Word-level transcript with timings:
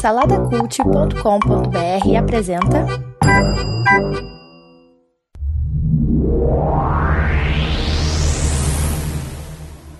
Saladacult.com.br 0.00 2.16
apresenta. 2.18 2.86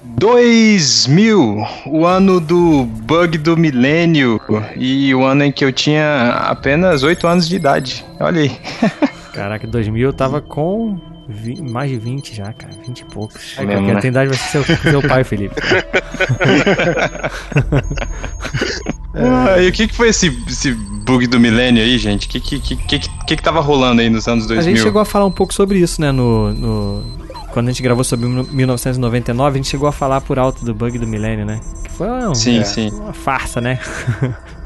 Dois 0.04 1.06
mil, 1.06 1.64
o 1.86 2.04
ano 2.06 2.40
do 2.40 2.84
bug 2.84 3.38
do 3.38 3.56
milênio 3.56 4.40
e 4.76 5.14
o 5.14 5.24
ano 5.24 5.44
em 5.44 5.52
que 5.52 5.64
eu 5.64 5.72
tinha 5.72 6.28
apenas 6.48 7.02
8 7.02 7.26
anos 7.26 7.48
de 7.48 7.56
idade. 7.56 8.04
Olha 8.20 8.42
aí. 8.42 8.56
Caraca, 9.32 9.66
2000 9.66 10.08
eu 10.08 10.12
tava 10.12 10.40
com 10.40 11.00
vi- 11.28 11.60
mais 11.62 11.90
de 11.90 11.98
20 11.98 12.34
já, 12.36 12.52
cara. 12.52 12.72
20 12.86 13.00
e 13.00 13.04
poucos. 13.06 13.54
É 13.56 13.64
mesmo, 13.64 13.86
Quem 13.86 13.94
né? 13.94 14.00
tem 14.00 14.10
idade 14.10 14.28
vai 14.28 14.36
ser 14.38 14.62
seu, 14.64 14.76
seu 14.76 15.02
pai, 15.08 15.24
Felipe. 15.24 15.54
Ah, 19.14 19.60
e 19.60 19.68
o 19.68 19.72
que, 19.72 19.86
que 19.88 19.94
foi 19.94 20.08
esse, 20.08 20.28
esse 20.48 20.72
bug 20.72 21.26
do 21.26 21.38
milênio 21.38 21.82
aí, 21.82 21.98
gente? 21.98 22.26
O 22.26 22.30
que, 22.30 22.40
que, 22.40 22.58
que, 22.60 22.76
que, 22.76 22.98
que, 22.98 23.36
que 23.36 23.42
tava 23.42 23.60
rolando 23.60 24.00
aí 24.00 24.08
nos 24.08 24.26
anos 24.28 24.46
2000? 24.46 24.60
A 24.60 24.74
gente 24.76 24.82
chegou 24.82 25.00
a 25.02 25.04
falar 25.04 25.26
um 25.26 25.30
pouco 25.32 25.52
sobre 25.52 25.78
isso, 25.78 26.00
né? 26.00 26.10
No, 26.12 26.52
no- 26.52 27.04
Quando 27.52 27.68
a 27.68 27.70
gente 27.72 27.82
gravou 27.82 28.02
sobre 28.04 28.26
1999, 28.26 29.50
a 29.50 29.56
gente 29.58 29.68
chegou 29.68 29.86
a 29.88 29.92
falar 29.92 30.20
por 30.22 30.38
alto 30.38 30.64
do 30.64 30.72
bug 30.72 30.98
do 30.98 31.06
milênio, 31.06 31.44
né? 31.44 31.60
Que 31.84 31.90
foi 31.90 32.08
um- 32.08 32.34
Sim, 32.34 32.60
É. 32.60 32.64
sim. 32.64 32.90
uma 32.90 33.12
farsa, 33.12 33.60
né? 33.60 33.78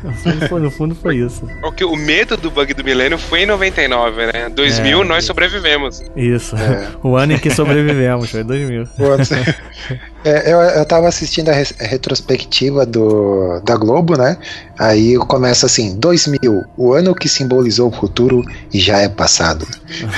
no, 0.05 0.13
fundo, 0.13 0.49
foi, 0.49 0.61
no 0.61 0.71
fundo 0.71 0.95
foi 0.95 1.17
isso. 1.17 1.45
O, 1.65 1.73
que, 1.73 1.85
o 1.85 1.97
medo 1.97 2.37
do 2.37 2.49
bug 2.49 2.73
do 2.75 2.85
milênio 2.85 3.19
foi 3.19 3.43
em 3.43 3.47
99, 3.47 4.27
né? 4.27 4.49
2000 4.55 5.03
É. 5.03 5.05
nós 5.05 5.25
sobrevivemos. 5.25 6.01
Isso. 6.15 6.55
É. 6.57 6.89
O 7.03 7.17
ano 7.17 7.33
em 7.33 7.39
que 7.39 7.51
sobrevivemos, 7.51 8.31
foi 8.31 8.45
2000. 8.45 8.87
É, 10.27 10.53
eu, 10.53 10.59
eu 10.59 10.85
tava 10.85 11.07
assistindo 11.07 11.51
a, 11.51 11.53
a 11.53 11.87
retrospectiva 11.87 12.85
do, 12.85 13.61
da 13.61 13.77
Globo, 13.77 14.19
né? 14.19 14.37
Aí 14.77 15.17
começa 15.19 15.67
assim: 15.67 15.95
2000, 15.95 16.65
o 16.77 16.93
ano 16.93 17.15
que 17.15 17.29
simbolizou 17.29 17.91
o 17.91 17.93
futuro 17.93 18.43
e 18.75 18.81
já 18.81 18.99
é 18.99 19.09
passado. 19.09 19.65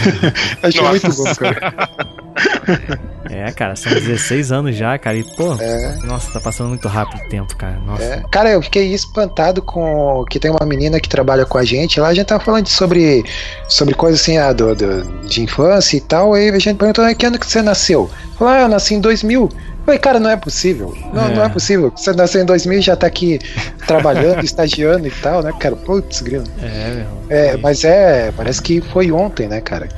Achei 0.65 0.81
muito 0.81 1.15
bom, 1.15 1.35
cara. 1.35 1.91
É, 3.39 3.53
cara, 3.53 3.77
são 3.77 3.93
16 3.93 4.51
anos 4.53 4.75
já, 4.77 4.97
cara. 4.99 5.17
E, 5.17 5.23
pô, 5.37 5.55
É, 5.61 5.97
nossa, 6.05 6.33
tá 6.33 6.41
passando 6.41 6.69
muito 6.69 6.89
rápido 6.89 7.21
o 7.25 7.29
tempo, 7.29 7.57
cara. 7.57 7.79
Nossa. 7.87 8.03
é. 8.03 8.23
Cara, 8.31 8.51
eu 8.51 8.63
fiquei 8.63 8.93
espantado 8.93 9.63
com 9.63 10.25
que 10.29 10.39
tem 10.39 10.51
uma 10.51 10.67
menina 10.67 10.99
que 10.99 11.09
trabalha 11.09 11.45
com 11.45 11.59
a 11.59 11.65
gente. 11.65 12.01
Lá 12.01 12.09
a 12.09 12.15
gente 12.15 12.27
tava 12.27 12.43
falando 12.45 12.67
sobre, 12.69 13.25
sobre 13.69 13.95
coisas 13.95 14.21
assim, 14.21 14.39
ah, 14.39 14.53
do, 14.53 14.75
do- 14.75 15.27
de 15.27 15.43
infância 15.43 15.97
e 15.97 16.01
tal. 16.01 16.35
Aí 16.35 16.49
a 16.49 16.59
gente 16.59 16.77
perguntou: 16.77 17.05
"Ah, 17.05 17.15
que 17.15 17.27
ano 17.27 17.39
que 17.39 17.47
você 17.47 17.63
nasceu? 17.63 18.11
Falou, 18.39 18.53
ah, 18.55 18.61
eu 18.63 18.69
nasci 18.69 18.95
em 18.95 19.01
2000. 19.01 19.49
Falei, 19.85 19.99
cara, 20.01 20.21
não 20.21 20.29
é 20.31 20.37
possível. 20.37 20.95
Não 21.15 21.27
é, 21.29 21.33
É. 21.33 21.35
não 21.35 21.45
é 21.45 21.49
possível. 21.49 21.91
Você 21.97 22.13
nasceu 22.13 22.43
em 22.43 22.45
2000 22.45 22.79
e 22.79 22.83
já 22.83 22.95
tá 22.95 23.07
aqui 23.07 23.39
trabalhando, 23.87 24.43
estagiando 24.45 25.07
e 25.07 25.11
tal, 25.11 25.43
né, 25.43 25.53
cara? 25.59 25.77
Putz, 25.77 26.21
grilo. 26.21 26.45
É, 26.63 26.95
meu. 26.95 27.07
É, 27.31 27.57
mas 27.57 27.85
é, 27.85 28.31
parece 28.37 28.61
que 28.61 28.81
foi 28.81 29.11
ontem, 29.11 29.49
né, 29.49 29.61
cara? 29.61 29.89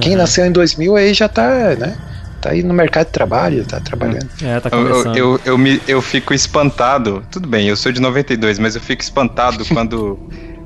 Quem 0.00 0.12
Uhum. 0.12 0.18
nasceu 0.18 0.44
em 0.44 0.52
2000 0.52 0.96
aí 0.96 1.14
já 1.14 1.28
tá, 1.28 1.48
né? 1.78 1.96
Tá 2.40 2.50
aí 2.50 2.62
no 2.62 2.72
mercado 2.72 3.06
de 3.06 3.12
trabalho, 3.12 3.64
tá 3.64 3.80
trabalhando. 3.80 4.28
É, 4.42 4.60
tá 4.60 4.68
Eu, 4.72 4.78
eu, 4.80 4.88
começando. 4.92 5.16
eu, 5.16 5.40
eu 5.44 5.58
me, 5.58 5.80
eu 5.88 6.00
fico 6.00 6.32
espantado. 6.32 7.22
Tudo 7.30 7.48
bem, 7.48 7.66
eu 7.68 7.76
sou 7.76 7.90
de 7.90 8.00
92, 8.00 8.58
mas 8.58 8.74
eu 8.76 8.80
fico 8.80 9.02
espantado 9.02 9.64
quando 9.72 10.18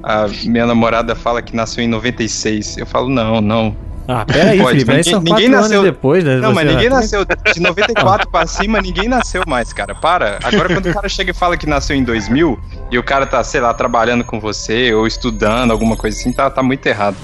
a 0.03 0.27
minha 0.45 0.67
namorada 0.67 1.15
fala 1.15 1.41
que 1.41 1.57
nasceu 1.57 1.83
em 1.83 1.89
96. 1.89 2.77
Eu 2.77 2.87
falo, 2.87 3.09
não, 3.09 3.41
não. 3.41 3.75
Ah, 4.09 4.25
peraí, 4.27 4.59
Pode, 4.59 4.81
Felipe, 4.85 4.91
aí 4.91 4.97
ninguém- 4.99 5.13
são 5.13 5.23
ninguém 5.23 5.49
nasceu- 5.49 5.79
anos 5.81 5.91
depois, 5.93 6.25
né? 6.25 6.37
Não, 6.37 6.53
mas 6.53 6.67
já- 6.67 6.75
ninguém 6.75 6.91
nasceu 6.91 7.25
de 7.25 7.61
94 7.61 8.29
pra 8.29 8.47
cima, 8.49 8.81
ninguém 8.83 9.09
nasceu 9.09 9.43
mais, 9.47 9.73
cara. 9.73 9.95
Para. 9.95 10.41
Agora, 10.43 10.69
quando 10.75 10.87
o 10.91 10.93
cara 10.93 11.09
chega 11.09 11.31
e 11.31 11.35
fala 11.35 11.57
que 11.57 11.67
nasceu 11.69 11.95
em 11.97 12.03
2000 12.03 12.59
e 12.91 12.99
o 12.99 13.03
cara 13.03 13.25
tá, 13.27 13.43
sei 13.45 13.61
lá, 13.61 13.73
trabalhando 13.73 14.25
com 14.25 14.41
você 14.41 14.93
ou 14.93 15.07
estudando, 15.07 15.71
alguma 15.71 15.97
coisa 15.97 16.19
assim, 16.19 16.33
tá, 16.33 16.51
tá 16.51 16.63
muito 16.65 16.85
errado. 16.85 17.17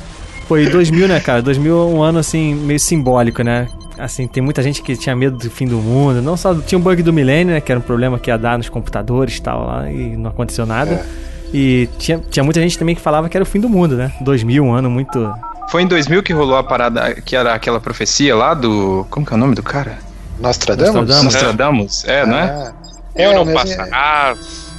Pô, 0.49 0.57
e 0.57 0.67
2000, 0.67 1.07
né, 1.07 1.21
cara? 1.21 1.43
2000 1.43 1.73
é 1.73 1.85
um 1.85 2.03
ano, 2.03 2.19
assim, 2.19 2.55
meio 2.55 2.81
simbólico, 2.81 3.43
né? 3.43 3.69
Assim, 3.99 4.27
tem 4.27 4.43
muita 4.43 4.63
gente 4.63 4.81
que 4.81 4.97
tinha 4.97 5.15
medo 5.15 5.37
do 5.37 5.51
fim 5.51 5.67
do 5.67 5.77
mundo. 5.77 6.23
Não 6.23 6.39
só 6.39 6.55
tinha 6.55 6.79
o 6.79 6.81
bug 6.81 7.03
do 7.03 7.13
milênio, 7.13 7.53
né? 7.53 7.61
Que 7.61 7.71
era 7.71 7.79
um 7.79 7.83
problema 7.83 8.19
que 8.19 8.31
ia 8.31 8.39
dar 8.39 8.57
nos 8.57 8.71
computadores 8.71 9.37
e 9.37 9.43
tal 9.43 9.67
lá, 9.67 9.93
e 9.93 10.17
não 10.17 10.31
aconteceu 10.31 10.65
nada. 10.65 10.93
É. 10.93 11.05
E 11.53 11.89
tinha, 11.99 12.19
tinha 12.31 12.43
muita 12.43 12.61
gente 12.61 12.79
também 12.79 12.95
que 12.95 13.01
falava 13.01 13.29
que 13.29 13.37
era 13.37 13.43
o 13.43 13.47
fim 13.47 13.61
do 13.61 13.69
mundo, 13.69 13.97
né? 13.97 14.11
2000, 14.23 14.65
um 14.65 14.73
ano 14.73 14.91
muito. 14.91 15.31
Foi 15.69 15.83
em 15.83 15.87
2000 15.87 16.23
que 16.23 16.33
rolou 16.33 16.57
a 16.57 16.65
parada, 16.65 17.15
que 17.15 17.37
era 17.37 17.53
aquela 17.53 17.79
profecia 17.79 18.35
lá 18.35 18.55
do. 18.55 19.07
Como 19.11 19.27
que 19.27 19.33
é 19.33 19.37
o 19.37 19.39
nome 19.39 19.55
do 19.55 19.63
cara? 19.63 19.99
Nostradamus? 20.41 20.95
Nostradamus. 20.95 21.25
Nostradamus? 21.25 22.05
É, 22.07 22.25
não 22.25 22.39
é? 22.39 22.73
Eu 23.15 23.33
é, 23.33 23.35
não 23.35 23.45
mas 23.45 23.75
passará. 23.75 24.35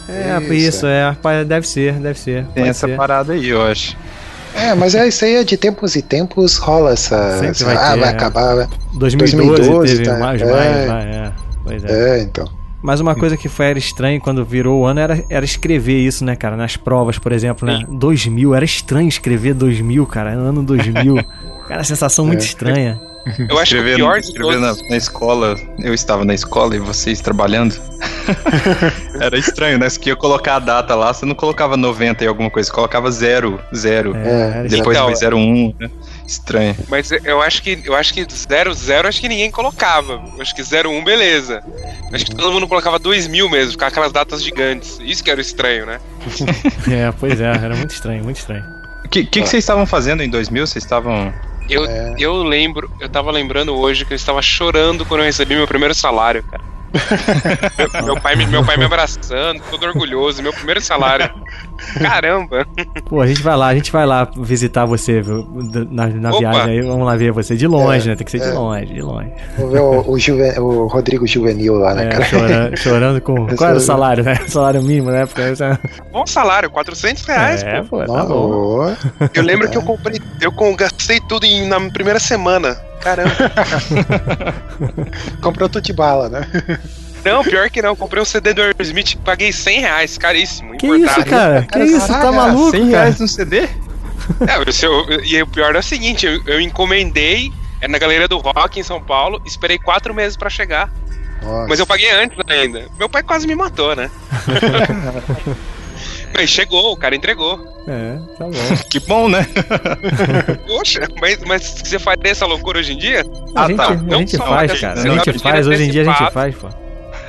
É, 0.07 0.39
Isso, 0.39 0.53
isso, 0.53 0.87
é. 0.87 1.15
Deve 1.45 1.67
ser, 1.67 1.93
deve 1.93 2.17
ser. 2.17 2.45
Tem 2.55 2.67
essa 2.67 2.87
ser. 2.87 2.97
parada 2.97 3.33
aí, 3.33 3.49
eu 3.49 3.61
acho. 3.61 3.95
É, 4.55 4.73
mas 4.75 4.95
é 4.95 5.07
isso 5.07 5.23
aí, 5.25 5.35
é 5.35 5.43
de 5.43 5.57
tempos 5.57 5.95
e 5.95 6.01
tempos 6.01 6.57
rola 6.57 6.91
essa. 6.93 7.33
Sempre 7.33 7.49
essa- 7.49 7.65
vai 7.65 7.75
ah, 7.75 7.91
ter, 7.93 7.99
vai 7.99 8.09
é. 8.09 8.11
acabar. 8.11 8.69
2012, 8.93 9.45
2012, 9.57 9.91
teve 9.97 10.09
tá? 10.09 10.17
mais, 10.17 10.41
É. 10.41 10.45
mais, 10.45 10.87
vai, 10.87 11.03
é. 11.03 11.31
Pois 11.63 11.83
é. 11.83 12.19
É, 12.19 12.21
então. 12.23 12.47
Mas 12.81 13.01
uma 13.01 13.13
coisa 13.13 13.35
que 13.35 13.49
foi 13.49 13.65
era 13.65 13.77
estranho 13.77 14.21
quando 14.21 14.43
virou 14.45 14.81
o 14.81 14.85
ano 14.85 15.01
era, 15.01 15.21
era 15.29 15.43
escrever 15.43 15.97
isso, 15.97 16.23
né, 16.23 16.35
cara? 16.35 16.55
Nas 16.55 16.77
provas, 16.77 17.19
por 17.19 17.33
exemplo, 17.33 17.67
né? 17.67 17.83
2000, 17.89 18.55
era 18.55 18.63
estranho 18.63 19.09
escrever 19.09 19.53
2000, 19.53 20.05
cara, 20.05 20.31
ano 20.31 20.63
2000. 20.63 21.15
Cara, 21.69 21.83
sensação 21.83 22.25
muito 22.25 22.41
É. 22.41 22.45
estranha. 22.45 22.99
Eu 23.47 23.59
acho 23.59 23.75
que 23.75 23.75
o 23.75 23.79
Escrever, 23.79 23.95
pior 23.97 24.19
de 24.19 24.25
escrever 24.25 24.57
na, 24.59 24.73
na 24.89 24.97
escola, 24.97 25.55
eu 25.77 25.93
estava 25.93 26.25
na 26.25 26.33
escola 26.33 26.75
e 26.75 26.79
vocês 26.79 27.21
trabalhando. 27.21 27.79
Era 29.19 29.37
estranho, 29.37 29.77
né? 29.77 29.89
Você 29.89 29.99
ia 30.05 30.15
colocar 30.15 30.55
a 30.55 30.59
data 30.59 30.95
lá, 30.95 31.13
você 31.13 31.25
não 31.25 31.35
colocava 31.35 31.75
90 31.75 32.23
e 32.23 32.27
alguma 32.27 32.49
coisa, 32.49 32.67
você 32.69 32.73
colocava 32.75 33.09
0, 33.11 33.59
0. 33.73 34.15
É, 34.15 34.63
É, 34.65 34.67
Depois 34.67 34.97
Então, 34.97 35.15
foi 35.15 35.33
01, 35.33 35.75
né? 35.79 35.89
Estranho. 36.25 36.75
Mas 36.87 37.11
eu 37.11 37.41
acho 37.41 37.61
que 37.63 37.81
eu 37.83 37.95
acho 37.95 38.13
que 38.13 38.25
00 38.25 39.07
acho 39.07 39.19
que 39.19 39.27
ninguém 39.27 39.49
colocava. 39.49 40.21
Eu 40.35 40.41
acho 40.41 40.55
que 40.55 40.61
01, 40.61 41.03
beleza. 41.03 41.63
Acho 42.13 42.25
que 42.25 42.35
todo 42.35 42.51
mundo 42.51 42.67
colocava 42.67 42.99
2000 42.99 43.49
mesmo, 43.49 43.71
ficava 43.71 43.89
aquelas 43.89 44.11
datas 44.11 44.43
gigantes. 44.43 44.99
Isso 45.01 45.23
que 45.23 45.31
era 45.31 45.41
estranho, 45.41 45.85
né? 45.85 45.99
É, 46.89 47.11
pois 47.19 47.39
é, 47.39 47.45
era 47.45 47.75
muito 47.75 47.91
estranho, 47.91 48.23
muito 48.23 48.37
estranho. 48.37 48.63
O 49.05 49.09
que, 49.09 49.23
que, 49.25 49.41
que 49.41 49.49
vocês 49.49 49.63
estavam 49.63 49.85
fazendo 49.85 50.21
em 50.21 50.29
2000? 50.29 50.67
Vocês 50.67 50.83
estavam. 50.83 51.33
Eu, 51.69 51.85
É. 51.85 52.15
eu 52.19 52.43
lembro, 52.43 52.91
eu 52.99 53.09
tava 53.09 53.31
lembrando 53.31 53.75
hoje 53.75 54.05
que 54.05 54.13
eu 54.13 54.15
estava 54.15 54.41
chorando 54.41 55.05
quando 55.05 55.21
eu 55.21 55.25
recebi 55.25 55.55
meu 55.55 55.67
primeiro 55.67 55.93
salário, 55.95 56.43
cara. 56.43 56.63
Meu, 56.93 58.03
meu 58.05 58.21
pai, 58.21 58.35
me- 58.35 58.45
meu 58.47 58.63
pai 58.65 58.77
me 58.77 58.85
abraçando, 58.85 59.61
todo 59.69 59.83
orgulhoso, 59.85 60.41
meu 60.41 60.53
primeiro 60.53 60.81
salário. 60.81 61.29
Caramba! 62.01 62.65
Pô, 63.05 63.21
a 63.21 63.27
gente 63.27 63.41
vai 63.41 63.55
lá, 63.57 63.67
a 63.67 63.75
gente 63.75 63.91
vai 63.91 64.05
lá 64.05 64.29
visitar 64.37 64.85
você 64.85 65.21
viu, 65.21 65.47
na, 65.89 66.07
na 66.07 66.29
Opa. 66.29 66.39
viagem 66.39 66.71
aí, 66.79 66.81
vamos 66.81 67.05
lá 67.05 67.15
ver 67.15 67.31
você 67.31 67.55
de 67.55 67.67
longe, 67.67 68.07
né? 68.09 68.15
Tem 68.15 68.25
que 68.25 68.31
ser 68.31 68.39
de 68.39 68.49
é. 68.49 68.51
longe, 68.53 68.93
de 68.93 69.01
longe. 69.01 69.31
Vou 69.57 69.69
ver 69.69 69.79
o, 69.81 70.11
o, 70.11 70.19
Juve- 70.19 70.59
o 70.59 70.87
Rodrigo 70.87 71.25
Juvenil 71.27 71.75
lá, 71.75 71.93
né, 71.93 72.05
É, 72.05 72.09
cara? 72.09 72.25
chorando, 72.25 72.77
chorando 72.77 73.21
com. 73.21 73.49
Eu 73.49 73.55
Qual 73.55 73.69
era 73.69 73.77
o 73.77 73.81
salário, 73.81 74.23
né? 74.23 74.35
Salário 74.47 74.81
mínimo, 74.83 75.11
né? 75.11 75.25
Porque, 75.25 75.41
é, 75.41 75.77
Bom 76.11 76.25
salário, 76.25 76.69
400 76.69 77.23
reais, 77.25 77.63
é, 77.63 77.81
pô. 77.81 77.99
pô, 77.99 78.05
tá 78.05 78.25
bom. 78.25 78.95
Eu 79.33 79.43
lembro 79.43 79.69
que 79.69 79.77
eu 79.77 79.81
comprei, 79.81 80.19
eu 80.41 80.51
gastei 80.75 81.19
tudo 81.27 81.45
em- 81.45 81.67
na 81.67 81.79
primeira 81.89 82.19
semana. 82.19 82.75
Caramba. 83.01 83.31
comprou 85.41 85.69
tudo 85.69 85.83
de 85.83 85.93
bala, 85.93 86.29
né? 86.29 86.47
Não, 87.31 87.43
pior 87.43 87.69
que 87.69 87.81
não, 87.81 87.95
comprei 87.95 88.21
um 88.21 88.25
CD 88.25 88.53
do 88.53 88.61
Aerosmith, 88.61 89.15
paguei 89.23 89.51
100 89.51 89.79
reais, 89.81 90.17
caríssimo, 90.17 90.77
Que 90.77 90.85
importado. 90.87 91.19
isso, 91.21 91.29
cara? 91.29 91.67
Que 91.71 91.79
isso? 91.83 92.07
Tá 92.07 92.31
maluco? 92.31 92.71
100 92.71 92.79
cara? 92.91 93.03
reais 93.03 93.19
no 93.19 93.27
CD? 93.27 93.59
É, 93.61 94.85
eu- 94.85 95.23
e 95.23 95.41
o 95.41 95.47
pior 95.47 95.75
é 95.75 95.79
o 95.79 95.83
seguinte, 95.83 96.25
eu, 96.25 96.41
eu 96.45 96.61
encomendei 96.61 97.51
é 97.81 97.87
na 97.87 97.97
Galeria 97.97 98.27
do 98.27 98.37
Rock 98.37 98.79
em 98.79 98.83
São 98.83 99.01
Paulo, 99.01 99.41
esperei 99.45 99.77
quatro 99.79 100.13
meses 100.13 100.35
pra 100.35 100.49
chegar, 100.49 100.91
Nossa. 101.41 101.67
mas 101.69 101.79
eu 101.79 101.87
paguei 101.87 102.11
antes 102.11 102.37
ainda. 102.47 102.87
Meu 102.99 103.07
pai 103.07 103.23
quase 103.23 103.47
me 103.47 103.55
matou, 103.55 103.95
né? 103.95 104.11
mas 106.35 106.49
chegou, 106.49 106.91
o 106.93 106.97
cara 106.97 107.15
entregou. 107.15 107.57
É, 107.87 108.17
tá 108.37 108.45
bom. 108.45 108.51
Que 108.89 108.99
bom, 108.99 109.29
né? 109.29 109.47
Poxa, 110.67 110.99
mas, 111.19 111.39
mas 111.45 111.63
você 111.83 111.97
faria 111.97 112.31
essa 112.31 112.45
loucura 112.45 112.79
hoje 112.79 112.93
em 112.93 112.97
dia? 112.97 113.23
A 113.55 113.63
Ah, 113.63 113.67
gente, 113.67 113.77
tá. 113.77 113.87
a 113.87 114.17
gente 114.17 114.37
só, 114.37 114.45
faz, 114.45 114.71
mas 114.71 114.81
cara. 114.81 114.99
A 114.99 115.07
gente 115.25 115.39
faz, 115.39 115.67
hoje 115.67 115.83
em 115.83 115.89
dia 115.91 116.01
a 116.01 116.05
gente 116.05 116.31
faz, 116.31 116.55
pô. 116.55 116.69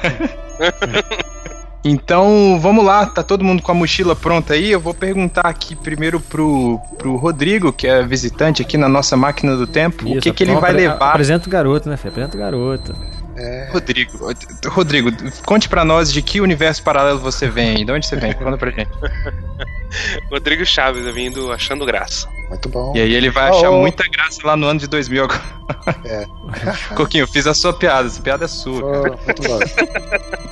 Então, 1.83 2.59
vamos 2.61 2.85
lá, 2.85 3.07
tá 3.07 3.23
todo 3.23 3.43
mundo 3.43 3.63
com 3.63 3.73
a 3.73 3.75
mochila 3.75 4.15
pronta 4.15 4.53
aí? 4.53 4.71
Eu 4.71 4.81
vou 4.81 4.93
perguntar 4.93 5.47
aqui 5.47 5.75
primeiro 5.75 6.21
pro, 6.21 6.79
pro 6.99 7.17
Rodrigo, 7.17 7.73
que 7.73 7.87
é 7.87 8.03
visitante 8.03 8.61
aqui 8.61 8.77
na 8.77 8.89
nossa 8.89 9.17
máquina 9.17 9.57
do 9.57 9.67
tempo, 9.67 10.05
o 10.05 10.09
Isso, 10.11 10.21
que, 10.21 10.33
que 10.33 10.45
ele 10.45 10.51
então 10.51 10.61
vai 10.61 10.73
levar. 10.73 11.11
Apresenta 11.11 11.49
o 11.49 11.51
garoto, 11.51 11.89
né, 11.89 11.97
Fê? 11.97 12.09
Apresenta 12.09 12.37
o 12.37 12.41
garoto. 12.41 12.95
É, 13.41 13.71
Rodrigo, 13.73 14.19
Rodrigo, 14.67 15.11
conte 15.47 15.67
pra 15.67 15.83
nós 15.83 16.13
de 16.13 16.21
que 16.21 16.43
universo 16.43 16.83
paralelo 16.83 17.19
você 17.19 17.49
vem, 17.49 17.87
de 17.87 17.91
onde 17.91 18.07
você 18.07 18.17
vem, 18.17 18.35
conta 18.35 18.59
pra 18.59 18.71
gente. 18.71 18.91
Rodrigo 20.31 20.65
Chaves, 20.65 21.07
eu 21.07 21.13
vindo 21.13 21.51
achando 21.51 21.87
graça. 21.87 22.29
Muito 22.51 22.69
bom. 22.69 22.93
E 22.95 23.01
aí 23.01 23.15
ele 23.15 23.31
vai 23.31 23.51
Oh, 23.51 23.57
achar 23.57 23.71
oh. 23.71 23.81
muita 23.81 24.05
graça 24.09 24.41
lá 24.45 24.57
no 24.57 24.67
ano 24.67 24.79
de 24.81 24.87
2000 24.87 25.25
agora. 25.25 25.43
É. 26.05 26.27
Coquinho, 26.95 27.27
fiz 27.27 27.47
a 27.47 27.55
sua 27.55 27.73
piada, 27.73 28.09
essa 28.09 28.21
piada 28.21 28.45
é 28.45 28.49
sua. 28.49 28.81
Pô, 28.81 29.19
muito 29.25 29.43
bom. 29.43 29.59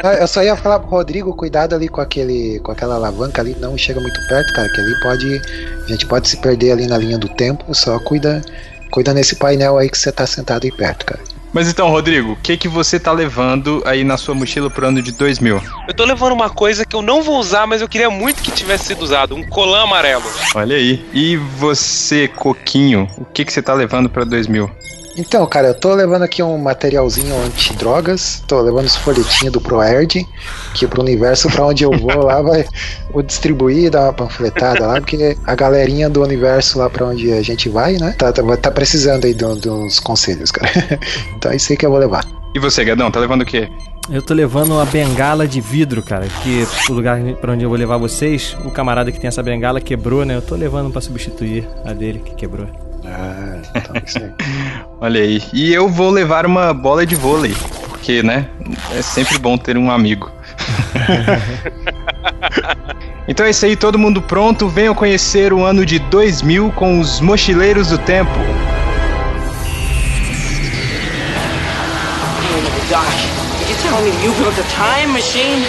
Ah, 0.02 0.14
Eu 0.14 0.26
só 0.26 0.42
ia 0.42 0.56
falar 0.56 0.80
pro 0.80 0.88
Rodrigo, 0.88 1.34
cuidado 1.34 1.74
ali 1.74 1.88
com 1.88 2.00
aquele, 2.00 2.58
com 2.60 2.72
aquela 2.72 2.94
alavanca 2.94 3.42
ali, 3.42 3.54
não 3.60 3.76
chega 3.76 4.00
muito 4.00 4.18
perto, 4.28 4.52
cara, 4.54 4.68
que 4.68 4.80
ali 4.80 5.00
pode, 5.00 5.42
a 5.84 5.88
gente 5.88 6.06
pode 6.06 6.28
se 6.28 6.36
perder 6.38 6.72
ali 6.72 6.86
na 6.86 6.96
linha 6.96 7.18
do 7.18 7.28
tempo, 7.28 7.74
só 7.74 7.98
cuida, 7.98 8.40
cuida 8.90 9.12
nesse 9.12 9.36
painel 9.36 9.76
aí 9.76 9.90
que 9.90 9.98
você 9.98 10.10
tá 10.10 10.26
sentado 10.26 10.64
aí 10.64 10.72
perto, 10.72 11.04
cara. 11.04 11.20
Mas 11.52 11.68
então, 11.68 11.88
Rodrigo, 11.88 12.32
o 12.32 12.36
que 12.36 12.56
que 12.56 12.68
você 12.68 13.00
tá 13.00 13.10
levando 13.12 13.82
aí 13.86 14.04
na 14.04 14.16
sua 14.16 14.34
mochila 14.34 14.68
pro 14.68 14.86
ano 14.86 15.02
de 15.02 15.12
2000? 15.12 15.60
Eu 15.88 15.94
tô 15.94 16.04
levando 16.04 16.32
uma 16.32 16.50
coisa 16.50 16.84
que 16.84 16.94
eu 16.94 17.02
não 17.02 17.22
vou 17.22 17.38
usar, 17.38 17.66
mas 17.66 17.80
eu 17.80 17.88
queria 17.88 18.10
muito 18.10 18.42
que 18.42 18.50
tivesse 18.50 18.86
sido 18.86 19.02
usado. 19.02 19.34
Um 19.34 19.42
colã 19.42 19.82
amarelo. 19.82 20.24
Olha 20.54 20.76
aí. 20.76 21.04
E 21.12 21.36
você, 21.36 22.28
Coquinho, 22.28 23.08
o 23.16 23.24
que 23.24 23.44
que 23.44 23.52
você 23.52 23.62
tá 23.62 23.72
levando 23.72 24.08
pra 24.08 24.24
2000? 24.24 24.70
Então, 25.18 25.44
cara, 25.48 25.68
eu 25.68 25.74
tô 25.74 25.92
levando 25.94 26.22
aqui 26.22 26.40
um 26.44 26.56
materialzinho 26.56 27.34
anti-drogas, 27.44 28.40
tô 28.46 28.60
levando 28.60 28.86
os 28.86 28.94
folhetinhos 28.94 29.52
do 29.52 29.60
ProErd, 29.60 30.24
que 30.74 30.86
pro 30.86 31.02
universo 31.02 31.50
pra 31.50 31.66
onde 31.66 31.82
eu 31.82 31.90
vou 31.90 32.24
lá 32.24 32.40
vai 32.40 32.64
vou 33.12 33.20
distribuir, 33.22 33.90
dar 33.90 34.04
uma 34.04 34.12
panfletada 34.12 34.86
lá, 34.86 35.00
porque 35.00 35.36
a 35.44 35.54
galerinha 35.56 36.08
do 36.08 36.22
universo 36.22 36.78
lá 36.78 36.88
pra 36.88 37.04
onde 37.06 37.32
a 37.32 37.42
gente 37.42 37.68
vai, 37.68 37.94
né, 37.94 38.14
tá, 38.16 38.32
tá, 38.32 38.42
tá 38.56 38.70
precisando 38.70 39.24
aí 39.24 39.34
do- 39.34 39.56
dos 39.56 39.98
conselhos, 39.98 40.52
cara. 40.52 40.70
Então 41.36 41.50
é 41.50 41.56
isso 41.56 41.72
aí 41.72 41.76
que 41.76 41.84
eu 41.84 41.90
vou 41.90 41.98
levar. 41.98 42.24
E 42.54 42.60
você, 42.60 42.84
Gadão, 42.84 43.10
tá 43.10 43.18
levando 43.18 43.42
o 43.42 43.46
quê? 43.46 43.68
Eu 44.10 44.22
tô 44.22 44.32
levando 44.34 44.70
uma 44.72 44.86
bengala 44.86 45.46
de 45.46 45.60
vidro, 45.60 46.02
cara, 46.02 46.26
que 46.42 46.66
o 46.88 46.92
lugar 46.94 47.20
pra 47.40 47.52
onde 47.52 47.64
eu 47.64 47.68
vou 47.68 47.78
levar 47.78 47.96
vocês, 47.98 48.56
o 48.64 48.70
camarada 48.70 49.10
que 49.12 49.20
tem 49.20 49.28
essa 49.28 49.42
bengala 49.42 49.80
quebrou, 49.80 50.24
né? 50.24 50.36
Eu 50.36 50.42
tô 50.42 50.54
levando 50.54 50.90
pra 50.90 51.00
substituir 51.00 51.68
a 51.84 51.92
dele 51.92 52.20
que 52.24 52.34
quebrou. 52.34 52.87
Ah, 53.10 53.58
então 53.74 53.96
é 53.96 54.02
isso 54.04 54.18
aí. 54.18 54.32
Olha 55.00 55.20
aí. 55.20 55.42
E 55.52 55.72
eu 55.72 55.88
vou 55.88 56.10
levar 56.10 56.46
uma 56.46 56.74
bola 56.74 57.06
de 57.06 57.14
vôlei, 57.14 57.54
porque, 57.88 58.22
né, 58.22 58.46
é 58.94 59.02
sempre 59.02 59.38
bom 59.38 59.56
ter 59.56 59.76
um 59.76 59.90
amigo. 59.90 60.30
então 63.26 63.46
é 63.46 63.50
isso 63.50 63.64
aí, 63.64 63.76
todo 63.76 63.98
mundo 63.98 64.20
pronto. 64.20 64.68
Venham 64.68 64.94
conhecer 64.94 65.52
o 65.52 65.64
ano 65.64 65.86
de 65.86 65.98
2000 65.98 66.72
com 66.72 67.00
os 67.00 67.20
Mochileiros 67.20 67.88
do 67.88 67.98
Tempo. 67.98 68.32
Doc, 72.90 73.04
you 73.68 73.76
telling 73.82 74.04
me 74.04 74.24
you 74.24 74.32
built 74.34 74.58
a 74.58 74.64
time 74.70 75.12
machine? 75.12 75.62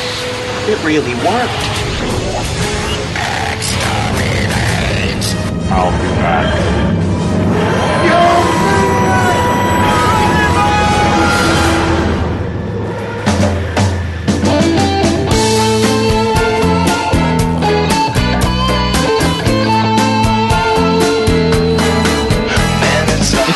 It 0.67 0.77
really 0.85 1.15
worked. 1.15 1.79
I'll 5.71 5.91
be 5.91 6.07
back. 6.19 6.88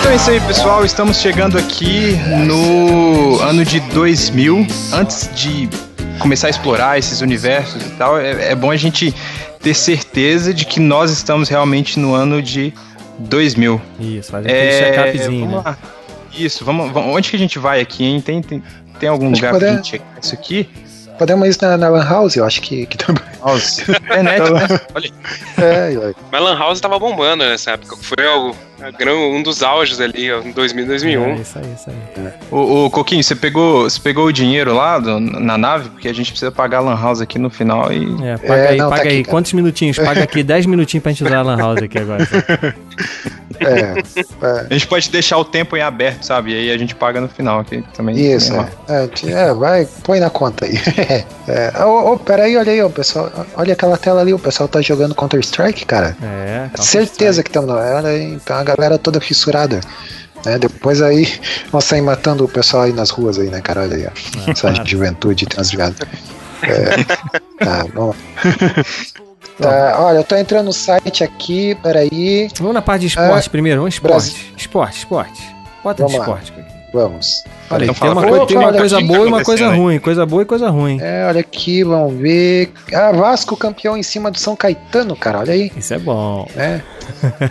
Então 0.04 0.12
é 0.12 0.16
isso 0.16 0.30
aí, 0.32 0.40
pessoal. 0.42 0.84
Estamos 0.86 1.18
chegando 1.20 1.58
aqui 1.58 2.18
no 2.46 3.40
ano 3.42 3.64
de 3.64 3.80
2000. 3.80 4.68
Antes 4.92 5.30
de 5.34 5.70
começar 6.20 6.48
a 6.48 6.50
explorar 6.50 6.98
esses 7.00 7.22
universos 7.22 7.82
e 7.86 7.90
tal, 7.92 8.20
é, 8.20 8.52
é 8.52 8.56
bom 8.56 8.70
a 8.70 8.76
gente 8.76 9.14
ter 9.62 9.74
certeza 9.74 10.54
de 10.54 10.66
que 10.66 10.80
nós 10.80 11.10
estamos 11.10 11.48
realmente 11.48 11.98
no 12.00 12.14
ano 12.14 12.42
de 12.42 12.74
2000. 13.20 13.82
Isso, 14.00 14.32
faz 14.32 14.46
aquele 14.46 14.72
check-upzinho, 14.72 15.46
É, 15.46 15.48
vamos 15.48 15.64
né? 15.64 15.70
lá. 15.70 15.78
Isso, 16.38 16.66
vamos, 16.66 16.92
vamos- 16.92 17.16
Onde 17.16 17.30
que 17.30 17.36
a 17.36 17.40
gente 17.40 17.58
vai 17.58 17.80
aqui, 17.80 18.04
hein? 18.04 18.20
Tem, 18.20 18.42
tem, 18.42 18.62
tem 19.00 19.08
algum 19.08 19.28
Acho 19.32 19.36
lugar 19.36 19.52
pra 19.52 19.60
pode- 19.60 19.76
gente 19.78 19.88
checar 19.92 20.08
isso 20.22 20.34
aqui? 20.34 20.70
Podemos 21.18 21.48
ir 21.56 21.62
na, 21.62 21.78
na 21.78 21.90
Lan 21.90 22.04
House, 22.04 22.36
eu 22.36 22.44
acho 22.44 22.60
que, 22.62 22.86
que 22.88 22.98
também. 22.98 23.24
Nossa, 23.40 23.84
internet, 23.92 24.52
né? 24.52 24.80
Olha. 24.96 25.12
É, 25.60 25.94
é. 26.10 26.14
Mas 26.32 26.42
Lan 26.42 26.58
House 26.58 26.82
tava 26.82 26.98
bombando 27.00 27.44
nessa 27.46 27.72
época. 27.72 27.96
Foi 28.02 28.26
o- 28.26 28.50
a 28.50 28.50
gran- 28.50 28.56
um 29.16 29.44
dos 29.44 29.64
auges 29.64 30.00
ali, 30.02 30.32
ó, 30.32 30.42
em 30.42 30.52
2000, 30.52 30.86
2001. 30.88 31.24
É, 31.24 31.36
isso 31.36 31.60
aí, 31.60 31.66
isso 31.76 31.90
aí. 31.90 32.32
Ô, 32.52 32.86
ô, 32.86 32.90
Coquinho, 32.90 33.24
você 33.24 33.36
pegou, 33.36 33.84
você 33.84 34.00
pegou 34.00 34.26
o 34.26 34.32
dinheiro 34.34 34.74
lá 34.74 35.00
do- 35.00 35.20
na 35.20 35.58
nave? 35.58 35.90
Porque 35.90 36.08
a 36.08 36.14
gente 36.14 36.32
precisa 36.32 36.52
pagar 36.52 36.78
a 36.80 36.82
Lan 36.82 36.96
House 37.00 37.22
aqui 37.22 37.38
no 37.40 37.50
final 37.50 37.92
e. 37.92 38.04
É, 38.26 38.38
paga 38.38 38.54
É, 38.62 38.68
aí, 38.70 38.78
não, 38.78 38.90
tá 38.90 38.96
paga 38.98 39.08
aqui, 39.10 39.16
aí. 39.18 39.24
cara. 39.24 39.32
Quantos 39.32 39.54
minutinhos? 39.54 39.98
Paga 39.98 40.24
aqui 40.24 40.42
10 40.44 40.66
minutinhos 40.66 41.02
pra 41.04 41.12
gente 41.12 41.24
usar 41.24 41.38
a 41.38 41.42
Lan 41.42 41.58
House 41.58 41.82
aqui 41.82 41.98
agora. 41.98 42.28
é, 43.60 44.00
é. 44.46 44.66
A 44.70 44.74
gente 44.74 44.88
pode 44.88 45.10
deixar 45.10 45.38
o 45.38 45.46
tempo 45.46 45.76
em 45.78 45.82
aberto, 45.82 46.24
sabe? 46.24 46.52
E 46.52 46.56
aí 46.56 46.72
a 46.72 46.78
gente 46.78 46.96
paga 46.96 47.22
no 47.22 47.28
final 47.28 47.60
aqui 47.60 47.84
também. 47.94 48.16
Isso, 48.16 48.54
também 48.54 48.72
é. 48.88 49.42
É, 49.44 49.50
é, 49.50 49.54
vai, 49.54 49.88
põe 50.04 50.20
na 50.20 50.30
conta 50.30 50.66
aí. 50.66 50.74
é, 51.48 51.84
ô, 51.86 52.18
peraí, 52.18 52.58
olha 52.58 52.72
aí, 52.72 52.82
ó, 52.82 52.90
pessoal. 52.90 53.32
Olha 53.56 53.74
aquela 53.74 53.98
tela 53.98 54.22
ali, 54.22 54.34
o 54.34 54.40
pessoal 54.40 54.68
tá 54.68 54.82
jogando 54.82 55.16
Counter-Strike, 55.16 55.86
cara. 55.86 56.16
É, 56.22 56.70
calma. 56.74 56.84
Certeza 56.84 57.44
que 57.44 57.50
estamos. 57.50 57.70
Olha 57.70 58.10
aí, 58.10 58.34
então 58.34 58.58
a 58.58 58.64
galera 58.64 58.98
toda 58.98 59.22
fissurada. 59.22 59.80
Né? 60.46 60.60
Depois 60.60 61.02
aí 61.02 61.40
vão 61.72 61.80
sair 61.80 62.02
matando 62.02 62.44
o 62.44 62.50
pessoal 62.50 62.84
aí 62.84 62.94
nas 62.94 63.10
ruas 63.10 63.40
aí, 63.40 63.50
né, 63.50 63.62
cara? 63.62 63.82
Olha 63.82 63.96
aí, 63.96 64.08
ó. 64.08 64.52
Essa 64.52 64.74
juventude 64.84 65.46
transviada. 65.46 65.96
É, 66.64 67.04
tá, 67.64 67.86
vamos 67.94 68.16
lá. 69.60 69.92
Tá, 69.92 70.02
olha, 70.02 70.18
eu 70.18 70.24
tô 70.24 70.36
entrando 70.36 70.66
no 70.68 70.74
site 70.74 71.24
aqui, 71.24 71.76
peraí. 71.76 72.50
Vamos 72.58 72.74
na 72.74 72.82
parte 72.82 73.02
de 73.02 73.08
esporte 73.08 73.50
primeiro. 73.50 73.82
Vamos 73.82 73.96
esporte. 73.96 74.14
Brasil. 74.14 74.54
Esporte, 74.58 74.98
esporte. 74.98 75.56
Bota 75.84 76.06
de 76.06 76.12
Vamos 76.12 76.28
lá. 76.28 76.40
esporte. 76.42 76.66
Vamos. 76.94 77.44
Olha, 77.74 77.84
Então 77.86 77.96
tem 77.96 78.10
uma, 78.10 78.16
fala, 78.22 78.28
coi- 78.28 78.40
Opa, 78.40 78.48
tem 78.48 78.58
uma 78.58 78.74
coisa 78.74 79.02
boa 79.02 79.20
e 79.20 79.28
uma 79.28 79.44
coisa 79.44 79.70
aí. 79.70 79.78
ruim. 79.78 80.00
Coisa 80.00 80.26
boa 80.26 80.42
e 80.42 80.46
coisa 80.46 80.70
ruim. 80.70 80.98
É, 81.02 81.26
olha 81.28 81.40
aqui, 81.40 81.84
vamos 81.84 82.14
ver. 82.20 82.72
Ah, 82.94 83.12
Vasco 83.12 83.56
campeão 83.58 83.96
em 83.98 84.04
cima 84.04 84.30
do 84.32 84.40
São 84.40 84.56
Caetano, 84.56 85.16
cara, 85.16 85.40
olha 85.40 85.54
aí. 85.54 85.72
Isso 85.76 85.94
é 85.94 86.00
bom. 86.00 86.48
né? 86.56 86.82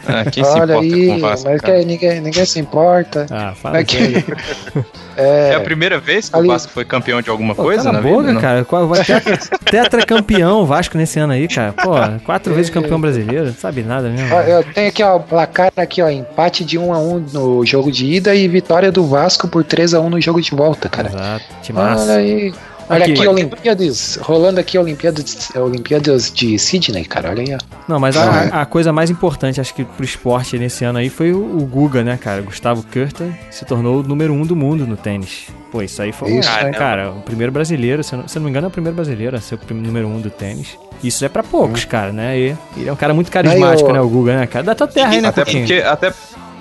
Ah, 0.07 0.31
quem 0.31 0.43
se 0.45 0.51
olha 0.51 0.73
importa 0.75 0.81
aí, 0.81 1.07
com 1.09 1.17
o 1.17 1.21
Vasco, 1.21 1.49
mas 1.51 1.61
que 1.61 1.85
ninguém, 1.85 2.21
ninguém 2.21 2.47
se 2.47 2.59
importa. 2.59 3.27
Ah, 3.31 3.53
fala 3.55 3.79
Aqui. 3.79 3.97
sério. 3.97 4.37
É 5.15 5.55
a 5.55 5.61
primeira 5.61 5.99
vez 5.99 6.31
que 6.31 6.37
Ali- 6.37 6.49
o 6.49 6.51
Vasco 6.53 6.73
foi 6.73 6.87
campeão 6.87 7.21
de 7.21 7.29
alguma 7.29 7.55
Pô, 7.55 7.65
coisa 7.65 7.93
na 7.93 8.01
boca, 8.01 8.29
vida? 8.29 8.41
cara. 8.41 8.65
Qual- 8.65 8.89
vai 8.89 9.05
ter- 9.05 9.21
Tetracampeão 9.71 10.65
Vasco 10.65 10.97
nesse 10.97 11.19
ano 11.19 11.35
aí, 11.35 11.47
cara. 11.49 11.73
Pô, 11.73 11.91
quatro 12.25 12.55
vezes 12.55 12.71
campeão 12.71 12.99
brasileiro. 12.99 13.47
Não 13.47 13.53
sabe 13.55 13.83
nada 13.83 14.09
mesmo. 14.09 14.35
Ó, 14.35 14.41
eu 14.41 14.65
tenho 14.65 14.89
aqui, 14.89 15.03
ó, 15.03 15.17
o 15.17 15.21
placar 15.21 15.71
aqui, 15.77 16.01
ó, 16.01 16.09
empate 16.09 16.65
de 16.65 16.79
1 16.79 16.93
a 16.95 16.99
1 16.99 17.19
no 17.33 17.67
jogo 17.67 17.93
de 17.93 18.07
ida 18.07 18.35
e 18.35 18.49
vitória 18.49 18.91
do 18.91 19.05
Vasco 19.07 19.47
por 19.49 19.63
3 19.65 19.93
a 19.93 20.01
1 20.01 20.09
no 20.13 20.21
jogo 20.21 20.41
de 20.41 20.51
volta, 20.53 20.89
cara. 20.89 21.09
Exato. 21.09 21.45
Olha 21.51 21.63
Timaço. 21.63 22.11
aí. 22.11 22.55
Olha 22.89 23.05
Aqui. 23.05 23.13
aqui, 23.13 23.29
Olimpíadas, 23.29 24.19
rolando 24.21 24.59
aqui 24.61 24.77
Olimpíadas, 24.77 25.51
Olimpíadas 25.57 26.31
de 26.33 26.59
Sydney, 26.59 27.05
cara, 27.05 27.31
olha 27.31 27.43
aí, 27.43 27.55
ó. 27.55 27.59
Não, 27.89 27.99
mas 28.01 28.17
a, 28.17 28.45
é. 28.45 28.51
a 28.53 28.67
coisa 28.67 28.93
mais 28.93 29.09
importante, 29.09 29.61
acho 29.61 29.73
que 29.73 29.85
pro 29.85 30.05
esporte 30.05 30.59
nesse 30.59 30.85
ano 30.85 30.99
aí 30.99 31.09
foi 31.09 31.33
o, 31.33 31.39
o 31.39 31.65
Guga, 31.65 32.03
né, 32.03 32.19
cara? 32.21 32.43
Gustavo 32.43 32.83
Kuerten 32.93 33.35
se 33.51 33.65
tornou 33.65 34.01
o 34.01 34.03
número 34.03 34.33
um 34.35 34.45
do 34.45 34.55
mundo 34.57 34.85
no 34.87 34.97
tênis. 34.97 35.47
Pô, 35.71 35.81
isso 35.81 36.03
aí 36.03 36.13
foi, 36.13 36.33
um- 36.33 36.41
Isso, 36.41 36.51
cara, 36.51 36.65
né? 36.65 36.73
cara, 36.73 37.11
o 37.13 37.23
primeiro 37.23 37.53
brasileiro, 37.53 38.03
se 38.03 38.15
eu, 38.15 38.19
não, 38.19 38.29
se 38.29 38.37
eu 38.37 38.41
não 38.41 38.45
me 38.45 38.51
engano, 38.51 38.67
é 38.67 38.69
o 38.69 38.73
primeiro 38.73 38.97
brasileiro 38.97 39.37
a 39.37 39.41
ser 39.41 39.55
o 39.55 39.75
número 39.75 40.09
um 40.09 40.21
do 40.21 40.29
tênis. 40.29 40.77
Isso 41.03 41.25
é 41.25 41.29
pra 41.29 41.43
poucos, 41.43 41.85
cara, 41.85 42.13
né? 42.13 42.37
E 42.39 42.57
ele 42.77 42.89
é 42.89 42.93
um 42.93 42.97
cara 42.97 43.15
muito 43.15 43.31
carismático, 43.31 43.87
Aí, 43.89 43.93
ô- 43.93 43.95
né, 43.95 44.01
o 44.03 44.09
Guga, 44.09 44.37
né, 44.41 44.47
cara? 44.47 44.65
Da 44.67 44.75
tua 44.75 44.89
terra 44.89 45.13
aí, 45.13 45.21
né, 45.21 45.29
Até 45.29 45.45
porque, 45.45 45.75
até, 45.87 46.13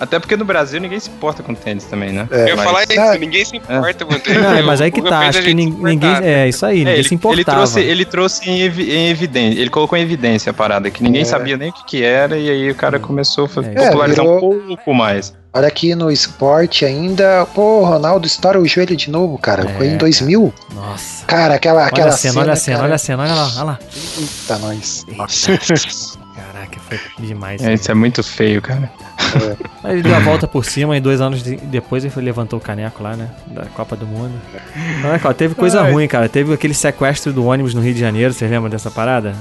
até 0.01 0.19
porque 0.19 0.35
no 0.35 0.43
Brasil 0.43 0.81
ninguém 0.81 0.99
se 0.99 1.09
importa 1.09 1.41
com 1.43 1.53
tênis 1.55 1.85
também, 1.85 2.11
né? 2.11 2.27
É, 2.31 2.43
Eu 2.43 2.47
ia 2.47 2.55
Mas- 2.57 2.65
falar 2.65 2.83
isso, 2.83 2.99
Ah. 2.99 3.17
ninguém 3.17 3.45
se 3.45 3.55
importa 3.55 4.03
com 4.03 4.13
ele. 4.13 4.39
Não, 4.39 4.63
mas 4.65 4.81
aí 4.81 4.91
que 4.91 5.01
tá, 5.01 5.19
acho 5.19 5.39
que 5.39 5.45
se 5.45 5.53
ninguém. 5.53 6.09
É, 6.23 6.49
isso 6.49 6.65
aí, 6.65 6.79
ninguém 6.79 6.93
É, 6.99 7.03
se 7.03 7.07
ele, 7.09 7.15
importava. 7.15 7.35
ele 7.37 7.45
trouxe, 7.45 7.79
ele 7.79 8.05
trouxe 8.05 8.49
em, 8.49 8.59
evi- 8.61 8.91
em 8.91 9.09
evidência, 9.09 9.59
ele 9.61 9.69
colocou 9.69 9.97
em 9.97 10.01
evidência 10.01 10.49
a 10.49 10.53
parada, 10.53 10.89
que 10.89 11.01
ninguém 11.03 11.21
É. 11.21 11.25
sabia 11.25 11.55
nem 11.55 11.69
o 11.69 11.73
que, 11.73 11.85
que 11.85 12.03
era, 12.03 12.37
e 12.37 12.49
aí 12.49 12.69
o 12.71 12.75
cara 12.75 12.99
começou 12.99 13.45
a 13.45 13.59
É, 13.61 13.85
popularizar 13.85 14.25
virou- 14.25 14.53
um 14.53 14.67
pouco 14.75 14.93
mais. 14.93 15.33
Olha 15.53 15.67
aqui 15.67 15.93
no 15.95 16.09
esporte 16.09 16.85
ainda, 16.85 17.45
pô, 17.53 17.83
Ronaldo 17.83 18.25
estoura 18.25 18.57
o 18.57 18.65
joelho 18.65 18.95
de 18.95 19.09
novo, 19.11 19.37
cara, 19.37 19.67
foi 19.77 19.87
É, 19.87 19.91
em 19.91 19.97
2000. 19.97 20.53
Nossa. 20.73 21.25
Cara, 21.25 21.55
aquela, 21.55 21.81
Olha 21.81 21.87
aquela 21.87 22.09
a 22.09 22.11
cena, 22.13 22.39
olha 22.39 22.53
a 22.53 22.55
cena, 22.55 22.77
cara, 22.77 22.87
olha 22.87 22.95
a 22.95 22.97
cena, 22.97 23.23
olha 23.23 23.33
lá, 23.35 23.51
olha 23.55 23.63
lá. 23.63 23.79
Eita, 24.17 24.57
nós. 24.59 25.05
Caraca, 26.51 26.79
foi 26.81 26.99
demais. 27.19 27.61
É, 27.61 27.67
né? 27.67 27.73
isso 27.75 27.89
é 27.89 27.93
muito 27.93 28.21
feio, 28.23 28.61
cara. 28.61 28.91
Aí 29.83 29.93
ele 29.93 30.01
deu 30.03 30.15
a 30.15 30.19
volta 30.19 30.47
por 30.47 30.65
cima 30.65 30.97
e 30.97 30.99
dois 30.99 31.21
anos 31.21 31.41
de- 31.41 31.55
depois 31.55 32.03
ele 32.03 32.13
levantou 32.17 32.59
o 32.59 32.61
caneco 32.61 33.01
lá, 33.01 33.15
né? 33.15 33.29
Da 33.47 33.65
Copa 33.67 33.95
do 33.95 34.05
Mundo. 34.05 34.33
Olha, 35.05 35.17
cara, 35.19 35.33
teve 35.33 35.55
coisa 35.55 35.81
Ai. 35.81 35.91
ruim, 35.91 36.07
cara. 36.07 36.27
Teve 36.27 36.53
aquele 36.53 36.73
sequestro 36.73 37.31
do 37.31 37.45
ônibus 37.45 37.73
no 37.73 37.81
Rio 37.81 37.93
de 37.93 37.99
Janeiro, 37.99 38.33
vocês 38.33 38.49
lembram 38.51 38.69
dessa 38.69 38.91
parada? 38.91 39.33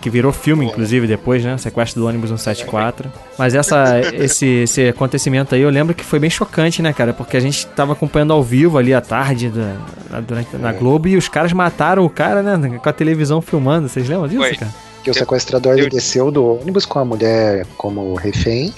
Que 0.00 0.10
virou 0.10 0.32
filme, 0.32 0.64
inclusive, 0.66 1.06
depois, 1.06 1.42
né? 1.42 1.56
Sequestro 1.58 2.00
do 2.02 2.06
ônibus 2.06 2.28
174. 2.28 3.10
Mas 3.38 3.54
essa, 3.54 4.00
esse, 4.14 4.46
esse 4.46 4.88
acontecimento 4.88 5.54
aí, 5.54 5.62
eu 5.62 5.70
lembro 5.70 5.94
que 5.94 6.04
foi 6.04 6.18
bem 6.20 6.30
chocante, 6.30 6.82
né, 6.82 6.92
cara? 6.92 7.12
Porque 7.12 7.36
a 7.36 7.40
gente 7.40 7.66
tava 7.68 7.94
acompanhando 7.94 8.32
ao 8.32 8.42
vivo 8.42 8.76
ali 8.78 8.92
à 8.94 9.00
tarde 9.00 9.48
da- 9.48 9.74
na, 10.10 10.20
durante, 10.20 10.56
na 10.56 10.72
Globo 10.72 11.08
e 11.08 11.16
os 11.16 11.28
caras 11.28 11.52
mataram 11.52 12.04
o 12.04 12.10
cara, 12.10 12.42
né? 12.42 12.78
Com 12.78 12.88
a 12.88 12.92
televisão 12.92 13.40
filmando. 13.40 13.88
Vocês 13.88 14.06
lembram 14.08 14.28
disso, 14.28 14.40
Foi. 14.42 14.54
cara? 14.56 14.70
Que 15.12 15.18
o 15.18 15.20
sequestrador 15.20 15.74
ele 15.74 15.86
eu- 15.86 15.90
desceu 15.90 16.30
do 16.30 16.58
ônibus 16.60 16.84
com 16.84 16.98
a 16.98 17.04
mulher 17.04 17.66
como 17.76 18.14
refém. 18.14 18.72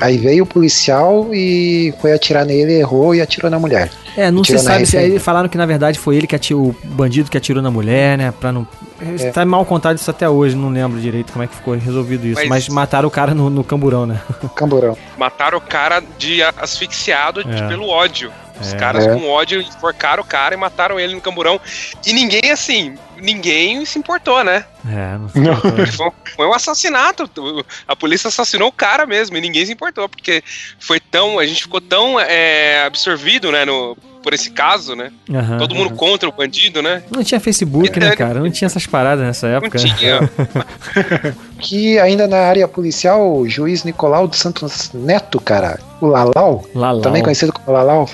Aí 0.00 0.16
veio 0.18 0.42
o 0.42 0.46
policial 0.46 1.28
e 1.32 1.94
foi 2.00 2.12
atirar 2.12 2.44
nele, 2.44 2.72
errou 2.72 3.14
e 3.14 3.20
atirou 3.20 3.48
na 3.50 3.58
mulher. 3.58 3.90
É, 4.16 4.30
não 4.30 4.42
se 4.42 4.58
sabe 4.58 4.84
se 4.84 4.96
aí 4.96 5.18
falaram 5.18 5.48
que 5.48 5.56
na 5.56 5.66
verdade 5.66 5.96
foi 5.98 6.16
ele 6.16 6.26
que 6.26 6.34
atirou, 6.34 6.68
o 6.70 6.76
bandido 6.84 7.30
que 7.30 7.36
atirou 7.36 7.62
na 7.62 7.70
mulher, 7.70 8.18
né? 8.18 8.32
Pra 8.40 8.50
não. 8.50 8.66
É. 9.20 9.30
Tá 9.30 9.44
mal 9.44 9.64
contado 9.64 9.96
isso 9.98 10.10
até 10.10 10.28
hoje, 10.28 10.56
não 10.56 10.70
lembro 10.70 11.00
direito 11.00 11.32
como 11.32 11.44
é 11.44 11.46
que 11.46 11.54
ficou 11.54 11.74
resolvido 11.74 12.26
isso. 12.26 12.40
Mas, 12.40 12.48
Mas- 12.48 12.68
mataram 12.68 13.06
o 13.06 13.10
cara 13.10 13.34
no, 13.34 13.48
no 13.50 13.62
camburão, 13.62 14.06
né? 14.06 14.20
Camburão. 14.56 14.96
Mataram 15.16 15.58
o 15.58 15.60
cara 15.60 16.02
de 16.18 16.42
asfixiado 16.42 17.44
de- 17.44 17.62
É. 17.62 17.68
pelo 17.68 17.88
ódio. 17.88 18.32
Os 18.60 18.72
É. 18.72 18.76
caras 18.76 19.06
É. 19.06 19.14
com 19.14 19.28
ódio 19.28 19.60
enforcaram 19.60 20.22
o 20.22 20.26
cara 20.26 20.54
e 20.54 20.58
mataram 20.58 20.98
ele 20.98 21.14
no 21.14 21.20
camburão. 21.20 21.60
E 22.06 22.12
ninguém, 22.12 22.50
assim, 22.50 22.94
ninguém 23.22 23.84
se 23.84 23.98
importou, 23.98 24.42
né? 24.44 24.64
É, 24.86 25.16
não 25.16 25.28
sei. 25.28 25.86
Foi, 25.86 26.10
foi 26.36 26.46
um 26.46 26.52
assassinato. 26.52 27.30
A 27.86 27.94
polícia 27.96 28.28
assassinou 28.28 28.68
o 28.68 28.72
cara 28.72 29.06
mesmo 29.06 29.36
e 29.36 29.40
ninguém 29.40 29.64
se 29.64 29.72
importou, 29.72 30.08
porque 30.08 30.42
foi 30.78 30.98
tão. 31.00 31.38
A 31.38 31.46
gente 31.46 31.62
ficou 31.62 31.80
tão 31.80 32.18
é, 32.18 32.84
absorvido, 32.84 33.50
né, 33.52 33.64
no, 33.64 33.96
por 34.22 34.32
esse 34.32 34.50
caso, 34.50 34.94
né? 34.94 35.12
Aham. 35.30 35.58
Todo 35.58 35.74
mundo 35.74 35.94
contra 35.94 36.28
o 36.28 36.32
bandido, 36.32 36.82
né? 36.82 37.02
Não 37.10 37.24
tinha 37.24 37.40
Facebook, 37.40 37.98
né, 37.98 38.14
cara? 38.16 38.40
Não 38.40 38.50
tinha 38.50 38.66
essas 38.66 38.86
paradas 38.86 39.24
nessa 39.24 39.48
Não 39.48 39.56
época. 39.56 39.78
tinha. 39.78 40.20
Que 41.62 41.98
ainda 41.98 42.26
na 42.26 42.38
área 42.38 42.66
policial, 42.66 43.34
o 43.36 43.48
juiz 43.48 43.84
Nicolau 43.84 44.26
dos 44.26 44.38
Santos 44.40 44.90
Neto, 44.92 45.40
cara, 45.40 45.78
o 46.00 46.06
Lalau, 46.06 46.64
Lalau. 46.74 47.00
também 47.00 47.22
conhecido 47.22 47.52
como 47.52 47.70
Lalau, 47.70 48.08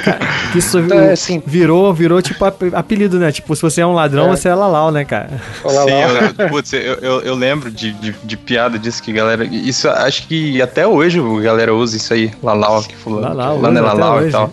Que 0.52 0.58
isso 0.58 0.78
Então, 0.78 0.98
é 0.98 1.12
assim, 1.12 1.42
virou, 1.46 1.92
virou 1.92 2.22
tipo 2.22 2.42
ap- 2.44 2.62
apelido, 2.74 3.18
né? 3.18 3.30
Tipo, 3.30 3.54
se 3.54 3.60
você 3.62 3.82
é 3.82 3.86
um 3.86 3.92
ladrão, 3.92 4.26
É. 4.32 4.36
você 4.36 4.48
é 4.48 4.54
Lalau, 4.54 4.90
né, 4.90 5.04
cara? 5.04 5.28
o 5.62 5.68
Lalau. 5.68 5.86
Sim, 5.88 5.94
eu, 6.38 6.48
putz, 6.48 6.72
eu, 6.72 6.80
eu, 6.94 7.20
eu 7.20 7.34
lembro 7.34 7.70
de, 7.70 7.92
de, 7.92 8.12
de 8.24 8.36
piada 8.36 8.78
disso 8.78 9.02
que 9.02 9.12
galera. 9.12 9.44
Isso 9.44 9.88
acho 9.88 10.26
que 10.26 10.62
até 10.62 10.86
hoje 10.86 11.20
a 11.20 11.40
galera 11.42 11.74
usa 11.74 11.96
isso 11.96 12.14
aí. 12.14 12.32
Lalau, 12.42 12.82
que 12.82 12.96
fulano. 12.96 13.36
Lalau, 13.36 13.56
fulano 13.56 13.78
é 13.78 13.80
Lalau 13.82 14.16
hoje. 14.18 14.28
e 14.28 14.32
tal. 14.32 14.50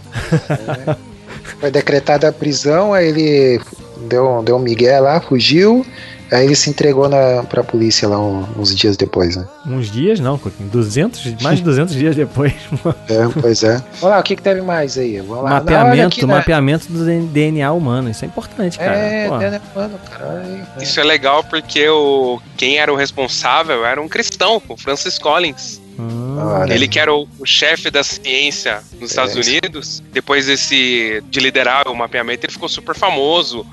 Foi 1.60 1.72
decretada 1.72 2.28
a 2.30 2.34
prisão, 2.34 2.94
aí 2.94 3.08
ele 3.08 3.62
deu, 4.10 4.42
deu 4.44 4.56
um 4.56 4.60
migué 4.60 5.00
lá, 5.00 5.22
fugiu, 5.22 5.86
aí 6.32 6.46
ele 6.46 6.56
se 6.56 6.70
entregou 6.70 7.08
na, 7.10 7.44
pra 7.44 7.64
polícia 7.64 8.08
lá 8.08 8.20
um- 8.20 8.46
uns 8.58 8.76
dias 8.76 8.96
depois, 8.98 9.36
né? 9.36 9.46
Uns 9.66 9.92
dias, 9.92 10.20
não, 10.20 10.38
Coquinho. 10.38 10.70
200, 10.70 11.42
mais 11.42 11.58
de 11.60 11.64
200 11.64 11.94
dias 11.94 12.16
depois. 12.16 12.54
É, 13.10 13.28
pois 13.42 13.64
é. 13.64 13.78
Vamos 14.00 14.02
lá, 14.16 14.20
o 14.20 14.24
que, 14.24 14.36
que 14.36 14.42
teve 14.42 14.62
mais 14.62 14.98
aí? 14.98 15.20
Vamos 15.20 15.44
lá. 15.44 15.50
Não, 15.50 15.58
olha 15.58 15.64
mapeamento, 15.80 16.28
né? 16.28 16.34
mapeamento 16.36 16.86
do 16.92 17.06
DNA 17.28 17.72
humano. 17.74 18.10
Isso 18.10 18.24
é 18.24 18.28
importante, 18.28 18.78
cara. 18.78 18.96
É, 18.96 19.28
Pô. 19.28 19.38
né, 19.38 19.62
mano, 19.76 20.00
caralho. 20.10 20.68
Isso 20.82 21.00
é 21.00 21.04
legal 21.04 21.44
porque 21.44 21.88
o, 21.90 22.40
quem 22.58 22.78
era 22.78 22.92
o 22.92 22.96
responsável 22.96 23.86
era 23.86 24.02
um 24.02 24.08
cristão, 24.08 24.62
o 24.68 24.78
Francis 24.78 25.18
Collins. 25.18 25.82
Ah, 26.00 26.62
Olha. 26.62 26.74
Ele 26.74 26.88
que 26.88 26.98
era 27.00 27.14
o, 27.14 27.28
o 27.38 27.46
chefe 27.46 27.92
da 27.92 28.04
ciência 28.04 28.82
nos 29.00 29.10
Estados 29.12 29.36
isso. 29.36 29.50
Unidos. 29.50 30.02
Depois 30.12 30.46
desse 30.46 31.22
de 31.30 31.40
liderar 31.40 31.88
o 31.88 31.96
mapeamento, 31.96 32.46
ele 32.46 32.54
ficou 32.54 32.70
super 32.70 32.96
famoso. 32.96 33.66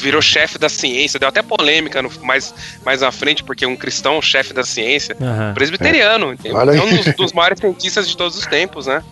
Virou 0.00 0.22
chefe 0.22 0.58
da 0.58 0.68
ciência. 0.68 1.18
Deu 1.20 1.28
até 1.28 1.42
polêmica 1.42 2.00
no- 2.02 2.10
mais, 2.22 2.54
mais 2.84 3.02
à 3.02 3.12
frente, 3.12 3.42
porque 3.44 3.66
um 3.66 3.76
cristão, 3.76 4.20
chefe 4.22 4.52
da 4.54 4.64
ciência, 4.64 5.16
aham. 5.20 5.52
presbiteriano. 5.54 6.34
Olha 6.52 6.72
aí. 6.72 6.78
É 6.78 6.82
um 6.82 6.88
dos, 6.96 7.14
dos 7.14 7.32
maiores 7.32 7.58
cientistas 7.60 8.08
de 8.08 8.16
todos 8.16 8.36
os 8.38 8.46
tempos, 8.46 8.86
né? 8.86 9.02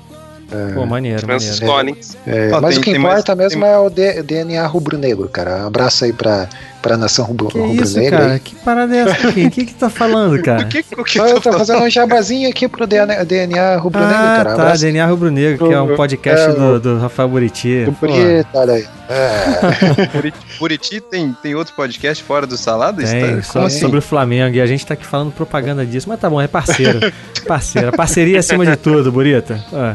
Pô, 0.75 0.85
maneiro, 0.85 1.21
Francis 1.21 1.61
maneiro. 1.61 1.95
Collins. 1.95 2.17
É, 2.27 2.51
Ó, 2.53 2.61
mas 2.61 2.71
tem- 2.75 2.81
o 2.81 2.85
que 2.85 2.91
tem 2.91 2.99
importa 3.01 3.37
mais- 3.37 3.53
mesmo 3.53 3.65
é 3.65 3.79
o 3.79 3.89
D- 3.89 4.21
DNA 4.25 4.67
rubro-negro, 4.67 5.29
cara. 5.29 5.63
Um 5.63 5.67
abraço 5.69 6.05
aí 6.05 6.13
pra, 6.13 6.49
pra 6.83 6.97
nação 6.97 7.25
rubro- 7.25 7.49
Que 7.49 7.59
isso, 7.59 7.95
rubro-negra. 7.95 8.19
cara? 8.19 8.33
aí. 8.35 8.41
Que 8.41 8.55
parada 8.57 8.97
é 8.97 9.01
essa 9.01 9.29
aqui? 9.29 9.47
O 9.47 9.51
que 9.53 9.65
que 9.67 9.75
tá 9.75 9.91
falando, 9.91 10.43
cara? 10.43 10.63
O 10.63 10.69
que, 10.69 10.83
que 10.83 11.19
eu 11.19 11.41
tô 11.41 11.53
fazendo 11.53 11.83
um 11.83 11.91
jabazinho 11.91 12.49
aqui 12.49 12.67
pro 12.69 12.87
DNA, 12.87 13.25
DNA 13.25 13.77
rubro-negro, 13.77 14.17
Ah, 14.17 14.35
cara. 14.37 14.45
Tá, 14.57 14.63
abraço 14.63 14.81
DNA 14.83 15.07
Rubro 15.07 15.31
Negro, 15.31 15.69
que 15.69 15.75
é 15.75 15.81
um 15.81 15.95
podcast 15.97 16.51
É, 16.51 16.53
do, 16.53 16.81
do 16.81 16.99
Rafael 16.99 17.29
Buriti. 17.29 17.85
Pô, 18.01 18.07
Bonito, 18.07 18.47
olha 18.55 18.73
aí. 18.75 18.87
É, 19.09 20.07
Buriti, 20.15 20.39
Buriti 20.59 21.01
tem, 21.01 21.37
tem 21.43 21.55
outro 21.55 21.75
podcast 21.75 22.23
fora 22.23 22.47
do 22.47 22.57
Salada? 22.57 23.03
Isso 23.03 23.13
Tem, 23.13 23.37
tá- 23.37 23.43
só 23.43 23.63
assim? 23.67 23.81
sobre 23.81 23.99
o 23.99 24.03
Flamengo. 24.03 24.55
E 24.57 24.61
a 24.61 24.67
gente 24.67 24.87
tá 24.87 24.95
aqui 24.95 25.05
falando 25.05 25.33
propaganda 25.33 25.85
disso. 25.85 26.09
Mas 26.09 26.21
tá 26.21 26.31
bom, 26.31 26.41
é 26.41 26.47
parceiro. 26.47 27.01
Parceiro. 27.47 27.91
Parceria 27.93 28.39
acima 28.39 28.65
de 28.65 28.77
tudo, 28.77 29.11
Burita. 29.11 29.59
Ó, 29.73 29.95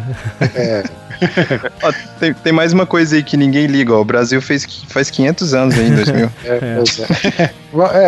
Ó, 1.83 1.91
tem, 2.19 2.33
tem 2.33 2.53
mais 2.53 2.73
uma 2.73 2.85
coisa 2.85 3.15
aí 3.15 3.23
que 3.23 3.37
ninguém 3.37 3.67
liga, 3.67 3.93
ó. 3.93 4.01
O 4.01 4.05
Brasil 4.05 4.41
fez, 4.41 4.65
faz 4.89 5.09
500 5.09 5.53
anos 5.53 5.77
aí 5.77 5.87
em 5.87 5.95
2000. 5.95 6.25
é, 6.45 6.75
pois 6.75 6.99
é. 6.99 7.53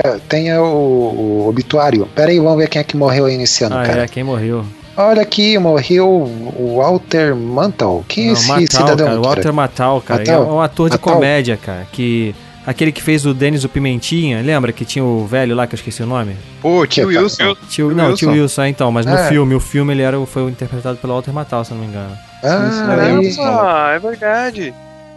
É, 0.04 0.20
tem 0.28 0.54
o, 0.58 0.64
o 0.64 1.48
obituário. 1.50 2.08
Pera 2.16 2.32
aí, 2.32 2.40
vamos 2.40 2.58
ver 2.58 2.68
quem 2.70 2.80
é 2.80 2.84
que 2.84 2.96
morreu 2.98 3.26
aí 3.26 3.38
nesse 3.38 3.64
ano, 3.64 3.78
Ah, 3.78 3.84
cara. 3.84 4.04
é, 4.04 4.08
quem 4.08 4.24
morreu? 4.24 4.66
Olha 4.96 5.22
aqui, 5.22 5.58
morreu 5.60 6.08
o 6.10 6.78
Walter 6.78 7.36
Mantel. 7.36 8.04
Quem 8.08 8.30
é 8.30 8.32
esse 8.34 8.48
Matal, 8.48 8.66
cidadão? 8.68 9.08
cara. 9.08 9.20
Walter 9.22 9.54
Matal, 9.54 10.02
cara. 10.02 10.20
Matthau? 10.22 10.44
É 10.44 10.54
um 10.54 10.62
ator 10.62 10.90
de 10.90 10.96
Matthau? 10.96 11.14
comédia, 11.14 11.58
cara. 11.58 11.88
Que. 11.92 12.34
Aquele 12.66 12.92
que 12.92 13.02
fez 13.02 13.26
o 13.26 13.34
Denis 13.34 13.64
o 13.64 13.70
Pimentinha, 13.70 14.42
lembra 14.42 14.74
que 14.74 14.84
tinha 14.84 15.06
o 15.06 15.26
velho 15.26 15.56
lá 15.56 15.66
que 15.66 15.74
eu 15.74 15.78
esqueci 15.78 16.04
o 16.04 16.06
nome? 16.06 16.36
Pô, 16.62 16.86
tio? 16.86 17.08
Wilson. 17.08 17.54
Tio, 17.56 17.58
Tio 17.70 17.92
não, 17.96 18.08
Wilson. 18.08 18.18
tio 18.18 18.32
Wilson, 18.32 18.62
é, 18.64 18.70
então, 18.70 18.92
mas 18.92 19.06
no 19.06 19.16
É. 19.16 19.30
filme, 19.30 19.56
o 19.56 19.60
filme 19.62 19.94
ele 19.94 20.02
era, 20.02 20.20
foi 20.26 20.50
interpretado 20.50 20.98
pelo 20.98 21.14
Walter 21.14 21.32
Matal, 21.32 21.64
se 21.64 21.72
eu 21.72 21.78
não 21.78 21.86
me 21.86 21.90
engano. 21.90 22.12
Ah, 22.44 23.92
é 23.96 24.00
verdade. 24.00 24.74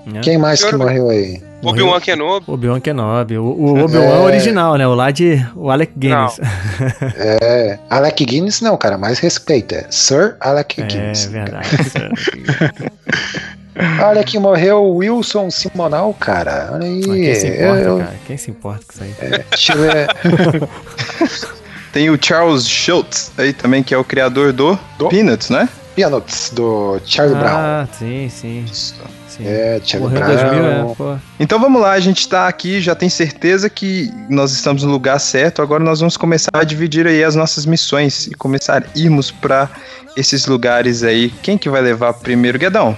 Né? 0.07 0.21
Quem 0.23 0.39
mais 0.39 0.65
que 0.65 0.75
morreu 0.75 1.11
aí? 1.11 1.43
Obi-Wan 1.63 2.01
Kenobi. 2.01 2.45
Obi-Wan 2.51 2.81
Kenobi. 2.81 3.37
O, 3.37 3.45
o 3.45 3.85
Obi-Wan 3.85 4.03
É. 4.05 4.19
original, 4.21 4.77
né? 4.77 4.87
O 4.87 4.95
lá 4.95 5.11
de. 5.11 5.45
O 5.55 5.71
Alec 5.71 5.93
Guinness. 5.97 6.41
É, 7.17 7.79
Alec 7.91 8.25
Guinness 8.25 8.63
não, 8.63 8.77
cara, 8.79 8.97
mais 8.97 9.19
respeito. 9.19 9.75
É 9.75 9.85
Sir 9.91 10.37
Alec 10.41 10.81
É, 10.81 10.85
Guinness. 10.87 11.27
verdade. 11.27 11.69
Olha 14.03 14.25
que 14.25 14.39
morreu 14.39 14.83
o 14.83 14.97
Wilson 14.97 15.51
Simonal, 15.51 16.15
cara. 16.15 16.71
Olha 16.73 16.87
aí. 16.87 17.03
Mas 17.07 17.17
Quem 17.21 17.35
se 17.35 17.47
importa, 17.49 17.81
eu- 17.83 17.99
cara? 17.99 18.15
Quem 18.27 18.37
se 18.39 18.51
importa 18.51 18.85
com 18.87 18.93
isso 18.93 19.03
aí? 19.05 19.45
Deixa 19.51 19.73
eu 19.75 19.79
ver. 19.83 20.07
Tem 21.93 22.09
o 22.11 22.19
Charles 22.21 22.67
Schultz 22.69 23.33
aí 23.37 23.53
também, 23.53 23.83
que 23.83 23.93
é 23.95 23.99
o 23.99 24.05
criador 24.05 24.53
do, 24.53 24.79
Do? 24.99 25.09
Peanuts, 25.09 25.51
né? 25.51 25.69
Peanuts, 26.01 26.51
do 26.51 27.01
Charlie 27.05 27.37
Brown. 27.39 27.57
ah, 27.59 27.89
sim, 27.99 28.29
sim. 28.29 28.65
sim. 28.73 29.45
É, 29.45 29.81
Charlie 29.85 30.11
Morreu 30.11 30.27
Brown. 30.27 30.51
2000, 30.53 30.65
é, 30.65 30.95
pô. 30.95 31.17
Então 31.39 31.59
vamos 31.61 31.81
lá, 31.81 31.93
a 31.93 32.01
gente 32.01 32.29
tá 32.29 32.47
aqui, 32.49 32.81
já 32.81 32.95
tem 32.95 33.09
certeza 33.09 33.69
que 33.71 34.11
nós 34.29 34.53
estamos 34.53 34.83
no 34.83 34.91
lugar 34.91 35.19
certo. 35.19 35.63
Agora 35.63 35.83
nós 35.85 36.01
vamos 36.01 36.17
começar 36.17 36.51
a 36.53 36.65
dividir 36.65 37.07
aí 37.07 37.23
as 37.23 37.35
nossas 37.35 37.67
missões 37.67 38.27
e 38.27 38.35
começar 38.35 38.83
a 38.83 38.99
irmos 38.99 39.31
pra 39.31 39.69
esses 40.17 40.47
lugares 40.47 41.03
aí. 41.03 41.31
Quem 41.43 41.57
que 41.59 41.69
vai 41.69 41.81
levar 41.81 42.13
primeiro? 42.15 42.59
Guedão, 42.59 42.97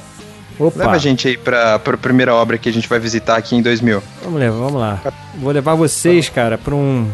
Opa, 0.59 0.79
leva 0.79 0.93
a 0.93 0.99
gente 0.99 1.27
aí 1.29 1.37
pra, 1.37 1.79
pra 1.79 1.97
primeira 1.97 2.35
obra 2.35 2.57
que 2.59 2.69
a 2.69 2.73
gente 2.73 2.89
vai 2.89 2.99
visitar 2.99 3.37
aqui 3.37 3.57
em 3.57 3.63
2000. 3.63 4.03
vamos 4.25 4.39
levar, 4.41 4.57
vamos 4.59 4.81
lá. 4.81 5.01
Vou 5.37 5.53
levar 5.53 5.75
vocês, 5.75 6.29
cara, 6.29 6.57
pra 6.57 6.75
um... 6.75 7.09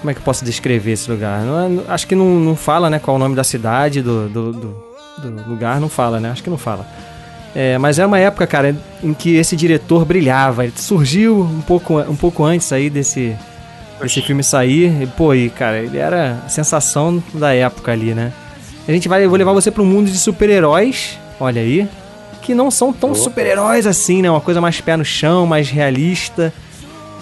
Como 0.00 0.10
é 0.10 0.14
que 0.14 0.20
eu 0.20 0.24
posso 0.24 0.44
descrever 0.44 0.92
esse 0.92 1.10
lugar? 1.10 1.40
Não 1.40 1.80
é- 1.88 1.92
acho 1.94 2.06
que 2.06 2.14
não, 2.14 2.26
não 2.38 2.54
fala, 2.54 2.88
né, 2.90 2.98
qual 2.98 3.16
o 3.16 3.18
nome 3.18 3.34
da 3.34 3.42
cidade, 3.42 4.02
do, 4.02 4.28
do, 4.28 4.52
do- 4.52 4.85
do 5.18 5.48
lugar, 5.48 5.80
não 5.80 5.88
fala, 5.88 6.20
né? 6.20 6.30
Acho 6.30 6.42
que 6.42 6.50
não 6.50 6.58
fala. 6.58 6.86
É, 7.54 7.78
mas 7.78 7.98
é 7.98 8.04
uma 8.04 8.18
época, 8.18 8.46
cara, 8.46 8.76
em 9.02 9.14
que 9.14 9.36
esse 9.36 9.56
diretor 9.56 10.04
brilhava. 10.04 10.64
Ele 10.64 10.74
surgiu 10.76 11.40
um 11.40 11.62
pouco, 11.62 11.98
um 12.00 12.16
pouco 12.16 12.44
antes 12.44 12.70
aí 12.70 12.90
desse, 12.90 13.34
desse 14.00 14.20
filme 14.20 14.42
sair. 14.42 15.02
E, 15.02 15.06
pô, 15.06 15.34
e, 15.34 15.48
cara, 15.48 15.78
ele 15.78 15.96
era 15.96 16.42
a 16.44 16.48
sensação 16.48 17.22
da 17.32 17.54
época 17.54 17.92
ali, 17.92 18.12
né? 18.12 18.32
A 18.86 18.92
gente 18.92 19.08
vai, 19.08 19.24
eu 19.24 19.30
vou 19.30 19.38
levar 19.38 19.52
você 19.52 19.70
para 19.70 19.82
um 19.82 19.86
mundo 19.86 20.10
de 20.10 20.18
super-heróis, 20.18 21.18
olha 21.40 21.60
aí, 21.60 21.88
que 22.42 22.54
não 22.54 22.70
são 22.70 22.92
tão 22.92 23.14
super-heróis 23.14 23.86
assim, 23.86 24.22
né? 24.22 24.30
Uma 24.30 24.40
coisa 24.40 24.60
mais 24.60 24.80
pé 24.80 24.96
no 24.96 25.04
chão, 25.04 25.46
mais 25.46 25.70
realista. 25.70 26.52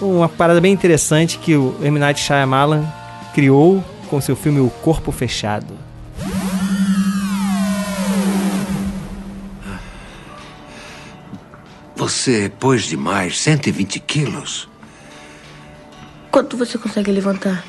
Uma 0.01 0.27
parada 0.27 0.59
bem 0.59 0.73
interessante 0.73 1.39
que 1.39 1.55
o 1.55 1.75
M. 1.81 1.97
Night 1.97 2.19
Shyamalan 2.19 2.83
criou 3.33 3.81
com 4.09 4.19
seu 4.19 4.35
filme 4.35 4.59
O 4.59 4.69
Corpo 4.69 5.11
Fechado. 5.11 5.85
Você 12.05 12.51
pôs 12.59 12.83
demais 12.83 13.39
120 13.39 13.99
quilos. 13.99 14.69
Quanto 16.29 16.55
você 16.55 16.77
consegue 16.77 17.11
levantar? 17.11 17.65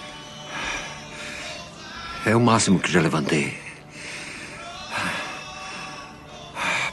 É 2.27 2.37
o 2.37 2.41
máximo 2.41 2.79
que 2.79 2.93
já 2.93 3.01
levantei. 3.01 3.57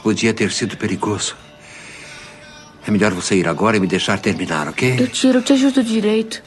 Podia 0.02 0.32
ter 0.32 0.50
sido 0.52 0.78
perigoso. 0.78 1.36
É 2.88 2.90
melhor 2.90 3.12
você 3.12 3.34
ir 3.36 3.46
agora 3.46 3.76
e 3.76 3.80
me 3.80 3.86
deixar 3.86 4.18
terminar, 4.20 4.64
Eu 4.68 4.72
ok? 4.72 5.06
tiro, 5.08 5.40
eu 5.40 5.42
te 5.42 5.52
ajudo 5.52 5.84
direito. 5.84 6.42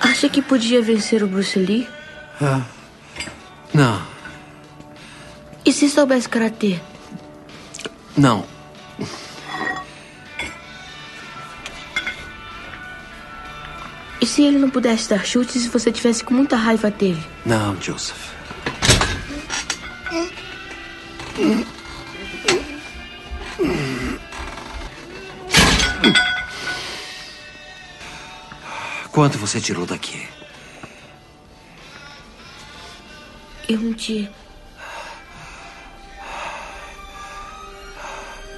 Acha 0.00 0.28
que 0.28 0.42
podia 0.42 0.82
vencer 0.82 1.22
o 1.22 1.26
Bruce 1.26 1.58
Lee? 1.58 1.88
Não, 3.72 4.00
E 4.00 4.13
se 5.74 5.90
soubesse 5.90 6.28
karatê? 6.28 6.80
Não. 8.16 8.46
E 14.20 14.26
se 14.26 14.42
ele 14.42 14.58
não 14.58 14.70
pudesse 14.70 15.08
dar 15.08 15.26
chutes 15.26 15.62
se 15.62 15.68
você 15.68 15.92
tivesse 15.92 16.24
com 16.24 16.32
muita 16.32 16.56
raiva 16.56 16.90
dele? 16.90 17.22
Não, 17.44 17.80
Joseph. 17.80 18.32
Quanto 29.10 29.38
você 29.38 29.60
tirou 29.60 29.84
daqui? 29.84 30.26
Eu 33.68 33.78
não 33.80 33.92
tirei. 33.92 34.43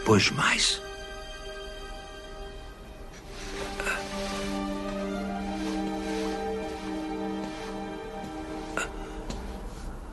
Pois 0.07 0.31
mais. 0.31 0.81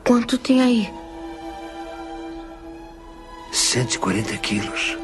Quanto 0.04 0.36
tem 0.36 0.60
aí? 0.60 0.92
140 3.52 4.36
quilos. 4.38 4.98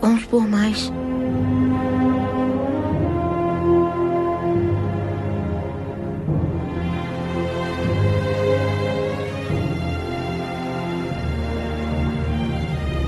Vamos 0.00 0.24
por 0.26 0.46
mais. 0.46 0.92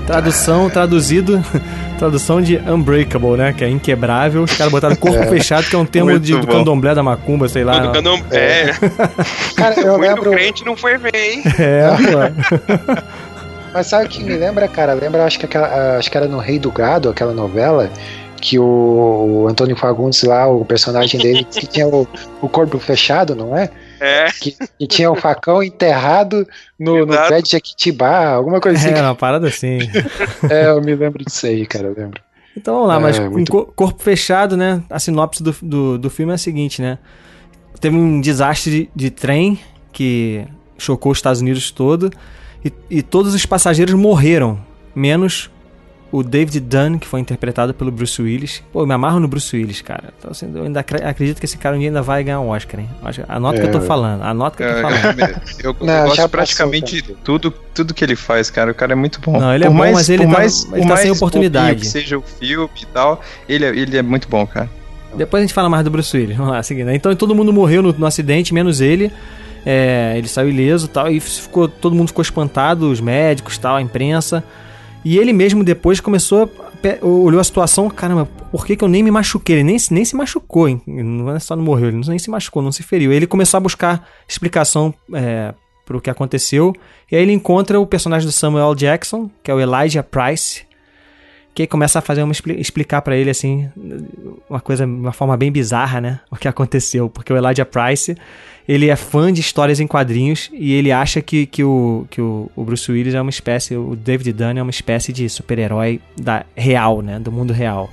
Tradução, 0.07 0.69
traduzido, 0.69 1.43
tradução 1.99 2.41
de 2.41 2.57
Unbreakable, 2.57 3.35
né? 3.35 3.51
Que 3.51 3.65
é 3.65 3.69
inquebrável. 3.69 4.41
Os 4.41 4.55
caras 4.55 4.71
botaram 4.71 4.95
corpo 4.95 5.21
fechado, 5.27 5.65
que 5.65 5.75
é 5.75 5.77
um 5.77 5.85
termo 5.85 6.17
de, 6.17 6.33
do 6.33 6.47
candomblé 6.47 6.95
da 6.95 7.03
macumba, 7.03 7.49
sei 7.49 7.65
lá. 7.65 7.81
Todo 7.81 7.93
candom... 7.93 8.21
É, 8.31 8.71
Cara, 9.57 9.77
eu 9.81 9.97
muito 9.97 10.01
lembro. 10.01 10.31
crente 10.31 10.65
não 10.65 10.77
foi 10.77 10.97
ver, 10.97 11.13
hein? 11.13 11.43
É, 11.59 11.89
pô. 11.89 13.03
Mas 13.73 13.87
sabe 13.87 14.05
o 14.05 14.09
que 14.09 14.23
me 14.23 14.33
lembra, 14.35 14.65
cara? 14.69 14.93
Lembra, 14.93 15.25
acho 15.25 15.37
que, 15.37 15.45
aquela, 15.45 15.97
acho 15.97 16.09
que 16.09 16.17
era 16.17 16.27
no 16.27 16.37
Rei 16.37 16.57
do 16.57 16.71
Gado, 16.71 17.09
aquela 17.09 17.33
novela, 17.33 17.91
que 18.39 18.57
o, 18.57 18.63
o 18.63 19.47
Antônio 19.49 19.75
Fagundes 19.75 20.23
lá, 20.23 20.47
o 20.47 20.63
personagem 20.63 21.19
dele, 21.19 21.43
que 21.43 21.67
tinha 21.67 21.85
o, 21.85 22.07
o 22.41 22.47
corpo 22.47 22.79
fechado, 22.79 23.35
não 23.35 23.57
é? 23.57 23.69
É, 23.99 24.27
Que, 24.31 24.51
que 24.79 24.87
tinha 24.87 25.11
o 25.11 25.15
facão 25.15 25.61
enterrado 25.63 26.47
no, 26.79 27.05
no 27.05 27.13
pé 27.27 27.41
de 27.41 27.49
Jequitibá, 27.51 28.29
alguma 28.29 28.59
coisa 28.61 28.77
assim. 28.77 28.97
É, 28.97 29.01
uma 29.01 29.15
parada 29.15 29.47
assim. 29.47 29.79
É, 30.49 30.67
eu 30.69 30.81
me 30.81 30.93
lembro 30.95 31.23
disso 31.23 31.45
aí, 31.47 31.65
cara, 31.65 31.87
eu 31.87 31.95
lembro. 31.97 32.21
Então 32.55 32.73
vamos 32.75 32.87
lá, 32.89 32.95
É, 32.95 32.99
mas 32.99 33.19
com 33.19 33.29
muito 33.29 33.51
co- 33.51 33.65
corpo 33.67 34.01
fechado, 34.01 34.55
né? 34.57 34.81
A 34.89 34.99
sinopse 34.99 35.43
do, 35.43 35.55
do, 35.61 35.97
do 35.97 36.09
filme 36.09 36.31
é 36.31 36.35
a 36.35 36.37
seguinte, 36.39 36.81
né? 36.81 36.97
Teve 37.79 37.95
um 37.95 38.19
desastre 38.19 38.71
de, 38.71 38.89
de 38.95 39.09
trem 39.11 39.59
que 39.91 40.43
chocou 40.77 41.11
os 41.11 41.17
Estados 41.19 41.41
Unidos 41.41 41.69
todo 41.71 42.11
e, 42.65 42.71
e 42.89 43.01
todos 43.03 43.33
os 43.35 43.45
passageiros 43.45 43.93
morreram, 43.93 44.59
menos 44.95 45.49
o 46.11 46.23
David 46.23 46.59
Dunn, 46.61 46.97
que 46.99 47.05
foi 47.07 47.19
interpretado 47.19 47.73
pelo 47.73 47.91
Bruce 47.91 48.21
Willis. 48.21 48.63
Pô, 48.71 48.81
eu 48.81 48.87
me 48.87 48.93
amarro 48.93 49.19
no 49.19 49.27
Bruce 49.27 49.55
Willis, 49.55 49.81
cara. 49.81 50.05
Então, 50.17 50.31
assim, 50.31 50.49
eu 50.55 50.63
ainda 50.63 50.79
acre- 50.79 51.03
acredito 51.03 51.39
que 51.39 51.45
esse 51.45 51.57
cara 51.57 51.75
um 51.75 51.79
dia 51.79 51.89
ainda 51.89 52.01
vai 52.01 52.23
ganhar 52.23 52.39
um 52.39 52.49
Oscar, 52.49 52.79
hein? 52.79 52.89
Anota 53.27 53.57
o 53.57 53.61
que 53.61 53.67
eu 53.67 53.71
tô 53.71 53.77
É. 53.79 53.81
falando, 53.81 54.21
anota 54.23 54.53
o 54.55 54.57
que 54.57 54.63
eu 54.63 54.69
tô 54.71 54.77
Eu, 54.77 54.81
falando. 54.81 55.19
eu- 55.19 55.27
eu 55.63 55.73
Não, 55.73 55.93
gosto 56.03 56.09
de 56.11 56.15
passou, 56.15 56.29
praticamente 56.29 57.01
cara. 57.01 57.15
tudo, 57.23 57.51
tudo 57.73 57.93
que 57.93 58.03
ele 58.05 58.15
faz, 58.15 58.49
cara. 58.49 58.71
O 58.71 58.75
cara 58.75 58.93
é 58.93 58.95
muito 58.95 59.19
bom. 59.19 59.39
Não, 59.39 59.53
ele 59.53 59.63
é 59.65 59.67
Por 59.67 59.73
bom, 59.73 59.79
mais- 59.79 59.93
mas 59.95 60.09
ele 60.09 60.23
tá- 60.25 60.31
mais, 60.31 60.63
ele 60.71 60.81
tá 60.83 60.87
mais 60.87 60.99
sem 61.01 61.11
oportunidade. 61.11 61.79
que 61.81 61.87
seja 61.87 62.17
o 62.17 62.21
filme 62.21 62.69
e 62.81 62.85
tal, 62.87 63.21
ele, 63.47 63.65
é- 63.65 63.69
ele 63.75 63.97
é 63.97 64.01
muito 64.01 64.29
bom, 64.29 64.47
cara. 64.47 64.69
Depois 65.15 65.41
a 65.41 65.45
gente 65.45 65.53
fala 65.53 65.67
mais 65.69 65.83
do 65.83 65.89
Bruce 65.91 66.15
Willis. 66.15 66.35
Vamos 66.37 66.51
lá, 66.53 66.63
seguindo. 66.63 66.91
Então 66.91 67.13
todo 67.15 67.33
mundo 67.35 67.51
morreu 67.51 67.81
no, 67.81 67.91
no 67.91 68.05
acidente, 68.05 68.53
menos 68.53 68.79
ele. 68.81 69.11
É, 69.65 70.13
ele 70.17 70.27
saiu 70.29 70.49
ileso 70.49 70.85
e 70.85 70.89
tal. 70.89 71.11
E 71.11 71.19
ficou, 71.19 71.67
todo 71.67 71.93
mundo 71.93 72.07
ficou 72.07 72.21
espantado, 72.21 72.89
os 72.89 73.01
médicos 73.01 73.57
tal, 73.57 73.75
a 73.75 73.81
imprensa. 73.81 74.41
E 75.09 75.17
ele 75.17 75.31
mesmo 75.31 75.63
depois 75.63 75.99
começou. 76.01 76.51
a 77.01 77.05
Olhou 77.05 77.39
a 77.39 77.43
situação, 77.43 77.89
caramba, 77.89 78.25
por 78.51 78.65
que, 78.65 78.75
que 78.75 78.83
eu 78.83 78.87
nem 78.87 79.01
me 79.01 79.09
machuquei? 79.09 79.55
Ele 79.57 79.63
nem, 79.63 79.79
se- 79.79 79.93
nem 79.93 80.03
se 80.05 80.15
machucou, 80.15 80.67
hein? 80.67 80.81
Não 80.85 81.33
é 81.35 81.39
só 81.39 81.55
não 81.55 81.63
morreu, 81.63 81.87
ele 81.87 82.01
nem 82.07 82.19
se 82.19 82.29
machucou, 82.29 82.61
não 82.61 82.71
se 82.71 82.83
feriu. 82.83 83.11
Ele 83.13 83.25
começou 83.25 83.57
a 83.57 83.61
buscar 83.61 84.07
explicação 84.27 84.93
é, 85.13 85.53
pro 85.85 86.01
que 86.01 86.09
aconteceu. 86.09 86.73
E 87.11 87.15
aí 87.15 87.21
ele 87.21 87.31
encontra 87.31 87.79
o 87.79 87.85
personagem 87.87 88.27
do 88.27 88.31
Samuel 88.31 88.75
Jackson, 88.75 89.29
que 89.41 89.49
é 89.49 89.53
o 89.53 89.59
Elijah 89.59 90.03
Price, 90.03 90.63
que 91.55 91.65
começa 91.65 91.99
a 91.99 92.01
fazer 92.01 92.21
uma 92.21 92.31
expli- 92.33 92.59
explicar 92.59 93.01
pra 93.01 93.15
ele 93.15 93.29
assim 93.29 93.69
uma 94.49 94.59
coisa, 94.59 94.85
uma 94.85 95.13
forma 95.13 95.35
bem 95.37 95.51
bizarra, 95.51 95.99
né? 96.01 96.19
O 96.29 96.35
que 96.35 96.47
aconteceu, 96.47 97.09
porque 97.09 97.31
o 97.33 97.37
Elijah 97.37 97.65
Price, 97.65 98.15
ele 98.67 98.89
é 98.89 98.95
fã 98.95 99.31
de 99.31 99.39
histórias 99.41 99.79
em 99.79 99.87
quadrinhos 99.87 100.49
e 100.51 100.73
ele 100.73 100.91
acha 100.91 101.21
que, 101.21 101.45
que, 101.45 101.63
o, 101.63 102.05
que 102.09 102.19
o, 102.21 102.51
o 102.55 102.63
Bruce 102.63 102.91
Willis 102.91 103.13
é 103.13 103.21
uma 103.21 103.29
espécie, 103.29 103.75
o 103.75 103.95
David 103.95 104.33
Dunn 104.33 104.57
é 104.57 104.61
uma 104.61 104.71
espécie 104.71 105.13
de 105.13 105.29
super-herói 105.29 106.01
da 106.19 106.45
real, 106.55 107.01
né? 107.01 107.19
Do 107.19 107.31
mundo 107.31 107.53
real. 107.53 107.89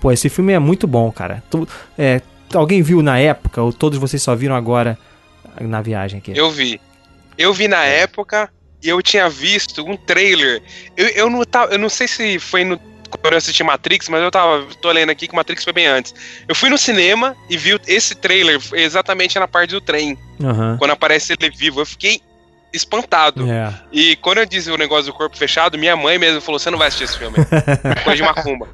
Pô, 0.00 0.10
esse 0.12 0.28
filme 0.28 0.52
é 0.52 0.58
muito 0.58 0.86
bom, 0.86 1.10
cara. 1.12 1.42
Tu- 1.50 1.68
é, 1.98 2.20
alguém 2.54 2.80
viu 2.80 3.02
na 3.02 3.18
época 3.18 3.60
ou 3.60 3.72
todos 3.72 3.98
vocês 3.98 4.22
só 4.22 4.34
viram 4.34 4.54
agora 4.54 4.96
na 5.60 5.82
viagem 5.82 6.18
aqui? 6.18 6.32
Eu 6.34 6.50
vi. 6.50 6.80
Eu 7.36 7.52
vi 7.52 7.66
na 7.68 7.84
época 7.84 8.48
e 8.82 8.88
eu 8.88 9.02
tinha 9.02 9.28
visto 9.28 9.84
um 9.84 9.96
trailer. 9.96 10.62
Eu, 10.96 11.08
eu, 11.08 11.30
não, 11.30 11.44
tava, 11.44 11.72
eu 11.72 11.78
não 11.78 11.88
sei 11.88 12.06
se 12.06 12.38
foi 12.38 12.64
no, 12.64 12.78
quando 13.18 13.34
eu 13.34 13.38
assisti 13.38 13.62
Matrix, 13.62 14.08
mas 14.08 14.22
eu 14.22 14.30
tava. 14.30 14.66
tô 14.80 14.90
lendo 14.90 15.10
aqui 15.10 15.28
que 15.28 15.34
Matrix 15.34 15.64
foi 15.64 15.72
bem 15.72 15.86
antes. 15.86 16.14
Eu 16.48 16.54
fui 16.54 16.68
no 16.68 16.78
cinema 16.78 17.36
e 17.48 17.56
vi 17.56 17.78
esse 17.86 18.14
trailer 18.14 18.60
exatamente 18.72 19.38
na 19.38 19.48
parte 19.48 19.70
do 19.70 19.80
trem. 19.80 20.18
Aham. 20.42 20.76
Quando 20.78 20.90
aparece 20.90 21.32
ele 21.32 21.50
vivo. 21.50 21.80
Eu 21.80 21.86
fiquei 21.86 22.20
espantado. 22.74 23.50
É. 23.50 23.72
E 23.92 24.16
quando 24.16 24.38
eu 24.38 24.46
disse 24.46 24.70
o 24.70 24.76
negócio 24.76 25.06
do 25.06 25.12
corpo 25.12 25.36
fechado, 25.36 25.78
minha 25.78 25.96
mãe 25.96 26.18
mesmo 26.18 26.40
falou: 26.40 26.58
você 26.58 26.70
não 26.70 26.78
vai 26.78 26.88
assistir 26.88 27.04
esse 27.04 27.18
filme. 27.18 27.36
Coisa 28.02 28.16
de 28.16 28.22
macumba. 28.22 28.68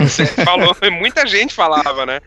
Você 0.00 0.26
falou, 0.26 0.76
muita 0.92 1.26
gente 1.26 1.54
falava, 1.54 2.04
né? 2.04 2.20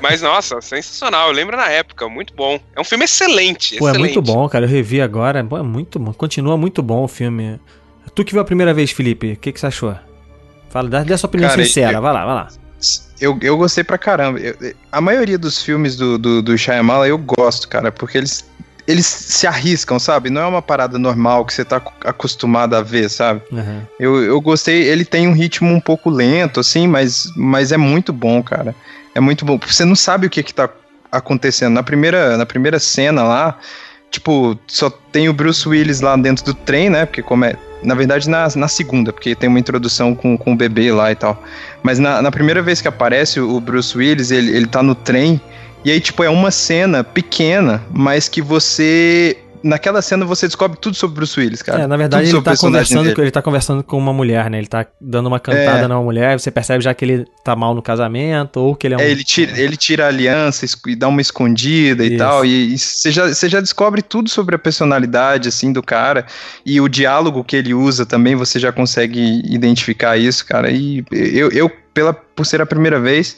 Mas 0.00 0.22
nossa, 0.22 0.60
sensacional. 0.60 1.28
Eu 1.28 1.34
lembro 1.34 1.56
na 1.56 1.68
época, 1.68 2.08
muito 2.08 2.34
bom. 2.34 2.58
É 2.74 2.80
um 2.80 2.84
filme 2.84 3.04
excelente. 3.04 3.76
Pô, 3.76 3.88
é 3.88 3.90
excelente. 3.90 4.14
muito 4.14 4.22
bom, 4.22 4.48
cara. 4.48 4.64
Eu 4.64 4.70
revi 4.70 5.00
agora. 5.00 5.44
Pô, 5.44 5.58
é 5.58 5.62
muito 5.62 5.98
bom. 5.98 6.12
Continua 6.12 6.56
muito 6.56 6.82
bom 6.82 7.04
o 7.04 7.08
filme. 7.08 7.60
Tu 8.14 8.24
que 8.24 8.32
viu 8.32 8.40
a 8.40 8.44
primeira 8.44 8.72
vez, 8.72 8.90
Felipe, 8.92 9.32
o 9.32 9.36
que, 9.36 9.52
que 9.52 9.60
você 9.60 9.66
achou? 9.66 9.94
Fala, 10.76 10.88
dá, 10.88 11.04
dá 11.04 11.14
a 11.14 11.18
sua 11.18 11.28
opinião 11.28 11.48
Cara, 11.50 11.64
sincera. 11.64 11.92
eu- 11.98 12.02
Vai 12.02 12.12
lá, 12.12 12.24
vai 12.24 12.34
lá. 12.34 12.48
Eu, 13.20 13.38
eu 13.40 13.56
gostei 13.56 13.82
pra 13.82 13.96
caramba. 13.98 14.38
Eu- 14.38 14.74
a 14.92 15.00
maioria 15.00 15.38
dos 15.38 15.62
filmes 15.62 15.96
do, 15.96 16.18
do, 16.18 16.42
do 16.42 16.58
Shyamalan 16.58 17.06
eu 17.06 17.16
gosto, 17.18 17.66
cara, 17.68 17.90
porque 17.90 18.18
eles, 18.18 18.44
eles 18.86 19.06
se 19.06 19.46
arriscam, 19.46 19.98
sabe? 19.98 20.28
Não 20.28 20.42
é 20.42 20.46
uma 20.46 20.60
parada 20.60 20.98
normal 20.98 21.44
que 21.46 21.54
você 21.54 21.64
tá 21.64 21.78
ac- 21.78 21.90
acostumado 22.04 22.74
a 22.76 22.82
ver, 22.82 23.08
sabe? 23.08 23.40
Aham. 23.52 23.82
Eu, 23.98 24.22
eu 24.22 24.40
gostei, 24.40 24.82
ele 24.82 25.04
tem 25.04 25.26
um 25.26 25.32
ritmo 25.32 25.72
um 25.72 25.80
pouco 25.80 26.10
lento, 26.10 26.60
assim, 26.60 26.86
mas, 26.86 27.30
mas 27.34 27.72
é 27.72 27.76
muito 27.78 28.12
bom, 28.12 28.42
cara. 28.42 28.74
É 29.14 29.20
muito 29.20 29.44
bom. 29.46 29.58
Você 29.66 29.84
não 29.86 29.96
sabe 29.96 30.26
o 30.26 30.30
que 30.30 30.42
que 30.42 30.52
tá 30.52 30.68
acontecendo. 31.10 31.72
Na 31.72 31.82
primeira, 31.82 32.36
na 32.36 32.44
primeira 32.44 32.78
cena 32.78 33.22
lá, 33.22 33.56
tipo, 34.10 34.58
só 34.66 34.90
tem 34.90 35.28
o 35.28 35.32
Bruce 35.32 35.66
Willis 35.66 36.02
lá 36.02 36.14
dentro 36.16 36.44
do 36.44 36.52
trem, 36.52 36.90
né? 36.90 37.06
Porque 37.06 37.22
como 37.22 37.46
é. 37.46 37.56
Na 37.86 37.94
verdade, 37.94 38.28
na, 38.28 38.48
na 38.56 38.66
segunda, 38.66 39.12
porque 39.12 39.34
tem 39.34 39.48
uma 39.48 39.60
introdução 39.60 40.12
com, 40.12 40.36
com 40.36 40.52
o 40.52 40.56
bebê 40.56 40.90
lá 40.90 41.12
e 41.12 41.14
tal. 41.14 41.40
Mas 41.84 42.00
na, 42.00 42.20
na 42.20 42.32
primeira 42.32 42.60
vez 42.60 42.82
que 42.82 42.88
aparece 42.88 43.38
o 43.38 43.60
Bruce 43.60 43.96
Willis, 43.96 44.32
ele, 44.32 44.54
ele 44.54 44.66
tá 44.66 44.82
no 44.82 44.94
trem. 44.94 45.40
E 45.84 45.90
aí, 45.92 46.00
tipo, 46.00 46.24
é 46.24 46.28
uma 46.28 46.50
cena 46.50 47.04
pequena, 47.04 47.80
mas 47.92 48.28
que 48.28 48.42
você. 48.42 49.38
Naquela 49.66 50.02
cena 50.02 50.24
você 50.24 50.46
descobre 50.46 50.78
tudo 50.80 50.96
sobre 50.96 51.16
Bruce 51.16 51.38
Willis, 51.38 51.62
cara. 51.62 51.82
É, 51.82 51.86
na 51.86 51.96
verdade 51.96 52.28
ele 52.28 52.42
tá, 52.42 52.56
conversando 52.56 53.14
com, 53.14 53.22
ele 53.22 53.30
tá 53.30 53.42
conversando 53.42 53.82
com 53.82 53.98
uma 53.98 54.12
mulher, 54.12 54.50
né? 54.50 54.58
Ele 54.58 54.66
tá 54.66 54.86
dando 55.00 55.26
uma 55.26 55.40
cantada 55.40 55.84
É. 55.84 55.88
numa 55.88 56.02
mulher, 56.02 56.38
você 56.38 56.50
percebe 56.50 56.82
já 56.82 56.92
que 56.94 57.04
ele 57.04 57.24
tá 57.44 57.54
mal 57.56 57.74
no 57.74 57.82
casamento, 57.82 58.58
ou 58.58 58.74
que 58.74 58.86
ele 58.86 58.94
é 58.94 58.96
um. 58.96 59.00
É, 59.00 59.10
ele 59.10 59.24
tira, 59.24 59.58
ele 59.58 59.76
tira 59.76 60.04
a 60.04 60.08
aliança 60.08 60.66
e 60.86 60.96
dá 60.96 61.08
uma 61.08 61.20
escondida 61.20 62.04
e 62.04 62.08
Isso. 62.08 62.18
tal. 62.18 62.44
E 62.44 62.56
e 62.74 62.78
você 62.78 63.10
já, 63.10 63.28
você 63.28 63.48
já 63.48 63.60
descobre 63.60 64.02
tudo 64.02 64.28
sobre 64.28 64.54
a 64.54 64.58
personalidade, 64.58 65.48
assim, 65.48 65.72
do 65.72 65.82
cara. 65.82 66.26
E 66.64 66.80
o 66.80 66.88
diálogo 66.88 67.44
que 67.44 67.56
ele 67.56 67.74
usa 67.74 68.06
também, 68.06 68.34
você 68.34 68.58
já 68.58 68.72
consegue 68.72 69.42
identificar 69.44 70.16
isso, 70.16 70.44
cara. 70.46 70.70
E 70.70 71.04
eu, 71.12 71.50
eu 71.50 71.70
pela, 71.92 72.12
por 72.12 72.44
ser 72.44 72.60
a 72.60 72.66
primeira 72.66 73.00
vez, 73.00 73.36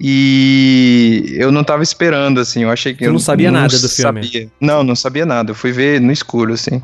e 0.00 1.34
eu 1.36 1.52
não 1.52 1.62
tava 1.62 1.82
esperando, 1.82 2.40
assim. 2.40 2.62
Eu 2.62 2.70
achei 2.70 2.94
que. 2.94 3.04
Tu 3.04 3.08
não 3.08 3.16
eu 3.16 3.20
sabia 3.20 3.50
nada 3.50 3.78
do 3.78 3.88
filme? 3.88 4.24
Sabia. 4.24 4.48
Não, 4.58 4.82
não 4.82 4.96
sabia 4.96 5.26
nada. 5.26 5.50
Eu 5.50 5.54
fui 5.54 5.72
ver 5.72 6.00
no 6.00 6.10
escuro, 6.10 6.54
assim. 6.54 6.82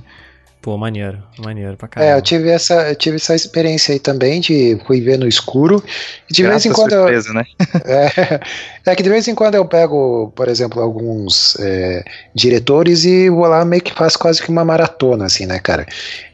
Pô, 0.61 0.77
maneiro, 0.77 1.23
maneiro 1.39 1.77
pra 1.77 1.87
É, 1.87 1.91
caramba. 1.91 2.19
eu 2.19 2.23
tive 2.23 2.51
essa, 2.51 2.89
eu 2.89 2.97
tive 2.97 3.17
essa 3.17 3.37
experiência 3.37 3.93
aí 3.93 4.01
também 4.01 4.41
de 4.41 4.77
fui 4.85 5.01
ver 5.01 5.17
no 5.17 5.29
escuro. 5.29 5.81
E 6.29 6.35
de 6.35 6.43
vez 6.43 6.67
em 6.67 6.73
quando 6.73 6.93
eu, 6.93 7.03
surpresa, 7.03 7.33
né? 7.33 7.45
É, 7.87 8.41
é 8.85 8.95
que 8.97 9.03
de 9.03 9.09
vez 9.09 9.29
em 9.29 9.35
quando 9.35 9.55
eu 9.55 9.65
pego, 9.65 10.33
por 10.35 10.49
exemplo, 10.49 10.83
alguns 10.83 11.57
é, 11.61 12.05
diretores 12.35 13.05
e 13.05 13.31
vou 13.31 13.47
lá 13.47 13.65
meio 13.65 13.81
que 13.81 13.95
faço 13.95 14.19
quase 14.19 14.43
que 14.43 14.49
uma 14.51 14.65
maratona, 14.65 15.27
assim, 15.27 15.47
né, 15.47 15.61
cara? 15.61 15.87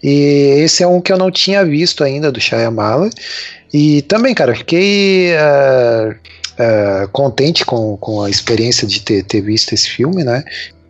E 0.02 0.62
esse 0.64 0.82
é 0.82 0.86
um 0.86 1.00
que 1.00 1.12
eu 1.12 1.18
não 1.18 1.30
tinha 1.30 1.62
visto 1.62 2.02
ainda 2.02 2.32
do 2.32 2.40
Shyamala. 2.40 3.10
E 3.70 4.00
também, 4.02 4.34
cara, 4.34 4.52
eu 4.52 4.56
fiquei 4.56 5.36
ah, 5.36 6.14
ah, 6.58 7.08
contente 7.12 7.64
com, 7.64 7.96
com 7.96 8.22
a 8.22 8.30
experiência 8.30 8.86
de 8.86 9.00
ter, 9.02 9.22
ter 9.24 9.40
visto 9.40 9.72
esse 9.72 9.88
filme, 9.88 10.22
né? 10.24 10.44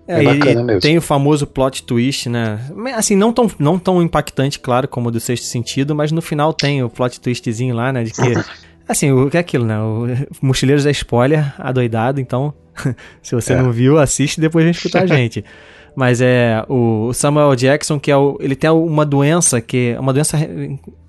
É, 0.09 0.20
É 0.20 0.25
bacana 0.25 0.64
mesmo. 0.64 0.81
tem 0.81 0.98
o 0.98 1.03
famoso 1.03 1.46
plot 1.46 1.85
twist, 1.85 2.29
né? 2.29 2.59
Assim, 2.94 3.14
não 3.16 3.33
tão, 3.33 3.51
não 3.59 3.79
tão 3.79 4.03
impactante, 4.03 4.59
claro, 4.59 4.88
como 4.88 5.09
o 5.09 5.12
do 5.12 5.20
Sexto 5.20 5.44
Sentido, 5.44 5.94
mas 5.94 6.11
no 6.11 6.20
final 6.20 6.53
tem 6.53 6.83
o 6.83 6.90
plot 6.90 7.20
twistzinho 7.20 7.75
lá, 7.75 7.92
né? 7.92 8.05
De 8.05 8.11
que. 8.12 8.20
Assim, 8.88 9.12
o 9.12 9.31
que 9.31 9.37
é 9.37 9.40
aquilo, 9.40 9.64
né? 9.64 9.79
O 9.81 10.07
Mochileiros 10.42 10.85
é 10.87 10.90
spoiler, 10.90 11.55
adoidado, 11.57 12.20
então. 12.20 12.53
se 13.22 13.33
você 13.35 13.53
É. 13.53 13.62
não 13.62 13.70
viu, 13.70 13.96
assiste 13.98 14.38
e 14.38 14.40
depois 14.40 14.64
vem 14.64 14.72
escutar 14.72 15.05
a 15.05 15.07
gente. 15.07 15.44
Mas 15.94 16.20
é 16.20 16.64
o 16.68 17.12
Samuel 17.12 17.55
Jackson, 17.55 18.01
que 18.01 18.11
é 18.11 18.16
o, 18.16 18.37
ele 18.40 18.57
tem 18.57 18.68
uma 18.70 19.05
doença 19.07 19.61
que 19.61 19.92
é 19.96 20.01
uma 20.01 20.12
doença 20.12 20.37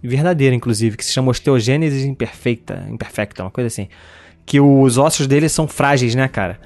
verdadeira, 0.03 0.53
inclusive, 0.55 0.97
que 0.97 1.05
se 1.05 1.11
chama 1.13 1.31
osteogênese 1.31 2.07
imperfeita, 2.07 2.85
imperfecta, 2.89 3.43
uma 3.43 3.51
coisa 3.51 3.67
assim. 3.67 3.87
Que 4.45 4.59
os 4.59 4.97
ossos 4.97 5.27
dele 5.27 5.47
são 5.49 5.67
frágeis, 5.67 6.15
né, 6.15 6.27
cara? 6.27 6.59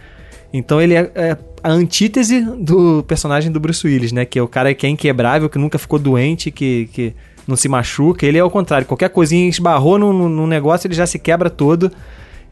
Então 0.51 0.81
ele 0.81 0.95
é, 0.95 1.11
é 1.15 1.37
a 1.63 1.71
antítese 1.71 2.41
do 2.41 3.03
personagem 3.03 3.51
do 3.51 3.59
Bruce 3.59 3.85
Willis, 3.85 4.11
né? 4.11 4.25
Que 4.25 4.39
é 4.39 4.41
o 4.41 4.47
cara 4.47 4.73
que 4.73 4.85
é 4.85 4.89
inquebrável, 4.89 5.49
que 5.49 5.57
nunca 5.57 5.77
ficou 5.77 5.99
doente, 5.99 6.49
que, 6.51 6.89
que 6.93 7.13
não 7.47 7.55
se 7.55 7.67
machuca. 7.67 8.25
Ele 8.25 8.37
é 8.37 8.43
o 8.43 8.49
contrário. 8.49 8.87
Qualquer 8.87 9.09
coisinha 9.09 9.47
esbarrou 9.49 9.97
num, 9.97 10.29
num 10.29 10.47
negócio, 10.47 10.87
ele 10.87 10.95
já 10.95 11.05
se 11.05 11.19
quebra 11.19 11.49
todo. 11.49 11.91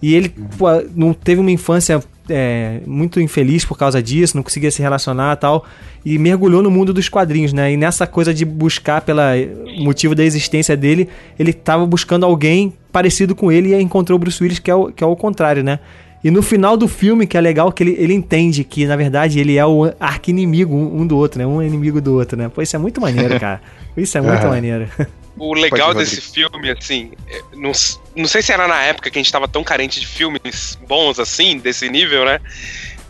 E 0.02 0.14
ele 0.14 0.30
pô, 0.30 0.68
não 0.94 1.14
teve 1.14 1.40
uma 1.40 1.52
infância 1.52 2.04
é, 2.30 2.80
muito 2.86 3.20
infeliz 3.20 3.64
por 3.64 3.78
causa 3.78 4.04
disso, 4.04 4.36
não 4.36 4.44
conseguia 4.44 4.70
se 4.70 4.82
relacionar 4.82 5.34
e 5.34 5.40
tal. 5.40 5.66
E 6.04 6.18
mergulhou 6.18 6.62
no 6.62 6.70
mundo 6.70 6.94
dos 6.94 7.10
quadrinhos, 7.10 7.54
né? 7.54 7.72
E 7.72 7.78
nessa 7.78 8.06
coisa 8.06 8.34
de 8.34 8.46
buscar 8.46 9.02
pela 9.02 9.32
motivo 9.80 10.14
da 10.14 10.24
existência 10.24 10.76
dele, 10.76 11.08
ele 11.40 11.54
tava 11.54 11.86
buscando 11.86 12.26
alguém 12.26 12.74
parecido 12.96 13.36
com 13.36 13.52
ele 13.52 13.76
e 13.76 13.82
encontrou 13.82 14.16
o 14.16 14.20
Bruce 14.20 14.42
Willis, 14.42 14.58
que 14.58 14.72
é 14.72 14.76
o, 14.76 14.90
que 14.90 15.04
é 15.04 15.08
o 15.08 15.18
contrário, 15.18 15.62
né? 15.62 15.82
E 16.24 16.32
no 16.32 16.42
final 16.42 16.78
do 16.78 16.88
filme, 16.88 17.28
que 17.28 17.38
é 17.38 17.42
legal, 17.42 17.70
que 17.70 17.84
ele, 17.84 17.94
ele 18.00 18.14
entende 18.14 18.64
que, 18.64 18.86
na 18.86 18.96
verdade, 18.96 19.38
ele 19.38 19.58
é 19.58 19.66
o 19.66 19.94
arqui-inimigo 20.00 20.74
um, 20.74 21.02
um 21.02 21.06
do 21.06 21.18
outro, 21.18 21.38
né? 21.38 21.46
Um 21.46 21.62
é 21.62 21.68
inimigo 21.68 22.00
do 22.00 22.14
outro, 22.14 22.38
né? 22.38 22.48
Pô, 22.48 22.62
isso 22.62 22.74
é 22.74 22.80
muito 22.80 23.02
maneiro, 23.02 23.38
cara. 23.38 23.62
Isso 23.98 24.18
é 24.18 24.22
muito 24.22 24.46
maneiro. 24.48 24.90
O 25.38 25.54
legal 25.54 25.94
Pode 25.94 26.00
desse 26.00 26.20
filme, 26.20 26.70
assim, 26.70 27.12
é, 27.30 27.42
não, 27.54 27.72
não 28.14 28.26
sei 28.26 28.42
se 28.42 28.52
era 28.52 28.68
na 28.68 28.82
época 28.84 29.10
que 29.10 29.18
a 29.18 29.22
gente 29.22 29.32
tava 29.32 29.48
tão 29.48 29.64
carente 29.64 30.02
de 30.02 30.06
filmes 30.06 30.78
bons 30.86 31.18
assim, 31.18 31.58
desse 31.58 31.90
nível, 31.90 32.26
né? 32.26 32.40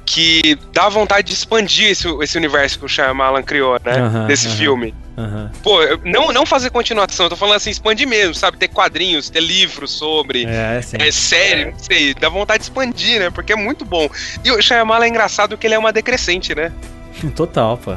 Que 0.06 0.56
dá 0.72 0.88
vontade 0.90 1.28
de 1.28 1.34
expandir 1.34 1.90
esse, 1.90 2.08
esse 2.22 2.38
universo 2.38 2.78
que 2.78 2.86
o 2.86 2.88
Shyamalan 2.88 3.42
criou, 3.42 3.80
né? 3.84 4.28
Desse 4.28 4.48
filme. 4.50 4.94
Aham. 5.18 5.50
Pô, 5.64 5.80
não, 6.04 6.32
não 6.34 6.46
fazer 6.46 6.70
continuação, 6.70 7.26
eu 7.28 7.30
tô 7.30 7.36
falando 7.36 7.56
assim, 7.56 7.70
expandir 7.70 8.08
mesmo, 8.08 8.36
sabe? 8.36 8.58
Ter 8.58 8.68
quadrinhos, 8.68 9.30
ter 9.30 9.40
livros 9.42 9.92
sobre. 9.92 10.44
É, 10.46 10.78
assim. 10.78 10.98
É 11.00 11.12
série, 11.12 11.66
não 11.72 11.80
sei, 11.80 12.14
dá 12.14 12.28
vontade 12.30 12.60
de 12.60 12.66
expandir, 12.66 13.20
né? 13.20 13.30
Porque 13.30 13.54
é 13.54 13.56
muito 13.56 13.86
bom. 13.86 14.10
E 14.44 14.52
o 14.52 14.62
Shyamalan 14.62 15.06
é 15.06 15.10
engraçado 15.10 15.58
que 15.58 15.66
ele 15.68 15.74
é 15.74 15.80
uma 15.80 15.94
decrescente, 15.94 16.54
né? 16.54 16.72
Total, 17.34 17.78
pô. 17.78 17.94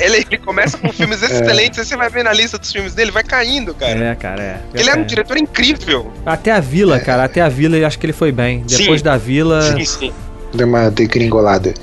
Ele, 0.00 0.16
ele 0.30 0.38
começa 0.38 0.78
com 0.78 0.90
filmes 0.90 1.20
excelentes, 1.22 1.78
aí 1.78 1.84
você 1.84 1.96
vai 1.96 2.08
ver 2.08 2.24
na 2.24 2.32
lista 2.32 2.56
dos 2.58 2.72
filmes 2.72 2.94
dele, 2.94 3.10
vai 3.10 3.22
caindo, 3.22 3.74
cara. 3.74 3.92
É, 3.92 4.14
cara, 4.14 4.42
é. 4.42 4.60
Ele 4.74 4.88
é 4.88 4.94
um 4.94 5.00
É. 5.00 5.04
diretor 5.04 5.36
incrível. 5.36 6.10
Até 6.24 6.50
a 6.52 6.60
Vila, 6.60 6.98
cara, 6.98 7.24
até 7.24 7.42
a 7.42 7.48
Vila, 7.50 7.76
eu 7.76 7.86
acho 7.86 7.98
que 7.98 8.06
ele 8.06 8.14
foi 8.14 8.32
bem. 8.32 8.60
Depois 8.66 9.00
Sim. 9.00 9.04
da 9.04 9.18
Vila. 9.18 9.60
Sim, 9.76 9.84
sim. 9.84 10.12
Deu 10.54 10.66
uma 10.66 10.90
degringolada. 10.90 11.74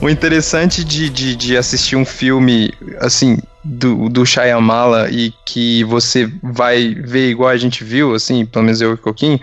O 0.00 0.08
interessante 0.08 0.84
de, 0.84 1.08
de, 1.10 1.36
de 1.36 1.56
assistir 1.56 1.96
um 1.96 2.04
filme, 2.04 2.72
assim, 3.00 3.38
do, 3.62 4.08
do 4.08 4.24
Shyamala 4.24 5.10
e 5.10 5.32
que 5.44 5.84
você 5.84 6.30
vai 6.42 6.94
ver 6.94 7.30
igual 7.30 7.50
a 7.50 7.56
gente 7.56 7.82
viu, 7.82 8.14
assim, 8.14 8.44
pelo 8.44 8.64
menos 8.64 8.80
eu 8.80 8.90
e 8.90 8.94
o 8.94 8.98
Coquinho, 8.98 9.40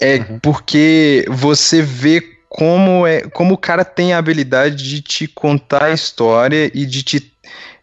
é 0.00 0.18
porque 0.42 1.24
você 1.28 1.80
vê 1.80 2.22
como, 2.48 3.06
é, 3.06 3.22
como 3.22 3.54
o 3.54 3.58
cara 3.58 3.84
tem 3.84 4.12
a 4.12 4.18
habilidade 4.18 4.76
de 4.76 5.00
te 5.00 5.26
contar 5.26 5.84
a 5.84 5.92
história 5.92 6.70
e 6.74 6.86
de 6.86 7.02
te 7.02 7.32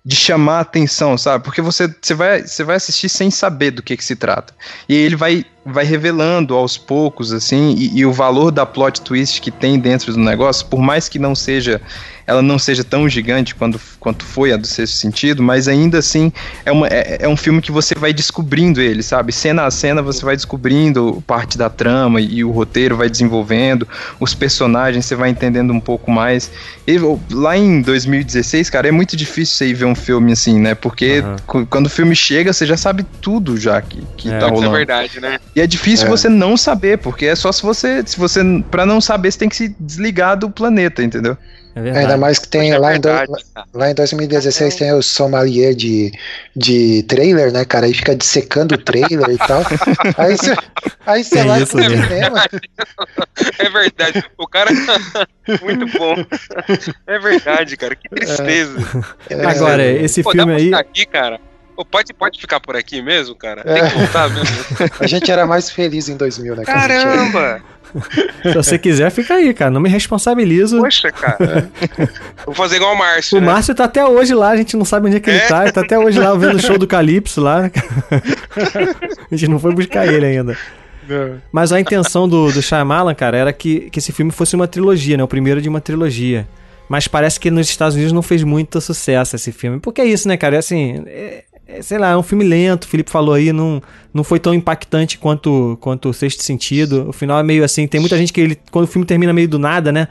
de 0.05 0.17
chamar 0.17 0.57
a 0.57 0.61
atenção, 0.61 1.17
sabe? 1.17 1.45
Porque 1.45 1.61
você, 1.61 1.87
você, 2.01 2.13
vai, 2.13 2.41
você 2.41 2.63
vai 2.63 2.75
assistir 2.75 3.07
sem 3.07 3.31
saber 3.31 3.71
do 3.71 3.81
que, 3.81 3.95
que 3.95 4.03
se 4.03 4.17
trata. 4.17 4.53
E 4.89 4.93
ele 4.93 5.15
vai, 5.15 5.45
vai 5.65 5.85
revelando 5.85 6.55
aos 6.55 6.77
poucos, 6.77 7.31
assim, 7.31 7.75
e, 7.77 7.99
e 7.99 8.05
o 8.05 8.11
valor 8.11 8.51
da 8.51 8.65
plot 8.65 9.01
twist 9.01 9.41
que 9.41 9.51
tem 9.51 9.79
dentro 9.79 10.11
do 10.11 10.19
negócio, 10.19 10.65
por 10.67 10.81
mais 10.81 11.07
que 11.07 11.17
não 11.17 11.33
seja 11.33 11.81
ela 12.25 12.41
não 12.41 12.57
seja 12.57 12.83
tão 12.83 13.07
gigante 13.07 13.53
quanto, 13.55 13.79
quanto 13.99 14.23
foi 14.23 14.53
a 14.53 14.57
do 14.57 14.65
sexto 14.65 14.95
sentido, 14.97 15.43
mas 15.43 15.67
ainda 15.67 15.97
assim 15.97 16.31
é, 16.65 16.71
uma, 16.71 16.87
é, 16.87 17.17
é 17.21 17.27
um 17.27 17.35
filme 17.35 17.61
que 17.61 17.71
você 17.71 17.95
vai 17.95 18.13
descobrindo 18.13 18.81
ele, 18.81 19.03
sabe? 19.03 19.31
Cena 19.31 19.65
a 19.65 19.71
cena 19.71 20.01
você 20.01 20.23
vai 20.23 20.35
descobrindo 20.35 21.23
parte 21.27 21.57
da 21.57 21.69
trama 21.69 22.21
e, 22.21 22.43
o 22.43 22.51
roteiro 22.51 22.95
vai 22.95 23.09
desenvolvendo, 23.09 23.87
os 24.19 24.33
personagens 24.33 25.05
você 25.05 25.15
vai 25.15 25.29
entendendo 25.29 25.73
um 25.73 25.79
pouco 25.79 26.09
mais. 26.11 26.51
E, 26.87 26.97
lá 27.31 27.57
em 27.57 27.81
2016, 27.81 28.69
cara, 28.69 28.87
é 28.87 28.91
muito 28.91 29.15
difícil 29.15 29.55
você 29.55 29.67
ir 29.67 29.73
ver 29.73 29.85
um 29.85 29.95
filme 29.95 30.31
assim, 30.31 30.59
né? 30.59 30.75
Porque 30.75 31.23
Aham. 31.23 31.65
quando 31.69 31.87
o 31.87 31.89
filme 31.89 32.15
chega, 32.15 32.53
você 32.53 32.65
já 32.65 32.77
sabe 32.77 33.05
tudo 33.21 33.57
já 33.57 33.81
que, 33.81 34.01
que 34.17 34.29
É, 34.29 34.39
tá 34.39 34.45
Isso 34.45 34.45
é 34.45 34.49
rolando. 34.55 34.71
verdade, 34.71 35.19
né? 35.19 35.39
E 35.55 35.61
é 35.61 35.67
difícil 35.67 36.07
É. 36.07 36.09
você 36.09 36.27
não 36.29 36.57
saber, 36.57 36.97
porque 36.97 37.25
é 37.27 37.35
só 37.35 37.51
se 37.51 37.61
você, 37.61 38.03
se 38.05 38.17
você, 38.17 38.41
para 38.71 38.85
não 38.85 38.99
saber, 38.99 39.31
você 39.31 39.39
tem 39.39 39.49
que 39.49 39.55
se 39.55 39.75
desligar 39.79 40.37
do 40.37 40.49
planeta, 40.49 41.03
entendeu? 41.03 41.37
É 41.75 41.81
verdade. 41.81 42.05
Ainda 42.05 42.17
mais 42.17 42.37
que 42.37 42.47
tem 42.47 42.71
é 42.71 42.77
lá, 42.77 42.95
em 42.95 42.99
do- 42.99 43.09
verdade, 43.09 43.31
lá 43.73 43.89
em 43.89 43.95
2016 43.95 44.75
tem 44.75 44.93
o 44.93 45.01
sommelier 45.01 45.73
de, 45.73 46.11
de 46.55 47.01
trailer, 47.07 47.51
né, 47.51 47.65
cara? 47.65 47.87
Aí 47.87 47.93
fica 47.95 48.15
dissecando 48.15 48.75
o 48.75 48.77
trailer 48.77 49.27
e 49.29 49.37
tal. 49.39 49.61
Aí 50.17 50.37
você 50.37 50.55
aí 51.05 51.23
você 51.23 51.35
Tem 51.35 51.47
vai 51.47 51.63
isso 51.63 51.75
mesmo. 51.75 52.03
cinema. 52.03 52.43
É 53.59 53.69
verdade. 53.69 54.23
O 54.37 54.47
cara. 54.47 54.69
Muito 55.63 55.97
bom. 55.97 56.15
É 57.07 57.17
verdade, 57.19 57.75
cara. 57.75 57.95
Que 57.95 58.07
tristeza. 58.09 58.77
É, 59.29 59.43
Agora, 59.45 59.83
esse 59.83 60.21
Pô, 60.21 60.31
filme 60.31 60.53
aí. 60.53 60.73
aqui, 60.73 61.05
cara. 61.05 61.39
Pô, 61.75 61.83
pode, 61.83 62.13
pode 62.13 62.39
ficar 62.39 62.59
por 62.59 62.75
aqui 62.75 63.01
mesmo, 63.01 63.35
cara? 63.35 63.63
Tem 63.63 63.73
É. 63.81 63.89
que 63.89 63.97
voltar 63.97 64.29
mesmo. 64.29 64.55
A 64.99 65.07
gente 65.07 65.31
era 65.31 65.45
mais 65.45 65.69
feliz 65.71 66.07
em 66.09 66.15
2000, 66.15 66.55
né? 66.55 66.63
Caramba! 66.65 67.61
Se 68.41 68.53
você 68.55 68.79
quiser, 68.79 69.11
fica 69.11 69.35
aí, 69.35 69.53
cara. 69.53 69.69
Não 69.69 69.79
me 69.81 69.87
responsabilizo. 69.89 70.79
Poxa, 70.79 71.11
cara. 71.11 71.69
Vou 72.45 72.55
fazer 72.55 72.77
igual 72.77 72.93
o 72.95 72.97
Márcio. 72.97 73.37
O 73.37 73.41
né? 73.41 73.45
Márcio 73.47 73.75
tá 73.75 73.83
até 73.85 74.03
hoje 74.03 74.33
lá, 74.33 74.49
a 74.49 74.57
gente 74.57 74.75
não 74.75 74.83
sabe 74.85 75.07
onde 75.07 75.17
é 75.17 75.19
que 75.19 75.29
ele 75.29 75.37
É? 75.39 75.47
tá. 75.47 75.63
Ele 75.63 75.71
tá 75.71 75.81
até 75.81 75.97
hoje 75.99 76.19
lá 76.19 76.33
vendo 76.35 76.55
o 76.55 76.59
show 76.59 76.77
do 76.77 76.87
Calypso 76.87 77.39
lá. 77.41 77.69
a 79.31 79.35
gente 79.35 79.47
não 79.49 79.59
foi 79.59 79.73
buscar 79.73 80.07
ele 80.07 80.25
ainda. 80.25 80.57
Mas 81.51 81.71
a 81.71 81.79
intenção 81.79 82.27
do, 82.27 82.51
do 82.51 82.61
Shyamalan, 82.61 83.13
cara, 83.13 83.37
era 83.37 83.53
que, 83.53 83.89
que 83.91 83.99
esse 83.99 84.11
filme 84.11 84.31
fosse 84.31 84.55
uma 84.55 84.67
trilogia, 84.67 85.17
né? 85.17 85.23
O 85.23 85.27
primeiro 85.27 85.61
de 85.61 85.69
uma 85.69 85.81
trilogia. 85.81 86.47
Mas 86.89 87.07
parece 87.07 87.39
que 87.39 87.51
nos 87.51 87.67
Estados 87.69 87.95
Unidos 87.95 88.13
não 88.13 88.21
fez 88.21 88.43
muito 88.43 88.79
sucesso 88.81 89.35
esse 89.35 89.51
filme. 89.51 89.79
Porque 89.79 90.01
é 90.01 90.05
isso, 90.05 90.27
né, 90.27 90.35
cara? 90.37 90.55
É 90.55 90.59
assim. 90.59 91.03
é- 91.07 91.43
é, 91.73 91.81
sei 91.81 91.97
lá, 91.97 92.11
é 92.11 92.17
um 92.17 92.23
filme 92.23 92.43
lento, 92.43 92.83
o 92.83 92.87
Felipe 92.87 93.09
falou 93.09 93.33
aí, 93.33 93.51
não, 93.51 93.81
não 94.13 94.23
foi 94.23 94.39
tão 94.39 94.53
impactante 94.53 95.17
quanto, 95.17 95.77
quanto 95.81 96.09
o 96.09 96.13
Sexto 96.13 96.43
Sentido. 96.43 97.09
O 97.09 97.13
final 97.13 97.39
é 97.39 97.43
meio 97.43 97.63
assim, 97.63 97.87
tem 97.87 97.99
muita 97.99 98.17
gente 98.17 98.31
que 98.31 98.41
ele, 98.41 98.57
quando 98.71 98.85
o 98.85 98.87
filme 98.87 99.05
termina 99.05 99.33
meio 99.33 99.47
do 99.47 99.57
nada, 99.59 99.91
né? 99.91 100.07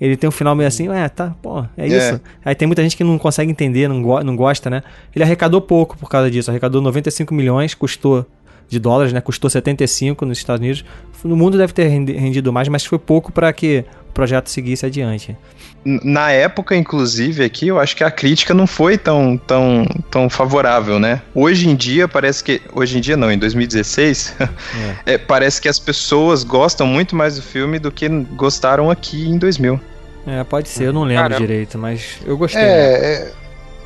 Ele 0.00 0.16
tem 0.16 0.28
um 0.28 0.32
final 0.32 0.56
meio 0.56 0.66
assim, 0.66 0.88
é, 0.88 1.08
tá, 1.08 1.34
pô, 1.40 1.64
é 1.76 1.86
É. 1.86 1.86
isso. 1.86 2.20
Aí 2.44 2.54
tem 2.54 2.66
muita 2.66 2.82
gente 2.82 2.96
que 2.96 3.04
não 3.04 3.16
consegue 3.16 3.50
entender, 3.50 3.88
não, 3.88 4.02
go 4.02 4.22
não 4.22 4.34
gosta, 4.34 4.68
né? 4.68 4.82
Ele 5.14 5.22
arrecadou 5.22 5.60
pouco 5.60 5.96
por 5.96 6.08
causa 6.10 6.30
disso, 6.30 6.50
arrecadou 6.50 6.82
95 6.82 7.32
milhões, 7.32 7.74
custou 7.74 8.26
de 8.68 8.78
dólares, 8.78 9.12
né? 9.12 9.20
Custou 9.20 9.48
75 9.50 10.24
nos 10.26 10.38
Estados 10.38 10.60
Unidos. 10.60 10.84
No 11.24 11.36
mundo 11.36 11.56
deve 11.56 11.72
ter 11.72 11.86
rendi- 11.88 12.12
rendido 12.12 12.52
mais, 12.52 12.68
mas 12.68 12.84
foi 12.84 12.98
pouco 12.98 13.32
para 13.32 13.52
que 13.52 13.84
o 14.10 14.12
projeto 14.12 14.48
seguisse 14.48 14.84
adiante. 14.84 15.36
Na 15.84 16.30
época, 16.30 16.74
inclusive, 16.74 17.44
aqui, 17.44 17.68
eu 17.68 17.78
acho 17.78 17.94
que 17.94 18.02
a 18.02 18.10
crítica 18.10 18.54
não 18.54 18.66
foi 18.66 18.96
tão, 18.96 19.36
tão, 19.36 19.86
tão 20.10 20.30
favorável, 20.30 20.98
né? 20.98 21.20
Hoje 21.34 21.68
em 21.68 21.76
dia, 21.76 22.08
parece 22.08 22.42
que. 22.42 22.60
Hoje 22.74 22.96
em 22.96 23.00
dia 23.02 23.16
não, 23.18 23.30
em 23.30 23.38
2016, 23.38 24.34
é, 25.04 25.18
parece 25.18 25.60
que 25.60 25.68
as 25.68 25.78
pessoas 25.78 26.42
gostam 26.42 26.86
muito 26.86 27.14
mais 27.14 27.36
do 27.36 27.42
filme 27.42 27.78
do 27.78 27.90
que 27.92 28.08
gostaram 28.08 28.90
aqui 28.90 29.28
em 29.28 29.36
2000. 29.36 29.78
É, 30.26 30.42
pode 30.44 30.70
ser, 30.70 30.84
eu 30.84 30.92
não 30.92 31.02
lembro 31.04 31.24
Caramba. 31.24 31.40
direito, 31.40 31.76
mas 31.76 32.16
eu 32.24 32.36
gostei. 32.38 32.62
né? 32.62 32.68
É, 32.68 32.94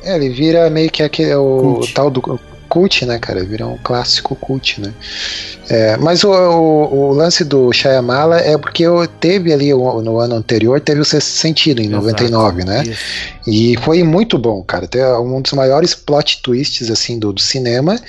é, 0.03 0.11
é, 0.11 0.15
ele 0.15 0.29
vira 0.29 0.69
meio 0.69 0.89
que 0.89 1.03
aquele, 1.03 1.33
o, 1.35 1.75
Cult. 1.79 1.93
tal 1.93 2.09
do 2.09 2.21
cult, 2.69 3.05
né, 3.05 3.17
cara? 3.19 3.43
Virou 3.43 3.73
um 3.73 3.77
clássico 3.77 4.35
cult, 4.35 4.79
né? 4.79 4.93
É, 5.69 5.97
mas 5.97 6.23
o, 6.23 6.31
o, 6.31 7.09
o 7.09 7.13
lance 7.13 7.43
do 7.43 7.71
Shyamala 7.73 8.39
é 8.39 8.57
porque 8.57 8.83
eu 8.83 9.07
teve 9.07 9.51
ali 9.51 9.73
no 9.73 10.19
ano 10.19 10.35
anterior, 10.35 10.79
teve 10.79 11.01
o 11.01 11.05
Sexto 11.05 11.27
Sentido, 11.27 11.81
em 11.81 11.87
Exato. 11.87 12.03
99, 12.03 12.63
né? 12.63 12.83
Isso. 12.83 13.03
E 13.47 13.77
foi 13.81 14.03
muito 14.03 14.37
bom, 14.37 14.63
cara. 14.63 14.87
Tem 14.87 15.03
um 15.03 15.41
dos 15.41 15.53
maiores 15.53 15.93
plot 15.93 16.41
twists 16.41 16.89
assim 16.89 17.19
do, 17.19 17.33
do 17.33 17.41
cinema. 17.41 17.99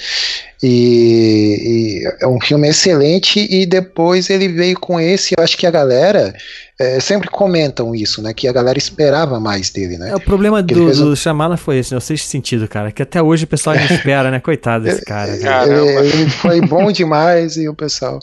E, 0.63 2.03
e 2.03 2.25
é 2.25 2.27
um 2.27 2.41
filme 2.41 2.69
excelente. 2.69 3.47
E 3.51 3.65
depois 3.67 4.29
ele 4.31 4.49
veio 4.49 4.79
com 4.79 5.01
esse. 5.01 5.35
Eu 5.37 5.43
acho 5.43 5.57
que 5.57 5.67
a 5.67 5.71
galera 5.71 6.35
é, 6.79 7.01
sempre 7.01 7.29
comentam 7.31 7.95
isso, 7.95 8.23
né? 8.23 8.33
Que 8.35 8.47
a 8.47 8.53
galera 8.53 8.79
esperava 8.79 9.41
mais 9.41 9.71
dele, 9.71 9.97
né? 9.97 10.11
É, 10.11 10.17
o 10.17 10.21
problema 10.21 10.63
Que 10.63 10.75
do, 10.75 10.85
um- 10.89 10.93
do 10.93 11.17
Shyamalan 11.17 11.57
foi 11.57 11.79
esse, 11.79 11.93
né? 11.93 11.99
o 11.99 12.01
sexto 12.01 12.27
sentido, 12.27 12.69
cara. 12.69 12.93
Que 12.93 13.03
até 13.03 13.23
hoje 13.23 13.45
o 13.45 13.47
pessoal 13.49 13.75
espera, 13.91 14.31
né? 14.31 14.39
Coitado 14.41 14.85
desse 14.85 15.03
cara. 15.05 15.37
cara. 15.39 15.73
Ele, 15.73 16.09
ele 16.09 16.31
foi 16.31 16.61
bom 16.61 16.93
demais 16.93 17.57
e 17.57 17.69
o 17.69 17.75
pessoal 17.75 18.19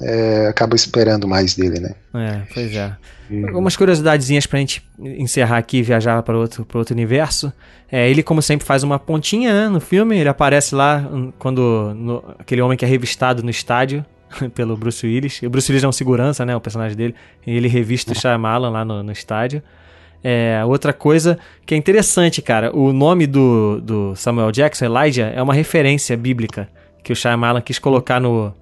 é, 0.00 0.46
acaba 0.48 0.74
esperando 0.76 1.26
mais 1.28 1.54
dele, 1.54 1.80
né? 1.80 1.94
É, 2.14 2.42
pois 2.52 2.74
é. 2.74 2.92
Algumas 3.48 3.76
curiosidadezinhas 3.76 4.46
pra 4.46 4.58
gente 4.60 4.86
encerrar 5.00 5.58
aqui 5.58 5.78
e 5.78 5.82
viajar 5.82 6.22
para 6.22 6.38
outro, 6.38 6.64
pra 6.64 6.78
outro 6.78 6.94
universo. 6.94 7.52
É, 7.90 8.08
ele, 8.08 8.22
como 8.22 8.40
sempre, 8.40 8.64
faz 8.66 8.82
uma 8.84 8.98
pontinha 9.00 9.52
né, 9.52 9.68
no 9.68 9.80
filme. 9.80 10.16
Ele 10.16 10.28
aparece 10.28 10.74
lá 10.74 10.98
hum, 11.12 11.32
quando 11.38 11.92
no- 11.96 12.22
aquele 12.38 12.60
homem 12.62 12.78
que 12.78 12.84
é 12.84 12.88
revistado 12.88 13.42
no 13.42 13.50
estádio 13.50 14.04
pelo 14.54 14.76
Bruce 14.76 15.04
Willis. 15.04 15.42
E 15.42 15.46
o 15.46 15.50
Bruce 15.50 15.70
Willis 15.72 15.82
é 15.82 15.88
um 15.88 15.92
segurança, 15.92 16.44
né? 16.46 16.54
O 16.54 16.60
personagem 16.60 16.96
dele. 16.96 17.14
Ele 17.44 17.66
revista 17.66 18.12
o 18.12 18.14
Shyamalan 18.14 18.70
lá 18.70 18.84
no, 18.84 19.02
no 19.02 19.10
estádio. 19.10 19.60
É, 20.22 20.62
outra 20.64 20.92
coisa 20.92 21.36
que 21.64 21.74
é 21.74 21.76
interessante, 21.76 22.40
cara. 22.40 22.74
O 22.76 22.92
nome 22.92 23.26
do, 23.26 23.80
do 23.80 24.14
Samuel 24.14 24.52
Jackson, 24.52 24.84
Elijah, 24.84 25.32
é 25.34 25.42
uma 25.42 25.54
referência 25.54 26.16
bíblica 26.16 26.68
que 27.02 27.12
o 27.12 27.16
Shyamalan 27.16 27.60
quis 27.60 27.78
colocar 27.80 28.20
no, 28.20 28.54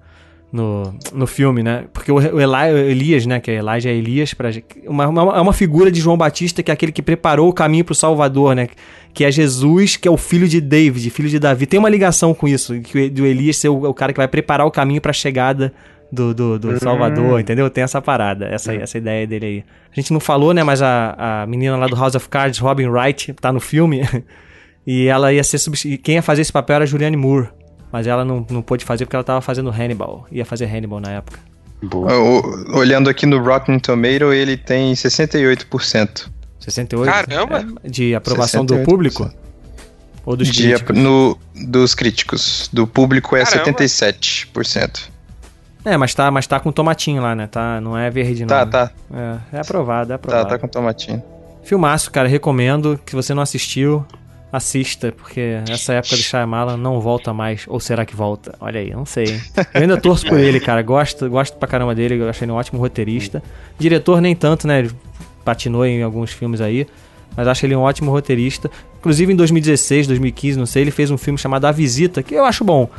no, 0.55 0.95
no 1.13 1.27
filme, 1.27 1.61
né? 1.61 1.83
Porque 1.91 2.09
o, 2.09 2.15
o 2.15 2.19
Eli- 2.39 2.73
o 2.73 2.77
Elias, 2.77 3.25
né? 3.25 3.41
Que 3.41 3.51
é 3.51 3.55
Elijah 3.55 3.89
é 3.89 3.93
Elias, 3.93 4.33
pra, 4.33 4.49
uma, 4.87 5.07
uma, 5.07 5.37
é 5.37 5.41
uma 5.41 5.51
figura 5.51 5.91
de 5.91 5.99
João 5.99 6.17
Batista 6.17 6.63
que 6.63 6.71
é 6.71 6.73
aquele 6.73 6.93
que 6.93 7.01
preparou 7.01 7.49
o 7.49 7.53
caminho 7.53 7.83
para 7.83 7.91
o 7.91 7.95
Salvador, 7.95 8.55
né? 8.55 8.69
Que 9.13 9.25
é 9.25 9.31
Jesus, 9.31 9.97
que 9.97 10.07
é 10.07 10.11
o 10.11 10.15
filho 10.15 10.47
de 10.47 10.61
David, 10.61 11.09
filho 11.09 11.27
de 11.27 11.39
Davi. 11.39 11.65
Tem 11.65 11.77
uma 11.77 11.89
ligação 11.89 12.33
com 12.33 12.47
isso, 12.47 12.79
que 12.79 12.97
o, 12.97 13.11
do 13.11 13.25
Elias 13.25 13.57
ser 13.57 13.67
o, 13.67 13.89
o 13.89 13.93
cara 13.93 14.13
que 14.13 14.17
vai 14.17 14.27
preparar 14.29 14.65
o 14.65 14.71
caminho 14.71 15.01
para 15.01 15.11
a 15.11 15.13
chegada 15.13 15.73
do, 16.09 16.33
do, 16.33 16.57
do 16.57 16.79
Salvador, 16.79 17.39
entendeu? 17.41 17.69
Tem 17.69 17.83
essa 17.83 18.01
parada, 18.01 18.45
essa, 18.45 18.73
essa 18.73 18.97
ideia 18.97 19.27
dele 19.27 19.45
aí. 19.45 19.63
A 19.91 19.95
gente 19.99 20.13
não 20.13 20.21
falou, 20.21 20.53
né? 20.53 20.63
Mas 20.63 20.81
a, 20.81 21.41
a 21.41 21.45
menina 21.45 21.75
lá 21.75 21.87
do 21.87 21.95
House 21.97 22.15
of 22.15 22.29
Cards, 22.29 22.59
Robin 22.59 22.87
Wright, 22.87 23.33
tá 23.33 23.51
no 23.51 23.59
filme. 23.59 24.01
e 24.87 25.07
ela 25.07 25.33
ia 25.33 25.43
ser 25.43 25.57
substituída. 25.57 26.01
Quem 26.01 26.15
ia 26.15 26.21
fazer 26.21 26.41
esse 26.43 26.51
papel 26.53 26.77
era 26.77 26.85
Julianne 26.85 27.17
Moore. 27.17 27.49
Mas 27.95 28.07
ela 28.07 28.25
não, 28.25 28.45
não 28.49 28.61
pôde 28.61 28.83
fazer 28.83 29.05
porque 29.05 29.15
ela 29.15 29.23
tava 29.23 29.39
fazendo 29.39 29.69
Hannibal. 29.69 30.27
Ia 30.29 30.43
fazer 30.43 30.65
Hannibal 30.65 30.99
na 30.99 31.11
época. 31.11 31.39
Boa. 31.81 32.13
O- 32.13 32.77
olhando 32.77 33.09
aqui 33.09 33.25
no 33.25 33.41
Rotten 33.41 33.79
Tomato, 33.79 34.33
ele 34.33 34.57
tem 34.57 34.93
68% 34.93 36.29
68? 36.59 37.09
Caramba! 37.09 37.65
É, 37.85 37.89
de 37.89 38.13
aprovação 38.13 38.65
do 38.65 38.73
68%. 38.75 38.83
público? 38.83 39.31
Ou 40.25 40.35
dos 40.35 40.49
de, 40.49 40.61
críticos? 40.63 40.97
no, 40.97 41.39
dos 41.69 41.95
críticos. 41.95 42.69
Do 42.73 42.85
público 42.85 43.33
é 43.37 43.45
Caramba. 43.45 43.71
77%. 43.71 45.03
É, 45.85 45.95
mas 45.95 46.13
tá, 46.13 46.29
mas 46.29 46.45
tá 46.47 46.59
com 46.59 46.69
tomatinho 46.73 47.21
lá, 47.21 47.33
né? 47.33 47.47
Tá, 47.47 47.79
não 47.79 47.97
é 47.97 48.09
verde 48.09 48.41
não. 48.41 48.49
Tá, 48.49 48.65
né? 48.65 48.71
tá, 48.71 48.91
É, 49.53 49.55
é 49.55 49.59
aprovado, 49.61 50.11
é 50.11 50.15
aprovado. 50.15 50.43
tá, 50.43 50.49
tá 50.55 50.59
com 50.59 50.67
tomatinho. 50.67 51.23
Filmaço, 51.63 52.11
cara, 52.11 52.27
recomendo. 52.27 52.99
Que 53.05 53.11
se 53.11 53.15
você 53.15 53.33
não 53.33 53.41
assistiu, 53.41 54.05
assista, 54.51 55.11
porque 55.11 55.57
essa 55.69 55.93
época 55.93 56.15
do 56.15 56.21
Shyamalan 56.21 56.77
não 56.77 56.99
volta 57.01 57.33
mais. 57.33 57.65
Ou 57.67 57.79
será 57.79 58.05
que 58.05 58.15
volta? 58.15 58.55
Olha 58.59 58.79
aí, 58.79 58.91
não 58.91 59.05
sei. 59.05 59.25
hein? 59.25 59.41
Eu 59.73 59.81
ainda 59.81 59.97
torço 59.99 60.25
por 60.27 60.39
ele, 60.39 60.59
cara. 60.59 60.81
Gosto, 60.81 61.29
gosto 61.29 61.57
pra 61.57 61.67
caramba 61.67 61.93
dele, 61.93 62.15
eu 62.17 62.29
achei 62.29 62.45
ele 62.45 62.51
um 62.51 62.55
ótimo 62.55 62.79
roteirista. 62.79 63.43
Diretor 63.77 64.21
nem 64.21 64.35
tanto, 64.35 64.67
né? 64.67 64.79
Ele 64.79 64.91
patinou 65.43 65.85
em 65.85 66.01
alguns 66.03 66.31
filmes 66.31 66.61
aí. 66.61 66.87
Mas 67.35 67.47
acho 67.49 67.65
ele 67.65 67.75
um 67.75 67.81
ótimo 67.81 68.11
roteirista. 68.11 68.71
Inclusive 68.99 69.33
em 69.33 69.35
2016, 69.35 70.07
2015, 70.07 70.57
não 70.57 70.65
sei, 70.65 70.83
ele 70.83 70.91
fez 70.91 71.11
um 71.11 71.17
filme 71.17 71.37
chamado 71.37 71.65
A 71.65 71.71
Visita, 71.71 72.23
que 72.23 72.33
eu 72.33 72.45
acho 72.45 72.63
bom. 72.63 72.89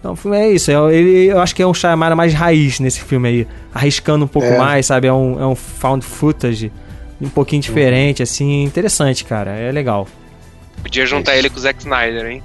Então, 0.00 0.12
o 0.12 0.16
filme 0.16 0.36
é 0.36 0.50
isso. 0.50 0.70
é- 0.72 0.94
ele, 0.94 1.26
eu 1.26 1.40
acho 1.40 1.54
que 1.54 1.62
é 1.62 1.66
um 1.66 1.72
Shyamalan 1.72 2.16
mais 2.16 2.34
raiz 2.34 2.80
nesse 2.80 3.00
filme 3.00 3.28
aí. 3.28 3.46
Arriscando 3.72 4.24
um 4.24 4.28
pouco 4.28 4.48
É. 4.48 4.58
mais, 4.58 4.86
sabe? 4.86 5.06
É 5.06 5.12
um, 5.12 5.40
é 5.40 5.46
um 5.46 5.54
found 5.54 6.04
footage 6.04 6.72
um 7.20 7.28
pouquinho 7.28 7.62
diferente, 7.62 8.22
assim. 8.22 8.64
Interessante, 8.64 9.24
cara. 9.24 9.52
É 9.52 9.70
legal. 9.70 10.06
Podia 10.86 11.04
juntar 11.04 11.36
ele 11.36 11.50
com 11.50 11.56
o 11.56 11.60
Zack 11.60 11.80
Snyder, 11.80 12.26
hein? 12.26 12.42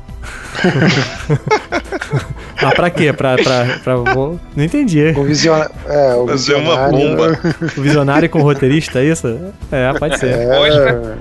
Ah, 2.63 2.71
pra 2.75 2.89
quê? 2.89 3.13
Pra. 3.13 3.35
pra, 3.37 3.65
pra 3.83 3.95
Não 3.95 4.39
entendi. 4.63 5.13
O, 5.17 5.23
visiona... 5.23 5.69
é, 5.87 6.15
o 6.15 6.27
Fazer 6.27 6.55
uma 6.55 6.87
visionário- 6.89 6.97
bomba. 6.97 7.39
O 7.77 7.81
visionário 7.81 8.29
com 8.29 8.39
o 8.39 8.43
roteirista, 8.43 8.99
é 8.99 9.05
isso? 9.05 9.27
É, 9.71 9.91
pode 9.97 10.19
ser. 10.19 10.33
É. 10.33 11.15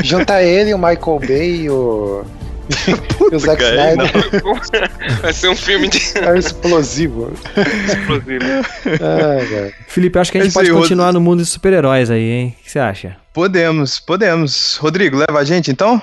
Juntar 0.04 0.42
ele, 0.42 0.72
o 0.74 0.78
Michael 0.78 1.18
Bay 1.20 1.62
e 1.62 1.70
o. 1.70 2.24
e 3.32 3.34
o 3.34 3.38
Zack 3.38 3.62
cara, 3.62 3.90
Snyder 3.92 4.90
Vai 5.20 5.32
ser 5.32 5.48
um 5.48 5.56
filme 5.56 5.88
de 5.88 6.00
é 6.18 6.30
um 6.32 6.36
explosivo. 6.36 7.32
explosivo. 7.86 8.44
Ah. 9.00 9.72
Felipe, 9.88 10.18
acho 10.18 10.32
que 10.32 10.38
a 10.38 10.40
gente 10.42 10.50
Esse 10.50 10.58
pode 10.58 10.70
continuar 10.72 11.12
no 11.12 11.20
mundo 11.20 11.38
dos 11.38 11.48
super-heróis 11.48 12.10
aí, 12.10 12.30
hein? 12.30 12.56
O 12.60 12.64
que 12.64 12.70
você 12.70 12.78
acha? 12.78 13.16
Podemos, 13.32 14.00
podemos. 14.00 14.76
Rodrigo, 14.76 15.16
leva 15.16 15.38
a 15.38 15.44
gente 15.44 15.70
então? 15.70 16.00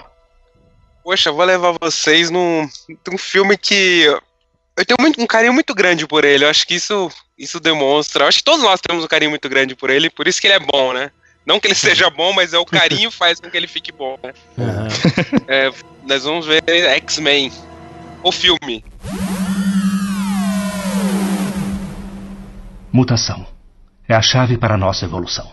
Poxa, 1.04 1.30
eu 1.30 1.36
vou 1.36 1.46
levar 1.46 1.76
vocês 1.82 2.30
num, 2.30 2.68
num 3.10 3.18
filme 3.18 3.58
que 3.58 4.04
eu 4.78 4.86
tenho 4.86 4.98
muito- 5.00 5.22
um 5.22 5.28
carinho 5.28 5.54
muito 5.54 5.74
grande 5.76 6.08
por 6.08 6.24
ele. 6.24 6.46
Eu 6.46 6.50
acho 6.50 6.66
que 6.66 6.76
isso, 6.76 7.12
isso 7.38 7.60
demonstra. 7.60 8.24
Eu 8.24 8.28
acho 8.28 8.38
que 8.40 8.44
todos 8.46 8.64
nós 8.64 8.80
temos 8.80 9.04
um 9.04 9.08
carinho 9.08 9.32
muito 9.32 9.50
grande 9.50 9.76
por 9.76 9.90
ele, 9.90 10.10
por 10.10 10.28
isso 10.28 10.40
que 10.40 10.48
ele 10.48 10.54
é 10.56 10.60
bom, 10.60 10.94
né? 10.94 11.12
Não 11.46 11.60
que 11.60 11.68
ele 11.68 11.76
seja 11.76 12.10
bom, 12.10 12.34
mas 12.34 12.54
é 12.54 12.58
o 12.58 12.66
carinho 12.66 13.12
faz 13.12 13.40
com 13.40 13.50
que 13.50 13.58
ele 13.58 13.68
fique 13.68 13.92
bom, 13.92 14.18
né? 14.24 14.34
Aham. 14.58 14.88
É, 15.48 15.72
nós 16.08 16.24
vamos 16.24 16.46
ver 16.46 16.64
X-Men, 16.68 17.52
o 18.24 18.32
filme. 18.32 18.84
Mutação 22.92 23.46
é 24.08 24.14
a 24.14 24.22
chave 24.22 24.58
para 24.58 24.76
a 24.76 24.78
nossa 24.78 25.06
evolução. 25.06 25.52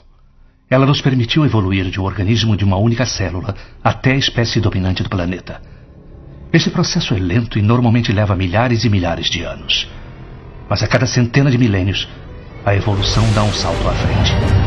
Ela 0.69 0.87
nos 0.87 1.01
permitiu 1.01 1.45
evoluir 1.45 1.91
de 1.91 2.01
um 2.01 2.05
organismo 2.05 2.57
de 2.57 2.65
uma 2.65 2.77
única 2.77 3.05
célula 3.05 3.55
até 3.83 4.13
a 4.13 4.17
espécie 4.17 4.61
dominante 4.61 5.03
do 5.03 5.09
planeta. 5.09 5.61
Esse 6.53 6.71
processo 6.71 7.15
é 7.15 7.19
lento 7.19 7.59
e 7.59 7.63
normalmente 7.63 8.13
leva 8.13 8.37
milhares 8.37 8.85
e 8.85 8.89
milhares 8.89 9.31
de 9.31 9.43
anos. 9.43 9.89
Mas 10.69 10.83
a 10.83 10.89
cada 10.89 11.07
centena 11.07 11.51
de 11.51 11.59
milênios, 11.59 12.09
a 12.65 12.75
evolução 12.75 13.25
dá 13.33 13.43
um 13.43 13.53
salto 13.53 13.89
à 13.89 13.93
frente. 13.95 14.60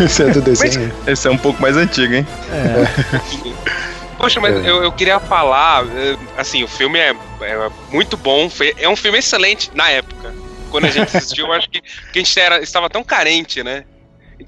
Esse 0.00 0.22
é 0.22 0.30
do 0.30 0.40
desenho. 0.40 0.92
Esse 1.06 1.28
é 1.28 1.30
um 1.30 1.38
pouco 1.38 1.60
mais 1.60 1.76
antigo, 1.76 2.14
hein? 2.14 2.26
Poxa, 4.16 4.40
mas 4.40 4.54
É. 4.56 4.68
eu, 4.68 4.82
eu 4.82 4.92
queria 4.92 5.20
falar, 5.20 5.84
eh, 5.86 6.16
assim, 6.36 6.64
o 6.64 6.68
filme 6.68 6.98
é, 6.98 7.10
é 7.42 7.70
muito 7.90 8.16
bom, 8.16 8.50
é 8.76 8.88
um 8.88 8.96
filme 8.96 9.18
excelente 9.18 9.70
na 9.74 9.88
época. 9.90 10.34
Quando 10.70 10.86
a 10.86 10.90
gente 10.90 11.16
assistiu, 11.16 11.46
eu 11.46 11.52
acho 11.52 11.70
que, 11.70 11.80
que 11.80 12.18
a 12.18 12.22
gente 12.22 12.38
era, 12.40 12.60
estava 12.60 12.90
tão 12.90 13.04
carente, 13.04 13.62
né? 13.62 13.84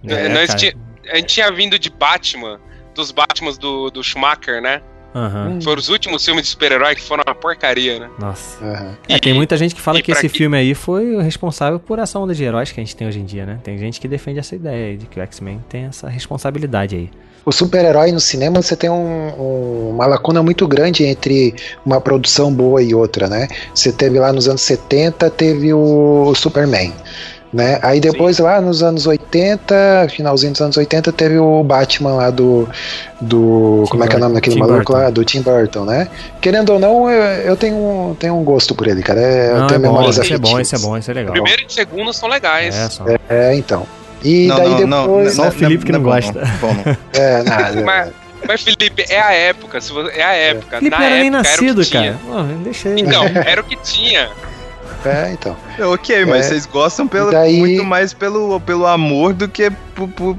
É, 0.06 0.28
Nós 0.28 0.50
a 0.50 1.16
gente 1.16 1.26
tinha 1.26 1.50
vindo 1.50 1.78
de 1.78 1.88
Batman, 1.88 2.60
dos 2.94 3.10
Batmans 3.10 3.58
do, 3.58 3.90
do 3.90 4.02
Schumacher, 4.02 4.60
né? 4.60 4.82
Aham. 5.14 5.58
Foram 5.62 5.80
os 5.80 5.88
últimos 5.88 6.24
filmes 6.24 6.44
de 6.44 6.48
super-herói 6.50 6.94
que 6.94 7.02
foram 7.02 7.24
uma 7.26 7.34
porcaria, 7.34 7.98
né? 7.98 8.08
Nossa. 8.18 8.64
Aham. 8.64 8.96
É, 9.08 9.18
tem 9.18 9.34
muita 9.34 9.56
gente 9.56 9.74
que 9.74 9.80
fala 9.80 9.98
e 9.98 10.02
que 10.02 10.12
esse 10.12 10.28
que- 10.28 10.38
filme 10.38 10.56
aí 10.56 10.74
foi 10.74 11.14
o 11.16 11.20
responsável 11.20 11.78
por 11.80 11.98
essa 11.98 12.18
onda 12.18 12.34
de 12.34 12.44
heróis 12.44 12.70
que 12.70 12.80
a 12.80 12.82
gente 12.84 12.94
tem 12.94 13.08
hoje 13.08 13.18
em 13.18 13.24
dia, 13.24 13.44
né? 13.44 13.58
Tem 13.64 13.76
gente 13.78 14.00
que 14.00 14.06
defende 14.06 14.38
essa 14.38 14.54
ideia 14.54 14.96
de 14.96 15.06
que 15.06 15.18
o 15.18 15.22
X-Men 15.22 15.60
tem 15.68 15.84
essa 15.86 16.08
responsabilidade 16.08 16.94
aí. 16.96 17.10
O 17.44 17.50
super-herói 17.52 18.12
no 18.12 18.20
cinema 18.20 18.60
você 18.62 18.76
tem 18.76 18.90
um- 18.90 18.94
um- 19.40 19.90
uma 19.94 20.06
lacuna 20.06 20.42
muito 20.42 20.68
grande 20.68 21.04
entre 21.04 21.54
uma 21.86 21.98
produção 22.00 22.52
boa 22.52 22.82
e 22.82 22.94
outra, 22.94 23.26
né? 23.28 23.48
Você 23.74 23.90
teve 23.90 24.18
lá 24.18 24.30
nos 24.32 24.46
anos 24.46 24.60
70, 24.60 25.30
teve 25.30 25.72
o 25.72 26.34
Superman. 26.34 26.92
Né? 27.52 27.80
Aí 27.82 27.98
depois 27.98 28.38
lá 28.38 28.60
nos 28.60 28.80
anos 28.80 29.06
80, 29.08 30.06
finalzinho 30.14 30.52
dos 30.52 30.60
anos 30.60 30.76
80, 30.76 31.10
teve 31.10 31.36
o 31.38 31.64
Batman 31.64 32.14
lá 32.14 32.30
do. 32.30 32.68
do 33.20 33.82
Tim 33.84 33.90
como 33.90 34.04
é 34.04 34.06
que 34.08 34.14
é 34.14 34.16
o 34.18 34.20
nome 34.20 34.34
daquele 34.34 34.54
Tim 34.54 34.60
maluco 34.60 34.76
Burton. 34.78 34.92
lá? 34.92 35.10
Do 35.10 35.24
Tim 35.24 35.42
Burton, 35.42 35.84
né? 35.84 36.08
Querendo 36.40 36.72
ou 36.74 36.78
não, 36.78 37.10
eu, 37.10 37.20
eu 37.42 37.56
tenho, 37.56 37.74
um, 37.74 38.14
tenho 38.14 38.36
um 38.38 38.44
gosto 38.44 38.72
por 38.72 38.86
ele, 38.86 39.02
cara. 39.02 39.20
É, 39.20 39.50
eu 39.50 39.56
Não, 39.58 39.64
é 39.64 39.68
tenho 39.68 39.80
bom, 39.80 39.86
memórias 39.88 40.18
esse 40.18 40.32
é 40.32 40.38
bom, 40.38 40.46
afetivas. 40.56 40.60
esse 40.68 40.74
é 40.76 40.78
bom, 40.78 40.96
esse 40.96 41.10
é 41.10 41.14
legal. 41.14 41.32
Primeiro 41.32 41.62
e 41.68 41.72
segundo 41.72 42.12
são 42.12 42.28
legais. 42.28 42.72
É, 42.72 42.88
só. 42.88 43.04
É, 43.28 43.54
então. 43.56 43.84
E 44.22 44.46
Não, 44.46 44.56
daí 44.56 44.68
não, 44.68 44.86
não, 44.86 45.02
depois. 45.06 45.34
Só 45.34 45.48
o 45.48 45.50
Felipe 45.50 45.84
que 45.84 45.90
não 45.92 46.00
é 46.00 46.02
gosta. 46.04 46.40
Bom, 46.60 46.72
não. 46.72 46.96
É, 47.20 47.42
nada. 47.42 47.80
Mas, 47.82 48.10
mas, 48.46 48.62
Felipe, 48.62 49.04
é 49.08 49.20
a 49.20 49.32
época. 49.32 49.80
Se 49.80 49.92
você, 49.92 50.12
é 50.16 50.22
a 50.22 50.32
época. 50.34 50.78
Felipe 50.78 50.90
Na 50.90 50.98
não 50.98 51.04
era 51.06 51.14
nem 51.16 51.26
época, 51.34 51.48
era 51.48 51.56
o 51.56 51.58
que 51.58 51.66
nascido, 51.66 51.84
tinha. 51.84 52.12
cara. 52.12 52.18
Pô, 52.26 52.42
deixa 52.62 52.88
ele. 52.90 53.00
Então, 53.00 53.24
era 53.26 53.60
o 53.60 53.64
que 53.64 53.76
tinha. 53.82 54.28
É, 55.04 55.32
então. 55.32 55.56
É, 55.78 55.84
ok, 55.86 56.24
mas 56.26 56.46
É. 56.46 56.48
vocês 56.50 56.66
gostam 56.66 57.06
pelo, 57.08 57.30
Daí- 57.30 57.58
muito 57.58 57.84
mais 57.84 58.12
pelo, 58.12 58.60
pelo 58.60 58.86
amor 58.86 59.32
do 59.32 59.48
que 59.48 59.70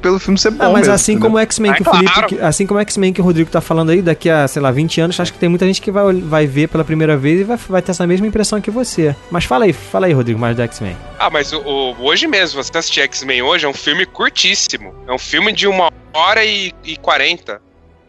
pelo 0.02 0.18
filme 0.20 0.40
ser 0.40 0.52
bom. 0.52 0.64
Ah, 0.64 0.70
mas 0.70 0.82
mesmo, 0.82 0.94
assim 0.94 1.12
entendeu? 1.14 1.30
como 1.30 1.38
o 1.38 1.40
X-Men 1.42 1.74
que 1.74 1.84
o 1.84 1.90
Ah, 1.90 1.92
Felipe, 1.92 2.14
claro. 2.14 2.28
que- 2.28 2.40
assim 2.40 2.66
como 2.68 2.80
o 2.80 2.82
X-Men 2.82 3.14
que 3.14 3.22
o 3.22 3.24
Rodrigo 3.24 3.50
tá 3.52 3.62
falando 3.62 3.92
aí, 3.92 4.02
daqui 4.02 4.30
a, 4.30 4.48
sei 4.48 4.62
lá, 4.62 4.72
20 4.72 5.00
anos, 5.02 5.20
acho 5.20 5.32
que 5.34 5.40
tem 5.40 5.50
muita 5.50 5.66
gente 5.66 5.82
que 5.82 5.92
vai, 5.92 6.14
vai 6.14 6.48
ver 6.48 6.68
pela 6.68 6.84
primeira 6.84 7.16
vez 7.18 7.42
e 7.42 7.44
vai, 7.44 7.58
vai 7.58 7.82
ter 7.82 7.92
essa 7.92 8.06
mesma 8.08 8.26
impressão 8.28 8.60
que 8.62 8.72
você. 8.72 9.16
Mas 9.30 9.46
fala 9.46 9.66
aí, 9.66 9.74
fala 9.74 10.08
aí, 10.08 10.14
Rodrigo, 10.14 10.40
mais 10.40 10.56
do 10.56 10.62
X-Men. 10.64 10.98
Ah, 11.20 11.30
mas 11.30 11.54
o, 11.54 11.60
o- 11.60 11.96
hoje 12.04 12.28
mesmo, 12.28 12.62
você 12.64 12.76
assistir 12.78 13.02
X-Men 13.02 13.42
hoje, 13.44 13.66
é 13.66 13.70
um 13.70 13.74
filme 13.74 14.06
curtíssimo. 14.06 14.94
É 15.08 15.14
um 15.14 15.20
filme 15.20 15.52
de 15.54 15.68
uma 15.68 15.92
hora 16.14 16.44
e, 16.44 16.72
e 16.84 16.96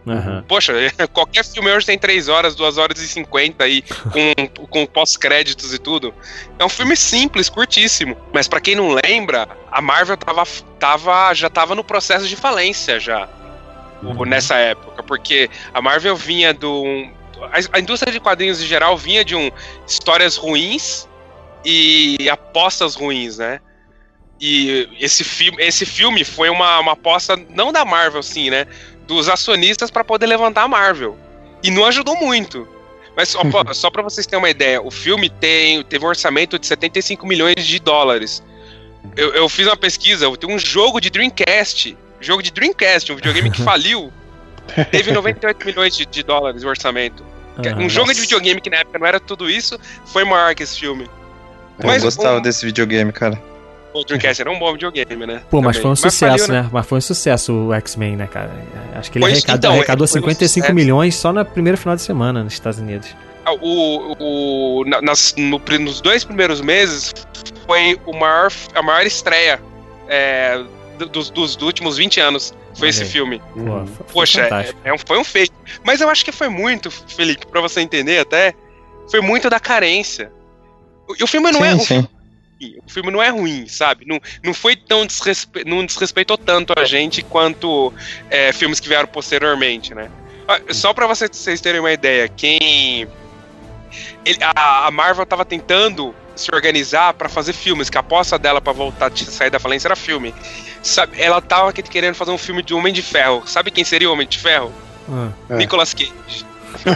40. 0.04 0.28
Aham. 0.28 0.44
Poxa, 0.48 0.72
qualquer 1.12 1.44
filme 1.44 1.70
hoje 1.70 1.86
tem 1.86 1.98
3 1.98 2.28
horas, 2.28 2.54
2 2.54 2.78
horas 2.78 2.98
e 3.00 3.08
50 3.08 3.64
aí, 3.64 3.82
com, 3.82 4.66
com 4.68 4.86
pós-créditos 4.86 5.72
e 5.72 5.78
tudo. 5.78 6.14
É 6.58 6.64
um 6.64 6.68
filme 6.68 6.96
simples, 6.96 7.48
curtíssimo. 7.48 8.16
Mas 8.32 8.48
pra 8.48 8.60
quem 8.60 8.74
não 8.74 8.90
lembra, 9.04 9.48
a 9.70 9.80
Marvel 9.80 10.16
tava, 10.16 10.44
tava, 10.78 11.34
já 11.34 11.48
tava 11.48 11.74
no 11.74 11.84
processo 11.84 12.26
de 12.26 12.36
falência 12.36 12.98
já. 13.00 13.28
o- 14.02 14.24
Nessa 14.24 14.56
época. 14.56 15.02
Porque 15.02 15.48
a 15.72 15.80
Marvel 15.80 16.16
vinha 16.16 16.52
do. 16.52 16.84
A, 17.40 17.76
a 17.76 17.80
indústria 17.80 18.12
de 18.12 18.20
quadrinhos 18.20 18.62
em 18.62 18.66
geral 18.66 18.96
vinha 18.96 19.24
de 19.24 19.34
um 19.34 19.50
histórias 19.86 20.36
ruins 20.36 21.08
e 21.64 22.28
apostas 22.30 22.94
ruins, 22.94 23.38
né? 23.38 23.60
E 24.40 24.88
esse 24.98 25.22
filme, 25.22 25.62
esse 25.62 25.86
filme 25.86 26.24
foi 26.24 26.48
uma, 26.50 26.80
uma 26.80 26.92
aposta, 26.92 27.36
não 27.50 27.70
da 27.72 27.84
Marvel, 27.84 28.22
sim, 28.24 28.50
né? 28.50 28.66
Dos 29.06 29.28
acionistas 29.28 29.90
para 29.90 30.04
poder 30.04 30.26
levantar 30.26 30.62
a 30.62 30.68
Marvel. 30.68 31.16
E 31.62 31.70
não 31.70 31.84
ajudou 31.86 32.16
muito. 32.16 32.66
Mas 33.16 33.28
só, 33.28 33.44
pra- 33.44 33.72
só 33.74 33.90
para 33.90 34.02
vocês 34.02 34.26
terem 34.26 34.38
uma 34.42 34.50
ideia, 34.50 34.80
o 34.80 34.90
filme 34.90 35.28
tem, 35.28 35.82
teve 35.84 36.04
um 36.04 36.08
orçamento 36.08 36.58
de 36.58 36.66
75 36.66 37.26
milhões 37.26 37.64
de 37.66 37.78
dólares. 37.78 38.42
Eu, 39.16 39.34
eu 39.34 39.48
fiz 39.48 39.66
uma 39.66 39.76
pesquisa, 39.76 40.26
tem 40.36 40.48
um 40.54 40.58
jogo 40.58 41.00
de 41.00 41.10
Dreamcast, 41.10 41.96
jogo 42.20 42.42
de 42.42 42.50
Dreamcast, 42.52 43.12
um 43.12 43.16
videogame 43.16 43.50
que 43.50 43.60
faliu, 43.62 44.12
teve 44.90 45.10
98 45.12 45.66
milhões 45.66 45.96
de, 45.96 46.06
de 46.06 46.22
dólares 46.22 46.62
o 46.62 46.68
orçamento. 46.68 47.24
Aham. 47.58 47.80
um 47.84 47.88
jogo 47.90 48.14
de 48.14 48.20
videogame 48.20 48.60
que 48.62 48.70
na 48.70 48.78
época 48.78 48.98
não 48.98 49.06
era 49.06 49.20
tudo 49.20 49.50
isso, 49.50 49.78
foi 50.06 50.24
maior 50.24 50.54
que 50.54 50.62
esse 50.62 50.78
filme. 50.80 51.04
Eu 51.78 51.86
Mas 51.86 52.02
gostava 52.02 52.38
o- 52.38 52.40
desse 52.40 52.64
videogame, 52.64 53.12
cara. 53.12 53.38
O 53.94 54.04
Dreamcast 54.04 54.40
era 54.40 54.50
um 54.50 54.58
bom 54.58 54.72
videogame, 54.72 55.26
né? 55.26 55.42
Pô, 55.50 55.60
mas 55.60 55.76
Também. 55.76 55.82
foi 55.82 55.90
um 55.90 55.96
sucesso, 55.96 56.46
faliu, 56.46 56.62
né? 56.62 56.70
Mas 56.72 56.86
foi 56.86 56.98
um 56.98 57.00
sucesso 57.02 57.52
o 57.52 57.74
X-Men, 57.74 58.16
né, 58.16 58.26
cara? 58.26 58.50
Acho 58.94 59.10
que 59.12 59.18
ele 59.18 59.24
Pois, 59.24 59.34
arrecadou, 59.34 59.58
então, 59.58 59.72
arrecadou 59.74 60.08
foi 60.08 60.20
um 60.20 60.22
55 60.22 60.48
sucesso. 60.66 60.74
milhões 60.74 61.14
só 61.14 61.32
na 61.32 61.44
primeira 61.44 61.76
final 61.76 61.94
de 61.94 62.02
semana 62.02 62.42
nos 62.42 62.54
Estados 62.54 62.78
Unidos. 62.78 63.14
Ah, 63.44 63.52
O, 63.52 64.16
o, 64.80 64.84
na- 64.86 65.02
nas, 65.02 65.34
no 65.36 65.60
nos 65.80 66.00
dois 66.00 66.24
primeiros 66.24 66.60
meses 66.60 67.12
foi 67.66 67.98
o 68.06 68.12
maior, 68.16 68.50
a 68.74 68.82
maior 68.82 69.04
estreia 69.04 69.60
é, 70.08 70.62
do- 70.98 71.06
dos, 71.06 71.28
dos 71.30 71.56
últimos 71.60 71.96
20 71.98 72.18
anos. 72.20 72.54
Foi 72.74 72.86
Olha 72.86 72.90
esse 72.90 73.02
aí. 73.02 73.08
filme. 73.08 73.38
Pô, 73.52 73.60
foi- 73.64 73.86
foi 73.86 74.06
Poxa, 74.12 74.40
é, 74.40 74.44
fantástico. 74.44 74.80
é 74.84 74.92
um- 74.94 74.98
foi 74.98 75.18
um 75.18 75.24
feito. 75.24 75.52
Mas 75.84 76.00
eu 76.00 76.08
acho 76.08 76.24
que 76.24 76.32
foi 76.32 76.48
muito, 76.48 76.90
Felipe, 76.90 77.46
pra 77.46 77.60
você 77.60 77.80
entender 77.82 78.18
até, 78.20 78.54
foi 79.10 79.20
muito 79.20 79.50
da 79.50 79.60
carência. 79.60 80.32
O- 81.06 81.14
E 81.18 81.22
o 81.22 81.26
filme 81.26 81.50
não 81.50 81.62
é. 81.64 81.76
sim, 81.78 81.98
o 81.98 82.06
sim. 82.62 82.74
o 82.86 82.90
filme 82.90 83.10
não 83.10 83.22
é 83.22 83.28
ruim, 83.28 83.66
sabe? 83.68 84.04
Não, 84.06 84.20
não 84.42 84.54
foi 84.54 84.76
tão 84.76 85.04
desrespe... 85.06 85.64
não 85.64 85.84
desrespeitou 85.84 86.36
tanto 86.38 86.72
a 86.78 86.84
gente 86.84 87.22
quanto 87.22 87.92
é, 88.30 88.52
filmes 88.52 88.80
que 88.80 88.88
vieram 88.88 89.08
posteriormente, 89.08 89.94
né? 89.94 90.10
Ah, 90.48 90.60
Só 90.70 90.92
pra 90.92 91.06
vocês, 91.06 91.60
terem 91.60 91.80
uma 91.80 91.92
ideia, 91.92 92.28
quem 92.28 93.06
ele- 94.24 94.38
a, 94.42 94.86
a 94.86 94.90
Marvel 94.90 95.26
tava 95.26 95.44
tentando 95.44 96.14
se 96.34 96.48
organizar 96.54 97.12
pra 97.14 97.28
fazer 97.28 97.52
filmes, 97.52 97.90
que 97.90 97.96
a 97.96 98.00
aposta 98.00 98.38
dela 98.38 98.60
pra 98.60 98.72
voltar 98.72 99.12
a 99.12 99.16
sair 99.16 99.50
da 99.50 99.58
falência 99.60 99.86
era 99.88 99.96
filme. 99.96 100.34
Sabe, 100.82 101.20
ela 101.20 101.40
tava 101.40 101.72
que- 101.72 101.82
querendo 101.82 102.14
fazer 102.14 102.30
um 102.30 102.38
filme 102.38 102.62
de 102.62 102.72
Homem 102.74 102.92
de 102.92 103.02
Ferro. 103.02 103.42
Sabe 103.46 103.70
quem 103.70 103.84
seria 103.84 104.08
o 104.08 104.12
Homem 104.12 104.26
de 104.26 104.38
Ferro? 104.38 104.72
Ah. 105.10 105.30
É. 105.50 105.56
Nicolas 105.56 105.92
Cage. 105.92 106.12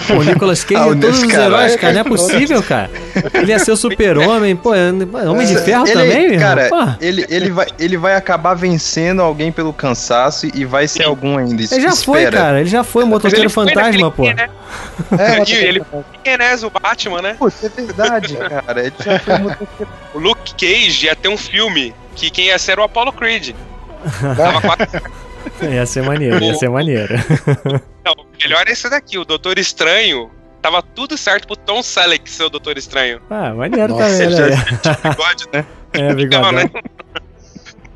Pô, 0.06 0.14
o 0.14 0.22
Nicolas 0.22 0.64
Cage 0.64 0.76
Ah, 0.82 0.86
o 0.88 0.92
é 0.92 0.96
todos 0.96 1.22
os 1.22 1.32
heróis, 1.32 1.72
é. 1.74 1.78
cara. 1.78 1.92
Não 1.94 2.00
é 2.00 2.04
possível, 2.04 2.62
cara. 2.62 2.90
Ele 3.34 3.52
ia 3.52 3.58
ser 3.58 3.72
o 3.72 3.76
super-homem. 3.76 4.56
Pô, 4.56 4.74
é- 4.74 4.90
Homem 5.28 5.46
de 5.46 5.56
Ferro 5.58 5.86
Ele- 5.86 5.92
também, 5.92 6.38
Cara, 6.38 6.64
irmão? 6.64 6.86
Pô. 6.86 6.92
ele, 7.00 7.26
ele, 7.28 7.50
vai, 7.50 7.66
ele 7.78 7.96
vai 7.96 8.14
acabar 8.14 8.54
vencendo 8.54 9.22
alguém 9.22 9.52
pelo 9.52 9.72
cansaço 9.72 10.48
e 10.54 10.64
vai 10.64 10.88
ser 10.88 11.04
algum 11.04 11.38
ainda. 11.38 11.62
Ele 11.62 11.80
já 11.80 11.92
foi, 11.94 12.18
Espera. 12.24 12.36
cara. 12.36 12.60
Ele 12.60 12.68
já 12.68 12.82
foi 12.84 13.04
o 13.04 13.06
motoqueiro 13.06 13.42
Ele 13.44 13.48
foi 13.48 13.66
fantasma, 13.68 14.10
pô. 14.10 14.24
naquele- 14.26 14.48
né? 14.48 14.54
É, 15.18 15.50
E 15.50 15.54
ele 15.54 15.82
Inês, 16.24 16.62
o 16.64 16.70
Batman, 16.70 17.22
né? 17.22 17.36
Putz, 17.38 17.62
é 17.64 17.68
verdade, 17.68 18.36
cara. 18.36 18.80
Ele 18.80 18.92
já 19.04 19.18
foi 19.20 19.38
motoqueiro. 19.38 19.92
O 20.14 20.18
Luke 20.18 20.54
Cage 20.54 21.06
ia 21.06 21.14
ter 21.14 21.28
um 21.28 21.36
filme 21.36 21.94
que 22.14 22.30
quem 22.30 22.46
ia 22.46 22.58
ser 22.58 22.72
era 22.72 22.80
o 22.80 22.84
Apollo 22.84 23.12
Creed. 23.12 23.54
Tava 24.36 24.60
quase 24.60 25.02
Ia 25.72 25.86
ser 25.86 26.02
maneiro, 26.02 26.42
ia 26.42 26.54
ser 26.54 26.68
maneiro. 26.68 27.14
Não, 28.04 28.12
o 28.12 28.26
melhor 28.42 28.66
é 28.66 28.72
esse 28.72 28.88
daqui, 28.90 29.18
o 29.18 29.24
Doutor 29.24 29.58
Estranho. 29.58 30.30
Tava 30.62 30.82
tudo 30.82 31.16
certo 31.16 31.46
pro 31.46 31.54
Tom 31.56 31.82
Selleck 31.82 32.28
ser 32.28 32.44
o 32.44 32.50
Doutor 32.50 32.76
Estranho. 32.76 33.20
Ah, 33.30 33.54
maneiro 33.54 33.94
Nossa, 33.94 34.04
também, 34.18 34.30
já- 34.36 34.46
né? 34.48 34.56
Bigode, 35.10 35.44
né? 35.52 35.64
É, 35.92 36.08
Não, 36.08 36.14
bigodão. 36.14 36.52
né? 36.52 36.70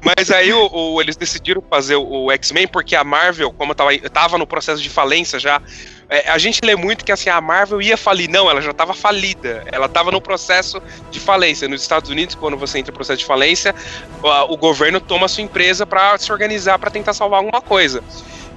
Mas 0.03 0.31
aí 0.31 0.53
o, 0.53 0.67
o- 0.73 1.01
eles 1.01 1.17
decidiram 1.17 1.63
fazer 1.69 1.97
o, 1.97 2.25
o 2.25 2.33
X-Men 2.33 2.67
porque 2.69 2.97
a 2.97 3.05
Marvel, 3.05 3.53
como 3.53 3.75
tava, 3.75 3.91
tava 4.11 4.39
no 4.39 4.47
processo 4.47 4.83
de 4.83 4.89
falência 4.89 5.39
já, 5.39 5.61
é, 6.09 6.31
a 6.31 6.39
gente 6.39 6.61
lê 6.65 6.75
muito 6.75 7.05
que 7.05 7.13
assim, 7.13 7.29
a 7.29 7.41
Marvel 7.41 7.83
ia 7.83 7.97
falir. 7.97 8.29
Não, 8.29 8.51
ela 8.51 8.61
já 8.63 8.73
tava 8.73 8.95
falida. 8.95 9.63
Ela 9.71 9.89
tava 9.89 10.11
no 10.11 10.21
processo 10.21 10.83
de 11.11 11.21
falência. 11.21 11.69
Nos 11.69 11.83
Estados 11.83 12.09
Unidos, 12.11 12.35
quando 12.35 12.57
você 12.57 12.79
entra 12.79 12.91
no 12.93 12.97
processo 12.97 13.19
de 13.19 13.27
falência, 13.27 13.75
o, 14.23 14.55
o 14.55 14.57
governo 14.57 15.01
toma 15.01 15.27
a 15.27 15.29
sua 15.29 15.43
empresa 15.43 15.85
para 15.87 16.17
se 16.19 16.33
organizar 16.33 16.79
para 16.79 16.91
tentar 16.91 17.13
salvar 17.13 17.39
alguma 17.41 17.61
coisa. 17.61 18.03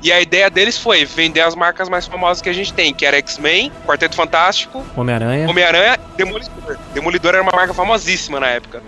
E 0.02 0.12
a 0.12 0.20
ideia 0.20 0.50
deles 0.50 0.78
foi 0.78 1.06
vender 1.06 1.40
as 1.42 1.56
marcas 1.56 1.88
mais 1.88 2.06
famosas 2.06 2.42
que 2.42 2.50
a 2.50 2.54
gente 2.54 2.74
tem, 2.74 2.94
que 2.94 3.06
era 3.06 3.16
X-Men, 3.18 3.72
Quarteto 3.86 4.16
Fantástico, 4.16 4.86
Homem-Aranha. 4.98 5.50
Homem-Aranha, 5.50 5.98
Demolidor. 6.18 6.78
Demolidor 6.94 7.34
era 7.36 7.42
uma 7.44 7.54
marca 7.54 7.74
famosíssima 7.74 8.38
na 8.38 8.48
época. 8.48 8.84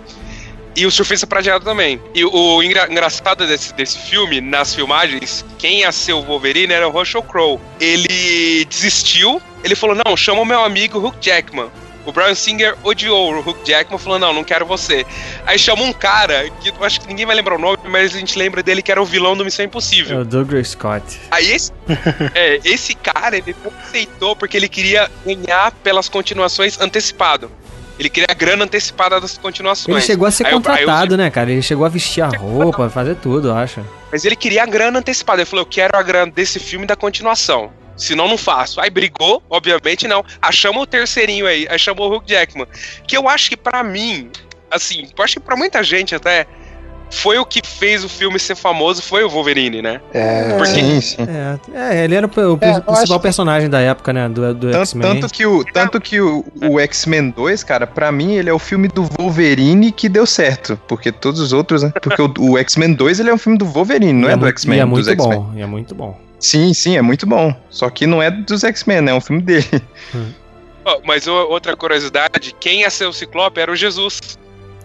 E 0.76 0.84
o 0.84 0.90
Surfista 0.90 1.26
Prateado 1.26 1.64
também. 1.64 1.98
E 2.14 2.22
o 2.24 2.62
engra- 2.62 2.86
engraçado 2.90 3.46
desse, 3.46 3.72
desse 3.72 3.98
filme, 3.98 4.40
nas 4.42 4.74
filmagens, 4.74 5.44
quem 5.58 5.80
ia 5.80 5.90
ser 5.90 6.12
o 6.12 6.22
Wolverine 6.22 6.72
era 6.72 6.86
o 6.86 6.90
Russell 6.90 7.22
Crowe. 7.22 7.58
Ele 7.80 8.64
desistiu, 8.66 9.40
ele 9.64 9.74
falou, 9.74 9.96
não, 10.04 10.16
chama 10.16 10.42
o 10.42 10.44
meu 10.44 10.62
amigo 10.62 10.98
Hugh 10.98 11.14
Jackman. 11.20 11.70
O 12.04 12.12
Brian 12.12 12.36
Singer 12.36 12.76
odiou 12.84 13.32
o 13.34 13.40
Hugh 13.40 13.56
Jackman, 13.64 13.98
falou, 13.98 14.18
não, 14.18 14.32
não 14.32 14.44
quero 14.44 14.64
você. 14.66 15.04
Aí 15.44 15.58
chamou 15.58 15.86
um 15.86 15.92
cara, 15.92 16.48
que 16.60 16.68
eu 16.68 16.84
acho 16.84 17.00
que 17.00 17.08
ninguém 17.08 17.26
vai 17.26 17.34
lembrar 17.34 17.56
o 17.56 17.58
nome, 17.58 17.78
mas 17.88 18.14
a 18.14 18.18
gente 18.18 18.38
lembra 18.38 18.62
dele 18.62 18.80
que 18.82 18.92
era 18.92 19.02
o 19.02 19.04
vilão 19.04 19.36
do 19.36 19.44
Missão 19.44 19.64
É 19.64 19.66
Impossível. 19.66 20.20
o 20.20 20.24
Douglas 20.24 20.68
Scott. 20.68 21.18
Aí 21.32 21.50
esse, 21.52 21.72
é, 22.34 22.60
esse 22.64 22.94
cara, 22.94 23.36
ele 23.38 23.56
não 23.64 23.72
aceitou 23.80 24.36
porque 24.36 24.56
ele 24.56 24.68
queria 24.68 25.10
ganhar 25.24 25.72
pelas 25.82 26.08
continuações 26.08 26.78
antecipado. 26.80 27.50
Ele 27.98 28.08
queria 28.10 28.26
a 28.30 28.34
grana 28.34 28.64
antecipada 28.64 29.20
das 29.20 29.38
continuações. 29.38 29.96
Ele 29.96 30.04
chegou 30.04 30.26
a 30.26 30.30
ser 30.30 30.46
Aí 30.46 30.52
eu- 30.52 30.56
aí 30.58 30.62
eu- 30.62 30.62
contratado, 30.62 31.16
né, 31.16 31.30
cara? 31.30 31.50
Ele 31.50 31.62
chegou 31.62 31.86
a 31.86 31.88
vestir 31.88 32.22
a 32.22 32.28
roupa, 32.28 32.90
fazer 32.90 33.14
tudo, 33.16 33.48
eu 33.48 33.56
acho. 33.56 33.80
Mas 34.12 34.24
ele 34.24 34.36
queria 34.36 34.62
a 34.62 34.66
grana 34.66 34.98
antecipada. 34.98 35.40
Ele 35.40 35.46
falou: 35.48 35.62
Eu 35.64 35.66
quero 35.70 35.96
a 35.96 36.02
grana 36.02 36.30
desse 36.30 36.58
filme 36.58 36.86
da 36.86 36.94
continuação. 36.96 37.70
Senão 37.96 38.28
não 38.28 38.36
faço. 38.36 38.78
Aí 38.80 38.90
brigou, 38.90 39.42
obviamente 39.48 40.06
não. 40.06 40.22
Achamos 40.42 40.82
o 40.82 40.86
terceirinho 40.86 41.46
aí, 41.46 41.66
aí 41.70 41.78
chamou 41.78 42.10
o 42.12 42.16
Hugh 42.16 42.24
Jackman. 42.26 42.66
Que 43.08 43.16
eu 43.16 43.26
acho 43.26 43.48
que 43.48 43.56
pra 43.56 43.82
mim, 43.82 44.30
assim, 44.70 45.08
eu 45.16 45.24
acho 45.24 45.34
que 45.34 45.40
pra 45.40 45.56
muita 45.56 45.82
gente 45.82 46.14
até, 46.14 46.46
foi 47.10 47.38
o 47.38 47.44
que 47.44 47.60
fez 47.64 48.04
o 48.04 48.08
filme 48.08 48.38
ser 48.38 48.54
famoso, 48.56 49.00
foi 49.02 49.22
o 49.24 49.28
Wolverine, 49.28 49.80
né? 49.80 50.00
É, 50.12 50.56
Porque- 50.56 50.72
Sim, 50.74 51.00
sim. 51.00 51.16
É, 51.74 52.00
é, 52.00 52.04
ele 52.04 52.14
era 52.14 52.26
o, 52.26 52.30
o 52.30 52.54
É, 52.54 52.56
principal 52.58 52.94
acho 52.94 53.12
que- 53.14 53.18
personagem 53.20 53.70
da 53.70 53.80
época, 53.80 54.12
né? 54.12 54.28
Do, 54.28 54.52
do 54.54 54.70
Tanto, 54.70 54.82
X-Men. 54.82 55.20
tanto 55.20 55.32
que, 55.32 55.46
o, 55.46 55.64
tanto 55.64 56.00
que 56.00 56.20
o, 56.20 56.44
o 56.68 56.80
X-Men 56.80 57.30
2, 57.30 57.62
cara, 57.64 57.86
pra 57.86 58.10
mim 58.12 58.34
ele 58.34 58.50
é 58.50 58.52
o 58.52 58.58
filme 58.58 58.88
do 58.88 59.04
Wolverine 59.18 59.92
que 59.92 60.08
deu 60.08 60.26
certo. 60.26 60.78
Porque 60.88 61.10
todos 61.12 61.40
os 61.40 61.52
outros, 61.52 61.82
né? 61.82 61.92
Porque 62.02 62.20
o, 62.20 62.32
o 62.40 62.58
X-Men 62.58 62.92
2 62.94 63.20
ele 63.20 63.30
é 63.30 63.34
um 63.34 63.38
filme 63.38 63.56
do 63.58 63.64
Wolverine, 63.64 64.12
não 64.12 64.28
E 64.28 64.32
é, 64.32 64.36
do 64.36 64.46
X-Men. 64.48 64.78
E 64.78 64.80
é 64.80 64.84
muito 64.84 65.16
bom, 65.16 65.52
e 65.56 65.60
é 65.62 65.66
muito 65.66 65.94
bom. 65.94 66.20
Sim, 66.38 66.74
sim, 66.74 66.96
é 66.98 67.02
muito 67.02 67.26
bom. 67.26 67.54
Só 67.70 67.88
que 67.88 68.06
não 68.06 68.22
é 68.22 68.30
dos 68.30 68.62
X-Men, 68.62 69.00
né? 69.00 69.10
É 69.12 69.14
um 69.14 69.20
filme 69.20 69.40
dele. 69.42 69.64
Ó, 70.84 71.00
mas 71.04 71.26
o- 71.26 71.32
outra 71.48 71.76
curiosidade: 71.76 72.54
quem 72.60 72.80
ia 72.80 72.90
ser 72.90 73.06
o 73.06 73.12
Ciclope 73.12 73.60
era 73.60 73.72
o 73.72 73.76
Jesus. 73.76 74.20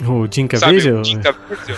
O 0.05 0.27
Jim 0.31 0.47
Caviezel? 0.47 1.01
o 1.01 1.03
Jim 1.03 1.21
Caviezel. 1.21 1.75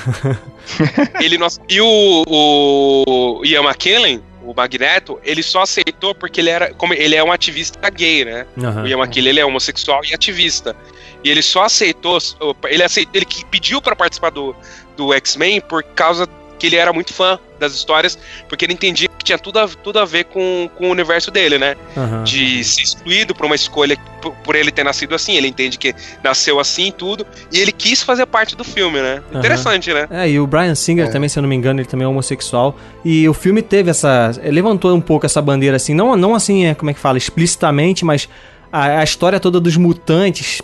ele 1.22 1.38
não, 1.38 1.48
e 1.70 1.82
o, 1.82 2.24
o 2.28 3.46
Ian 3.46 3.64
McKellen, 3.64 4.22
o 4.44 4.54
Magneto, 4.54 5.20
ele 5.24 5.44
só 5.44 5.62
aceitou 5.62 6.14
porque 6.16 6.42
ele 6.42 6.50
era, 6.50 6.74
como 6.74 6.94
ele 6.94 7.16
é 7.16 7.24
um 7.24 7.32
ativista 7.32 7.90
gay, 7.90 8.26
né? 8.26 8.46
Aham. 8.58 8.84
O 8.84 8.88
Ian 8.88 8.98
McKellen 9.00 9.30
ele 9.30 9.40
é 9.40 9.46
homossexual 9.46 10.02
e 10.06 10.14
ativista. 10.14 10.76
E 11.24 11.30
ele 11.30 11.42
só 11.42 11.64
aceitou, 11.64 12.18
ele 12.66 12.84
aceitou, 12.84 13.14
ele 13.16 13.26
pediu 13.50 13.82
pra 13.82 13.96
participar 13.96 14.30
do, 14.30 14.56
do 14.98 15.14
X-Men 15.14 15.62
por 15.62 15.84
causa 15.84 16.28
que 16.64 16.68
ele 16.68 16.78
era 16.78 16.94
muito 16.94 17.12
fã 17.14 17.38
das 17.60 17.74
histórias, 17.74 18.18
porque 18.48 18.64
ele 18.64 18.72
entendia 18.72 19.10
que 19.10 19.26
tinha 19.26 19.38
tudo 19.38 19.60
a, 19.60 19.68
tudo 19.68 20.00
a 20.00 20.06
ver 20.06 20.24
com, 20.24 20.70
com 20.78 20.88
o 20.88 20.92
universo 20.92 21.30
dele, 21.30 21.58
né? 21.58 21.76
Aham. 21.98 22.24
de 22.24 22.64
ser 22.64 22.84
excluído 22.84 23.36
por 23.36 23.46
uma 23.46 23.54
escolha 23.56 23.98
por, 24.22 24.32
por 24.36 24.56
ele 24.56 24.72
ter 24.72 24.86
nascido 24.86 25.14
assim, 25.14 25.36
ele 25.36 25.50
entende 25.50 25.78
que 25.78 25.94
nasceu 26.24 26.62
assim 26.62 26.88
e 26.88 26.92
tudo, 26.94 27.28
e 27.52 27.60
ele 27.60 27.74
quis 27.74 28.02
fazer 28.02 28.26
parte 28.28 28.56
do 28.56 28.64
filme, 28.64 29.02
né? 29.02 29.22
Aham. 29.30 29.40
Interessante, 29.40 29.94
né? 29.94 30.08
É, 30.10 30.30
e 30.30 30.40
o 30.40 30.48
Brian 30.48 30.74
Singer 30.74 31.08
É. 31.08 31.10
também, 31.10 31.28
se 31.28 31.38
eu 31.38 31.42
não 31.42 31.50
me 31.50 31.56
engano, 31.56 31.82
ele 31.82 31.88
também 31.88 32.06
é 32.06 32.08
homossexual. 32.08 32.78
E 33.04 33.28
o 33.28 33.34
filme 33.34 33.62
teve 33.62 33.90
essa. 33.92 34.32
levantou 34.46 34.96
um 34.96 35.02
pouco 35.02 35.26
essa 35.26 35.42
bandeira 35.42 35.76
assim, 35.76 35.94
não, 35.94 36.16
não 36.16 36.34
assim, 36.34 36.66
é, 36.68 36.74
como 36.74 36.92
é 36.92 36.94
que 36.94 37.00
fala, 37.02 37.18
explicitamente, 37.18 38.06
mas 38.06 38.30
a, 38.72 39.00
a 39.00 39.04
história 39.04 39.38
toda 39.38 39.60
dos 39.60 39.76
mutantes. 39.76 40.62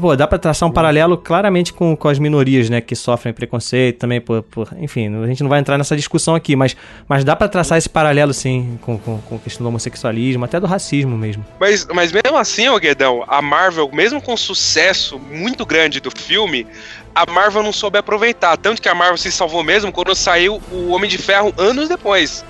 Pô, 0.00 0.14
dá 0.16 0.26
pra 0.26 0.38
traçar 0.38 0.68
um 0.68 0.72
paralelo 0.72 1.18
claramente 1.18 1.72
com, 1.72 1.96
com 1.96 2.08
as 2.08 2.18
minorias, 2.18 2.70
né, 2.70 2.80
que 2.80 2.94
sofrem 2.94 3.34
preconceito 3.34 3.98
também 3.98 4.20
por, 4.20 4.42
por- 4.44 4.68
Enfim, 4.78 5.22
a 5.22 5.26
gente 5.26 5.42
não 5.42 5.50
vai 5.50 5.58
entrar 5.60 5.76
nessa 5.76 5.96
discussão 5.96 6.34
aqui, 6.34 6.54
mas, 6.54 6.76
mas 7.08 7.24
dá 7.24 7.34
pra 7.34 7.48
traçar 7.48 7.76
esse 7.78 7.88
paralelo, 7.88 8.32
sim, 8.32 8.78
com, 8.82 8.96
com, 8.98 9.18
com 9.18 9.36
a 9.36 9.38
questão 9.38 9.64
do 9.64 9.68
homossexualismo, 9.68 10.44
até 10.44 10.60
do 10.60 10.66
racismo 10.66 11.16
mesmo. 11.18 11.44
Mas, 11.58 11.86
mas 11.92 12.12
mesmo 12.12 12.36
assim, 12.38 12.66
Guedão, 12.78 13.24
a 13.26 13.42
Marvel, 13.42 13.90
mesmo 13.92 14.22
com 14.22 14.34
o 14.34 14.38
sucesso 14.38 15.18
muito 15.18 15.66
grande 15.66 16.00
do 16.00 16.10
filme, 16.10 16.66
a 17.14 17.28
Marvel 17.30 17.62
não 17.64 17.72
soube 17.72 17.98
aproveitar. 17.98 18.56
Tanto 18.56 18.80
que 18.80 18.88
a 18.88 18.94
Marvel 18.94 19.16
se 19.18 19.32
salvou 19.32 19.64
mesmo 19.64 19.90
quando 19.90 20.14
saiu 20.14 20.62
o 20.70 20.90
Homem 20.90 21.10
de 21.10 21.18
Ferro 21.18 21.52
anos 21.58 21.88
depois. 21.88 22.44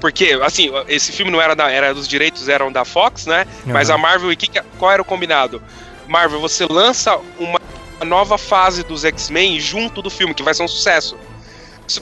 Porque, 0.00 0.38
assim, 0.42 0.70
esse 0.88 1.10
filme 1.10 1.32
não 1.32 1.40
era 1.40 1.56
da. 1.56 1.70
Era 1.70 1.92
dos 1.94 2.06
direitos 2.06 2.48
eram 2.48 2.70
da 2.70 2.84
Fox, 2.84 3.26
né? 3.26 3.46
Mas 3.64 3.88
a. 3.88 3.96
Marvel, 3.96 4.30
e 4.30 4.36
que- 4.36 4.60
qual 4.78 4.92
era 4.92 5.00
o 5.00 5.04
combinado? 5.04 5.60
Marvel, 6.08 6.40
você 6.40 6.66
lança 6.68 7.18
uma 7.38 7.58
nova 8.04 8.36
fase 8.38 8.82
dos 8.82 9.04
X-Men 9.04 9.58
junto 9.60 10.02
do 10.02 10.10
filme, 10.10 10.34
que 10.34 10.42
vai 10.42 10.54
ser 10.54 10.62
um 10.62 10.68
sucesso. 10.68 11.16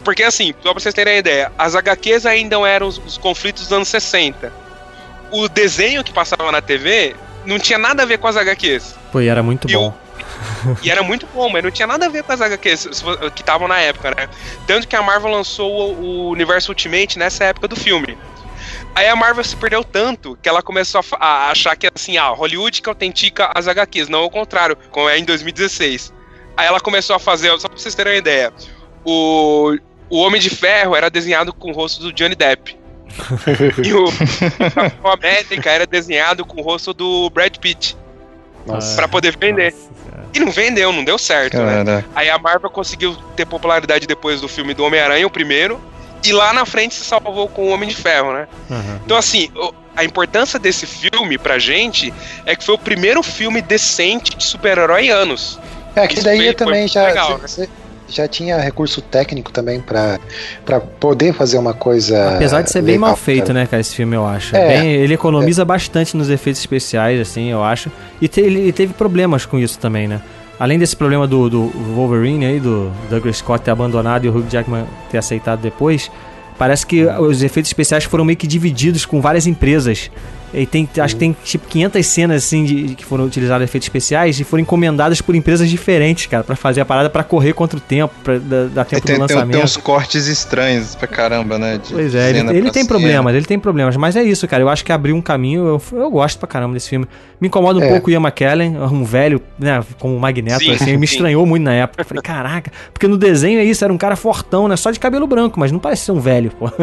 Porque, 0.02 0.22
assim, 0.22 0.54
só 0.62 0.72
pra 0.72 0.80
vocês 0.80 0.94
terem 0.94 1.14
a 1.14 1.18
ideia, 1.18 1.52
as 1.58 1.74
HQs 1.74 2.24
ainda 2.26 2.56
eram 2.66 2.86
os, 2.88 2.98
os 2.98 3.18
conflitos 3.18 3.64
dos 3.64 3.72
anos 3.72 3.88
60. 3.88 4.52
O 5.30 5.48
desenho 5.48 6.02
que 6.02 6.12
passava 6.12 6.50
na 6.50 6.62
TV 6.62 7.14
não 7.44 7.58
tinha 7.58 7.78
nada 7.78 8.02
a 8.02 8.06
ver 8.06 8.18
com 8.18 8.26
as 8.26 8.36
HQs. 8.36 8.94
Pô, 9.12 9.20
e 9.20 9.28
era 9.28 9.42
muito 9.42 9.70
E 9.70 9.76
o- 9.76 9.80
bom. 9.80 9.94
E 10.82 10.90
era 10.90 11.02
muito 11.02 11.26
bom, 11.34 11.50
mas 11.50 11.62
não 11.62 11.70
tinha 11.70 11.86
nada 11.86 12.06
a 12.06 12.08
ver 12.08 12.22
com 12.22 12.32
as 12.32 12.40
HQs 12.40 12.88
que 13.34 13.42
estavam 13.42 13.68
na 13.68 13.78
época, 13.80 14.14
né? 14.14 14.28
Tanto 14.66 14.88
que 14.88 14.96
a 14.96 15.02
Marvel 15.02 15.30
lançou 15.30 15.70
o, 15.70 16.00
o 16.00 16.30
Universo 16.30 16.70
Ultimate 16.70 17.18
nessa 17.18 17.44
época 17.44 17.68
do 17.68 17.76
filme. 17.76 18.16
Aí 18.94 19.08
a 19.08 19.16
Marvel 19.16 19.42
se 19.42 19.56
perdeu 19.56 19.82
tanto 19.82 20.38
que 20.40 20.48
ela 20.48 20.62
começou 20.62 21.00
a, 21.18 21.50
achar 21.50 21.74
que 21.76 21.88
assim, 21.92 22.16
ah, 22.16 22.28
Hollywood 22.28 22.80
que 22.80 22.88
autentica 22.88 23.50
as 23.54 23.66
HQs, 23.66 24.08
não 24.08 24.20
ao 24.20 24.30
contrário, 24.30 24.76
como 24.90 25.08
é 25.08 25.18
em 25.18 25.24
2016. 25.24 26.12
Aí 26.56 26.66
ela 26.66 26.78
começou 26.78 27.16
a 27.16 27.18
fazer, 27.18 27.48
só 27.58 27.68
pra 27.68 27.76
vocês 27.76 27.94
terem 27.94 28.12
uma 28.12 28.18
ideia, 28.18 28.52
o, 29.04 29.76
o 30.08 30.18
Homem 30.18 30.40
de 30.40 30.48
Ferro 30.48 30.94
era 30.94 31.10
desenhado 31.10 31.52
com 31.52 31.70
o 31.70 31.72
rosto 31.72 32.02
do 32.02 32.12
Johnny 32.12 32.36
Depp. 32.36 32.78
e 33.84 33.92
o 33.92 34.06
Capitão 34.72 35.10
América 35.10 35.70
era 35.70 35.86
desenhado 35.86 36.44
com 36.44 36.60
o 36.60 36.64
rosto 36.64 36.94
do 36.94 37.28
Brad 37.30 37.56
Pitt, 37.58 37.96
Nossa. 38.64 38.94
pra 38.94 39.08
poder 39.08 39.36
vender. 39.36 39.72
Nossa. 39.72 39.94
E 40.32 40.40
não 40.40 40.50
vendeu, 40.50 40.92
não 40.92 41.04
deu 41.04 41.16
certo, 41.16 41.58
né? 41.58 42.04
Aí 42.14 42.28
a 42.28 42.38
Marvel 42.38 42.70
conseguiu 42.70 43.16
ter 43.36 43.46
popularidade 43.46 44.06
depois 44.06 44.40
do 44.40 44.48
filme 44.48 44.74
do 44.74 44.84
Homem-Aranha, 44.84 45.26
o 45.26 45.30
primeiro, 45.30 45.80
e 46.24 46.32
lá 46.32 46.52
na 46.52 46.64
frente 46.66 46.94
se 46.94 47.04
salvou 47.04 47.48
com 47.48 47.62
o 47.62 47.68
Homem 47.68 47.88
de 47.88 47.94
Ferro, 47.94 48.32
né? 48.32 48.46
Aham. 48.70 49.00
Então, 49.04 49.16
assim, 49.16 49.48
a 49.96 50.04
importância 50.04 50.58
desse 50.58 50.86
filme 50.86 51.38
pra 51.38 51.58
gente 51.58 52.12
é 52.46 52.54
que 52.56 52.64
foi 52.64 52.74
o 52.74 52.78
primeiro 52.78 53.22
filme 53.22 53.60
decente 53.62 54.36
de 54.36 54.44
super-herói 54.44 55.06
em 55.06 55.10
anos. 55.10 55.58
É, 55.94 56.06
que 56.08 56.14
Isso 56.14 56.24
daí 56.24 56.38
foi- 56.44 56.54
também 56.54 56.88
foi 56.88 56.88
já, 56.88 57.06
legal, 57.06 57.38
né? 57.38 57.68
já 58.08 58.26
tinha 58.28 58.58
recurso 58.58 59.00
técnico 59.00 59.50
também 59.52 59.80
pra, 59.80 60.18
pra 60.64 60.80
poder 60.80 61.32
fazer 61.32 61.56
uma 61.58 61.72
coisa. 61.72 62.34
Apesar 62.36 62.62
de 62.62 62.70
ser 62.70 62.82
bem 62.82 62.94
legal, 62.96 63.08
mal 63.10 63.16
feito, 63.16 63.46
cara. 63.46 63.60
né, 63.60 63.66
cara, 63.66 63.80
esse 63.80 63.94
filme, 63.94 64.14
eu 64.16 64.26
acho. 64.26 64.54
É. 64.56 64.80
Bem- 64.80 64.92
ele 64.92 65.14
economiza 65.14 65.64
bastante 65.64 66.16
nos 66.16 66.28
efeitos 66.30 66.60
especiais, 66.60 67.20
assim, 67.20 67.50
eu 67.50 67.62
acho. 67.62 67.90
E 68.20 68.26
te- 68.28 68.40
ele 68.40 68.72
teve 68.72 68.92
problemas 68.94 69.46
com 69.46 69.58
isso 69.58 69.78
também, 69.78 70.08
né? 70.08 70.20
Além 70.58 70.78
desse 70.78 70.96
problema 70.96 71.26
do, 71.26 71.50
do 71.50 71.68
Wolverine 71.94 72.46
aí, 72.46 72.60
do 72.60 72.90
Douglas 73.10 73.38
Scott 73.38 73.64
ter 73.64 73.70
abandonado 73.70 74.24
e 74.24 74.28
o 74.28 74.36
Hugh 74.36 74.46
Jackman 74.48 74.84
ter 75.10 75.18
aceitado 75.18 75.60
depois, 75.60 76.10
parece 76.56 76.86
que 76.86 77.04
os 77.04 77.42
efeitos 77.42 77.70
especiais 77.70 78.04
foram 78.04 78.24
meio 78.24 78.36
que 78.36 78.46
divididos 78.46 79.04
com 79.04 79.20
várias 79.20 79.46
empresas. 79.46 80.10
E 80.52 80.66
tem, 80.66 80.88
acho 80.98 81.14
que 81.14 81.18
tem 81.20 81.36
tipo 81.42 81.66
500 81.66 82.06
cenas 82.06 82.44
assim 82.44 82.64
de, 82.64 82.82
de 82.84 82.94
que 82.94 83.04
foram 83.04 83.24
utilizadas 83.24 83.64
efeitos 83.68 83.86
especiais 83.86 84.38
e 84.38 84.44
foram 84.44 84.62
encomendadas 84.62 85.20
por 85.20 85.34
empresas 85.34 85.68
diferentes, 85.68 86.26
cara, 86.26 86.44
pra 86.44 86.54
fazer 86.54 86.80
a 86.80 86.84
parada 86.84 87.10
pra 87.10 87.24
correr 87.24 87.52
contra 87.52 87.76
o 87.76 87.80
tempo, 87.80 88.14
pra 88.22 88.38
dar, 88.38 88.66
dar 88.68 88.84
tempo 88.84 89.04
tem, 89.06 89.16
do 89.18 89.26
tem, 89.26 89.34
lançamento. 89.36 89.56
tem 89.56 89.64
uns 89.64 89.76
cortes 89.76 90.26
estranhos 90.26 90.94
pra 90.94 91.08
caramba, 91.08 91.58
né? 91.58 91.78
de 91.78 91.92
Pois 91.92 92.14
é, 92.14 92.28
ele, 92.30 92.38
cena 92.38 92.50
ele 92.52 92.62
tem 92.70 92.82
cena. 92.84 92.86
problemas, 92.88 93.34
ele 93.34 93.46
tem 93.46 93.58
problemas, 93.58 93.96
mas 93.96 94.14
é 94.16 94.22
isso, 94.22 94.46
cara. 94.46 94.62
Eu 94.62 94.68
acho 94.68 94.84
que 94.84 94.92
abriu 94.92 95.16
um 95.16 95.20
caminho. 95.22 95.66
Eu, 95.66 95.82
eu 95.98 96.10
gosto 96.10 96.38
pra 96.38 96.46
caramba 96.46 96.74
desse 96.74 96.88
filme. 96.88 97.06
Me 97.40 97.48
incomoda 97.48 97.78
um 97.80 97.82
É. 97.82 97.88
pouco 97.88 98.08
o 98.08 98.12
Ian 98.12 98.20
McKellen, 98.20 98.76
um 98.78 99.04
velho, 99.04 99.40
né, 99.58 99.82
como 99.98 100.16
o 100.16 100.20
Magneto, 100.20 100.64
Sim, 100.64 100.72
assim, 100.72 100.96
me 100.96 101.06
sim. 101.06 101.14
estranhou 101.14 101.44
muito 101.44 101.62
na 101.64 101.74
época. 101.74 102.00
Eu 102.02 102.06
falei, 102.06 102.22
caraca, 102.22 102.70
porque 102.92 103.08
no 103.08 103.16
desenho 103.18 103.58
é 103.58 103.64
isso, 103.64 103.82
era 103.84 103.92
um 103.92 103.98
cara 103.98 104.14
fortão, 104.16 104.68
né, 104.68 104.76
só 104.76 104.90
de 104.90 105.00
cabelo 105.00 105.26
branco, 105.26 105.58
mas 105.58 105.72
não 105.72 105.78
parece 105.80 106.04
ser 106.04 106.12
um 106.12 106.20
velho, 106.20 106.50
pô. 106.52 106.70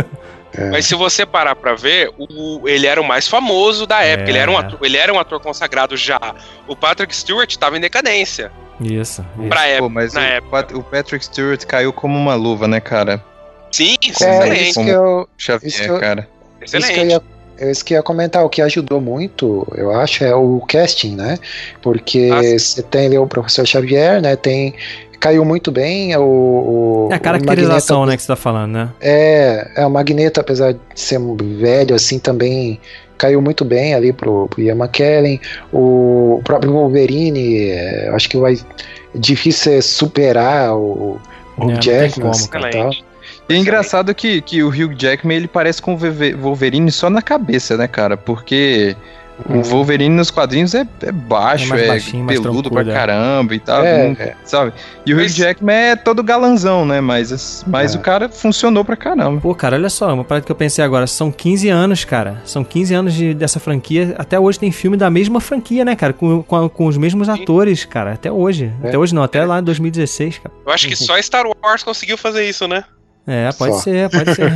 Mas 0.72 0.86
se 0.86 0.96
você 0.96 1.26
parar 1.26 1.56
pra 1.56 1.74
ver, 1.76 2.12
o, 2.18 2.68
ele 2.68 2.86
era 2.88 3.00
o 3.00 3.04
mais 3.08 3.28
famoso 3.28 3.86
da 3.88 4.02
época. 4.04 4.30
É. 4.30 4.32
Ele, 4.32 4.38
era 4.40 4.52
um 4.52 4.58
ator, 4.58 4.80
ele 4.82 4.98
era 4.98 5.14
um 5.14 5.20
ator 5.20 5.40
consagrado 5.40 5.96
já. 5.96 6.20
O 6.68 6.76
Patrick 6.76 7.16
Stewart 7.16 7.56
tava 7.56 7.78
em 7.78 7.80
decadência 7.82 8.52
Isso. 8.80 9.24
isso. 9.40 9.48
pra 9.50 9.66
época, 9.68 9.84
Pô, 9.84 9.90
mas 9.90 10.14
na 10.14 10.22
o, 10.22 10.24
época. 10.24 10.78
O 10.78 10.84
Patrick 10.84 11.24
Stewart 11.26 11.64
caiu 11.66 11.94
como 11.94 12.18
uma 12.18 12.36
luva, 12.36 12.68
né, 12.68 12.80
cara? 12.80 13.24
Sim, 13.72 13.96
É, 14.02 14.08
excelente. 14.10 14.70
isso 14.70 14.84
que 14.84 14.90
eu, 14.90 15.30
Xavier, 15.38 15.68
Isso 15.70 15.84
que 15.84 15.90
eu- 15.90 16.00
cara. 16.00 16.28
isso 16.62 16.76
que 16.76 16.78
eu 16.78 16.80
Excelente. 16.90 17.12
ia, 17.12 17.16
é 17.18 17.22
eu 17.62 17.98
ia 17.98 18.04
comentar, 18.04 18.44
o 18.44 18.50
que 18.50 18.62
ajudou 18.62 19.00
muito, 19.00 19.68
eu 19.76 19.92
acho, 19.92 20.24
é 20.24 20.34
o 20.34 20.60
casting, 20.68 21.16
né? 21.16 21.38
Porque 21.82 22.30
Ah, 22.34 22.42
você 22.60 22.82
tem 22.82 23.06
ali 23.08 23.18
o 23.18 23.28
professor 23.28 23.66
Xavier, 23.66 24.22
né? 24.22 24.36
Tem. 24.36 24.74
Caiu 25.20 25.46
muito 25.46 25.72
bem 25.72 26.16
o. 26.18 26.22
o 26.24 27.10
É 27.12 27.14
a 27.14 27.18
o 27.18 27.22
caracterização, 27.22 28.00
Magneto- 28.00 28.12
né, 28.12 28.18
que 28.18 28.24
você 28.24 28.28
tá 28.28 28.36
falando, 28.36 28.72
né? 28.72 28.90
É, 29.00 29.72
é, 29.78 29.86
o 29.86 29.90
Magneto, 29.92 30.40
apesar 30.40 30.74
de 30.74 30.80
ser 30.96 31.20
velho, 31.60 31.94
assim, 31.96 32.18
também 32.18 32.80
caiu 33.20 33.40
muito 33.40 33.64
bem 33.64 33.94
ali 33.94 34.12
pro, 34.12 34.48
pro 34.48 34.60
Ian 34.64 34.76
McKellen. 34.78 35.40
O 35.72 36.42
próprio 36.44 36.72
Wolverine, 36.72 37.70
é, 37.70 38.10
acho 38.16 38.28
que 38.28 38.38
vai 38.38 38.58
difícil 39.14 39.74
é 39.74 39.82
superar 39.82 40.76
o, 40.76 41.20
o 41.58 41.70
É, 41.72 41.76
Jackman 41.80 42.30
assim, 42.32 42.46
e 42.48 42.70
tal. 42.72 42.92
E 43.50 43.54
é 43.54 43.58
engraçado 43.58 44.14
que, 44.16 44.42
que 44.42 44.64
o 44.64 44.70
Hugh 44.70 44.96
Jackman 44.98 45.36
ele 45.38 45.48
parece 45.48 45.82
com 45.82 45.94
o 45.94 45.98
Wolverine 46.38 46.92
só 46.92 47.10
na 47.10 47.22
cabeça, 47.22 47.76
né, 47.78 47.88
cara? 47.88 48.16
Porque 48.16 48.96
o 49.50 49.54
Hum. 49.54 49.62
Wolverine 49.64 50.16
nos 50.16 50.30
quadrinhos 50.30 50.76
é, 50.76 50.86
é 51.02 51.12
baixo, 51.12 51.66
É 51.66 51.68
mais 51.70 51.82
é, 51.82 51.88
baixinho, 51.88 52.24
mais 52.26 52.40
peludo 52.40 52.70
pra 52.70 52.82
é. 52.82 52.86
caramba 52.94 53.56
e 53.56 53.60
tal, 53.60 53.84
É, 53.84 54.08
não- 54.08 54.16
é. 54.24 54.36
sabe? 54.46 54.72
E 55.04 55.12
o 55.14 55.18
Hugh 55.18 55.24
Mas- 55.24 55.36
Jackman 55.36 55.76
é 55.76 55.96
todo 55.96 56.22
galanzão, 56.24 56.86
né? 56.86 57.02
Mas, 57.02 57.64
mas 57.68 57.94
É. 57.96 57.98
o 57.98 58.02
cara 58.02 58.30
funcionou 58.30 58.86
pra 58.86 58.96
caramba. 58.96 59.42
Pô, 59.42 59.54
cara, 59.56 59.76
olha 59.78 59.90
só, 59.90 60.14
uma 60.14 60.24
parada 60.24 60.46
que 60.46 60.52
eu 60.52 60.56
pensei 60.56 60.86
agora. 60.86 61.08
São 61.08 61.32
15 61.32 61.68
anos, 61.70 62.06
cara. 62.06 62.40
São 62.46 62.64
15 62.64 62.94
anos 62.94 63.14
de- 63.16 63.34
dessa 63.34 63.60
franquia. 63.60 64.14
Até 64.18 64.40
hoje 64.40 64.60
tem 64.60 64.72
filme 64.72 64.96
da 64.96 65.10
mesma 65.10 65.42
franquia, 65.42 65.84
né, 65.84 65.96
cara? 65.96 66.14
Com, 66.14 66.44
com, 66.44 66.70
com 66.70 66.86
os 66.86 66.96
mesmos 66.96 67.28
atores, 67.28 67.84
cara. 67.84 68.14
Até 68.14 68.32
hoje. 68.32 68.72
É. 68.84 68.90
Até 68.90 68.98
hoje 68.98 69.14
não, 69.16 69.24
até 69.24 69.44
lá 69.44 69.60
em 69.60 69.64
2016, 69.64 70.38
cara. 70.38 70.54
Eu 70.66 70.72
acho 70.72 70.88
que 70.88 70.96
só 70.96 71.20
Star 71.20 71.46
Wars 71.64 71.82
conseguiu 71.84 72.18
fazer 72.18 72.48
isso, 72.48 72.68
né? 72.68 72.84
É, 73.28 73.52
pode 73.54 73.76
Só. 73.76 73.80
ser, 73.82 74.10
pode 74.10 74.36
ser. 74.36 74.52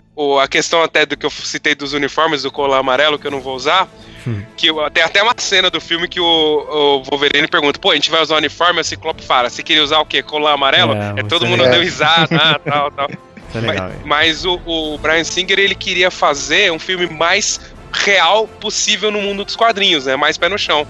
O, 0.22 0.38
a 0.38 0.46
questão 0.46 0.82
até 0.82 1.06
do 1.06 1.16
que 1.16 1.24
eu 1.24 1.30
citei 1.30 1.74
dos 1.74 1.94
uniformes 1.94 2.42
do 2.42 2.52
colar 2.52 2.76
amarelo, 2.80 3.18
que 3.18 3.26
eu 3.26 3.30
não 3.30 3.40
vou 3.40 3.56
usar, 3.56 3.88
Hum. 4.26 4.42
que 4.54 4.66
tem 4.92 5.02
até 5.02 5.22
uma 5.22 5.32
cena 5.38 5.70
do 5.70 5.80
filme 5.80 6.06
que 6.06 6.20
o, 6.20 6.26
o 6.26 7.02
Wolverine 7.04 7.48
pergunta, 7.48 7.80
pô, 7.80 7.90
a 7.90 7.94
gente 7.94 8.10
vai 8.10 8.20
usar 8.20 8.36
uniforme, 8.36 8.80
a 8.80 8.84
Ciclope 8.84 9.24
fala, 9.24 9.48
você 9.48 9.62
queria 9.62 9.82
usar 9.82 9.98
o 10.00 10.04
quê? 10.04 10.22
Colar 10.22 10.52
amarelo? 10.52 10.92
É, 10.92 11.20
É, 11.20 11.22
todo 11.22 11.46
isso 11.46 11.50
mundo 11.50 11.64
é- 11.64 11.70
deu 11.70 11.80
risada, 11.80 12.36
ah, 12.36 12.58
tal, 12.62 12.90
tal. 12.90 13.08
É 13.54 13.58
legal, 13.60 13.90
mas 14.04 14.04
mas 14.04 14.44
o, 14.44 14.60
o 14.66 14.98
Brian 14.98 15.24
Singer, 15.24 15.58
ele 15.58 15.74
queria 15.74 16.10
fazer 16.10 16.70
um 16.70 16.78
filme 16.78 17.06
mais 17.08 17.58
real 17.90 18.46
possível 18.46 19.10
no 19.10 19.22
mundo 19.22 19.42
dos 19.42 19.56
quadrinhos, 19.56 20.04
né? 20.04 20.16
Mais 20.16 20.36
pé 20.36 20.50
no 20.50 20.58
chão. 20.58 20.86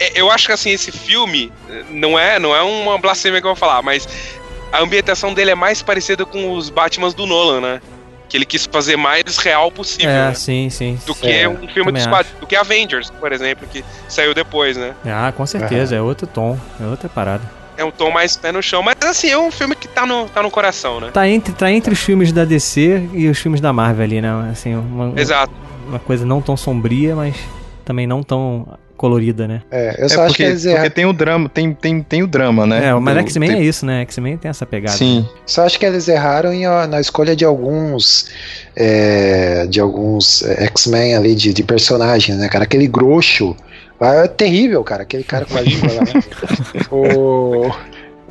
É, 0.00 0.12
Eu 0.18 0.30
acho 0.30 0.46
que 0.46 0.52
assim, 0.52 0.70
esse 0.70 0.90
filme 0.90 1.52
eh, 1.68 1.84
não 1.90 2.18
é, 2.18 2.38
não 2.38 2.56
é 2.56 2.62
uma 2.62 2.96
blasfêmia 2.98 3.38
que 3.40 3.46
eu 3.46 3.50
vou 3.50 3.56
falar, 3.56 3.82
mas 3.82 4.08
a 4.72 4.80
ambientação 4.80 5.32
dele 5.34 5.50
é 5.50 5.54
mais 5.54 5.82
parecida 5.82 6.24
com 6.24 6.52
os 6.52 6.70
Batmans 6.70 7.14
do 7.14 7.26
Nolan, 7.26 7.60
né? 7.60 7.80
Que 8.28 8.38
ele 8.38 8.46
quis 8.46 8.64
fazer 8.64 8.96
mais 8.96 9.36
real 9.36 9.70
possível, 9.70 10.08
É, 10.10 10.28
né? 10.28 10.34
sim, 10.34 10.70
sim. 10.70 10.98
Do 11.06 11.14
que 11.14 11.26
É, 11.30 11.46
um 11.46 11.56
filme 11.68 11.68
também 11.74 11.92
dos 11.92 12.02
acho. 12.02 12.08
quadrinhos, 12.08 12.40
do 12.40 12.46
que 12.46 12.56
Avengers, 12.56 13.10
por 13.10 13.30
exemplo, 13.30 13.68
que 13.70 13.84
saiu 14.08 14.32
depois, 14.34 14.76
né? 14.76 14.94
Ah, 15.04 15.30
com 15.36 15.44
certeza, 15.44 15.94
é 15.94 16.00
outro 16.00 16.26
tom, 16.26 16.58
é 16.80 16.86
outra 16.86 17.08
parada. 17.10 17.42
É 17.76 17.84
um 17.84 17.90
tom 17.90 18.10
mais 18.10 18.36
pé 18.36 18.50
no 18.52 18.62
chão, 18.62 18.82
mas 18.82 18.96
assim, 19.02 19.28
é 19.28 19.36
um 19.38 19.50
filme 19.50 19.74
que 19.74 19.86
tá 19.88 20.06
no, 20.06 20.28
tá 20.28 20.42
no 20.42 20.50
coração, 20.50 21.00
né? 21.00 21.10
Tá 21.12 21.28
entre, 21.28 21.52
tá 21.52 21.70
entre 21.70 21.92
os 21.92 22.00
filmes 22.00 22.32
da 22.32 22.44
DC 22.44 23.08
e 23.12 23.28
os 23.28 23.38
filmes 23.38 23.60
da 23.60 23.72
Marvel 23.72 24.04
ali, 24.04 24.20
né? 24.20 24.30
Assim, 24.50 24.74
uma, 24.74 25.18
Exato. 25.20 25.52
uma 25.86 25.98
coisa 25.98 26.24
não 26.24 26.40
tão 26.40 26.56
sombria, 26.56 27.14
mas 27.16 27.34
também 27.84 28.06
não 28.06 28.22
tão 28.22 28.78
colorida, 29.02 29.48
né? 29.48 29.62
É, 29.68 29.96
eu 30.00 30.06
É 30.06 30.08
só 30.08 30.22
acho 30.22 30.34
que 30.34 30.42
porque, 30.42 30.42
eles 30.44 30.62
porque 30.62 30.74
erraram. 30.76 30.90
tem 30.92 31.04
o 31.06 31.12
drama, 31.12 31.48
tem, 31.48 31.72
tem, 31.74 32.02
tem 32.02 32.22
o 32.22 32.26
drama, 32.28 32.64
né? 32.64 32.86
É, 32.86 32.94
mas 32.94 33.16
X-Men 33.18 33.50
tem- 33.50 33.58
é 33.58 33.62
isso, 33.64 33.84
né? 33.84 34.00
X-Men 34.02 34.36
tem 34.36 34.48
essa 34.48 34.64
pegada. 34.64 34.96
Sim. 34.96 35.28
Só 35.44 35.66
acho 35.66 35.76
que 35.76 35.84
eles 35.84 36.06
erraram 36.06 36.52
em, 36.52 36.66
ó, 36.68 36.86
na 36.86 37.00
escolha 37.00 37.34
de 37.34 37.44
alguns 37.44 38.30
é, 38.76 39.66
de 39.66 39.80
alguns 39.80 40.42
é, 40.44 40.66
X-Men 40.66 41.16
ali 41.16 41.34
de, 41.34 41.52
de 41.52 41.62
personagens, 41.64 42.38
né, 42.38 42.48
cara? 42.48 42.62
Aquele 42.62 42.86
grosso 42.86 43.56
lá 44.00 44.24
é 44.24 44.28
terrível, 44.28 44.84
cara. 44.84 45.02
Aquele 45.02 45.24
cara 45.24 45.44
com 45.46 45.58
a 45.58 45.60
língua 45.60 45.88
lá. 45.94 46.02
o, 46.90 47.70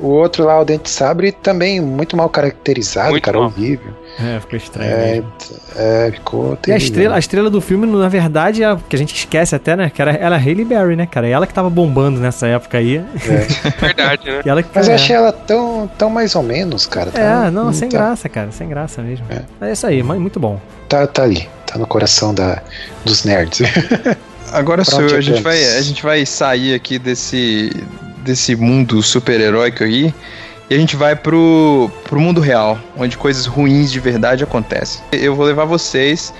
o 0.02 0.08
outro 0.08 0.44
lá, 0.44 0.60
o 0.60 0.64
Dente 0.64 0.90
Sabre, 0.90 1.32
também 1.32 1.80
muito 1.80 2.16
mal 2.16 2.28
caracterizado, 2.28 3.10
Muito 3.10 3.24
cara, 3.24 3.38
mal. 3.38 3.46
horrível. 3.46 3.92
É, 4.20 4.38
ficou 4.40 4.56
estranho. 4.58 4.90
É, 4.90 5.10
mesmo. 5.12 5.32
é, 5.76 6.10
ficou 6.12 6.50
E 6.50 6.52
a 6.52 6.56
terrível. 6.56 6.84
estrela, 6.86 7.14
a 7.14 7.18
estrela 7.18 7.48
do 7.50 7.60
filme, 7.62 7.86
na 7.86 8.08
verdade, 8.08 8.62
é, 8.62 8.76
que 8.88 8.94
a 8.94 8.98
gente 8.98 9.14
esquece 9.14 9.54
até, 9.54 9.74
né? 9.74 9.88
Que 9.88 10.02
era, 10.02 10.10
era 10.12 10.34
a 10.36 10.38
Hailey 10.38 10.64
Berry, 10.66 10.96
né, 10.96 11.06
cara? 11.06 11.26
Ela 11.26 11.46
que 11.46 11.54
tava 11.54 11.70
bombando 11.70 12.20
nessa 12.20 12.46
época 12.46 12.76
aí. 12.78 12.96
É. 12.98 13.70
Verdade, 13.80 14.30
né? 14.30 14.42
Ela 14.44 14.62
que 14.62 14.68
Mas 14.74 14.86
eu 14.88 14.92
é. 14.92 14.96
achei 14.96 15.16
ela 15.16 15.32
tão, 15.32 15.90
tão 15.96 16.10
mais 16.10 16.34
ou 16.34 16.42
menos, 16.42 16.84
cara. 16.86 17.10
Tá, 17.10 17.46
É, 17.46 17.50
não, 17.50 17.72
sem 17.72 17.88
tá, 17.88 17.96
graça, 17.96 18.28
cara. 18.28 18.50
Sem 18.52 18.68
graça 18.68 19.00
mesmo. 19.00 19.24
É. 19.30 19.68
É, 19.68 19.72
isso 19.72 19.86
aí, 19.86 20.02
mas 20.02 20.18
muito 20.20 20.38
bom. 20.38 20.60
Tá, 20.88 21.06
tá 21.06 21.22
ali, 21.22 21.48
tá 21.66 21.78
no 21.78 21.86
coração 21.86 22.34
da, 22.34 22.60
dos 23.04 23.24
nerds. 23.24 23.62
Agora 24.52 24.84
sou 24.84 25.00
eu, 25.00 25.16
a 25.16 25.20
gente, 25.22 25.40
vai, 25.40 25.64
a 25.78 25.80
gente 25.80 26.02
vai 26.02 26.26
sair 26.26 26.74
aqui 26.74 26.98
desse, 26.98 27.70
desse 28.22 28.56
mundo 28.56 29.02
super-heróico 29.02 29.84
aí 29.84 30.14
e 30.70 30.74
a 30.74 30.78
gente 30.78 30.96
vai 30.96 31.14
pro, 31.14 31.90
pro 32.04 32.18
mundo 32.18 32.40
real, 32.40 32.78
onde 32.96 33.18
coisas 33.18 33.44
ruins 33.46 33.92
de 33.92 34.00
verdade 34.00 34.42
acontecem. 34.42 35.02
Eu 35.12 35.34
vou 35.34 35.44
levar 35.44 35.64
vocês 35.66 36.32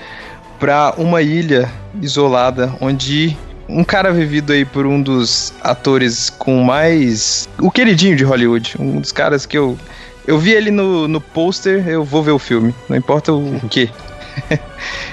pra 0.59 0.93
uma 0.97 1.21
ilha 1.21 1.69
isolada 2.01 2.73
onde 2.81 3.37
um 3.67 3.83
cara 3.83 4.11
vivido 4.11 4.51
aí 4.51 4.65
por 4.65 4.85
um 4.85 5.01
dos 5.01 5.53
atores 5.61 6.29
com 6.29 6.63
mais. 6.63 7.47
o 7.59 7.69
queridinho 7.69 8.15
de 8.15 8.23
Hollywood, 8.23 8.75
um 8.79 8.99
dos 8.99 9.11
caras 9.11 9.45
que 9.45 9.57
eu. 9.57 9.77
Eu 10.25 10.39
vi 10.39 10.51
ele 10.51 10.71
no, 10.71 11.07
no 11.07 11.19
pôster, 11.19 11.87
eu 11.87 12.03
vou 12.03 12.23
ver 12.23 12.31
o 12.31 12.39
filme, 12.39 12.73
não 12.87 12.95
importa 12.95 13.33
o, 13.33 13.57
o 13.57 13.61
quê. 13.69 13.89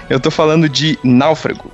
eu 0.09 0.19
tô 0.19 0.31
falando 0.31 0.69
de 0.69 0.99
Náufrago. 1.05 1.71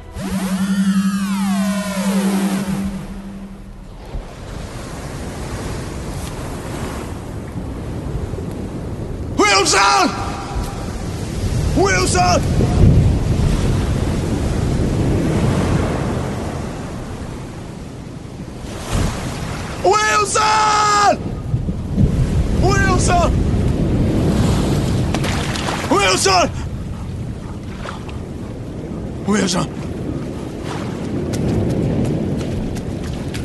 Wilson! 29.46 29.70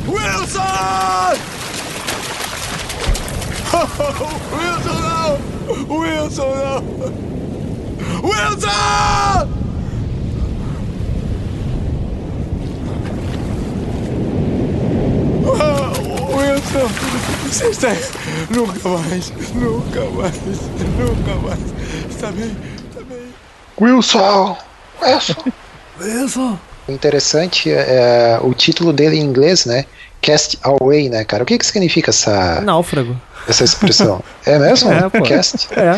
Wilson! 0.08 1.38
Wilson, 4.52 4.98
não! 4.98 5.38
Wilson, 5.96 6.50
não! 6.56 6.82
Wilson! 8.24 8.68
Ah, 15.54 15.92
Wilson, 16.36 16.88
você 17.46 17.66
está 17.68 17.90
aí? 17.90 17.98
Nunca 18.50 18.88
mais, 18.88 19.30
nunca 19.54 20.00
mais, 20.10 20.34
nunca 20.98 21.34
mais. 21.46 21.60
Está 22.10 22.32
bem? 22.32 22.56
Está 22.90 23.04
bem? 23.04 23.32
Wilson! 23.80 24.56
Wilson! 25.00 25.61
Wilson! 26.02 26.58
O 26.88 26.92
interessante 26.92 27.70
é, 27.70 27.74
é 28.34 28.38
o 28.42 28.52
título 28.54 28.92
dele 28.92 29.16
em 29.16 29.20
inglês, 29.20 29.64
né? 29.66 29.84
Cast 30.20 30.58
Away, 30.62 31.08
né, 31.08 31.24
cara? 31.24 31.42
O 31.42 31.46
que 31.46 31.58
que 31.58 31.66
significa 31.66 32.10
essa, 32.10 32.60
Náufrago. 32.60 33.16
essa 33.48 33.64
expressão? 33.64 34.22
É 34.46 34.56
mesmo? 34.58 34.90
É, 34.92 35.08
pô. 35.08 35.22
Cast? 35.22 35.68
É. 35.72 35.94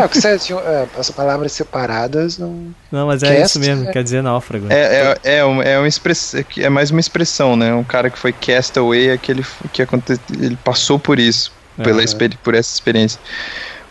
É, 0.00 0.02
é, 0.02 0.86
as 0.98 1.10
palavras 1.10 1.52
separadas 1.52 2.38
não. 2.38 2.74
Não, 2.90 3.06
mas 3.06 3.22
é 3.22 3.36
Cast, 3.36 3.58
isso 3.58 3.60
mesmo, 3.60 3.88
é. 3.88 3.92
quer 3.92 4.02
dizer 4.02 4.22
náufrago. 4.22 4.66
É, 4.70 5.14
é, 5.24 5.36
é, 5.38 5.44
um- 5.44 5.62
é, 5.62 5.78
uma 5.78 5.86
express, 5.88 6.34
é 6.58 6.68
mais 6.68 6.90
uma 6.90 7.00
expressão, 7.00 7.56
né? 7.56 7.72
Um 7.74 7.84
cara 7.84 8.10
que 8.10 8.18
foi 8.18 8.32
castaway, 8.32 9.10
é 9.10 9.18
que 9.18 9.30
ele, 9.32 9.44
que 9.72 9.82
aconte, 9.82 10.18
ele 10.32 10.56
passou 10.64 10.98
por 10.98 11.18
isso, 11.20 11.52
pela 11.76 12.02
É. 12.02 12.06
por 12.42 12.54
essa 12.54 12.72
experiência. 12.74 13.20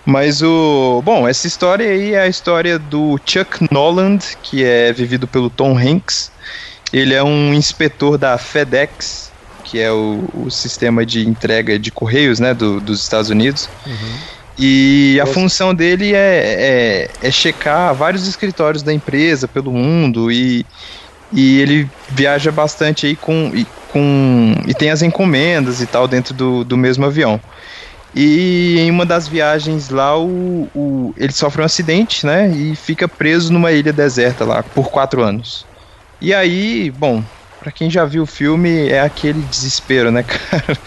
Mas 0.05 0.41
o. 0.41 1.01
Bom, 1.05 1.27
essa 1.27 1.45
história 1.47 1.87
aí 1.87 2.13
é 2.13 2.21
a 2.21 2.27
história 2.27 2.79
do 2.79 3.19
Chuck 3.25 3.67
Noland, 3.71 4.23
que 4.41 4.63
é 4.63 4.91
vivido 4.91 5.27
pelo 5.27 5.49
Tom 5.49 5.77
Hanks. 5.77 6.31
Ele 6.91 7.13
é 7.13 7.23
um 7.23 7.53
inspetor 7.53 8.17
da 8.17 8.37
FedEx, 8.37 9.31
que 9.63 9.79
é 9.79 9.91
o, 9.91 10.27
o 10.33 10.49
sistema 10.49 11.05
de 11.05 11.27
entrega 11.27 11.77
de 11.77 11.91
correios, 11.91 12.39
né, 12.39 12.53
do- 12.53 12.79
dos 12.81 13.01
Estados 13.01 13.29
Unidos. 13.29 13.69
E 14.57 15.19
a 15.21 15.25
função 15.27 15.73
dele 15.75 16.13
é, 16.15 17.07
é, 17.21 17.27
é 17.27 17.31
checar 17.31 17.93
vários 17.93 18.27
escritórios 18.27 18.81
da 18.83 18.91
empresa 18.91 19.47
pelo 19.47 19.71
mundo 19.71 20.31
e, 20.31 20.65
e 21.31 21.59
ele 21.61 21.89
viaja 22.09 22.51
bastante 22.51 23.05
aí 23.05 23.15
com 23.15 23.51
e, 23.53 23.65
com 23.87 24.55
e 24.67 24.73
tem 24.73 24.89
as 24.89 25.01
encomendas 25.01 25.79
e 25.81 25.85
tal 25.87 26.07
dentro 26.07 26.33
do, 26.33 26.63
do 26.65 26.75
mesmo 26.75 27.05
avião. 27.05 27.39
E 28.13 28.77
em 28.79 28.89
uma 28.91 29.05
das 29.05 29.27
viagens 29.27 29.89
lá, 29.89 30.17
o, 30.17 30.69
o- 30.73 31.13
ele 31.17 31.31
sofre 31.31 31.61
um 31.61 31.65
acidente, 31.65 32.25
né? 32.25 32.49
E 32.51 32.75
fica 32.75 33.07
preso 33.07 33.51
numa 33.53 33.71
ilha 33.71 33.93
deserta 33.93 34.45
lá 34.45 34.63
por 34.63 34.89
quatro 34.89 35.23
anos. 35.23 35.67
E 36.21 36.33
aí, 36.33 36.91
bom, 36.91 37.23
pra 37.59 37.71
quem 37.71 37.89
já 37.89 38.05
viu 38.05 38.23
o 38.23 38.27
filme, 38.27 38.87
é 38.89 38.99
aquele 39.01 39.41
desespero, 39.43 40.11
né, 40.11 40.23
cara? 40.27 40.77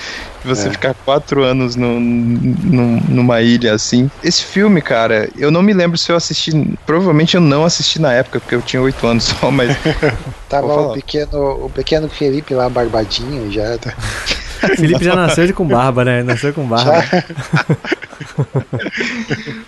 Você 0.45 0.67
É. 0.69 0.71
ficar 0.73 0.95
quatro 1.05 1.45
anos 1.45 1.77
no, 1.77 2.01
num- 2.01 3.01
numa 3.09 3.41
ilha 3.41 3.73
assim. 3.75 4.11
Esse 4.23 4.43
filme, 4.45 4.83
cara, 4.83 5.29
eu 5.37 5.51
não 5.51 5.63
me 5.63 5.73
lembro 5.73 5.97
se 5.97 6.11
eu 6.11 6.17
assisti. 6.17 6.51
Provavelmente 6.85 7.37
eu 7.37 7.41
não 7.41 7.65
assisti 7.65 8.01
na 8.01 8.13
época, 8.13 8.41
porque 8.41 8.55
eu 8.57 8.63
tinha 8.63 8.83
oito 8.83 9.07
anos 9.07 9.25
só, 9.25 9.51
mas. 9.51 9.77
Tava 10.49 10.67
o 10.67 10.93
pequeno, 10.93 11.39
o 11.67 11.71
pequeno 11.71 12.09
Felipe 12.11 12.55
lá, 12.55 12.69
barbadinho, 12.69 13.51
já. 13.51 13.79
Felipe 14.77 15.05
já 15.05 15.17
nasceu 15.17 15.53
com 15.55 15.67
barba, 15.67 16.05
né? 16.05 16.23
Nasceu 16.23 16.53
com 16.53 16.67
barba. 16.67 17.03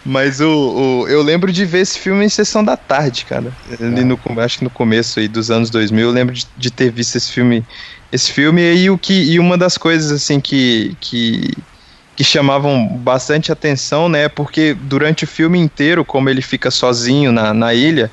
Mas 0.04 0.40
o, 0.40 1.02
o- 1.02 1.08
eu 1.08 1.22
lembro 1.22 1.52
de 1.52 1.64
ver 1.64 1.80
esse 1.80 1.98
filme 1.98 2.24
em 2.24 2.28
sessão 2.28 2.64
da 2.64 2.76
tarde, 2.76 3.24
cara. 3.24 3.52
Ali 3.80 4.04
no, 4.04 4.16
com- 4.16 4.38
acho 4.40 4.58
que 4.58 4.64
no 4.64 4.70
começo 4.70 5.18
aí 5.20 5.28
dos 5.28 5.50
anos 5.50 5.70
2000, 5.70 6.06
eu 6.08 6.12
lembro 6.12 6.34
de, 6.34 6.46
de 6.56 6.70
ter 6.70 6.90
visto 6.90 7.16
esse 7.16 7.30
filme. 7.32 7.64
Esse 8.12 8.30
filme 8.32 8.62
e 8.74 8.88
o 8.90 8.96
que 8.98 9.12
e 9.12 9.38
uma 9.40 9.58
das 9.58 9.76
coisas 9.76 10.10
assim 10.12 10.40
que 10.40 10.96
que 11.00 11.50
que 12.16 12.22
chamavam 12.22 12.86
bastante 12.86 13.50
atenção, 13.50 14.08
né? 14.08 14.28
Porque 14.28 14.72
durante 14.72 15.24
o 15.24 15.26
filme 15.26 15.58
inteiro, 15.58 16.04
como 16.04 16.30
ele 16.30 16.40
fica 16.40 16.70
sozinho 16.70 17.32
na, 17.32 17.52
na 17.52 17.74
ilha, 17.74 18.08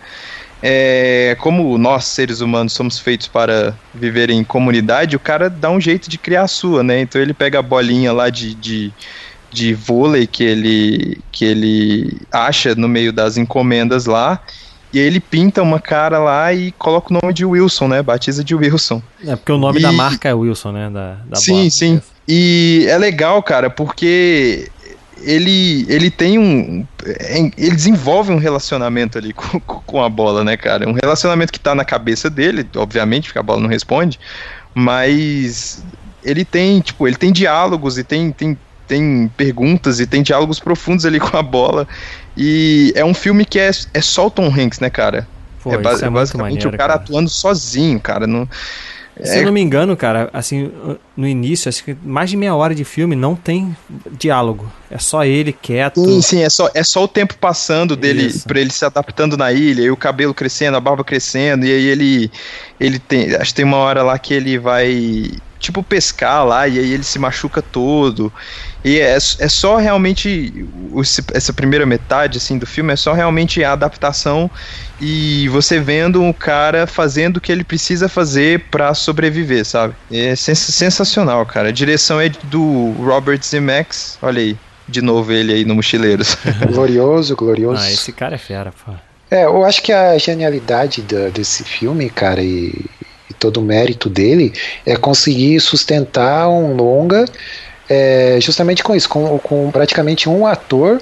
é, 0.62 1.36
como 1.40 1.78
nós, 1.78 2.06
seres 2.06 2.42
humanos, 2.42 2.74
somos 2.74 3.00
feitos 3.00 3.28
para 3.28 3.74
viver 3.94 4.30
em 4.30 4.44
comunidade, 4.44 5.16
o 5.16 5.20
cara 5.20 5.50
dá 5.50 5.70
um 5.70 5.80
jeito 5.82 6.10
de 6.10 6.18
criar 6.18 6.44
a 6.44 6.48
sua, 6.48 6.84
né? 6.84 7.02
Então 7.02 7.22
ele 7.22 7.34
pega 7.34 7.60
a 7.60 7.64
bolinha 7.64 8.12
lá 8.14 8.30
de, 8.30 8.54
de, 8.54 8.94
de 9.52 9.74
vôlei 9.74 10.28
que 10.28 10.44
ele, 10.44 11.20
que 11.32 11.46
ele 11.46 12.18
acha 12.32 12.76
no 12.76 12.88
meio 12.88 13.12
das 13.12 13.38
encomendas 13.38 14.06
lá, 14.06 14.40
e 14.94 15.00
aí 15.00 15.06
ele 15.06 15.20
pinta 15.22 15.62
uma 15.64 15.80
cara 15.80 16.20
lá 16.20 16.54
e 16.54 16.72
coloca 16.74 17.14
o 17.14 17.18
nome 17.22 17.34
de 17.34 17.46
Wilson, 17.46 17.88
né? 17.88 18.04
Batiza 18.04 18.44
de 18.44 18.54
Wilson. 18.54 19.02
É 19.26 19.36
porque 19.38 19.52
o 19.54 19.58
nome 19.58 19.80
E- 19.80 19.82
da 19.82 19.92
marca 19.92 20.28
é 20.28 20.34
Wilson, 20.34 20.72
né? 20.74 20.90
Da, 20.90 21.14
da 21.30 21.36
sim, 21.38 21.54
bola. 21.54 21.70
sim. 21.70 22.02
E 22.28 22.86
é 22.90 22.98
legal, 22.98 23.42
cara, 23.42 23.70
porque 23.70 24.70
ele, 25.24 25.86
ele 25.90 26.10
tem 26.12 26.38
um. 26.40 26.86
é, 27.06 27.40
Ele 27.58 27.76
desenvolve 27.76 28.32
um 28.32 28.38
relacionamento 28.38 29.18
ali 29.18 29.34
com, 29.34 29.60
com 29.60 30.04
a 30.04 30.10
bola, 30.10 30.44
né, 30.44 30.58
cara? 30.58 30.88
Um 30.88 30.94
relacionamento 30.94 31.52
que 31.52 31.60
tá 31.60 31.74
na 31.76 31.86
cabeça 31.86 32.30
dele, 32.30 32.68
obviamente, 32.76 33.26
porque 33.28 33.40
a 33.40 33.44
bola 33.44 33.62
não 33.62 33.70
responde, 33.70 34.20
mas 34.74 35.84
ele 36.24 36.46
tem, 36.46 36.80
tipo, 36.82 37.08
ele 37.08 37.16
tem 37.16 37.32
diálogos 37.32 37.98
e 37.98 38.04
tem, 38.04 38.32
tem, 38.32 38.58
tem 38.88 39.32
perguntas 39.36 40.00
e 40.00 40.06
tem 40.08 40.22
diálogos 40.22 40.60
profundos 40.60 41.06
ali 41.06 41.20
com 41.22 41.36
a 41.38 41.42
bola. 41.44 41.88
E 42.36 42.92
é 42.96 43.04
um 43.06 43.14
filme 43.14 43.46
que 43.46 43.60
é, 43.60 43.70
é 43.94 44.02
só 44.02 44.28
o 44.28 44.32
Tom 44.32 44.48
Hanks, 44.48 44.80
né, 44.80 44.90
cara? 44.90 45.28
Pô, 45.64 45.74
é, 45.74 45.78
ba- 45.78 45.92
é 45.92 45.94
muito 45.94 46.12
basicamente 46.14 46.54
maneiro, 46.66 46.70
o 46.70 46.72
cara, 46.78 46.94
cara. 46.94 47.04
atuando 47.04 47.30
sozinho, 47.30 48.00
cara. 48.00 48.26
Não, 48.26 48.48
Se 49.24 49.40
eu 49.40 49.46
não 49.46 49.52
me 49.52 49.62
engano, 49.62 49.96
cara, 49.96 50.30
assim, 50.34 50.72
no 51.16 51.28
início, 51.28 51.70
acho 51.70 51.84
que 51.84 51.96
mais 52.04 52.30
de 52.30 52.38
meia 52.38 52.56
hora 52.56 52.74
de 52.74 52.84
filme 52.84 53.16
não 53.16 53.36
tem 53.36 53.76
diálogo. 54.12 54.72
É 54.90 54.98
só 54.98 55.24
ele 55.26 55.54
quieto. 55.54 56.04
Sim, 56.04 56.22
sim, 56.22 56.42
é 56.42 56.50
só, 56.50 56.70
é 56.74 56.84
só 56.84 57.04
o 57.04 57.08
tempo 57.08 57.36
passando 57.38 57.96
dele 57.96 58.28
Isso. 58.28 58.48
pra 58.48 58.60
ele 58.60 58.72
se 58.72 58.86
adaptando 58.86 59.36
na 59.36 59.52
ilha, 59.52 59.82
e 59.82 59.92
o 59.92 59.98
cabelo 59.98 60.34
crescendo, 60.34 60.78
a 60.78 60.80
barba 60.80 61.04
crescendo, 61.04 61.66
e 61.66 61.72
aí 61.72 61.86
ele. 61.86 62.32
ele 62.80 63.00
tem. 63.00 63.36
Acho 63.36 63.52
que 63.52 63.56
tem 63.56 63.66
uma 63.66 63.78
hora 63.78 64.02
lá 64.02 64.18
que 64.18 64.34
ele 64.34 64.58
vai. 64.58 65.32
Tipo, 65.62 65.82
pescar 65.84 66.46
lá, 66.46 66.68
e 66.68 66.78
aí 66.80 66.92
ele 66.92 67.04
se 67.04 67.18
machuca 67.20 67.62
todo. 67.62 68.34
E 68.84 69.00
é, 69.00 69.14
é 69.16 69.48
só 69.48 69.78
realmente. 69.78 70.66
Essa 71.34 71.54
primeira 71.54 71.86
metade 71.86 72.40
assim, 72.40 72.58
do 72.58 72.66
filme 72.66 72.92
é 72.92 72.96
só 72.96 73.14
realmente 73.14 73.64
a 73.64 73.74
adaptação 73.74 74.50
e 75.00 75.48
você 75.50 75.80
vendo 75.80 76.24
o 76.24 76.34
cara 76.34 76.86
fazendo 76.88 77.38
o 77.38 77.42
que 77.42 77.52
ele 77.52 77.64
precisa 77.64 78.10
fazer 78.10 78.66
pra 78.72 78.94
sobreviver, 78.94 79.64
sabe? 79.66 79.94
É 80.12 80.36
sens 80.36 80.58
sensacional, 80.60 81.46
cara. 81.46 81.70
A 81.70 81.72
direção 81.72 82.20
é 82.20 82.30
do 82.30 82.92
Robert 82.94 83.42
Zemeckis. 83.44 84.18
Olha 84.22 84.42
aí, 84.42 84.58
de 84.88 85.02
novo 85.02 85.32
ele 85.32 85.54
aí 85.54 85.64
no 85.64 85.76
Mochileiros. 85.76 86.36
Glorioso, 86.74 87.36
glorioso. 87.36 87.82
Ah, 87.84 87.92
esse 87.92 88.12
cara 88.12 88.36
é 88.36 88.40
fera, 88.40 88.74
pô. 88.84 88.92
É, 89.30 89.46
eu 89.46 89.64
acho 89.64 89.82
que 89.82 89.94
a 89.94 90.18
genialidade 90.18 91.02
da- 91.04 91.30
desse 91.30 91.64
filme, 91.64 92.10
cara, 92.10 92.42
e, 92.44 92.74
e 93.32 93.34
todo 93.34 93.58
o 93.58 93.64
mérito 93.64 94.10
dele 94.10 94.54
é 94.86 94.96
conseguir 94.96 95.60
sustentar 95.60 96.48
um 96.50 96.76
longa 96.76 97.26
é, 97.90 98.38
justamente 98.40 98.84
com 98.84 98.96
isso, 98.96 99.10
com, 99.10 99.38
com 99.40 99.72
praticamente 99.72 100.30
um 100.30 100.46
ator 100.46 101.02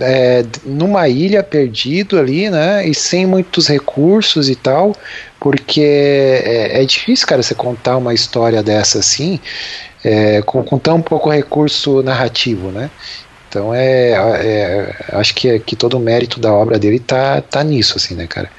é, 0.00 0.44
numa 0.64 1.08
ilha 1.08 1.42
perdido 1.42 2.18
ali, 2.18 2.50
né, 2.50 2.86
e 2.86 2.94
sem 2.94 3.26
muitos 3.26 3.66
recursos 3.66 4.48
e 4.48 4.56
tal, 4.56 4.94
porque 5.40 5.80
é, 5.80 6.82
é 6.82 6.84
difícil, 6.84 7.26
cara, 7.26 7.42
você 7.42 7.54
contar 7.54 7.96
uma 7.96 8.14
história 8.14 8.62
dessa 8.62 8.98
assim, 8.98 9.40
é, 10.04 10.42
com, 10.42 10.62
com 10.62 10.78
tão 10.78 11.00
pouco 11.00 11.30
recurso 11.30 12.02
narrativo, 12.02 12.70
né? 12.70 12.90
Então 13.48 13.72
é, 13.74 14.12
é- 14.12 14.94
acho 15.12 15.34
que, 15.34 15.58
que 15.60 15.76
todo 15.76 15.98
o 15.98 16.00
mérito 16.00 16.40
da 16.40 16.52
obra 16.52 16.78
dele 16.78 16.98
tá, 16.98 17.42
tá 17.42 17.62
nisso, 17.62 17.98
assim, 17.98 18.14
né, 18.14 18.26
cara? 18.26 18.50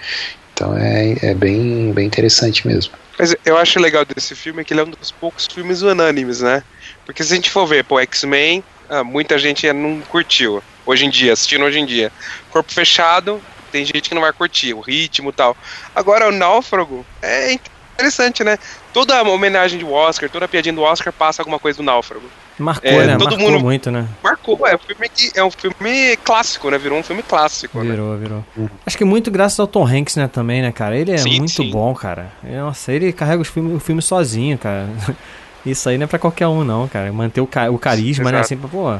Então 0.63 0.77
é, 0.77 1.13
é 1.21 1.33
bem, 1.33 1.91
bem 1.91 2.07
interessante 2.07 2.65
mesmo. 2.65 2.93
Mas 3.19 3.35
eu 3.45 3.57
acho 3.57 3.79
legal 3.79 4.05
desse 4.05 4.33
filme 4.33 4.63
que 4.63 4.73
ele 4.73 4.79
é 4.79 4.83
um 4.85 4.89
dos 4.89 5.11
poucos 5.11 5.45
filmes 5.51 5.81
unânimes, 5.81 6.39
né? 6.39 6.63
Porque 7.05 7.21
se 7.21 7.33
a 7.33 7.35
gente 7.35 7.49
for 7.49 7.65
ver, 7.65 7.83
pô, 7.83 7.99
X-Men, 7.99 8.63
ah, 8.89 9.03
muita 9.03 9.37
gente 9.37 9.71
não 9.73 9.99
curtiu. 10.01 10.63
Hoje 10.85 11.05
em 11.05 11.09
dia, 11.09 11.33
assistindo 11.33 11.65
hoje 11.65 11.79
em 11.79 11.85
dia. 11.85 12.11
Corpo 12.49 12.71
Fechado, 12.71 13.41
tem 13.71 13.85
gente 13.85 14.03
que 14.03 14.15
não 14.15 14.21
vai 14.21 14.31
curtir, 14.31 14.73
o 14.73 14.79
ritmo 14.79 15.31
e 15.31 15.33
tal. 15.33 15.55
Agora, 15.93 16.29
o 16.29 16.31
Náufrago 16.31 17.05
é 17.21 17.57
interessante, 17.99 18.43
né? 18.43 18.57
Toda 18.93 19.21
homenagem 19.21 19.79
do 19.79 19.91
Oscar, 19.91 20.29
toda 20.29 20.47
piadinha 20.47 20.73
do 20.73 20.81
Oscar 20.81 21.11
passa 21.11 21.41
alguma 21.41 21.59
coisa 21.59 21.77
do 21.77 21.83
Náufrago. 21.83 22.29
Marcou, 22.59 22.89
É, 22.91 23.07
né? 23.07 23.17
todo 23.17 23.31
Marcou 23.31 23.51
mundo- 23.51 23.59
muito, 23.63 23.89
né? 23.91 24.07
Marcou, 24.23 24.67
é 24.67 24.75
um 24.75 24.79
filme, 24.79 25.09
que, 25.09 25.31
é 25.39 25.43
um 25.43 25.49
filme 25.51 26.17
clássico, 26.23 26.69
né? 26.69 26.77
Virou 26.77 26.99
um 26.99 27.03
filme 27.03 27.23
clássico, 27.23 27.79
né? 27.83 27.89
Virou, 27.91 28.17
virou. 28.17 28.45
Acho 28.85 28.97
que 28.97 29.03
muito 29.03 29.31
graças 29.31 29.59
ao 29.59 29.65
Tom 29.67 29.85
Hanks, 29.87 30.15
né, 30.15 30.27
também, 30.27 30.61
né, 30.61 30.71
cara? 30.71 30.95
Ele 30.97 31.11
é 31.11 31.17
Sim, 31.17 31.37
muito 31.39 31.51
sim. 31.63 31.71
bom, 31.71 31.93
cara. 31.95 32.27
Nossa, 32.43 32.91
ele 32.93 33.11
carrega 33.11 33.41
os 33.41 33.47
filme, 33.47 33.73
o 33.75 33.79
filme 33.79 34.01
sozinho, 34.01 34.57
cara. 34.57 34.87
Isso 35.65 35.87
aí 35.89 35.97
não 35.97 36.03
é 36.03 36.07
pra 36.07 36.19
qualquer 36.19 36.47
um, 36.47 36.63
não, 36.63 36.87
cara. 36.87 37.11
Manter 37.11 37.41
o, 37.41 37.47
ca- 37.47 37.69
o 37.71 37.79
carisma, 37.79 38.25
né? 38.31 38.39
Exato. 38.39 38.53
Assim, 38.53 38.57
pô. 38.67 38.95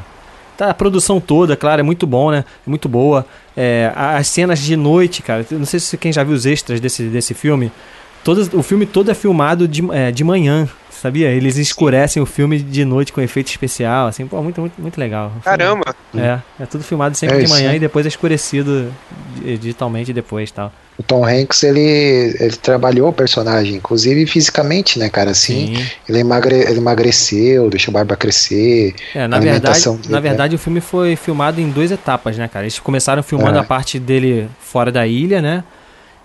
Tá, 0.56 0.70
a 0.70 0.74
produção 0.74 1.20
toda, 1.20 1.56
claro, 1.56 1.80
é 1.80 1.82
muito 1.82 2.06
bom, 2.06 2.30
né? 2.30 2.44
Muito 2.66 2.88
boa. 2.88 3.26
É, 3.56 3.92
as 3.94 4.28
cenas 4.28 4.60
de 4.60 4.76
noite, 4.76 5.20
cara. 5.22 5.44
Não 5.50 5.66
sei 5.66 5.78
se 5.80 5.96
quem 5.98 6.12
já 6.12 6.22
viu 6.24 6.34
os 6.34 6.46
extras 6.46 6.80
desse, 6.80 7.04
desse 7.04 7.34
filme. 7.34 7.70
Todas, 8.22 8.52
o 8.54 8.62
filme 8.62 8.86
todo 8.86 9.10
é 9.10 9.14
filmado 9.14 9.68
de, 9.68 9.82
é, 9.92 10.10
de 10.10 10.24
manhã, 10.24 10.66
sabia? 11.04 11.28
Eles 11.30 11.56
escurecem 11.56 12.22
o 12.22 12.26
filme 12.26 12.58
de 12.58 12.84
noite 12.84 13.12
com 13.12 13.20
efeito 13.20 13.48
especial, 13.48 14.06
assim, 14.08 14.26
pô, 14.26 14.42
muito, 14.42 14.60
muito, 14.60 14.80
muito 14.80 14.98
legal. 14.98 15.30
Caramba! 15.44 15.94
É, 16.16 16.38
é 16.60 16.66
tudo 16.66 16.82
filmado 16.82 17.14
sempre 17.14 17.36
É, 17.36 17.40
de 17.40 17.48
manhã 17.48 17.74
e 17.74 17.78
depois 17.78 18.06
é 18.06 18.08
escurecido 18.08 18.90
di- 19.36 19.58
digitalmente 19.58 20.12
depois 20.12 20.48
e 20.48 20.52
tal. 20.52 20.72
O 20.96 21.02
Tom 21.02 21.26
Hanks, 21.26 21.62
ele, 21.64 21.80
ele 22.38 22.56
trabalhou 22.56 23.08
o 23.08 23.12
personagem, 23.12 23.74
inclusive 23.74 24.24
fisicamente, 24.26 24.96
né, 24.98 25.08
cara? 25.10 25.32
Assim, 25.32 25.74
Sim. 25.76 25.86
ele, 26.08 26.20
emagre, 26.20 26.54
ele 26.54 26.78
emagreceu, 26.78 27.68
deixou 27.68 27.90
a 27.90 27.94
barba 27.94 28.16
crescer. 28.16 28.94
É, 29.14 29.26
na 29.26 29.38
verdade, 29.38 29.48
alimentação 29.66 29.96
dele, 29.96 30.08
na 30.10 30.20
né? 30.20 30.28
verdade 30.28 30.54
o 30.54 30.58
filme 30.58 30.80
foi 30.80 31.16
filmado 31.16 31.60
em 31.60 31.68
duas 31.68 31.90
etapas, 31.90 32.38
né, 32.38 32.48
cara? 32.48 32.64
Eles 32.64 32.78
começaram 32.78 33.22
filmando 33.24 33.58
É. 33.58 33.60
a 33.60 33.64
parte 33.64 33.98
dele 33.98 34.48
fora 34.60 34.90
da 34.92 35.04
ilha, 35.06 35.42
né? 35.42 35.64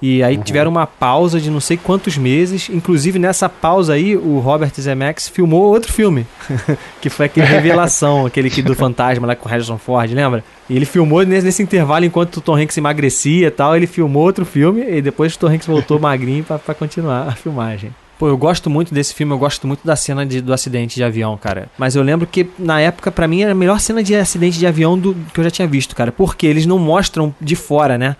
E 0.01 0.23
aí 0.23 0.37
tiveram 0.37 0.71
uma 0.71 0.87
pausa 0.87 1.41
de 1.41 1.49
não 1.51 1.59
sei 1.59 1.75
quantos 1.75 2.17
meses. 2.17 2.69
Inclusive, 2.69 3.19
nessa 3.19 3.49
pausa 3.49 3.93
aí, 3.93 4.15
o 4.15 4.39
Robert 4.39 4.71
Zemeckis 4.79 5.27
filmou 5.27 5.63
outro 5.63 5.91
filme. 5.91 6.25
que 7.01 7.09
foi 7.09 7.25
aquele 7.25 7.45
Revelação, 7.47 8.25
aquele 8.27 8.49
que 8.49 8.61
do 8.61 8.73
fantasma 8.75 9.27
lá 9.27 9.35
com 9.35 9.47
o 9.47 9.51
Harrison 9.51 9.77
Ford, 9.77 10.09
lembra? 10.13 10.43
E 10.69 10.75
ele 10.75 10.85
filmou 10.85 11.23
nesse, 11.25 11.45
nesse 11.45 11.61
intervalo, 11.63 12.05
enquanto 12.05 12.37
o 12.37 12.41
Tom 12.41 12.55
Hanks 12.55 12.77
emagrecia 12.77 13.47
e 13.47 13.51
tal, 13.51 13.75
ele 13.75 13.87
filmou 13.87 14.23
outro 14.23 14.45
filme 14.45 14.81
e 14.87 15.01
depois 15.01 15.35
o 15.35 15.39
Tom 15.39 15.47
Hanks 15.47 15.67
voltou 15.67 15.97
magrinho 15.99 16.43
pra, 16.43 16.57
pra 16.57 16.73
continuar 16.73 17.27
a 17.27 17.31
filmagem. 17.33 17.93
Pô, 18.17 18.27
eu 18.27 18.37
gosto 18.37 18.69
muito 18.69 18.93
desse 18.93 19.13
filme, 19.13 19.33
eu 19.33 19.37
gosto 19.37 19.65
muito 19.65 19.79
da 19.85 19.95
cena 19.95 20.25
de- 20.25 20.41
do 20.41 20.53
acidente 20.53 20.95
de 20.95 21.03
avião, 21.03 21.37
cara. 21.37 21.69
Mas 21.77 21.95
eu 21.95 22.03
lembro 22.03 22.27
que, 22.27 22.49
na 22.59 22.79
época, 22.81 23.09
pra 23.11 23.27
mim, 23.27 23.41
era 23.43 23.53
a 23.53 23.55
melhor 23.55 23.79
cena 23.79 24.03
de 24.03 24.13
acidente 24.13 24.59
de 24.59 24.67
avião 24.67 24.97
do, 24.99 25.15
que 25.33 25.39
eu 25.39 25.43
já 25.45 25.49
tinha 25.49 25.67
visto, 25.67 25.95
cara. 25.95 26.11
Porque 26.11 26.45
eles 26.45 26.65
não 26.65 26.77
mostram 26.77 27.33
de 27.39 27.55
fora, 27.55 27.97
né? 27.97 28.17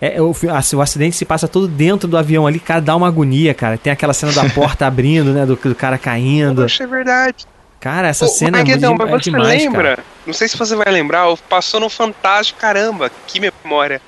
É, 0.00 0.16
é, 0.16 0.22
o, 0.22 0.30
a- 0.30 0.76
o 0.76 0.80
acidente 0.80 1.16
se 1.16 1.24
passa 1.24 1.48
todo 1.48 1.66
dentro 1.66 2.08
do 2.08 2.16
avião 2.16 2.46
ali, 2.46 2.60
cara, 2.60 2.80
dá 2.80 2.94
uma 2.94 3.08
agonia, 3.08 3.52
cara. 3.54 3.76
Tem 3.76 3.92
aquela 3.92 4.12
cena 4.12 4.32
da 4.32 4.48
porta 4.50 4.86
abrindo, 4.88 5.32
né? 5.32 5.44
Do, 5.44 5.56
do 5.56 5.74
cara 5.74 5.98
caindo. 5.98 6.62
Poxa, 6.62 6.84
é 6.84 6.86
verdade. 6.86 7.46
Cara, 7.80 8.08
essa 8.08 8.24
Ô, 8.24 8.28
cena 8.28 8.58
é, 8.58 8.60
Maguedão, 8.60 8.90
muito, 8.90 9.02
é 9.06 9.10
mas 9.10 9.24
você 9.24 9.30
demais, 9.30 9.62
lembra? 9.62 9.82
cara. 9.96 10.04
Não 10.26 10.34
sei 10.34 10.48
se 10.48 10.56
você 10.56 10.74
vai 10.74 10.92
lembrar, 10.92 11.26
passou 11.48 11.78
no 11.80 11.88
Fantástico, 11.88 12.58
caramba, 12.60 13.10
que 13.26 13.40
memória. 13.40 14.00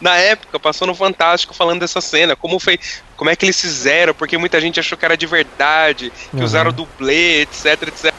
Na 0.00 0.16
época, 0.16 0.58
passou 0.60 0.86
no 0.86 0.94
Fantástico 0.94 1.52
falando 1.54 1.80
dessa 1.80 2.00
cena, 2.00 2.36
como 2.36 2.58
foi, 2.58 2.78
como 3.16 3.28
é 3.30 3.34
que 3.36 3.44
eles 3.44 3.60
fizeram, 3.60 4.14
porque 4.14 4.38
muita 4.38 4.60
gente 4.60 4.78
achou 4.78 4.96
que 4.96 5.04
era 5.04 5.16
de 5.16 5.26
verdade, 5.26 6.10
que 6.30 6.36
Uhum. 6.36 6.44
usaram 6.44 6.72
dublê, 6.72 7.42
etc, 7.42 7.82
etc. 7.88 8.12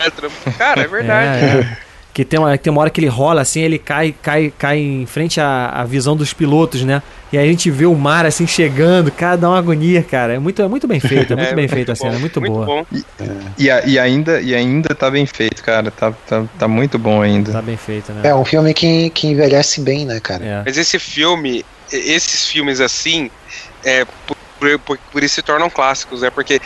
Cara, 0.57 0.81
é 0.81 0.87
verdade. 0.89 1.45
É, 1.45 1.59
é. 1.61 1.77
Que 2.13 2.25
tem 2.25 2.39
uma, 2.39 2.57
tem 2.57 2.71
uma 2.71 2.81
hora 2.81 2.89
que 2.89 2.99
ele 2.99 3.07
rola 3.07 3.41
assim, 3.41 3.61
ele 3.61 3.77
cai, 3.77 4.13
cai, 4.21 4.51
cai 4.57 4.79
em 4.79 5.05
frente 5.05 5.39
à, 5.39 5.67
à 5.69 5.85
visão 5.85 6.15
dos 6.17 6.33
pilotos, 6.33 6.83
né? 6.83 7.01
E 7.31 7.37
aí 7.37 7.47
a 7.47 7.51
gente 7.51 7.69
vê 7.69 7.85
o 7.85 7.93
mar 7.95 8.25
assim 8.25 8.47
chegando, 8.47 9.11
cara, 9.11 9.35
dá 9.37 9.47
uma 9.49 9.59
agonia, 9.59 10.01
cara. 10.01 10.33
É 10.33 10.39
muito, 10.39 10.61
é 10.61 10.67
muito 10.67 10.87
bem 10.87 10.99
feito, 10.99 11.33
é 11.33 11.35
muito 11.35 11.49
É, 11.49 11.55
bem 11.55 11.63
muito 11.65 11.75
feita 11.75 11.91
a 11.91 11.95
bom, 11.95 12.01
cena, 12.01 12.15
é 12.15 12.17
muito, 12.19 12.39
muito 12.41 12.51
boa. 12.53 12.65
bom. 12.65 12.85
E, 13.57 13.69
a- 13.69 13.85
e 13.85 13.99
ainda, 13.99 14.41
e 14.41 14.55
ainda 14.55 14.95
tá 14.95 15.09
bem 15.11 15.25
feito, 15.27 15.63
cara. 15.63 15.91
Tá, 15.91 16.11
tá, 16.27 16.43
tá 16.57 16.67
muito 16.67 16.97
bom 16.97 17.21
ainda. 17.21 17.51
Tá 17.51 17.61
bem 17.61 17.77
feita, 17.77 18.11
né? 18.11 18.27
É 18.29 18.35
um 18.35 18.43
filme 18.43 18.73
que, 18.73 19.11
que 19.11 19.27
envelhece 19.27 19.79
bem, 19.81 20.05
né, 20.05 20.19
cara? 20.19 20.43
É. 20.43 20.63
Mas 20.65 20.77
esse 20.77 20.97
filme, 20.97 21.63
esses 21.91 22.47
filmes 22.47 22.81
assim, 22.81 23.29
é, 23.85 24.03
por, 24.25 24.35
por, 24.59 24.79
por- 24.79 24.99
por 25.11 25.23
isso 25.23 25.35
se 25.35 25.43
tornam 25.43 25.69
clássicos, 25.69 26.23
é 26.23 26.31
porque 26.31 26.59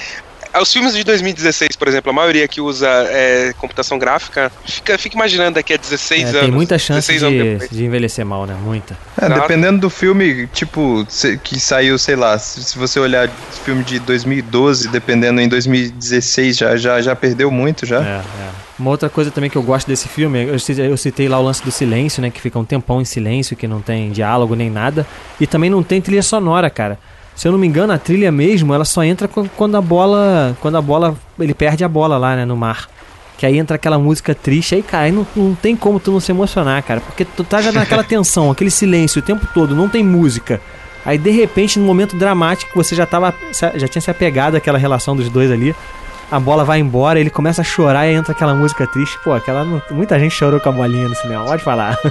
os 0.61 0.71
filmes 0.71 0.93
de 0.95 1.03
2016, 1.03 1.75
por 1.75 1.87
exemplo, 1.87 2.11
a 2.11 2.13
maioria 2.13 2.47
que 2.47 2.61
usa 2.61 2.87
é, 2.87 3.53
computação 3.57 3.97
gráfica, 3.97 4.51
fica, 4.65 4.97
fica 4.97 5.15
imaginando 5.15 5.55
daqui 5.55 5.73
a 5.73 5.77
16 5.77 6.21
É, 6.21 6.25
anos. 6.29 6.41
tem 6.41 6.51
muita 6.51 6.77
chance 6.77 7.11
16 7.11 7.23
anos 7.23 7.69
de, 7.69 7.75
de 7.77 7.85
envelhecer 7.85 8.25
mal, 8.25 8.45
né? 8.45 8.55
Muita. 8.63 8.97
É, 9.19 9.29
dependendo 9.29 9.79
do 9.79 9.89
filme, 9.89 10.47
tipo, 10.47 11.05
que 11.43 11.59
saiu, 11.59 11.97
sei 11.97 12.15
lá, 12.15 12.37
se, 12.37 12.63
se 12.63 12.77
você 12.77 12.99
olhar 12.99 13.29
filme 13.65 13.83
de 13.83 13.99
2012, 13.99 14.89
dependendo 14.89 15.41
em 15.41 15.47
2016, 15.47 16.57
já, 16.57 16.75
já, 16.75 17.01
já 17.01 17.15
perdeu 17.15 17.49
muito 17.51 17.85
já. 17.85 17.99
É, 18.01 18.17
é. 18.17 18.49
Uma 18.77 18.89
outra 18.89 19.07
coisa 19.09 19.29
também 19.31 19.49
que 19.49 19.55
eu 19.55 19.61
gosto 19.63 19.87
desse 19.87 20.07
filme, 20.07 20.45
eu 20.45 20.59
citei, 20.59 20.87
eu 20.91 20.97
citei 20.97 21.29
lá 21.29 21.39
o 21.39 21.43
lance 21.43 21.63
do 21.63 21.71
silêncio, 21.71 22.21
né? 22.21 22.29
Que 22.29 22.41
fica 22.41 22.57
um 22.57 22.65
tempão 22.65 22.99
em 23.01 23.05
silêncio, 23.05 23.55
que 23.55 23.67
não 23.67 23.81
tem 23.81 24.11
diálogo 24.11 24.55
nem 24.55 24.69
nada. 24.69 25.05
E 25.39 25.45
também 25.45 25.69
não 25.69 25.83
tem 25.83 26.01
trilha 26.01 26.23
sonora, 26.23 26.69
cara. 26.69 26.97
Se 27.35 27.47
eu 27.47 27.51
não 27.51 27.59
me 27.59 27.65
engano, 27.67 27.91
a 27.93 27.97
trilha 27.97 28.31
mesmo, 28.31 28.73
ela 28.73 28.85
só 28.85 29.03
entra 29.03 29.27
quan- 29.27 29.49
quando 29.57 29.75
a 29.75 29.81
bola. 29.81 30.55
Quando 30.61 30.77
a 30.77 30.81
bola. 30.81 31.15
Ele 31.39 31.53
perde 31.53 31.83
a 31.83 31.87
bola 31.89 32.17
lá, 32.17 32.35
né, 32.35 32.45
no 32.45 32.55
mar. 32.55 32.87
Que 33.37 33.45
aí 33.45 33.57
entra 33.57 33.75
aquela 33.75 33.97
música 33.97 34.33
triste, 34.35 34.75
aí, 34.75 34.83
cara, 34.83 35.05
aí 35.05 35.11
não, 35.11 35.25
não 35.35 35.55
tem 35.55 35.75
como 35.75 35.99
tu 35.99 36.11
não 36.11 36.19
se 36.19 36.31
emocionar, 36.31 36.81
cara. 36.83 37.01
Porque 37.01 37.25
tu 37.25 37.43
tá 37.43 37.61
já 37.61 37.71
naquela 37.71 38.03
tensão, 38.05 38.51
aquele 38.51 38.69
silêncio 38.71 39.19
o 39.19 39.25
tempo 39.25 39.45
todo, 39.53 39.75
não 39.75 39.89
tem 39.89 40.03
música. 40.03 40.61
Aí 41.05 41.17
de 41.17 41.31
repente, 41.31 41.77
num 41.79 41.85
momento 41.85 42.15
dramático, 42.15 42.71
você 42.75 42.95
já 42.95 43.05
tava. 43.05 43.33
Já 43.75 43.87
tinha 43.87 44.01
se 44.01 44.09
apegado 44.11 44.55
àquela 44.55 44.77
relação 44.77 45.15
dos 45.15 45.27
dois 45.29 45.51
ali. 45.51 45.75
A 46.31 46.39
bola 46.39 46.63
vai 46.63 46.79
embora, 46.79 47.19
ele 47.19 47.29
começa 47.29 47.61
a 47.61 47.65
chorar 47.65 48.07
e 48.07 48.13
entra 48.13 48.31
aquela 48.31 48.53
música 48.55 48.87
triste. 48.87 49.19
Pô, 49.23 49.33
aquela. 49.33 49.65
Muita 49.91 50.17
gente 50.19 50.33
chorou 50.33 50.59
com 50.59 50.69
a 50.69 50.71
bolinha 50.71 51.09
no 51.09 51.15
cinema, 51.15 51.43
pode 51.43 51.63
falar. 51.63 51.97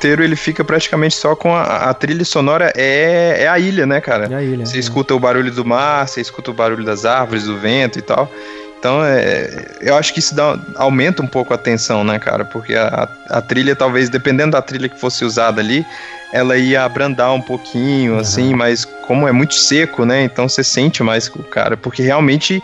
inteiro 0.00 0.24
ele 0.24 0.34
fica 0.34 0.64
praticamente 0.64 1.14
só 1.14 1.36
com 1.36 1.54
a, 1.54 1.90
a 1.90 1.94
trilha 1.94 2.24
sonora 2.24 2.72
é, 2.74 3.42
é 3.42 3.48
a 3.48 3.58
ilha, 3.58 3.86
né, 3.86 4.00
cara? 4.00 4.26
É 4.30 4.34
a 4.34 4.42
ilha. 4.42 4.64
Você 4.64 4.78
escuta 4.78 5.14
o 5.14 5.20
barulho 5.20 5.52
do 5.52 5.64
mar, 5.64 6.08
você 6.08 6.22
escuta 6.22 6.50
o 6.50 6.54
barulho 6.54 6.82
das 6.82 7.04
árvores, 7.04 7.44
do 7.44 7.58
vento 7.58 7.98
e 7.98 8.02
tal. 8.02 8.32
Então, 8.78 9.04
é, 9.04 9.66
eu 9.82 9.94
acho 9.94 10.14
que 10.14 10.20
isso 10.20 10.34
dá, 10.34 10.58
aumenta 10.76 11.22
um 11.22 11.26
pouco 11.26 11.52
a 11.52 11.58
tensão, 11.58 12.02
né, 12.02 12.18
cara? 12.18 12.46
Porque 12.46 12.74
a, 12.74 13.06
a 13.28 13.42
trilha, 13.42 13.76
talvez, 13.76 14.08
dependendo 14.08 14.52
da 14.52 14.62
trilha 14.62 14.88
que 14.88 14.98
fosse 14.98 15.22
usada 15.22 15.60
ali, 15.60 15.84
ela 16.32 16.56
ia 16.56 16.82
abrandar 16.82 17.34
um 17.34 17.42
pouquinho, 17.42 18.14
uhum. 18.14 18.20
assim, 18.20 18.54
mas 18.54 18.86
como 18.86 19.28
é 19.28 19.32
muito 19.32 19.54
seco, 19.54 20.06
né? 20.06 20.22
Então 20.22 20.48
você 20.48 20.64
sente 20.64 21.02
mais 21.02 21.28
o 21.28 21.42
cara, 21.42 21.76
porque 21.76 22.02
realmente 22.02 22.62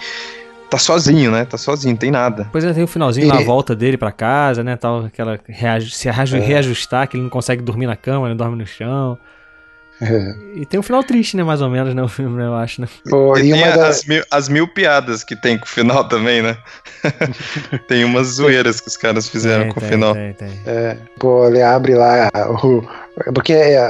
tá 0.77 0.79
sozinho, 0.79 1.31
né? 1.31 1.45
Tá 1.45 1.57
sozinho, 1.57 1.97
tem 1.97 2.11
nada. 2.11 2.49
Pois 2.53 2.65
é, 2.65 2.73
tem 2.73 2.85
o 2.85 2.87
finalzinho 2.87 3.27
e... 3.27 3.29
lá, 3.29 3.39
a 3.39 3.45
volta 3.45 3.75
dele 3.75 3.97
para 3.97 4.13
casa, 4.13 4.63
né? 4.63 4.77
Tal, 4.77 5.07
aquela 5.07 5.39
reaj 5.49 5.91
se 5.91 6.09
é. 6.09 6.13
reajustar, 6.13 7.09
que 7.09 7.17
ele 7.17 7.25
não 7.25 7.31
consegue 7.31 7.63
dormir 7.63 7.87
na 7.87 7.97
cama, 7.97 8.27
ele 8.29 8.35
dorme 8.35 8.57
no 8.57 8.67
chão. 8.67 9.19
É. 10.01 10.35
E 10.57 10.67
tem 10.67 10.79
um 10.79 10.83
final 10.83 11.03
triste, 11.03 11.37
né? 11.37 11.43
Mais 11.43 11.63
ou 11.63 11.71
menos, 11.71 11.95
né? 11.95 12.03
O 12.03 12.09
filme, 12.09 12.43
eu 12.43 12.55
acho, 12.55 12.83
né? 12.83 12.89
Pô, 13.09 13.37
e, 13.39 13.49
e 13.49 13.53
tem 13.53 13.63
das... 13.63 13.79
as, 13.79 14.05
mil, 14.05 14.23
as 14.31 14.49
mil 14.49 14.69
piadas 14.69 15.25
que 15.25 15.35
tem 15.35 15.57
com 15.57 15.65
o 15.65 15.69
final 15.69 16.07
também, 16.07 16.43
né? 16.43 16.59
tem 17.89 18.05
umas 18.05 18.27
zoeiras 18.29 18.81
que 18.81 18.89
os 18.89 18.97
caras 18.97 19.29
fizeram 19.29 19.65
tem, 19.65 19.73
com 19.73 19.81
tem, 19.81 19.89
o 19.89 19.93
final. 19.93 20.15
Tem, 20.15 20.33
tem. 20.35 20.61
É, 20.67 20.97
pô, 21.19 21.47
ele 21.49 21.63
abre 21.63 21.95
lá 21.95 22.31
o, 22.63 22.87
porque 23.33 23.53
é, 23.53 23.73
é, 23.73 23.89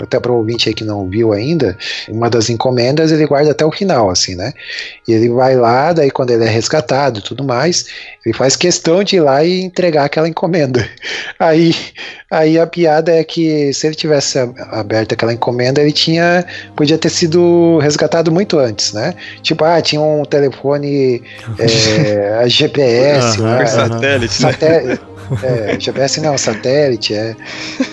até 0.00 0.20
para 0.20 0.30
o 0.30 0.36
ouvinte 0.36 0.68
aí 0.68 0.74
que 0.74 0.84
não 0.84 1.08
viu 1.08 1.32
ainda, 1.32 1.76
uma 2.08 2.30
das 2.30 2.48
encomendas 2.48 3.10
ele 3.10 3.26
guarda 3.26 3.50
até 3.50 3.64
o 3.64 3.72
final, 3.72 4.10
assim, 4.10 4.36
né? 4.36 4.52
E 5.08 5.12
ele 5.12 5.28
vai 5.28 5.56
lá, 5.56 5.92
daí 5.92 6.10
quando 6.10 6.30
ele 6.30 6.44
é 6.44 6.48
resgatado 6.48 7.18
e 7.18 7.22
tudo 7.22 7.42
mais, 7.42 7.86
ele 8.24 8.32
faz 8.32 8.54
questão 8.54 9.02
de 9.02 9.16
ir 9.16 9.20
lá 9.20 9.44
e 9.44 9.62
entregar 9.62 10.04
aquela 10.04 10.28
encomenda. 10.28 10.88
Aí, 11.38 11.72
aí 12.28 12.58
a 12.58 12.66
piada 12.66 13.12
é 13.12 13.22
que 13.22 13.72
se 13.72 13.86
ele 13.86 13.94
tivesse 13.94 14.38
aberto 14.72 15.12
aquela 15.12 15.32
encomenda, 15.32 15.80
ele 15.80 15.92
tinha 15.92 16.44
podia 16.74 16.98
ter 16.98 17.10
sido 17.10 17.78
resgatado 17.78 18.32
muito 18.32 18.58
antes, 18.58 18.92
né? 18.92 19.14
Tipo, 19.40 19.64
ah, 19.64 19.80
tinha 19.80 20.00
um 20.00 20.24
telefone 20.24 21.22
é, 21.60 22.48
GPS, 22.48 23.40
uhum, 23.40 23.46
lá, 23.46 23.66
satélite, 23.66 24.42
né? 24.42 24.98
É, 25.42 25.78
GPS 25.78 26.20
não, 26.20 26.36
satélite, 26.38 27.14
é. 27.14 27.36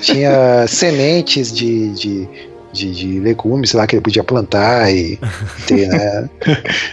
Tinha 0.02 0.66
sementes 0.68 1.52
de, 1.52 1.90
de, 1.90 2.30
de, 2.74 2.92
de, 2.92 3.20
legumes 3.20 3.74
lá 3.74 3.86
que 3.86 3.96
ele 3.96 4.02
podia 4.02 4.24
plantar 4.24 4.92
e 4.94 5.20
ter, 5.68 5.88
né? 5.88 6.30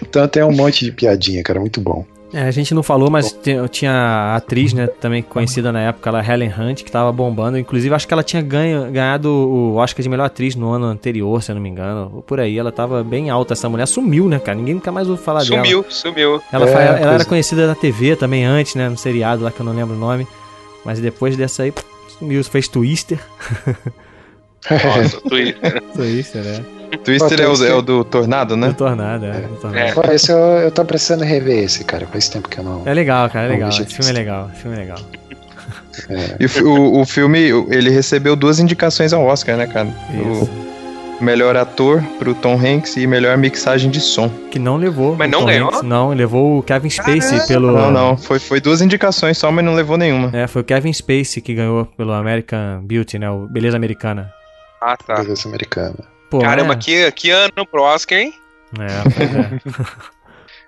Então 0.03 0.27
tem 0.29 0.43
um 0.43 0.53
monte 0.53 0.85
de 0.85 0.93
piadinha, 0.93 1.43
cara, 1.43 1.61
muito 1.61 1.81
bom. 1.81 2.05
É, 2.33 2.45
a 2.45 2.51
gente 2.51 2.73
não 2.73 2.83
falou, 2.83 3.11
mas 3.11 3.37
tinha 3.71 3.93
a 3.93 4.37
atriz, 4.37 4.73
né, 4.73 4.87
também 4.87 5.23
conhecida 5.23 5.71
na 5.71 5.81
época, 5.81 6.09
ela 6.09 6.27
Helen 6.27 6.51
Hunt, 6.59 6.83
que 6.83 6.91
tava 6.91 7.13
bombando. 7.13 7.59
Inclusive, 7.59 7.95
acho 7.95 8.09
que 8.09 8.15
ela 8.15 8.23
tinha 8.23 8.41
ganho, 8.41 8.91
ganhado 8.91 9.29
o 9.29 9.77
Oscar 9.77 10.03
de 10.03 10.09
melhor 10.09 10.25
atriz 10.25 10.57
no 10.57 10.71
ano 10.71 10.87
anterior, 10.87 11.43
se 11.43 11.51
eu 11.51 11.55
não 11.55 11.63
me 11.63 11.69
engano. 11.69 12.25
Por 12.27 12.41
aí, 12.41 12.59
ela 12.59 12.73
tava 12.73 13.05
bem 13.05 13.29
alta. 13.29 13.53
Essa 13.53 13.69
mulher 13.69 13.87
sumiu, 13.87 14.29
né, 14.29 14.39
cara? 14.39 14.57
Ninguém 14.57 14.75
nunca 14.75 14.91
mais 14.91 15.09
ouviu 15.09 15.23
falar 15.23 15.41
sumiu, 15.41 15.83
dela. 15.83 15.91
Sumiu, 15.91 16.41
sumiu. 16.41 16.43
Ela, 16.51 16.69
é, 16.71 17.03
ela 17.03 17.15
era 17.15 17.25
conhecida 17.27 17.67
na 17.67 17.75
TV 17.75 18.17
também 18.17 18.45
antes, 18.47 18.75
né, 18.77 18.89
no 18.89 18.97
seriado 18.97 19.45
lá 19.45 19.51
que 19.51 19.61
eu 19.61 19.67
não 19.67 19.75
lembro 19.75 19.95
o 19.95 19.99
nome. 19.99 20.27
Mas 20.87 21.01
depois 21.01 21.37
dessa 21.37 21.65
aí, 21.65 21.73
sumiu. 22.19 22.43
Fez 22.45 22.67
Twister. 22.67 23.21
Nossa, 24.71 25.21
Twister. 25.21 25.83
Twister, 25.95 26.43
né? 26.43 26.82
Twister 27.05 27.41
é 27.41 27.49
o, 27.49 27.65
é 27.65 27.75
o, 27.75 27.83
do 27.83 28.05
Tornado, 28.05 28.57
né? 28.57 28.69
Do 28.69 28.75
Tornado, 28.75 29.27
é. 29.27 29.29
é. 29.29 29.41
Do 29.41 29.57
tornado. 29.57 30.11
É. 30.11 30.15
esse 30.15 30.31
eu, 30.31 30.39
eu 30.39 30.71
tô 30.71 30.85
precisando 30.85 31.23
rever 31.23 31.65
esse, 31.65 31.85
cara. 31.85 32.07
Faz 32.07 32.29
tempo 32.29 32.49
que 32.49 32.59
eu 32.59 32.65
não. 32.65 32.83
É 32.87 32.95
legal, 32.95 33.29
cara, 33.29 33.47
é 33.47 33.51
legal. 33.51 33.69
Esse 33.69 33.85
filme 33.85 34.11
é 34.11 34.13
legal. 34.13 34.51
Esse 34.53 34.63
filme 34.63 34.77
é 34.77 34.81
legal. 34.81 34.99
É. 36.09 36.37
E 36.41 36.63
o, 36.63 37.01
o, 37.01 37.05
filme, 37.05 37.51
ele 37.71 37.91
recebeu 37.91 38.35
duas 38.35 38.59
indicações 38.59 39.13
ao 39.13 39.25
Oscar, 39.25 39.57
né, 39.57 39.67
cara? 39.67 39.89
Isso. 40.11 40.51
O 41.21 41.25
melhor 41.25 41.57
ator 41.57 42.03
pro 42.19 42.35
Tom 42.35 42.55
Hanks 42.55 42.97
e 42.97 43.07
melhor 43.07 43.37
mixagem 43.37 43.91
de 43.91 44.01
som. 44.01 44.29
Que 44.51 44.59
não 44.59 44.77
levou. 44.77 45.15
Mas 45.17 45.31
não 45.31 45.41
Tom 45.41 45.47
ganhou? 45.47 45.69
Hanks, 45.69 45.83
não, 45.83 46.09
levou 46.11 46.59
o 46.59 46.63
Kevin 46.63 46.91
Spacey 46.91 47.21
Caramba. 47.21 47.47
pelo. 47.47 47.73
Não, 47.73 47.91
não. 47.91 48.17
Foi, 48.17 48.39
foi 48.39 48.61
duas 48.61 48.81
indicações 48.81 49.39
só, 49.39 49.53
mas 49.53 49.65
não 49.65 49.75
levou 49.75 49.97
nenhuma. 49.97 50.31
É, 50.37 50.47
foi 50.47 50.63
o 50.63 50.65
Kevin 50.65 50.93
Spacey 50.93 51.41
que 51.41 51.55
ganhou 51.55 51.87
pelo 51.97 52.13
American 52.13 52.81
Beauty, 52.83 53.19
né? 53.19 53.31
O 53.31 53.47
Beleza 53.47 53.77
Americana. 53.77 54.33
Ah, 54.81 54.97
tá. 54.97 55.23
Beleza 55.23 55.47
Americana. 55.47 56.13
Pô, 56.33 56.39
Caramba, 56.39 56.73
é. 56.73 56.77
que, 56.77 57.13
que 57.13 57.31
ano 57.31 57.67
pro 57.71 57.83
Oscar, 57.83 58.19
hein? 58.19 58.33
É, 58.81 59.23
é. 59.23 60.13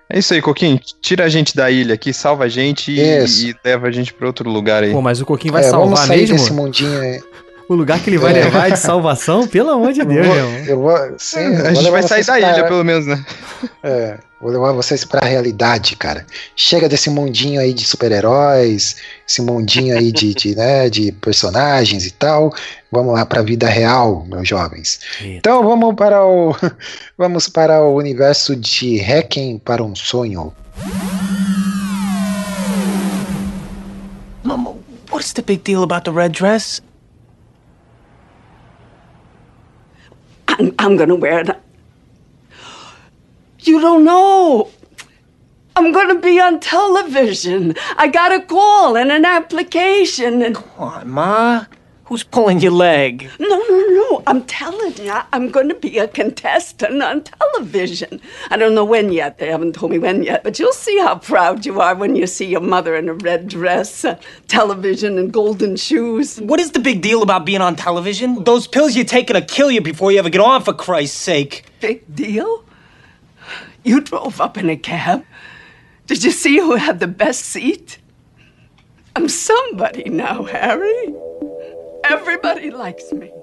É 0.07 0.19
isso 0.19 0.35
aí, 0.35 0.39
Coquinho. 0.39 0.79
Tira 1.01 1.25
a 1.25 1.29
gente 1.29 1.55
da 1.55 1.71
ilha 1.71 1.95
aqui, 1.95 2.13
salva 2.13 2.43
a 2.43 2.47
gente 2.47 2.91
e, 2.91 2.99
e, 2.99 3.55
leva 3.65 3.87
a 3.87 3.91
gente 3.91 4.13
pra 4.13 4.27
outro 4.27 4.47
lugar 4.47 4.83
aí. 4.83 4.91
Pô, 4.91 5.01
mas 5.01 5.19
o 5.19 5.25
Coquinho 5.25 5.51
vai 5.51 5.63
é, 5.63 5.65
salvar 5.67 5.87
vamos 5.87 5.99
sair 6.01 6.19
mesmo? 6.19 6.35
desse 6.35 6.53
mundinho 6.53 7.01
aí. 7.01 7.23
O 7.67 7.73
lugar 7.73 7.99
que 7.99 8.09
ele 8.11 8.17
vai 8.19 8.31
é. 8.31 8.43
levar 8.43 8.67
é 8.67 8.71
de 8.71 8.79
salvação, 8.79 9.47
pelo 9.47 9.71
amor 9.71 9.91
de 9.91 10.05
Deus, 10.05 10.27
eu 10.27 10.33
vou, 10.33 10.51
eu 10.67 10.79
vou, 11.09 11.15
sim, 11.17 11.39
a 11.39 11.73
gente 11.73 11.89
vai 11.89 12.03
sair 12.03 12.23
da 12.23 12.39
ilha, 12.39 12.63
pelo 12.67 12.83
menos, 12.83 13.07
né? 13.07 13.25
É, 13.81 14.19
vou 14.39 14.51
levar 14.51 14.71
vocês 14.71 15.03
pra 15.03 15.25
realidade, 15.25 15.95
cara. 15.95 16.27
Chega 16.55 16.87
desse 16.87 17.09
mundinho 17.09 17.59
aí 17.59 17.73
de 17.73 17.83
super-heróis, 17.83 18.97
esse 19.27 19.41
mundinho 19.41 19.97
aí 19.97 20.11
de, 20.11 20.35
de, 20.35 20.55
né, 20.55 20.89
de 20.91 21.11
personagens 21.11 22.05
e 22.05 22.11
tal. 22.11 22.53
Vamos 22.91 23.15
lá 23.15 23.25
pra 23.25 23.41
vida 23.41 23.67
real, 23.67 24.23
meus 24.27 24.47
jovens. 24.47 24.99
Eita. 25.19 25.37
Então 25.37 25.63
vamos 25.63 25.95
para 25.95 26.23
o 26.23 26.55
vamos 27.17 27.49
para 27.49 27.81
o 27.81 27.95
universo 27.95 28.55
de 28.55 28.99
Hacking 28.99 29.57
para 29.57 29.83
um 29.83 29.95
sonho. 29.95 30.53
Mom, 34.43 34.77
what's 35.11 35.33
the 35.33 35.41
big 35.41 35.63
deal 35.63 35.81
about 35.81 36.03
the 36.03 36.11
red 36.11 36.29
dress? 36.29 36.79
I'm, 40.57 40.73
I'm 40.79 40.95
gonna 40.95 41.15
wear 41.15 41.39
it. 41.39 41.49
You 43.59 43.81
don't 43.81 44.03
know. 44.03 44.69
I'm 45.75 45.91
gonna 45.91 46.19
be 46.19 46.39
on 46.39 46.59
television. 46.59 47.75
I 47.97 48.07
got 48.07 48.31
a 48.31 48.41
call 48.41 48.95
and 48.95 49.11
an 49.11 49.25
application 49.25 50.41
and. 50.41 50.55
Come 50.55 50.69
on, 50.77 51.09
Ma. 51.09 51.65
Who's 52.05 52.23
pulling 52.23 52.59
your 52.59 52.71
leg? 52.71 53.27
No, 53.39 53.47
no, 53.47 53.85
no. 53.87 54.23
I'm 54.27 54.43
telling 54.45 54.95
you, 54.97 55.11
I'm 55.33 55.49
going 55.49 55.69
to 55.69 55.75
be 55.75 55.97
a 55.97 56.07
contestant 56.07 57.01
on 57.01 57.23
television. 57.23 58.21
I 58.51 58.57
don't 58.57 58.75
know 58.75 58.85
when 58.85 59.11
yet. 59.11 59.39
They 59.39 59.49
haven't 59.49 59.73
told 59.73 59.91
me 59.91 59.97
when 59.97 60.21
yet. 60.21 60.43
But 60.43 60.59
you'll 60.59 60.71
see 60.71 60.99
how 60.99 61.15
proud 61.15 61.65
you 61.65 61.81
are 61.81 61.95
when 61.95 62.15
you 62.15 62.27
see 62.27 62.45
your 62.45 62.61
mother 62.61 62.95
in 62.95 63.09
a 63.09 63.15
red 63.15 63.47
dress, 63.47 64.05
uh, 64.05 64.19
television, 64.47 65.17
and 65.17 65.33
golden 65.33 65.77
shoes. 65.77 66.39
What 66.39 66.59
is 66.59 66.71
the 66.71 66.79
big 66.79 67.01
deal 67.01 67.23
about 67.23 67.43
being 67.43 67.61
on 67.61 67.75
television? 67.75 68.43
Those 68.43 68.67
pills 68.67 68.95
you're 68.95 69.03
taking 69.03 69.33
to 69.33 69.41
kill 69.41 69.71
you 69.71 69.81
before 69.81 70.11
you 70.11 70.19
ever 70.19 70.29
get 70.29 70.41
on, 70.41 70.61
for 70.61 70.73
Christ's 70.73 71.17
sake. 71.17 71.65
Big 71.79 72.03
deal? 72.15 72.63
You 73.83 73.99
drove 74.01 74.39
up 74.39 74.59
in 74.59 74.69
a 74.69 74.77
cab. 74.77 75.25
Did 76.05 76.23
you 76.23 76.29
see 76.29 76.57
who 76.57 76.75
had 76.75 76.99
the 76.99 77.07
best 77.07 77.41
seat? 77.41 77.97
I'm 79.15 79.27
somebody 79.27 80.09
now, 80.09 80.43
Harry. 80.43 81.15
Everybody 82.07 82.69
likes 82.69 83.11
me. 83.13 83.33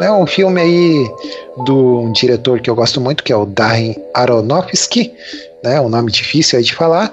É 0.00 0.10
um 0.10 0.26
filme 0.26 0.60
aí 0.62 1.10
do 1.66 2.00
um 2.00 2.12
diretor 2.12 2.60
que 2.60 2.70
eu 2.70 2.74
gosto 2.74 3.02
muito, 3.02 3.22
que 3.22 3.32
é 3.32 3.36
o 3.36 3.44
Darren 3.44 3.94
Aronofsky, 4.14 5.12
né, 5.62 5.78
um 5.78 5.90
nome 5.90 6.10
difícil 6.10 6.58
aí 6.58 6.64
de 6.64 6.74
falar, 6.74 7.12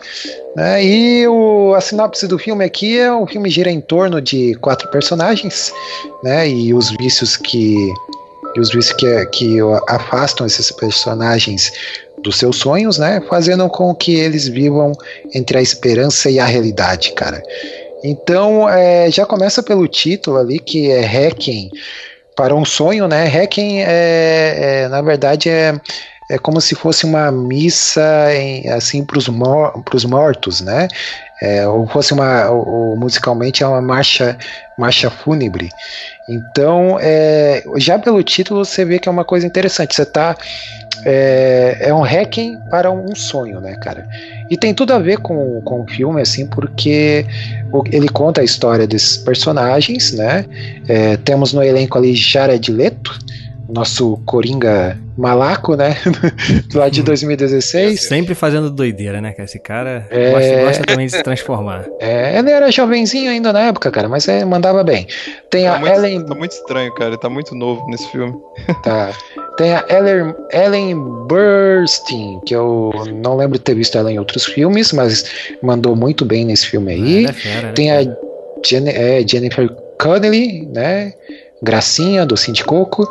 né, 0.55 0.81
e 0.81 1.27
o, 1.27 1.73
a 1.75 1.81
sinopse 1.81 2.27
do 2.27 2.39
filme 2.39 2.63
aqui 2.63 2.97
é 2.97 3.11
o 3.11 3.27
filme 3.27 3.49
gira 3.49 3.69
em 3.69 3.81
torno 3.81 4.21
de 4.21 4.55
quatro 4.61 4.89
personagens, 4.89 5.73
né, 6.23 6.47
e 6.47 6.73
os 6.73 6.91
vícios 6.91 7.35
que 7.35 7.75
e 8.55 8.59
os 8.59 8.71
vícios 8.71 8.93
que, 8.93 9.25
que 9.27 9.57
afastam 9.89 10.47
esses 10.47 10.71
personagens 10.71 11.71
dos 12.21 12.37
seus 12.37 12.57
sonhos, 12.57 12.97
né? 12.97 13.21
Fazendo 13.29 13.69
com 13.69 13.93
que 13.93 14.15
eles 14.15 14.47
vivam 14.47 14.91
entre 15.33 15.57
a 15.57 15.61
esperança 15.61 16.29
e 16.29 16.39
a 16.39 16.45
realidade, 16.45 17.13
cara. 17.13 17.41
Então, 18.03 18.69
é, 18.69 19.09
já 19.09 19.25
começa 19.25 19.63
pelo 19.63 19.87
título 19.87 20.37
ali, 20.37 20.59
que 20.59 20.91
é 20.91 21.01
Hacking 21.05 21.69
para 22.35 22.55
um 22.55 22.63
sonho, 22.63 23.07
né? 23.07 23.25
Hacking 23.25 23.79
é, 23.79 24.83
é 24.83 24.87
na 24.87 25.01
verdade, 25.01 25.49
é, 25.49 25.73
é 26.29 26.37
como 26.37 26.61
se 26.61 26.75
fosse 26.75 27.05
uma 27.05 27.31
missa 27.31 28.33
em, 28.33 28.69
assim 28.69 29.03
para 29.03 29.17
os 29.17 29.27
mor 29.27 29.83
mortos, 30.07 30.61
né? 30.61 30.87
É, 31.41 31.67
ou 31.67 31.87
fosse 31.87 32.13
uma, 32.13 32.49
ou, 32.49 32.95
musicalmente 32.97 33.63
é 33.63 33.67
uma 33.67 33.81
marcha, 33.81 34.37
marcha 34.77 35.09
fúnebre. 35.09 35.69
Então, 36.27 36.97
é, 36.99 37.63
já 37.77 37.99
pelo 37.99 38.23
título 38.23 38.65
você 38.65 38.83
vê 38.83 38.99
que 38.99 39.07
é 39.07 39.11
uma 39.11 39.25
coisa 39.25 39.45
interessante. 39.45 39.95
Você 39.95 40.01
está 40.01 40.35
é, 41.05 41.77
é 41.81 41.93
um 41.93 42.01
hacking 42.01 42.57
para 42.69 42.91
um 42.91 43.15
sonho, 43.15 43.59
né, 43.61 43.75
cara? 43.75 44.07
E 44.49 44.57
tem 44.57 44.73
tudo 44.73 44.93
a 44.93 44.99
ver 44.99 45.19
com, 45.19 45.61
com 45.61 45.81
o 45.81 45.87
filme, 45.87 46.21
assim, 46.21 46.45
porque 46.45 47.25
ele 47.91 48.09
conta 48.09 48.41
a 48.41 48.43
história 48.43 48.87
desses 48.87 49.17
personagens, 49.17 50.13
né? 50.13 50.45
É, 50.87 51.17
temos 51.17 51.53
no 51.53 51.63
elenco 51.63 51.97
ali 51.97 52.15
Jared 52.15 52.71
Leto, 52.71 53.17
nosso 53.69 54.17
Coringa 54.25 54.97
malaco, 55.17 55.75
né? 55.75 55.95
lá 56.73 56.89
de 56.89 57.01
2016. 57.03 58.01
Sempre 58.07 58.35
fazendo 58.35 58.69
doideira, 58.69 59.19
né, 59.19 59.31
cara? 59.31 59.43
Esse 59.45 59.59
cara 59.59 60.07
É. 60.09 60.31
gosta, 60.31 60.55
gosta 60.65 60.83
também 60.85 61.05
de 61.07 61.11
se 61.13 61.23
transformar. 61.23 61.85
É, 61.99 62.37
ele 62.37 62.51
era 62.51 62.71
jovenzinho 62.71 63.31
ainda 63.31 63.51
na 63.51 63.61
época, 63.61 63.89
cara, 63.91 64.07
mas 64.07 64.27
é, 64.27 64.45
mandava 64.45 64.83
bem. 64.83 65.07
Tem 65.49 65.67
a 65.67 65.73
Tá 65.73 65.79
muito, 65.79 65.93
Ellen. 65.95 66.25
tá 66.25 66.35
muito 66.35 66.51
estranho, 66.51 66.93
cara. 66.93 67.09
Ele 67.11 67.17
tá 67.17 67.29
muito 67.29 67.55
novo 67.55 67.85
nesse 67.89 68.07
filme. 68.11 68.33
Tá. 68.83 69.11
Tem 69.57 69.73
a 69.73 69.83
Ellen, 69.89 70.35
Ellen 70.53 70.95
Burstyn, 71.27 72.39
que 72.45 72.55
eu 72.55 72.91
não 73.23 73.35
lembro 73.35 73.57
de 73.57 73.63
ter 73.63 73.73
visto 73.73 73.97
ela 73.97 74.11
em 74.11 74.19
outros 74.19 74.45
filmes, 74.45 74.91
mas 74.93 75.25
mandou 75.63 75.95
muito 75.95 76.23
bem 76.25 76.45
nesse 76.45 76.67
filme 76.67 76.91
aí. 76.93 77.19
Ela 77.25 77.29
é 77.29 77.33
fera, 77.33 77.67
é 77.69 77.71
Tem 77.73 77.91
a 77.91 78.01
Jen- 78.63 78.87
é, 78.89 79.27
Jennifer 79.27 79.67
Connelly, 79.99 80.67
né? 80.71 81.13
Gracinha, 81.61 82.25
docinho 82.25 82.55
de 82.55 82.63
coco. 82.63 83.07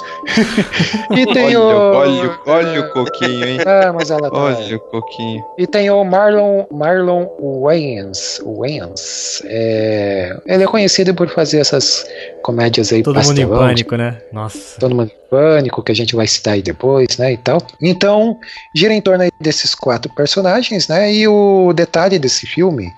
e 1.11 1.27
tem 1.33 1.57
olha, 1.57 1.61
o. 1.61 1.95
olha, 1.95 2.39
olha 2.47 2.81
o 2.81 2.93
coquinho, 2.93 3.45
hein? 3.45 3.59
Ah, 3.67 3.93
mas 3.93 4.11
ela 4.11 4.31
tá. 4.31 4.37
Olha 4.37 4.77
o 4.77 4.81
coquinho. 4.81 5.45
E 5.59 5.67
tem 5.67 5.91
o 5.91 6.05
Marlon, 6.05 6.65
Marlon 6.71 7.27
Wayans. 7.63 8.41
Wayans. 8.45 9.43
É, 9.47 10.37
ele 10.47 10.63
é 10.63 10.67
conhecido 10.67 11.13
por 11.15 11.29
fazer 11.29 11.59
essas 11.59 12.07
comédias 12.43 12.93
aí 12.93 13.03
Todo 13.03 13.17
mundo 13.17 13.25
em 13.25 13.29
pastelão, 13.29 13.59
pânico, 13.59 13.97
né? 13.97 14.19
Nossa. 14.33 14.79
Todo 14.79 14.95
mundo 14.95 15.11
em 15.11 15.29
pânico, 15.29 15.83
que 15.83 15.91
a 15.91 15.95
gente 15.95 16.15
vai 16.15 16.29
citar 16.29 16.55
aí 16.55 16.63
depois, 16.63 17.19
né, 17.19 17.33
e 17.33 17.37
tal. 17.37 17.59
Então, 17.83 18.39
gira 18.73 18.95
em 18.95 19.01
torno 19.01 19.25
aí 19.25 19.31
desses 19.41 19.75
quatro 19.75 20.13
personagens, 20.13 20.87
né, 20.87 21.13
e 21.13 21.27
o 21.27 21.73
detalhe 21.73 22.19
desse 22.19 22.47
filme, 22.47 22.93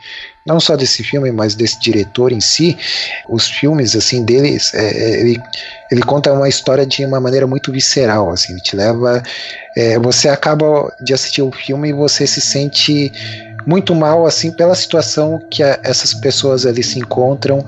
não 0.47 0.59
só 0.59 0.77
desse 0.77 1.03
filme, 1.05 1.31
mas 1.31 1.55
desse 1.55 1.79
diretor 1.81 2.33
em 2.33 2.41
si, 2.41 2.77
os 3.29 3.47
filmes, 3.49 3.95
assim, 3.95 4.25
deles, 4.25 4.73
é, 4.75 4.87
é, 4.87 5.21
ele, 5.21 5.41
ele 5.91 6.03
conta 6.03 6.33
uma 6.33 6.49
história 6.49 6.87
de 6.87 7.05
uma 7.05 7.21
maneira 7.21 7.47
muito 7.47 7.71
visceral, 7.71 8.31
assim, 8.31 8.57
te 8.57 8.75
leva... 8.75 9.23
é, 9.77 9.99
você 9.99 10.29
acaba 10.29 10.91
de 11.03 11.13
assistir 11.13 11.43
o 11.43 11.53
filme 11.53 11.91
e 11.91 11.93
você 11.93 12.27
se 12.27 12.41
sente 12.41 13.13
muito 13.67 13.95
mal, 13.95 14.27
assim, 14.27 14.51
pela 14.51 14.75
situação 14.75 15.39
que 15.51 15.63
a- 15.63 15.79
essas 15.83 16.15
pessoas 16.15 16.65
ali 16.65 16.83
se 16.83 16.99
encontram 16.99 17.65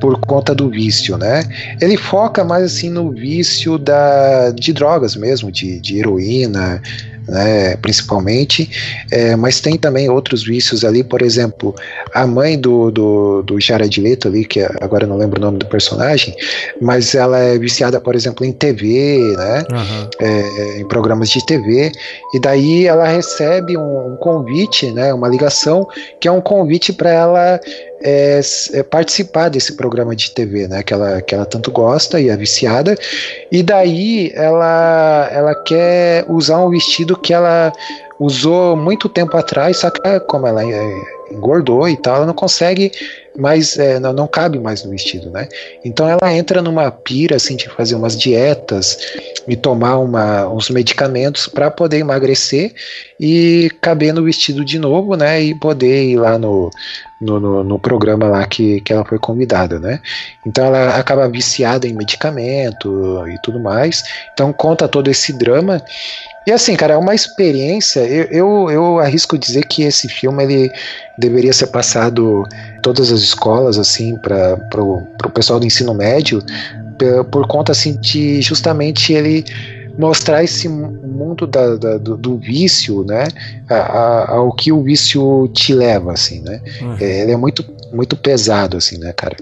por 0.00 0.20
conta 0.20 0.54
do 0.54 0.70
vício, 0.70 1.16
né? 1.16 1.42
Ele 1.80 1.96
foca 1.96 2.44
mais 2.44 2.64
assim 2.64 2.88
no 2.90 3.10
vício 3.10 3.78
da, 3.78 4.50
de 4.50 4.72
drogas 4.72 5.16
mesmo, 5.16 5.50
de, 5.50 5.80
de 5.80 5.98
heroína, 5.98 6.80
né, 7.28 7.76
principalmente, 7.76 8.70
é, 9.10 9.36
mas 9.36 9.60
tem 9.60 9.76
também 9.76 10.08
outros 10.08 10.44
vícios 10.44 10.84
ali, 10.84 11.04
por 11.04 11.22
exemplo, 11.22 11.74
a 12.14 12.26
mãe 12.26 12.58
do, 12.58 12.90
do, 12.90 13.42
do 13.42 13.60
Jared 13.60 14.00
Leto 14.00 14.28
ali, 14.28 14.44
que 14.44 14.60
agora 14.80 15.06
não 15.06 15.16
lembro 15.16 15.38
o 15.38 15.44
nome 15.44 15.58
do 15.58 15.66
personagem, 15.66 16.34
mas 16.80 17.14
ela 17.14 17.38
é 17.38 17.58
viciada, 17.58 18.00
por 18.00 18.14
exemplo, 18.14 18.44
em 18.44 18.52
TV, 18.52 19.18
né, 19.36 19.64
é, 20.20 20.80
em 20.80 20.88
programas 20.88 21.28
de 21.28 21.44
TV, 21.44 21.92
e 22.34 22.40
daí 22.40 22.86
ela 22.86 23.06
recebe 23.06 23.76
um, 23.76 24.14
um 24.14 24.16
convite, 24.16 24.90
né, 24.92 25.12
uma 25.12 25.28
ligação, 25.28 25.86
que 26.20 26.26
é 26.26 26.32
um 26.32 26.40
convite 26.40 26.92
para 26.92 27.10
ela 27.10 27.60
é, 28.00 28.40
é, 28.72 28.82
participar 28.82 29.48
desse 29.48 29.74
programa 29.76 30.14
de 30.14 30.30
TV, 30.30 30.68
né, 30.68 30.82
que 30.82 30.92
ela, 30.92 31.20
que 31.20 31.34
ela 31.34 31.46
tanto 31.46 31.70
gosta 31.70 32.20
e 32.20 32.28
é 32.28 32.36
viciada, 32.36 32.96
e 33.50 33.62
daí 33.62 34.30
ela, 34.34 35.28
ela 35.32 35.54
quer 35.54 36.24
usar 36.28 36.58
um 36.58 36.70
vestido 36.70 37.16
que 37.16 37.32
ela 37.32 37.72
usou 38.18 38.76
muito 38.76 39.08
tempo 39.08 39.36
atrás, 39.36 39.78
só 39.78 39.90
que 39.90 40.00
é, 40.06 40.18
como 40.18 40.46
ela 40.46 40.64
é, 40.64 41.02
engordou 41.30 41.88
e 41.88 41.96
tal, 41.96 42.16
ela 42.16 42.26
não 42.26 42.34
consegue 42.34 42.90
mais, 43.36 43.78
é, 43.78 44.00
não, 44.00 44.12
não 44.12 44.26
cabe 44.26 44.58
mais 44.58 44.82
no 44.82 44.90
vestido, 44.90 45.30
né? 45.30 45.48
Então 45.84 46.08
ela 46.08 46.34
entra 46.34 46.60
numa 46.60 46.90
pira 46.90 47.36
assim 47.36 47.54
de 47.54 47.68
fazer 47.68 47.94
umas 47.94 48.18
dietas 48.18 48.98
e 49.46 49.54
tomar 49.54 49.98
uma, 49.98 50.48
uns 50.48 50.68
medicamentos 50.70 51.46
para 51.46 51.70
poder 51.70 51.98
emagrecer 51.98 52.72
e 53.20 53.70
caber 53.80 54.12
no 54.12 54.24
vestido 54.24 54.64
de 54.64 54.78
novo, 54.78 55.14
né? 55.14 55.40
E 55.40 55.54
poder 55.54 56.04
ir 56.04 56.16
lá 56.16 56.36
no, 56.36 56.70
no, 57.20 57.40
no, 57.40 57.64
no 57.64 57.78
programa 57.78 58.26
lá 58.26 58.46
que, 58.46 58.80
que 58.80 58.92
ela 58.92 59.04
foi 59.04 59.18
convidada, 59.18 59.78
né? 59.78 60.00
Então 60.46 60.64
ela 60.64 60.96
acaba 60.96 61.28
viciada 61.28 61.86
em 61.86 61.92
medicamento 61.92 63.24
e 63.28 63.38
tudo 63.42 63.58
mais. 63.60 64.02
Então 64.32 64.52
conta 64.52 64.86
todo 64.88 65.10
esse 65.10 65.32
drama. 65.32 65.82
E 66.46 66.52
assim, 66.52 66.74
cara, 66.76 66.94
é 66.94 66.96
uma 66.96 67.14
experiência. 67.14 68.00
Eu, 68.00 68.26
eu, 68.30 68.70
eu 68.70 68.98
arrisco 68.98 69.36
dizer 69.36 69.66
que 69.66 69.82
esse 69.82 70.08
filme 70.08 70.42
ele 70.44 70.72
deveria 71.18 71.52
ser 71.52 71.66
passado 71.66 72.44
em 72.76 72.80
todas 72.80 73.12
as 73.12 73.20
escolas, 73.20 73.78
assim, 73.78 74.16
para 74.16 74.56
o 74.82 75.30
pessoal 75.34 75.60
do 75.60 75.66
ensino 75.66 75.92
médio, 75.92 76.42
pe- 76.96 77.24
por 77.30 77.46
conta 77.46 77.72
assim 77.72 77.96
de 78.00 78.40
justamente 78.40 79.12
ele 79.12 79.44
mostrar 79.98 80.44
esse 80.44 80.68
mundo 80.68 81.46
da, 81.46 81.76
da- 81.76 81.98
do, 81.98 82.16
do 82.16 82.36
vício, 82.38 83.04
né, 83.04 83.26
a- 83.68 83.74
a- 83.74 84.30
ao 84.36 84.52
que 84.54 84.70
o 84.72 84.82
vício 84.82 85.48
te 85.52 85.74
leva, 85.74 86.12
assim, 86.12 86.40
né. 86.42 86.60
É, 87.00 87.22
ele 87.22 87.32
é 87.32 87.36
muito 87.36 87.64
muito 87.90 88.16
pesado, 88.18 88.76
assim, 88.76 88.98
né, 88.98 89.14
cara. 89.14 89.34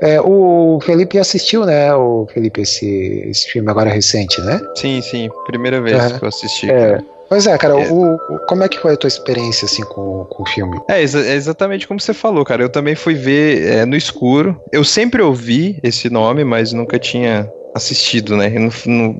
É, 0.00 0.20
o 0.20 0.78
Felipe 0.80 1.18
assistiu, 1.18 1.66
né, 1.66 1.92
o 1.96 2.28
Felipe 2.32 2.60
esse, 2.60 2.86
esse 3.28 3.48
filme 3.50 3.68
agora 3.68 3.90
recente, 3.90 4.40
né? 4.40 4.60
Sim, 4.76 5.00
sim. 5.02 5.28
Primeira 5.46 5.80
vez 5.80 5.96
Aham. 5.98 6.16
que 6.18 6.24
eu 6.24 6.28
assisti. 6.28 6.70
É. 6.70 7.00
Pois 7.28 7.46
é, 7.48 7.58
cara, 7.58 7.76
O, 7.76 8.14
o- 8.14 8.38
como 8.48 8.62
é 8.62 8.68
que 8.68 8.78
foi 8.78 8.94
a 8.94 8.96
tua 8.96 9.08
experiência, 9.08 9.66
assim, 9.66 9.82
com, 9.82 10.24
com 10.30 10.42
o 10.44 10.46
filme? 10.46 10.80
É, 10.88 11.02
exa- 11.02 11.26
é 11.26 11.34
exatamente 11.34 11.88
como 11.88 12.00
você 12.00 12.14
falou, 12.14 12.44
cara. 12.44 12.62
Eu 12.62 12.68
também 12.70 12.94
fui 12.94 13.14
ver 13.14 13.66
é, 13.66 13.84
no 13.84 13.96
escuro. 13.96 14.58
Eu 14.72 14.84
sempre 14.84 15.20
ouvi 15.20 15.78
esse 15.82 16.08
nome, 16.08 16.44
mas 16.44 16.72
nunca 16.72 16.98
tinha 17.00 17.50
assistido, 17.78 18.36
né? 18.36 18.52
Eu 18.54 18.60
não, 18.60 18.70
não, 18.86 19.12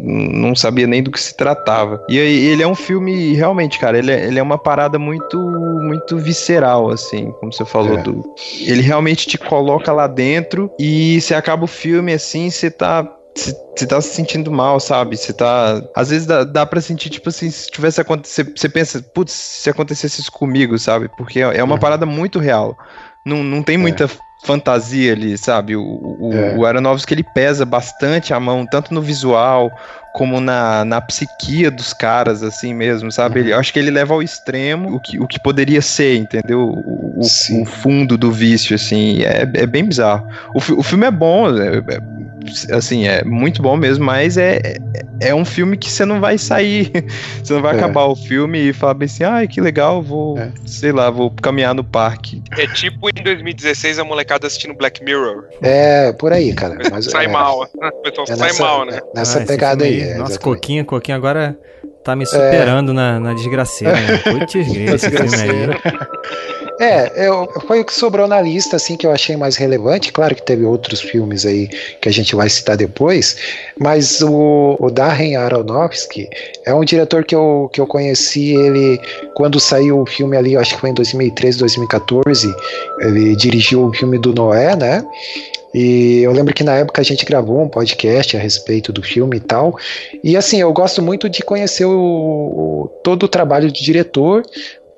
não 0.48 0.56
sabia 0.56 0.86
nem 0.86 1.02
do 1.02 1.10
que 1.10 1.20
se 1.20 1.34
tratava. 1.34 2.04
E 2.08 2.18
aí, 2.18 2.46
ele 2.46 2.62
é 2.62 2.66
um 2.66 2.74
filme, 2.74 3.32
realmente, 3.34 3.78
cara, 3.78 3.98
ele 3.98 4.12
é, 4.12 4.26
ele 4.26 4.38
é 4.38 4.42
uma 4.42 4.58
parada 4.58 4.98
muito 4.98 5.38
muito 5.80 6.18
visceral, 6.18 6.90
assim, 6.90 7.32
como 7.40 7.52
você 7.52 7.64
falou. 7.64 7.98
É. 7.98 8.02
Do, 8.02 8.22
ele 8.60 8.82
realmente 8.82 9.26
te 9.26 9.38
coloca 9.38 9.92
lá 9.92 10.06
dentro 10.06 10.70
e 10.78 11.20
você 11.20 11.34
acaba 11.34 11.64
o 11.64 11.68
filme, 11.68 12.12
assim, 12.12 12.50
você 12.50 12.70
tá 12.70 13.14
você 13.76 13.86
tá 13.86 14.00
se 14.00 14.14
sentindo 14.14 14.50
mal, 14.50 14.80
sabe? 14.80 15.16
Você 15.16 15.32
tá. 15.32 15.80
Às 15.94 16.10
vezes 16.10 16.26
dá, 16.26 16.44
dá 16.44 16.66
pra 16.66 16.80
sentir, 16.80 17.08
tipo 17.08 17.28
assim, 17.28 17.50
se 17.50 17.70
tivesse 17.70 18.00
acontecido. 18.00 18.52
Você 18.56 18.68
pensa, 18.68 19.00
putz, 19.14 19.32
se 19.32 19.70
acontecesse 19.70 20.20
isso 20.20 20.32
comigo, 20.32 20.78
sabe? 20.78 21.08
Porque 21.16 21.40
é 21.40 21.62
uma 21.62 21.78
parada 21.78 22.04
muito 22.04 22.38
real. 22.38 22.76
Não, 23.24 23.42
não 23.42 23.62
tem 23.62 23.76
muita 23.76 24.08
fantasia 24.42 25.12
ali, 25.12 25.36
sabe? 25.36 25.76
O, 25.76 25.82
o, 25.82 26.30
É. 26.32 26.56
o 26.56 26.64
Aronofsky 26.64 27.14
ele 27.14 27.24
pesa 27.24 27.64
bastante 27.64 28.32
a 28.32 28.40
mão, 28.40 28.66
tanto 28.66 28.94
no 28.94 29.02
visual 29.02 29.70
como 30.14 30.40
na, 30.40 30.84
na 30.84 31.00
psiquia 31.00 31.70
dos 31.70 31.92
caras, 31.92 32.42
assim 32.42 32.74
mesmo, 32.74 33.12
sabe? 33.12 33.40
Ele, 33.40 33.52
eu 33.52 33.58
acho 33.58 33.72
que 33.72 33.78
ele 33.78 33.90
leva 33.90 34.14
ao 34.14 34.22
extremo 34.22 34.94
o 34.96 35.00
que, 35.00 35.20
o 35.20 35.28
que 35.28 35.38
poderia 35.38 35.80
ser, 35.82 36.16
entendeu? 36.16 36.60
O, 36.60 37.20
o- 37.20 37.62
o 37.62 37.64
fundo 37.64 38.16
do 38.16 38.32
vício, 38.32 38.74
assim, 38.74 39.22
é, 39.22 39.42
é 39.42 39.66
bem 39.66 39.84
bizarro. 39.84 40.26
O, 40.54 40.58
o 40.58 40.82
filme 40.82 41.06
é 41.06 41.10
bom, 41.10 41.48
é- 41.56 41.76
é- 41.78 42.00
assim, 42.72 43.06
é 43.06 43.22
muito 43.24 43.60
bom 43.62 43.76
mesmo, 43.76 44.04
mas 44.04 44.36
é, 44.36 44.56
é- 44.58 45.28
é 45.28 45.34
um 45.34 45.44
filme 45.44 45.76
que 45.76 45.90
você 45.90 46.04
não 46.04 46.20
vai 46.20 46.38
sair, 46.38 46.90
você 47.42 47.52
não 47.54 47.62
vai 47.62 47.74
É. 47.74 47.78
acabar 47.78 48.04
o 48.04 48.14
filme 48.16 48.58
e 48.68 48.72
falar 48.72 48.94
bem 48.94 49.06
assim, 49.06 49.24
ai, 49.24 49.48
que 49.48 49.60
legal, 49.60 50.02
vou, 50.02 50.36
sei 50.66 50.92
lá, 50.92 51.10
vou 51.10 51.30
caminhar 51.30 51.74
no 51.74 51.82
parque. 51.84 52.42
É 52.56 52.66
tipo 52.68 53.08
em 53.10 53.22
2016 53.22 53.98
a 53.98 54.04
molecada 54.04 54.46
assistindo 54.46 54.74
Black 54.74 55.02
Mirror. 55.02 55.44
É, 55.62 56.12
por 56.12 56.32
aí, 56.32 56.52
cara. 56.52 56.76
Mas, 56.90 57.06
sai 57.06 57.24
é, 57.24 57.28
mal. 57.28 57.68
O 57.98 58.02
pessoal 58.02 58.26
é 58.28 58.36
sai 58.36 58.48
nessa- 58.48 58.62
mal, 58.62 58.84
né? 58.86 59.00
Nessa 59.14 59.38
esse 59.38 59.46
pegada 59.46 59.84
filme 59.84 60.02
aí. 60.02 60.08
é, 60.10 60.18
Nossa. 60.18 60.38
Coquinha, 60.38 60.84
Coquinha 60.84 61.16
agora 61.16 61.58
tá 62.04 62.14
me 62.16 62.24
superando 62.24 62.94
na, 62.94 63.18
na 63.20 63.34
desgraceira, 63.34 63.94
né? 64.00 64.18
Putz, 64.18 64.54
esse 64.54 65.10
filme 65.10 65.34
aí. 65.36 66.67
É, 66.80 67.26
eu, 67.26 67.48
foi 67.66 67.80
o 67.80 67.84
que 67.84 67.92
sobrou 67.92 68.28
na 68.28 68.40
lista, 68.40 68.76
assim, 68.76 68.96
que 68.96 69.04
eu 69.04 69.10
achei 69.10 69.36
mais 69.36 69.56
relevante. 69.56 70.12
Claro 70.12 70.34
que 70.34 70.42
teve 70.42 70.64
outros 70.64 71.00
filmes 71.00 71.44
aí 71.44 71.66
que 72.00 72.08
a 72.08 72.12
gente 72.12 72.36
vai 72.36 72.48
citar 72.48 72.76
depois, 72.76 73.36
mas 73.78 74.22
o, 74.22 74.76
o 74.78 74.88
Darren 74.88 75.34
Aronofsky 75.34 76.28
é 76.64 76.72
um 76.72 76.84
diretor 76.84 77.24
que 77.24 77.34
eu, 77.34 77.68
que 77.72 77.80
eu 77.80 77.86
conheci 77.86 78.54
ele 78.54 79.00
quando 79.34 79.58
saiu 79.58 80.00
o 80.00 80.06
filme 80.06 80.36
ali, 80.36 80.56
acho 80.56 80.74
que 80.74 80.80
foi 80.80 80.90
em 80.90 80.94
2013, 80.94 81.58
2014. 81.58 82.54
Ele 83.00 83.34
dirigiu 83.34 83.84
o 83.86 83.92
filme 83.92 84.16
do 84.16 84.32
Noé, 84.32 84.76
né? 84.76 85.04
E 85.74 86.20
eu 86.22 86.32
lembro 86.32 86.54
que 86.54 86.64
na 86.64 86.76
época 86.76 87.00
a 87.02 87.04
gente 87.04 87.26
gravou 87.26 87.60
um 87.60 87.68
podcast 87.68 88.34
a 88.36 88.40
respeito 88.40 88.90
do 88.90 89.02
filme 89.02 89.36
e 89.36 89.40
tal. 89.40 89.76
E 90.24 90.34
assim, 90.36 90.60
eu 90.60 90.72
gosto 90.72 91.02
muito 91.02 91.28
de 91.28 91.42
conhecer 91.42 91.84
o, 91.84 91.90
o- 91.92 92.88
todo 93.04 93.24
o 93.24 93.28
trabalho 93.28 93.66
do 93.66 93.72
diretor 93.74 94.42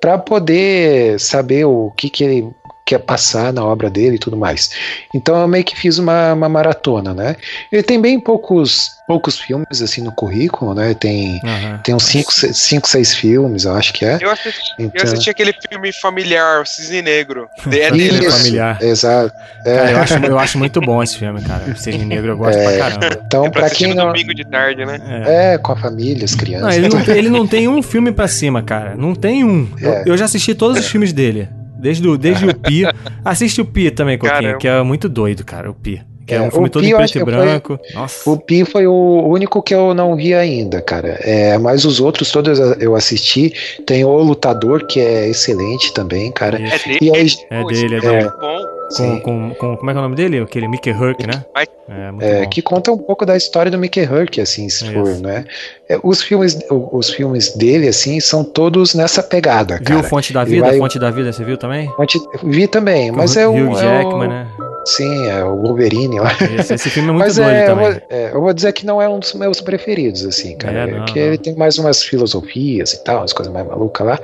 para 0.00 0.18
poder 0.18 1.20
saber 1.20 1.66
o 1.66 1.92
que, 1.96 2.08
que 2.08 2.24
ele 2.24 2.54
quer 2.84 2.98
passar 2.98 3.52
na 3.52 3.64
obra 3.64 3.88
dele 3.88 4.16
e 4.16 4.18
tudo 4.18 4.36
mais. 4.36 4.70
Então 5.14 5.40
eu 5.40 5.46
meio 5.46 5.64
que 5.64 5.76
fiz 5.76 5.98
uma, 5.98 6.32
uma 6.32 6.48
maratona, 6.48 7.14
né? 7.14 7.36
Ele 7.70 7.82
tem 7.82 8.00
bem 8.00 8.18
poucos 8.18 8.98
poucos 9.06 9.40
filmes 9.40 9.82
assim 9.82 10.02
no 10.02 10.12
currículo, 10.12 10.72
né? 10.72 10.94
Tem 10.94 11.40
Uhum. 11.42 11.78
tem 11.82 11.94
uns 11.96 12.04
5, 12.04 12.30
5, 12.32 12.86
6 12.88 13.12
filmes, 13.14 13.64
eu 13.64 13.74
acho 13.74 13.92
que 13.92 14.04
é. 14.04 14.18
Eu 14.20 14.30
assisti, 14.30 14.70
eu 14.78 14.86
Então- 14.86 15.02
assisti 15.04 15.28
aquele 15.30 15.52
filme 15.68 15.92
familiar, 16.00 16.62
o 16.62 16.66
Cisne 16.66 17.02
Negro. 17.02 17.48
É 17.66 17.90
dele, 17.90 18.24
Isso, 18.26 18.38
familiar. 18.38 18.78
Exato. 18.80 19.34
É. 19.66 19.76
Cara, 19.76 19.90
eu 19.90 19.98
acho, 19.98 20.14
eu 20.26 20.38
acho 20.38 20.58
muito 20.58 20.80
bom 20.80 21.02
esse 21.02 21.16
filme, 21.18 21.42
cara. 21.42 21.74
Cisne 21.76 22.04
Negro 22.04 22.32
eu 22.32 22.36
gosto 22.36 22.56
É. 22.58 22.62
pra 22.78 22.78
caramba. 22.78 23.20
Então, 23.26 23.46
É 23.46 23.50
pra 23.50 23.58
pra 23.58 23.66
assistir 23.66 23.84
quem 23.86 23.94
no 23.94 24.00
não. 24.00 24.12
domingo 24.12 24.32
de 24.34 24.44
tarde, 24.44 24.84
né? 24.86 25.00
É, 25.26 25.58
com 25.58 25.72
a 25.72 25.76
família, 25.76 26.24
as 26.24 26.34
crianças. 26.36 26.68
Não, 26.68 26.72
ele 26.72 26.88
não, 26.88 27.04
tem- 27.04 27.14
ele 27.18 27.28
não 27.30 27.46
tem 27.48 27.68
um 27.68 27.82
filme 27.82 28.12
pra 28.12 28.28
cima, 28.28 28.62
cara. 28.62 28.94
Não 28.96 29.12
tem 29.14 29.42
um. 29.44 29.68
Eu, 29.80 29.92
É. 29.92 30.02
eu 30.06 30.16
já 30.16 30.24
assisti 30.26 30.54
todos 30.54 30.78
os 30.78 30.86
filmes 30.86 31.12
dele. 31.12 31.48
Desde 31.80 32.06
o, 32.08 32.16
desde 32.16 32.46
o 32.46 32.54
Pi. 32.54 32.82
Assiste 33.24 33.60
o 33.60 33.64
Pi 33.64 33.90
também, 33.90 34.18
Coquinho, 34.18 34.40
Caramba. 34.40 34.58
que 34.58 34.68
é 34.68 34.82
muito 34.82 35.08
doido, 35.08 35.44
cara, 35.44 35.70
o 35.70 35.74
Pi. 35.74 36.02
Que 36.30 36.34
é, 36.34 36.38
É, 36.38 36.42
um 36.42 36.50
filme 36.50 36.66
o 36.68 36.70
todo 36.70 36.82
Pi 36.82 36.90
em 36.90 36.94
preto 36.94 37.10
e 37.10 37.12
que 37.12 37.18
foi- 37.18 37.32
branco. 37.32 37.80
Nossa. 37.92 38.30
O 38.30 38.36
Pi 38.38 38.64
foi 38.64 38.86
o 38.86 39.26
único 39.26 39.60
que 39.60 39.74
eu 39.74 39.92
não 39.92 40.14
vi 40.14 40.32
ainda, 40.32 40.80
cara. 40.80 41.18
É, 41.22 41.58
mas 41.58 41.84
os 41.84 41.98
outros 42.00 42.30
todos 42.30 42.58
eu 42.80 42.94
assisti. 42.94 43.52
Tem 43.84 44.04
o 44.04 44.16
Lutador, 44.18 44.86
que 44.86 45.00
é 45.00 45.28
excelente 45.28 45.92
também, 45.92 46.30
cara. 46.30 46.56
É 46.56 46.78
dele, 46.78 46.98
E 47.02 47.10
aí, 47.10 47.20
É 47.20 47.22
esse 47.24 47.36
dele, 47.48 47.96
é 47.96 48.00
filme 48.00 48.00
dele. 48.00 48.20
muito 48.22 48.38
bom. 48.38 48.80
Com, 48.90 48.96
sim. 48.96 49.20
com, 49.20 49.54
com- 49.54 49.76
como 49.76 49.90
é 49.90 49.92
que 49.94 49.98
é 49.98 50.00
o 50.00 50.02
nome 50.02 50.16
dele? 50.16 50.38
Aquele 50.40 50.66
Mickey 50.68 50.90
Herc, 50.90 51.24
né? 51.26 51.44
É, 51.88 52.10
muito 52.10 52.24
É, 52.24 52.42
bom. 52.42 52.48
que 52.48 52.60
conta 52.62 52.90
um 52.92 52.98
pouco 52.98 53.24
da 53.26 53.36
história 53.36 53.70
do 53.70 53.78
Mickey 53.78 54.00
Herc, 54.00 54.40
assim, 54.40 54.68
se 54.68 54.86
É 54.88 54.92
for, 54.92 55.08
isso. 55.10 55.22
né? 55.22 55.44
É, 55.88 55.98
os 56.02 56.22
filmes, 56.22 56.58
o- 56.70 56.96
os 56.96 57.10
filmes 57.10 57.54
dele, 57.56 57.88
assim, 57.88 58.18
são 58.20 58.42
todos 58.44 58.94
nessa 58.94 59.22
pegada, 59.22 59.76
Viu 59.76 59.96
cara. 59.96 60.02
Fonte 60.04 60.32
da 60.32 60.42
Vida? 60.44 60.66
vai- 60.66 60.78
Fonte 60.78 60.98
da 60.98 61.10
Vida, 61.10 61.32
você 61.32 61.44
viu 61.44 61.56
também? 61.56 61.88
Fonte- 61.96 62.20
Vi 62.44 62.66
também, 62.68 63.10
mas 63.12 63.36
é 63.36 63.46
o, 63.46 63.52
Hugh 63.52 63.58
é 63.58 63.70
o- 63.70 63.74
Jackman, 63.74 64.28
né? 64.28 64.46
Sim, 64.84 65.26
é 65.26 65.44
o 65.44 65.56
Wolverine 65.56 66.18
lá. 66.20 66.30
Esse, 66.58 66.74
esse 66.74 66.90
filme 66.90 67.10
é 67.10 67.12
muito 67.12 67.26
Mas 67.26 67.36
doido 67.36 67.50
é, 67.56 67.62
eu 67.62 67.66
também. 67.66 67.92
vou, 67.92 68.02
é, 68.08 68.30
eu 68.32 68.40
vou 68.40 68.52
dizer 68.52 68.72
que 68.72 68.86
não 68.86 69.00
é 69.00 69.08
um 69.08 69.18
dos 69.18 69.34
meus 69.34 69.60
preferidos, 69.60 70.24
assim, 70.24 70.56
cara. 70.56 70.78
É, 70.78 70.82
É, 70.82 70.86
não, 70.86 71.04
que 71.04 71.18
não. 71.18 71.26
ele 71.26 71.38
tem 71.38 71.54
mais 71.54 71.78
umas 71.78 72.02
filosofias 72.02 72.92
e 72.94 73.04
tal, 73.04 73.18
umas 73.18 73.32
coisas 73.32 73.52
mais 73.52 73.66
malucas 73.66 74.06
lá. 74.06 74.18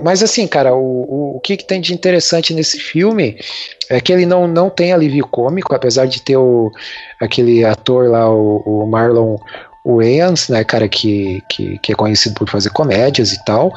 Mas 0.00 0.22
assim, 0.22 0.46
cara, 0.46 0.74
o, 0.74 0.78
o, 0.78 1.36
o 1.36 1.40
que, 1.40 1.56
que 1.56 1.64
tem 1.64 1.80
de 1.80 1.92
interessante 1.92 2.54
nesse 2.54 2.78
filme 2.78 3.36
é 3.90 4.00
que 4.00 4.12
ele 4.12 4.26
não, 4.26 4.46
não 4.48 4.70
tem 4.70 4.92
alívio 4.92 5.26
cômico, 5.26 5.74
apesar 5.74 6.06
de 6.06 6.22
ter 6.22 6.36
o, 6.36 6.70
aquele 7.20 7.64
ator 7.64 8.08
lá, 8.08 8.28
o, 8.30 8.62
o 8.64 8.86
Marlon 8.86 9.36
Wayans, 9.84 10.48
né, 10.48 10.62
cara, 10.62 10.88
que, 10.88 11.42
que, 11.48 11.78
que 11.78 11.92
é 11.92 11.94
conhecido 11.94 12.34
por 12.34 12.48
fazer 12.48 12.70
comédias 12.70 13.32
e 13.32 13.44
tal. 13.44 13.72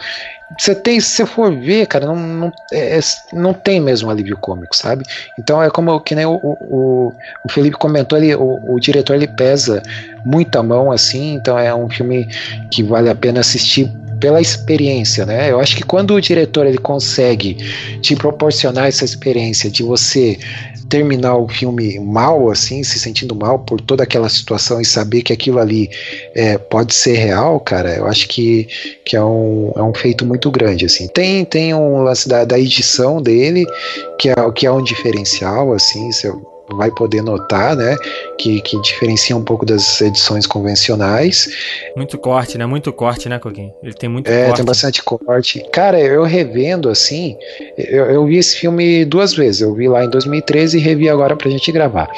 Você 0.58 0.76
tem, 0.76 1.00
se 1.00 1.10
você 1.10 1.26
for 1.26 1.54
ver, 1.56 1.88
cara, 1.88 2.06
não, 2.06 2.16
não, 2.16 2.52
é- 2.72 2.98
é- 2.98 3.02
não 3.34 3.54
tem 3.54 3.80
mesmo 3.80 4.10
alívio 4.10 4.38
cômico, 4.38 4.76
sabe? 4.76 5.04
Então 5.38 5.62
é 5.62 5.70
como 5.70 6.00
que 6.00 6.16
nem 6.16 6.26
o, 6.26 6.36
o, 6.44 7.14
o 7.44 7.52
Felipe 7.52 7.78
comentou, 7.78 8.18
ele, 8.18 8.36
o, 8.36 8.60
o 8.74 8.80
diretor 8.80 9.16
ele 9.16 9.28
pesa 9.28 9.82
muita 10.24 10.62
mão 10.64 10.92
assim, 10.92 11.34
então 11.34 11.58
é 11.58 11.74
um 11.74 11.90
filme 11.90 12.28
que 12.70 12.84
vale 12.84 13.10
a 13.10 13.16
pena 13.16 13.40
assistir 13.40 13.92
pela 14.20 14.40
experiência, 14.40 15.26
né? 15.26 15.52
Eu 15.52 15.60
acho 15.60 15.76
que 15.76 15.84
quando 15.84 16.14
o 16.14 16.22
diretor 16.22 16.66
ele 16.66 16.78
consegue 16.78 17.56
te 18.00 18.16
proporcionar 18.16 18.88
essa 18.88 19.04
experiência 19.04 19.70
de 19.70 19.84
você 19.84 20.40
terminar 20.90 21.38
o 21.38 21.48
filme 21.48 22.00
mal, 22.00 22.50
assim, 22.50 22.84
se 22.84 23.00
sentindo 23.00 23.36
mal 23.36 23.60
por 23.60 23.82
toda 23.82 24.04
aquela 24.04 24.30
situação 24.30 24.82
e 24.82 24.86
saber 24.86 25.22
que 25.22 25.34
aquilo 25.34 25.60
ali 25.60 25.90
é, 26.36 26.58
pode 26.58 26.94
ser 26.94 27.16
real, 27.16 27.60
cara, 27.60 27.96
eu 27.96 28.08
acho 28.08 28.28
que, 28.28 28.68
que 29.06 29.16
é, 29.16 29.24
um, 29.24 29.72
é 29.76 29.82
um 29.82 29.94
feito 29.94 30.26
muito 30.26 30.50
grande, 30.52 30.86
assim. 30.86 31.08
Tem, 31.08 31.46
tem 31.46 31.74
um 31.74 32.04
lance 32.04 32.28
da, 32.28 32.46
da 32.46 32.60
edição 32.60 33.22
dele, 33.22 33.66
que 34.20 34.30
é, 34.30 34.34
que 34.56 34.66
é 34.66 34.72
um 34.72 34.84
diferencial, 34.84 35.74
assim, 35.74 36.12
vai 36.72 36.90
poder 36.92 37.22
notar, 37.22 37.76
né, 37.76 37.96
que, 38.38 38.62
que 38.62 38.80
diferencia 38.82 39.36
um 39.36 39.44
pouco 39.44 39.66
das 39.66 40.00
edições 40.02 40.48
convencionais. 40.48 41.48
Muito 41.96 42.18
corte, 42.18 42.58
né? 42.58 42.66
Muito 42.66 42.92
corte, 42.94 43.28
né, 43.30 43.38
Coquinho? 43.40 43.74
Ele 43.84 43.94
tem 43.94 44.10
muito 44.10 44.30
É, 44.32 44.46
corte. 44.46 44.58
tem 44.58 44.66
bastante 44.66 45.04
corte. 45.04 45.64
Cara, 45.72 46.00
eu 46.00 46.24
revendo 46.24 46.90
assim, 46.90 47.38
eu, 47.78 48.06
eu 48.06 48.26
vi 48.26 48.38
esse 48.38 48.56
filme 48.58 49.04
duas 49.06 49.34
vezes. 49.34 49.62
Eu 49.62 49.74
vi 49.74 49.88
lá 49.88 50.04
em 50.06 50.10
2013 50.10 50.78
e 50.78 50.82
revi 50.82 51.10
agora 51.10 51.36
pra 51.36 51.50
gente 51.50 51.72
gravar. 51.72 52.10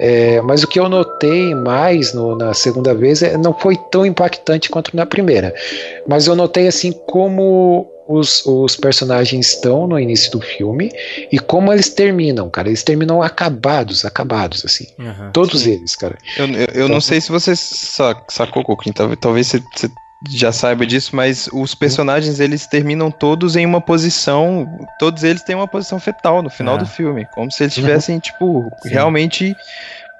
É, 0.00 0.40
mas 0.42 0.62
o 0.64 0.66
que 0.66 0.80
eu 0.80 0.88
notei 0.88 1.54
mais 1.54 2.12
no- 2.12 2.36
na 2.36 2.52
segunda 2.52 2.92
vez 2.94 3.22
é, 3.22 3.36
não 3.36 3.54
foi 3.54 3.76
tão 3.92 4.04
impactante 4.04 4.68
quanto 4.68 4.96
na 4.96 5.06
primeira. 5.06 5.54
Mas 6.08 6.26
eu 6.26 6.34
notei 6.34 6.66
assim 6.66 6.90
como 7.06 7.88
os, 8.06 8.44
os 8.46 8.76
personagens 8.76 9.48
estão 9.48 9.86
no 9.86 9.98
início 9.98 10.30
do 10.32 10.40
filme 10.40 10.90
e 11.32 11.38
como 11.38 11.72
eles 11.72 11.88
terminam, 11.88 12.50
cara. 12.50 12.68
Eles 12.68 12.82
terminam 12.82 13.22
acabados, 13.22 14.04
acabados, 14.04 14.64
assim. 14.64 14.86
Aham. 14.98 15.30
Todos 15.32 15.66
eles, 15.66 15.96
cara. 15.96 16.18
Eu, 16.36 16.46
eu, 16.48 16.66
eu 16.74 16.88
não 16.88 17.00
sei 17.00 17.20
se 17.20 17.30
você 17.32 17.54
sa- 17.56 18.22
sacou, 18.28 18.62
Coquinho, 18.64 18.94
talvez, 18.94 19.18
talvez 19.20 19.46
você, 19.46 19.62
você 19.74 19.90
já 20.30 20.52
saiba 20.52 20.86
disso, 20.86 21.14
mas 21.14 21.48
os 21.52 21.74
personagens 21.74 22.40
eles 22.40 22.66
terminam 22.66 23.10
todos 23.10 23.56
em 23.56 23.66
uma 23.66 23.80
posição, 23.80 24.66
todos 24.98 25.22
eles 25.22 25.42
têm 25.42 25.54
uma 25.54 25.68
posição 25.68 26.00
fetal 26.00 26.42
no 26.42 26.48
final 26.48 26.76
É. 26.76 26.78
do 26.78 26.86
filme, 26.86 27.26
como 27.34 27.50
se 27.50 27.62
eles 27.62 27.76
estivessem, 27.76 28.18
tipo, 28.18 28.70
Sim. 28.82 28.88
realmente 28.90 29.54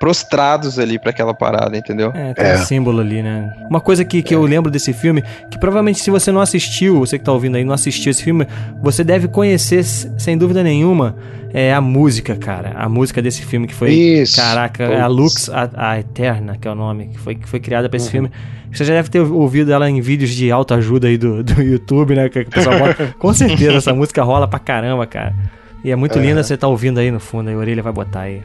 prostrados 0.05 0.78
ali 0.78 0.98
pra 0.98 1.09
aquela 1.09 1.32
parada, 1.32 1.78
entendeu? 1.78 2.12
É, 2.14 2.34
tem 2.34 2.52
um 2.52 2.59
símbolo 2.59 3.00
ali, 3.00 3.22
né? 3.22 3.50
Uma 3.70 3.80
coisa 3.80 4.05
que, 4.05 4.22
que 4.22 4.34
eu 4.34 4.42
lembro 4.42 4.70
desse 4.70 4.92
filme, 4.92 5.24
que 5.50 5.59
provavelmente 5.59 5.98
se 5.98 6.11
você 6.11 6.30
não 6.30 6.42
assistiu, 6.42 6.98
você 6.98 7.18
que 7.18 7.24
tá 7.24 7.32
ouvindo 7.32 7.57
aí, 7.57 7.64
não 7.64 7.72
assistiu 7.72 8.11
esse 8.11 8.22
filme, 8.22 8.46
você 8.82 9.02
deve 9.02 9.28
conhecer, 9.28 9.82
sem 9.82 10.36
dúvida 10.36 10.62
nenhuma, 10.62 11.16
é 11.55 11.72
a 11.72 11.80
música, 11.80 12.36
cara. 12.36 12.72
A 12.76 12.86
música 12.86 13.22
desse 13.22 13.46
filme 13.46 13.66
que 13.66 13.72
foi. 13.72 13.92
Isso. 13.94 14.36
Caraca, 14.36 14.84
é 14.84 15.00
a 15.00 15.07
Lux, 15.07 15.48
a, 15.48 15.70
a 15.74 15.98
Eterna, 15.98 16.59
que 16.61 16.68
é 16.68 16.70
o 16.70 16.74
nome, 16.74 17.07
que 17.09 17.18
foi, 17.18 17.34
que 17.36 17.48
foi 17.48 17.59
criada 17.59 17.88
pra 17.88 17.96
esse 17.96 18.11
filme. 18.11 18.30
Você 18.70 18.84
já 18.84 18.92
deve 18.92 19.09
ter 19.09 19.20
ouvido 19.20 19.72
ela 19.72 19.88
em 19.88 20.02
vídeos 20.02 20.32
de 20.32 20.52
autoajuda 20.52 21.09
aí 21.09 21.16
do, 21.16 21.42
do 21.42 21.62
YouTube, 21.62 22.14
né? 22.14 22.28
Que 22.28 22.40
o 22.40 22.46
pessoal 22.50 22.78
bota. 22.78 23.14
Com 23.18 23.32
certeza, 23.32 23.78
essa 23.78 23.94
música 23.94 24.22
rola 24.22 24.46
pra 24.46 24.59
caramba, 24.59 25.07
cara. 25.07 25.34
E 25.82 25.90
é 25.90 25.96
muito 25.96 26.18
É. 26.18 26.20
linda, 26.22 26.42
você 26.42 26.59
tá 26.59 26.68
ouvindo 26.68 26.98
aí 27.00 27.11
no 27.11 27.20
fundo, 27.20 27.48
aí 27.48 27.55
a 27.55 27.59
orelha 27.59 27.82
vai 27.82 27.92
botar 27.92 28.20
aí. 28.20 28.42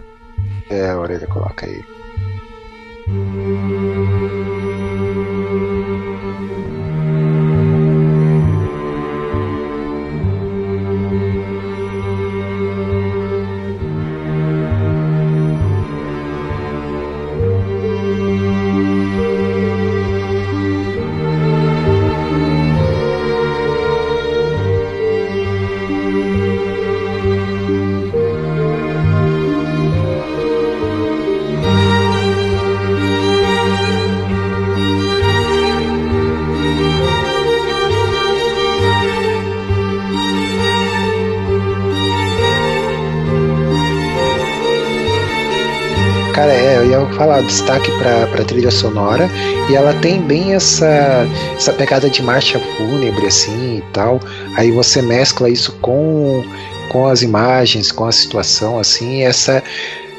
É, 0.70 0.90
a 0.90 1.00
orelha 1.00 1.28
coloca 1.28 1.66
aí. 1.66 1.84
Falar 47.20 47.42
destaque 47.42 47.92
pra, 48.00 48.28
pra 48.28 48.46
trilha 48.46 48.72
sonora 48.72 49.30
e 49.70 49.76
ela 49.76 49.94
tem 49.96 50.22
bem 50.22 50.54
essa, 50.54 51.28
essa 51.54 51.74
pegada 51.74 52.10
de 52.10 52.24
marcha 52.24 52.58
fúnebre 52.78 53.28
assim 53.28 53.80
e 53.80 53.84
tal. 53.92 54.22
Aí 54.56 54.72
você 54.72 55.02
mescla 55.02 55.50
isso 55.50 55.74
com, 55.82 56.46
com 56.90 57.08
as 57.08 57.22
imagens, 57.22 57.92
com 57.92 58.06
a 58.06 58.12
situação 58.14 58.80
assim. 58.80 59.24
Essa 59.24 59.62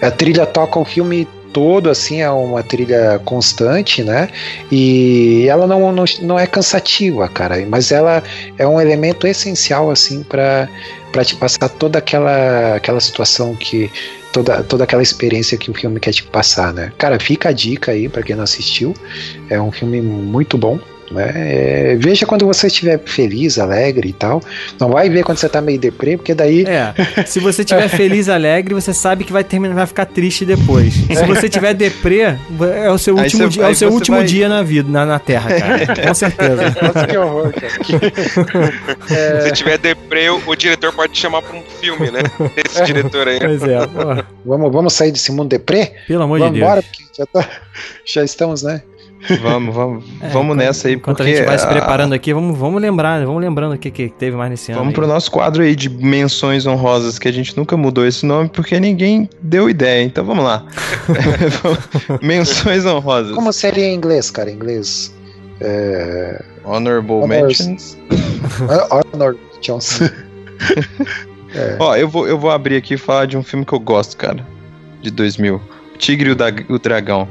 a 0.03 0.11
trilha 0.11 0.45
toca 0.45 0.79
o 0.79 0.85
filme 0.85 1.27
todo 1.55 1.89
assim, 1.89 2.21
é 2.21 2.31
uma 2.31 2.63
trilha 2.63 3.19
constante, 3.25 4.05
né? 4.05 4.29
E 4.71 5.47
ela 5.49 5.67
não, 5.67 5.91
não, 5.91 6.05
não 6.21 6.39
é 6.39 6.47
cansativa, 6.47 7.27
cara, 7.29 7.65
mas 7.67 7.91
ela 7.91 8.23
é 8.59 8.69
um 8.69 8.79
elemento 8.79 9.27
essencial 9.27 9.91
assim 9.91 10.23
para 10.23 10.69
para 11.11 11.25
te 11.25 11.35
passar 11.35 11.69
toda 11.69 11.99
aquela 11.99 12.77
aquela 12.77 13.01
situação 13.01 13.57
que 13.57 13.91
toda, 14.33 14.63
toda 14.63 14.85
aquela 14.85 15.03
experiência 15.03 15.59
que 15.59 15.71
o 15.71 15.75
filme 15.75 16.01
quer 16.01 16.13
te 16.13 16.23
passar, 16.23 16.73
né? 16.73 16.93
Cara, 16.99 17.19
fica 17.19 17.49
a 17.49 17.53
dica 17.53 17.93
aí 17.93 18.09
para 18.09 18.23
quem 18.23 18.37
não 18.37 18.45
assistiu. 18.45 18.95
É 19.49 19.61
um 19.61 19.73
filme 19.73 20.01
muito 20.01 20.57
bom. 20.57 20.79
Né? 21.11 21.33
É, 21.35 21.97
veja 21.99 22.25
quando 22.25 22.47
você 22.47 22.69
estiver 22.69 22.99
feliz, 23.05 23.59
alegre 23.59 24.09
e 24.09 24.13
tal. 24.13 24.41
Não 24.79 24.91
vai 24.91 25.11
ver 25.11 25.25
quando 25.25 25.39
você 25.39 25.49
tá 25.49 25.61
meio 25.61 25.79
deprê, 25.79 26.17
porque 26.17 26.35
daí. 26.35 26.65
É, 26.67 27.25
se 27.27 27.41
você 27.41 27.63
estiver 27.63 27.89
feliz, 27.91 28.29
alegre, 28.29 28.75
você 28.75 28.95
sabe 28.95 29.25
que 29.25 29.33
vai 29.33 29.43
terminar, 29.43 29.75
vai 29.75 29.87
ficar 29.87 30.07
triste 30.07 30.45
depois. 30.45 30.95
Se 30.95 31.27
você 31.27 31.49
tiver 31.49 31.75
deprê, 31.75 32.37
é 32.85 32.91
o 32.91 32.99
seu 32.99 33.17
Aí 33.19 33.25
último, 33.25 33.43
você- 33.45 33.49
dia, 33.49 33.65
é 33.65 33.69
o 33.69 33.75
seu 33.75 33.91
último 33.91 34.19
vai- 34.19 34.27
dia 34.27 34.49
na 34.49 34.63
vida, 34.63 34.89
na, 34.91 35.05
na 35.05 35.19
Terra, 35.19 35.51
cara. 35.59 35.87
Com 36.09 36.15
certeza. 36.15 36.77
Nossa, 36.81 37.07
que 37.07 37.17
horror, 37.19 37.53
cara. 37.53 39.43
Se 39.43 39.53
tiver 39.53 39.79
deprê, 39.79 40.29
o, 40.31 40.41
o 40.47 40.55
diretor 40.55 40.93
pode 40.93 41.13
te 41.13 41.21
chamar 41.21 41.43
pra 41.43 41.57
um 41.57 41.63
filme, 41.81 42.11
né? 42.11 42.21
Esse 42.65 42.85
diretor 42.85 43.27
aí. 43.29 43.39
Pois 43.41 43.63
é, 43.63 43.87
pô. 43.87 44.25
Vamos, 44.45 44.73
vamos 44.73 44.93
sair 44.93 45.11
desse 45.13 45.33
mundo 45.33 45.49
deprê? 45.49 45.93
Pelo 46.07 46.23
amor 46.23 46.39
vamos 46.39 46.55
de 46.55 46.61
Deus. 46.61 46.71
embora, 46.71 46.83
porque 46.83 47.03
já, 47.17 47.27
tá- 47.27 47.49
já 48.05 48.25
estamos, 48.25 48.63
né? 48.63 48.83
Vamos, 49.43 49.75
vamos, 49.75 50.05
É, 50.21 50.29
vamos 50.29 50.57
nessa 50.57 50.89
aí, 50.89 50.95
Enquanto 50.95 51.19
porque 51.19 51.31
a 51.31 51.37
gente 51.37 51.47
vai 51.47 51.59
se 51.59 51.65
ah, 51.65 51.69
preparando 51.69 52.15
aqui, 52.15 52.33
vamos, 52.33 52.57
vamos 52.57 52.81
lembrar, 52.81 53.21
né? 53.21 53.27
vamos 53.27 53.43
lembrando 53.43 53.75
o 53.75 53.79
que, 53.79 53.91
que 53.91 54.09
teve 54.09 54.37
mais 54.37 54.51
nesse 54.51 54.73
ano. 54.73 54.79
Vamos 54.79 54.93
aí. 54.93 54.95
pro 54.95 55.07
nosso 55.07 55.31
quadro 55.31 55.63
aí 55.63 55.77
de 55.77 55.91
menções 55.91 56.67
honrosas, 56.67 57.19
que 57.19 57.29
a 57.29 57.33
gente 57.33 57.57
nunca 57.57 57.77
mudou 57.77 58.07
esse 58.07 58.25
nome 58.25 58.49
porque 58.49 58.81
ninguém 58.81 59.29
deu 59.43 59.69
ideia. 59.69 60.03
Então 60.03 60.25
vamos 60.25 60.45
lá. 60.45 60.65
menções 62.23 62.87
honrosas. 62.87 63.35
Como 63.35 63.53
seria 63.53 63.87
em 63.87 63.95
inglês, 63.95 64.31
cara? 64.31 64.51
Em 64.51 64.55
inglês. 64.55 65.15
É... 65.61 66.43
Honorable 66.65 67.27
mentions. 67.27 67.99
Honor 69.15 69.37
Jones. 69.61 70.01
É. 71.55 71.77
Ó, 71.79 71.97
eu 71.97 72.09
vou, 72.09 72.27
eu 72.27 72.39
vou 72.39 72.51
abrir 72.51 72.77
aqui 72.77 72.95
e 72.95 72.99
falar 72.99 73.27
de 73.27 73.37
um 73.37 73.43
filme 73.43 73.65
que 73.65 73.73
eu 73.73 73.81
gosto, 73.81 74.17
cara. 74.17 74.47
De 75.03 75.11
2000. 75.11 75.61
Tigre 75.99 76.31
e 76.31 76.33
o, 76.33 76.37
Dag- 76.37 76.67
o 76.69 76.79
Dragão. 76.79 77.29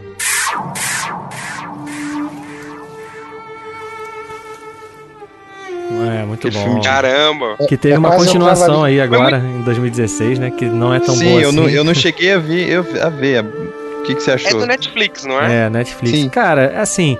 É, 6.07 6.25
muito 6.25 6.47
Aquele 6.47 6.55
bom. 6.57 6.63
filme 6.65 6.81
de- 6.81 6.87
Caramba! 6.87 7.55
Que 7.67 7.77
teve 7.77 7.95
É 7.95 7.97
uma 7.97 8.13
um 8.13 8.17
continuação 8.17 8.83
aí 8.83 8.99
agora, 9.01 9.37
em 9.37 9.61
2016, 9.63 10.39
né? 10.39 10.51
Que 10.51 10.65
não 10.65 10.93
é 10.93 10.99
tão 10.99 11.15
Sim, 11.15 11.25
boa 11.29 11.41
eu, 11.41 11.49
assim. 11.49 11.57
não, 11.57 11.69
eu 11.69 11.83
não 11.83 11.93
cheguei 11.95 12.33
a 12.33 12.37
ver, 12.39 12.69
eu, 12.69 12.85
a 13.01 13.09
ver. 13.09 13.43
O 13.43 14.03
que, 14.03 14.15
que 14.15 14.21
você 14.23 14.31
É 14.31 14.33
achou? 14.35 14.59
do 14.59 14.65
Netflix, 14.65 15.25
não 15.25 15.39
é? 15.39 15.65
É, 15.65 15.69
Netflix. 15.69 16.17
Sim. 16.17 16.29
Cara, 16.29 16.81
assim, 16.81 17.17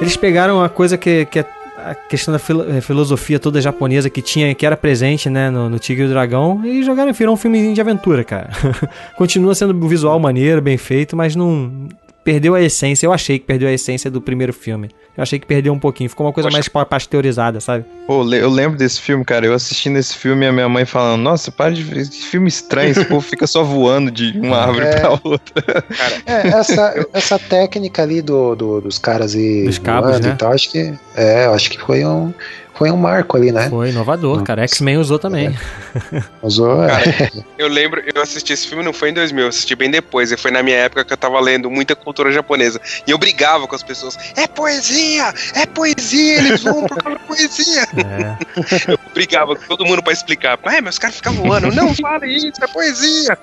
eles 0.00 0.16
pegaram 0.16 0.56
uma 0.58 0.68
coisa 0.68 0.96
que, 0.98 1.24
que 1.26 1.38
é 1.38 1.44
a 1.78 1.94
questão 1.94 2.32
da 2.32 2.38
filo- 2.40 2.66
eh, 2.68 2.80
filosofia 2.80 3.38
toda 3.38 3.60
japonesa 3.60 4.10
que 4.10 4.20
tinha, 4.20 4.52
que 4.54 4.66
era 4.66 4.76
presente, 4.76 5.30
né, 5.30 5.48
no, 5.48 5.70
no 5.70 5.78
Tigre 5.78 6.02
e 6.04 6.06
o 6.06 6.10
Dragão, 6.10 6.60
e 6.64 6.82
jogaram, 6.82 7.12
virou 7.12 7.34
um 7.34 7.36
filmezinho 7.36 7.72
de 7.72 7.80
aventura, 7.80 8.24
cara. 8.24 8.50
Continua 9.16 9.54
sendo 9.54 9.72
um 9.74 9.88
visual 9.88 10.18
maneiro, 10.18 10.60
bem 10.60 10.76
feito, 10.76 11.16
mas 11.16 11.36
não 11.36 11.88
perdeu 12.24 12.54
a 12.56 12.60
essência. 12.60 13.06
Eu 13.06 13.12
achei 13.12 13.38
que 13.38 13.46
perdeu 13.46 13.68
a 13.68 13.72
essência 13.72 14.10
do 14.10 14.20
primeiro 14.20 14.52
filme. 14.52 14.90
Eu 15.18 15.22
achei 15.22 15.36
que 15.38 15.46
perdeu 15.46 15.72
um 15.72 15.78
pouquinho, 15.80 16.08
ficou 16.08 16.24
uma 16.26 16.32
coisa 16.32 16.46
Poxa. 16.48 16.56
mais 16.56 16.68
pa- 16.68 16.86
pasteurizada, 16.86 17.60
sabe? 17.60 17.84
Pô, 18.06 18.22
eu 18.32 18.48
lembro 18.48 18.78
desse 18.78 19.00
filme, 19.00 19.24
cara. 19.24 19.44
Eu 19.44 19.52
assistindo 19.52 19.96
esse 19.98 20.14
filme 20.14 20.46
e 20.46 20.48
a 20.48 20.52
minha 20.52 20.68
mãe 20.68 20.84
falando: 20.84 21.20
Nossa, 21.20 21.50
para 21.50 21.74
de 21.74 21.82
ver 21.82 22.02
esse 22.02 22.22
filme 22.22 22.46
estranho. 22.46 22.90
Esse 22.92 23.04
povo 23.04 23.20
fica 23.20 23.44
só 23.46 23.64
voando 23.64 24.12
de 24.12 24.38
uma 24.38 24.56
árvore 24.64 24.86
É. 24.86 25.00
pra 25.00 25.10
outra. 25.10 25.84
É, 26.24 26.46
essa, 26.48 27.06
essa 27.12 27.36
técnica 27.38 28.00
ali 28.02 28.22
do, 28.22 28.54
do- 28.54 28.80
dos 28.80 28.96
caras 28.98 29.34
e 29.34 29.64
Dos 29.64 29.78
cabos, 29.78 30.20
né? 30.20 30.30
e 30.30 30.36
tal, 30.36 30.52
acho 30.52 30.70
que 30.70 30.94
é, 31.16 31.46
eu 31.46 31.52
acho 31.52 31.68
que 31.68 31.80
foi 31.80 32.04
um 32.06 32.32
foi 32.74 32.92
um 32.92 32.96
marco 32.96 33.36
ali, 33.36 33.50
né? 33.50 33.68
Foi 33.68 33.88
inovador, 33.90 34.44
cara. 34.44 34.62
X-Men 34.62 34.98
usou 34.98 35.18
também. 35.18 35.52
Usou, 36.40 36.80
é. 36.84 37.28
Eu 37.58 37.66
lembro, 37.66 38.00
eu 38.14 38.22
assisti 38.22 38.52
esse 38.52 38.68
filme, 38.68 38.84
não 38.84 38.92
foi 38.92 39.10
em 39.10 39.12
2000, 39.12 39.42
eu 39.42 39.48
assisti 39.48 39.74
bem 39.74 39.90
depois. 39.90 40.30
E 40.30 40.36
foi 40.36 40.52
na 40.52 40.62
minha 40.62 40.76
época 40.76 41.04
que 41.04 41.12
eu 41.12 41.16
tava 41.16 41.40
lendo 41.40 41.68
muita 41.68 41.96
cultura 41.96 42.30
japonesa. 42.30 42.80
E 43.04 43.10
eu 43.10 43.18
brigava 43.18 43.66
com 43.66 43.74
as 43.74 43.82
pessoas: 43.82 44.16
É 44.36 44.46
poesia! 44.46 45.07
É 45.54 45.66
poesia! 45.66 46.38
Eles 46.38 46.62
vão 46.62 46.86
por 46.86 47.02
causa 47.02 47.18
da 47.18 47.24
poesia! 47.24 47.88
É. 48.08 48.92
Eu 48.92 48.98
brigava 49.12 49.54
com 49.54 49.64
todo 49.66 49.84
mundo 49.84 50.02
pra 50.02 50.12
explicar. 50.12 50.58
É, 50.64 50.80
mas 50.80 50.94
os 50.94 50.98
caras 50.98 51.16
ficam 51.16 51.34
voando. 51.34 51.70
Não 51.74 51.94
fale 51.94 52.26
isso, 52.34 52.52
é 52.62 52.66
poesia! 52.66 53.38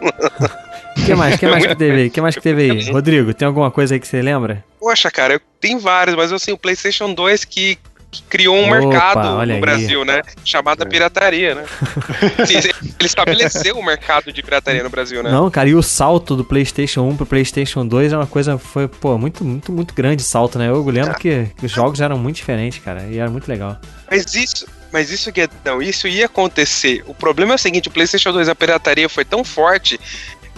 O 0.97 1.05
que 1.05 1.13
mais? 1.13 1.39
que 1.39 1.47
mais 1.47 1.65
que 1.65 1.75
teve 1.75 2.01
aí? 2.01 2.09
que 2.09 2.21
mais 2.21 2.35
que 2.35 2.41
teve 2.41 2.71
aí? 2.71 2.89
Rodrigo, 2.91 3.33
tem 3.33 3.45
alguma 3.45 3.69
coisa 3.69 3.95
aí 3.95 3.99
que 3.99 4.07
você 4.07 4.21
lembra? 4.21 4.63
Poxa, 4.79 5.11
cara, 5.11 5.41
tenho 5.59 5.79
vários, 5.79 6.15
mas 6.15 6.31
assim, 6.31 6.51
o 6.51 6.57
PlayStation 6.57 7.13
2 7.13 7.45
que, 7.45 7.77
que 8.15 8.23
criou 8.23 8.55
um 8.55 8.67
Opa, 8.67 8.79
mercado 8.79 9.45
no 9.45 9.53
aí. 9.53 9.59
Brasil, 9.59 10.05
né? 10.05 10.21
Chamada 10.43 10.85
pirataria, 10.85 11.55
né? 11.55 11.65
Ele 12.49 13.07
estabeleceu 13.07 13.77
o 13.77 13.85
mercado 13.85 14.31
de 14.31 14.41
pirataria 14.41 14.83
no 14.83 14.89
Brasil, 14.89 15.21
né? 15.21 15.31
Não, 15.31 15.49
cara, 15.49 15.69
e 15.69 15.75
o 15.75 15.83
salto 15.83 16.35
do 16.35 16.43
PlayStation 16.43 17.01
1 17.01 17.17
pro 17.17 17.25
PlayStation 17.25 17.85
2 17.85 18.13
é 18.13 18.17
uma 18.17 18.27
coisa, 18.27 18.57
foi, 18.57 18.87
pô, 18.87 19.17
muito, 19.17 19.43
muito, 19.43 19.71
muito 19.71 19.93
grande 19.93 20.23
salto, 20.23 20.57
né? 20.57 20.69
Eu 20.69 20.83
lembro 20.85 21.15
que, 21.15 21.47
que 21.57 21.65
os 21.65 21.71
jogos 21.71 22.01
eram 22.01 22.17
muito 22.17 22.37
diferentes, 22.37 22.79
cara, 22.79 23.03
e 23.09 23.17
era 23.17 23.29
muito 23.29 23.47
legal. 23.47 23.77
Mas 24.09 24.33
isso, 24.35 24.65
mas 24.95 25.11
isso, 25.11 25.29
Guedão, 25.29 25.81
isso 25.81 26.07
ia 26.07 26.25
acontecer. 26.25 27.03
O 27.05 27.13
problema 27.13 27.53
é 27.53 27.55
o 27.55 27.59
seguinte: 27.59 27.89
o 27.89 27.91
PlayStation 27.91 28.31
2, 28.31 28.47
a 28.47 28.55
pirataria 28.55 29.09
foi 29.09 29.25
tão 29.25 29.43
forte 29.43 29.99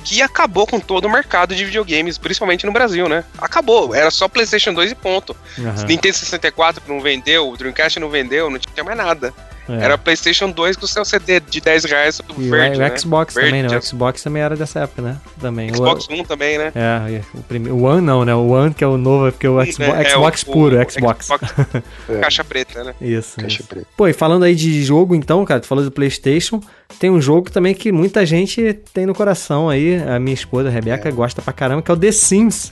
que 0.08 0.22
acabou 0.22 0.66
com 0.66 0.80
todo 0.80 1.06
o 1.06 1.10
mercado 1.10 1.54
de 1.54 1.66
videogames, 1.66 2.18
principalmente 2.18 2.66
no 2.66 2.72
Brasil, 2.72 3.10
né? 3.10 3.26
Acabou, 3.38 3.94
era 3.94 4.10
só 4.10 4.30
PlayStation 4.30 4.74
2 4.74 4.92
e 4.92 4.96
ponto. 4.96 5.36
Aham. 5.60 5.86
Nintendo 5.86 6.16
64 6.16 6.82
não 6.88 7.02
vendeu, 7.02 7.50
o 7.50 7.58
Dreamcast 7.58 8.00
não 8.00 8.10
vendeu, 8.10 8.50
não 8.50 8.58
tinha 8.58 8.86
mais 8.86 8.98
nada. 8.98 9.34
É. 9.70 9.84
Era 9.84 9.98
PlayStation 9.98 10.50
2 10.50 10.76
com 10.78 10.86
o 10.86 10.88
seu 10.88 11.04
CD 11.04 11.40
de 11.40 11.60
10 11.60 11.84
reais 11.86 12.20
E 12.20 12.32
o- 12.32 12.50
verde, 12.50 12.78
o, 12.78 12.80
né? 12.80 12.98
Xbox 12.98 13.34
Verde, 13.36 13.50
também, 13.50 13.64
né? 13.70 13.78
O 13.78 13.82
Xbox 13.82 14.24
também 14.24 14.42
era 14.42 14.56
dessa 14.56 14.80
época, 14.82 15.02
né? 15.02 15.18
Também. 15.40 15.74
Xbox 15.74 16.08
o, 16.08 16.14
One 16.14 16.26
também, 16.26 16.58
né? 16.58 16.72
É, 16.76 17.22
o, 17.34 17.44
prime... 17.44 17.70
o 17.70 17.84
One 17.84 18.02
não, 18.02 18.24
né? 18.24 18.34
O 18.34 18.48
One 18.50 18.74
que 18.74 18.84
é 18.84 18.88
o 18.88 18.98
novo, 18.98 19.32
porque 19.32 19.48
o 19.48 19.64
Xbox, 19.66 19.80
É, 19.80 20.02
é, 20.04 20.10
Xbox 20.10 20.42
o- 20.44 20.46
puro, 20.52 20.78
o 20.82 20.90
Xbox. 20.92 21.28
Caixa 22.22 22.44
preta, 22.44 22.84
né? 22.84 22.94
Isso, 23.02 23.36
Caixa 23.40 23.60
isso. 23.62 23.68
preta. 23.68 23.88
Pô, 23.98 24.08
e 24.08 24.14
falando 24.14 24.44
aí 24.44 24.56
de 24.56 24.84
jogo, 24.84 25.14
então, 25.16 25.44
cara, 25.46 25.60
tu 25.60 25.68
falou 25.68 25.84
do 25.84 25.92
PlayStation, 25.92 26.62
tem 27.00 27.10
um 27.10 27.20
jogo 27.22 27.52
também 27.52 27.74
que 27.74 27.92
muita 27.92 28.26
gente 28.26 28.74
tem 28.94 29.06
no 29.06 29.14
coração 29.14 29.70
aí. 29.70 30.02
A 30.04 30.20
minha 30.20 30.34
esposa, 30.34 30.70
a 30.70 30.72
Rebeca, 30.72 31.10
gosta 31.12 31.42
pra 31.42 31.52
caramba, 31.54 31.82
que 31.82 31.92
é 31.92 31.94
o 31.94 31.98
The 31.98 32.12
Sims. 32.12 32.72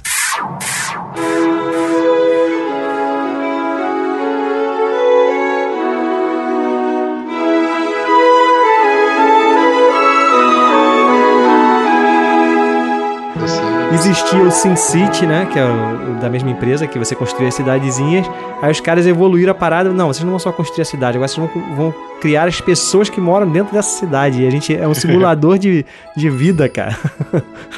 Existia 13.95 14.39
o 14.39 14.51
SimCity, 14.51 15.25
né? 15.25 15.47
Que 15.51 15.57
é 15.57 15.63
o, 15.63 16.19
da 16.19 16.29
mesma 16.29 16.49
empresa, 16.51 16.85
que 16.85 16.99
você 16.99 17.15
construía 17.15 17.49
cidadezinhas. 17.49 18.29
Aí 18.61 18.69
os 18.71 18.79
caras 18.81 19.07
evoluíram 19.07 19.51
a 19.51 19.55
parada. 19.55 19.89
Não, 19.91 20.07
vocês 20.07 20.23
não 20.23 20.31
vão 20.31 20.39
só 20.39 20.51
construir 20.51 20.81
a 20.81 20.85
cidade, 20.85 21.17
agora 21.17 21.27
vocês 21.29 21.47
vão, 21.53 21.75
vão 21.75 21.95
criar 22.19 22.47
as 22.47 22.59
pessoas 22.59 23.09
que 23.09 23.21
moram 23.21 23.47
dentro 23.47 23.73
dessa 23.73 23.97
cidade. 23.97 24.41
E 24.43 24.47
a 24.47 24.49
gente 24.51 24.75
é 24.75 24.85
um 24.87 24.93
simulador 24.95 25.57
de, 25.57 25.85
de 26.15 26.29
vida, 26.29 26.67
cara. 26.67 26.97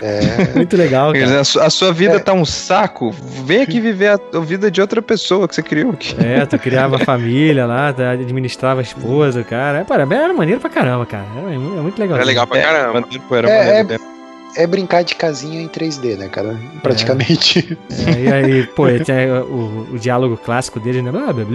É. 0.01 0.53
Muito 0.55 0.75
legal, 0.75 1.13
cara. 1.13 1.41
a, 1.41 1.43
su- 1.43 1.59
a 1.59 1.69
sua 1.69 1.93
vida 1.93 2.19
tá 2.19 2.33
um 2.33 2.45
saco. 2.45 3.11
Vem 3.45 3.61
aqui 3.61 3.79
viver 3.79 4.07
a, 4.09 4.37
a 4.37 4.39
vida 4.39 4.71
de 4.71 4.81
outra 4.81 5.01
pessoa 5.01 5.47
que 5.47 5.53
você 5.55 5.61
criou 5.61 5.91
aqui. 5.91 6.15
É, 6.19 6.45
tu 6.45 6.57
criava 6.59 6.97
família 6.99 7.65
lá, 7.65 7.93
tu 7.93 8.01
administrava 8.01 8.79
a 8.81 8.83
esposa, 8.83 9.43
cara. 9.43 9.79
É, 9.79 9.83
para, 9.83 10.03
era 10.03 10.33
maneiro 10.33 10.59
pra 10.59 10.69
caramba, 10.69 11.05
cara. 11.05 11.25
Era, 11.37 11.53
é 11.53 11.57
muito 11.57 11.99
legal. 11.99 12.17
Era 12.17 12.25
legal 12.25 12.47
pra 12.47 12.57
É, 12.57 12.61
caramba. 12.63 12.99
É, 12.99 13.41
maneiro 13.41 13.79
é- 13.79 13.83
mesmo. 13.83 14.16
É 14.55 14.65
brincar 14.65 15.03
de 15.03 15.13
casinha 15.15 15.61
em 15.61 15.67
3D, 15.67 16.17
né, 16.17 16.27
cara? 16.29 16.57
Praticamente. 16.81 17.77
É, 18.07 18.23
e 18.23 18.31
aí, 18.33 18.63
pô, 18.75 18.85
tem 19.05 19.29
o, 19.31 19.87
o 19.93 19.99
diálogo 19.99 20.37
clássico 20.37 20.79
dele, 20.79 21.01
né? 21.01 21.11
Blá, 21.11 21.31
blá, 21.33 21.43
blá, 21.45 21.53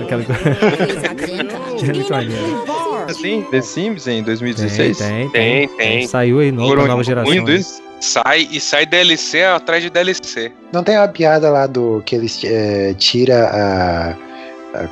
aquela 0.00 0.24
coisa. 0.24 0.40
É 1.82 1.92
muito 1.92 2.10
maneiro. 2.12 2.64
Assim, 3.08 3.42
The 3.50 3.60
Sims 3.60 4.06
em 4.06 4.22
2016? 4.22 4.98
Tem, 4.98 5.28
tem, 5.30 5.68
Tem, 5.68 5.76
tem. 5.76 6.06
Saiu 6.08 6.40
aí 6.40 6.50
novo 6.50 6.74
nova 6.74 7.04
geração. 7.04 7.32
muito 7.32 7.50
isso? 7.50 7.82
Sai 8.00 8.46
e 8.50 8.60
sai 8.60 8.84
DLC 8.84 9.42
atrás 9.44 9.82
de 9.82 9.88
DLC. 9.90 10.52
Não 10.72 10.82
tem 10.82 10.96
uma 10.98 11.08
piada 11.08 11.50
lá 11.50 11.66
do 11.66 12.02
que 12.04 12.14
eles 12.16 12.42
é, 12.44 12.94
tira 12.94 13.48
a- 13.48 14.16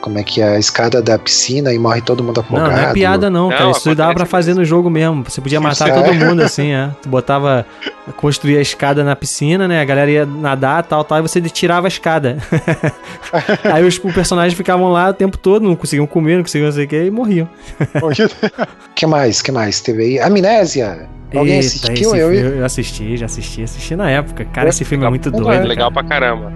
Como 0.01 0.18
é 0.18 0.22
que 0.22 0.41
é? 0.41 0.57
A 0.57 0.59
escada 0.59 1.03
da 1.03 1.18
piscina 1.18 1.72
e 1.72 1.78
morre 1.78 2.01
todo 2.01 2.22
mundo 2.22 2.37
Não, 2.37 2.45
afogado. 2.45 2.70
não 2.70 2.91
é 2.91 2.93
piada 2.93 3.30
não, 3.30 3.49
cara. 3.49 3.64
Não, 3.64 3.70
Isso 3.70 3.95
dava 3.95 4.14
pra 4.14 4.26
fazer 4.26 4.55
no 4.55 4.64
jogo 4.64 4.91
mesmo. 4.91 5.24
Você 5.24 5.41
podia 5.41 5.61
matar 5.61 5.93
todo 5.93 6.14
mundo 6.14 6.43
assim, 6.45 6.72
é. 6.72 6.91
Tu 7.03 7.09
botava, 7.09 7.66
construía 8.16 8.59
a 8.59 8.62
escada 8.62 9.05
na 9.05 9.14
piscina, 9.14 9.66
né? 9.68 9.80
A 9.80 9.85
galera 9.85 10.11
ia 10.11 10.26
nadar, 10.26 10.82
tal, 10.85 11.05
tal, 11.05 11.18
e 11.18 11.22
você 11.22 11.41
tirava 11.43 11.87
a 11.87 11.89
escada. 11.89 12.39
Aí 13.72 13.85
os 13.85 13.99
personagens 13.99 14.55
ficavam 14.55 14.91
lá 14.91 15.11
o 15.11 15.14
tempo 15.14 15.37
todo, 15.39 15.62
não 15.62 15.76
conseguiam 15.76 16.07
comer, 16.07 16.37
não 16.37 16.43
conseguiam 16.43 16.66
não 16.66 16.74
sei 16.74 16.85
o 16.85 16.89
que, 16.89 17.05
e 17.05 17.11
morriam. 17.11 17.49
que 18.95 19.07
mais? 19.07 19.43
que 19.43 19.53
mais? 19.53 19.80
Teve 19.80 20.03
aí? 20.05 20.20
Amnésia! 20.20 21.09
Alguém 21.39 21.55
Eita, 21.55 21.66
assistiu? 21.66 21.93
esse 21.95 22.18
Eu, 22.18 22.30
filme 22.30 22.59
eu 22.59 22.64
assisti, 22.64 23.16
já 23.16 23.26
assisti, 23.26 23.62
assisti 23.62 23.97
na 23.97 24.11
época. 24.11 24.45
Cara, 24.47 24.68
esse 24.68 24.85
filme 24.85 25.05
é 25.05 25.09
muito 25.09 25.30
Não 25.30 25.41
doido. 25.41 25.62
é. 25.62 25.66
Legal 25.66 25.91
cara. 25.93 26.07
pra 26.07 26.16
caramba. 26.18 26.53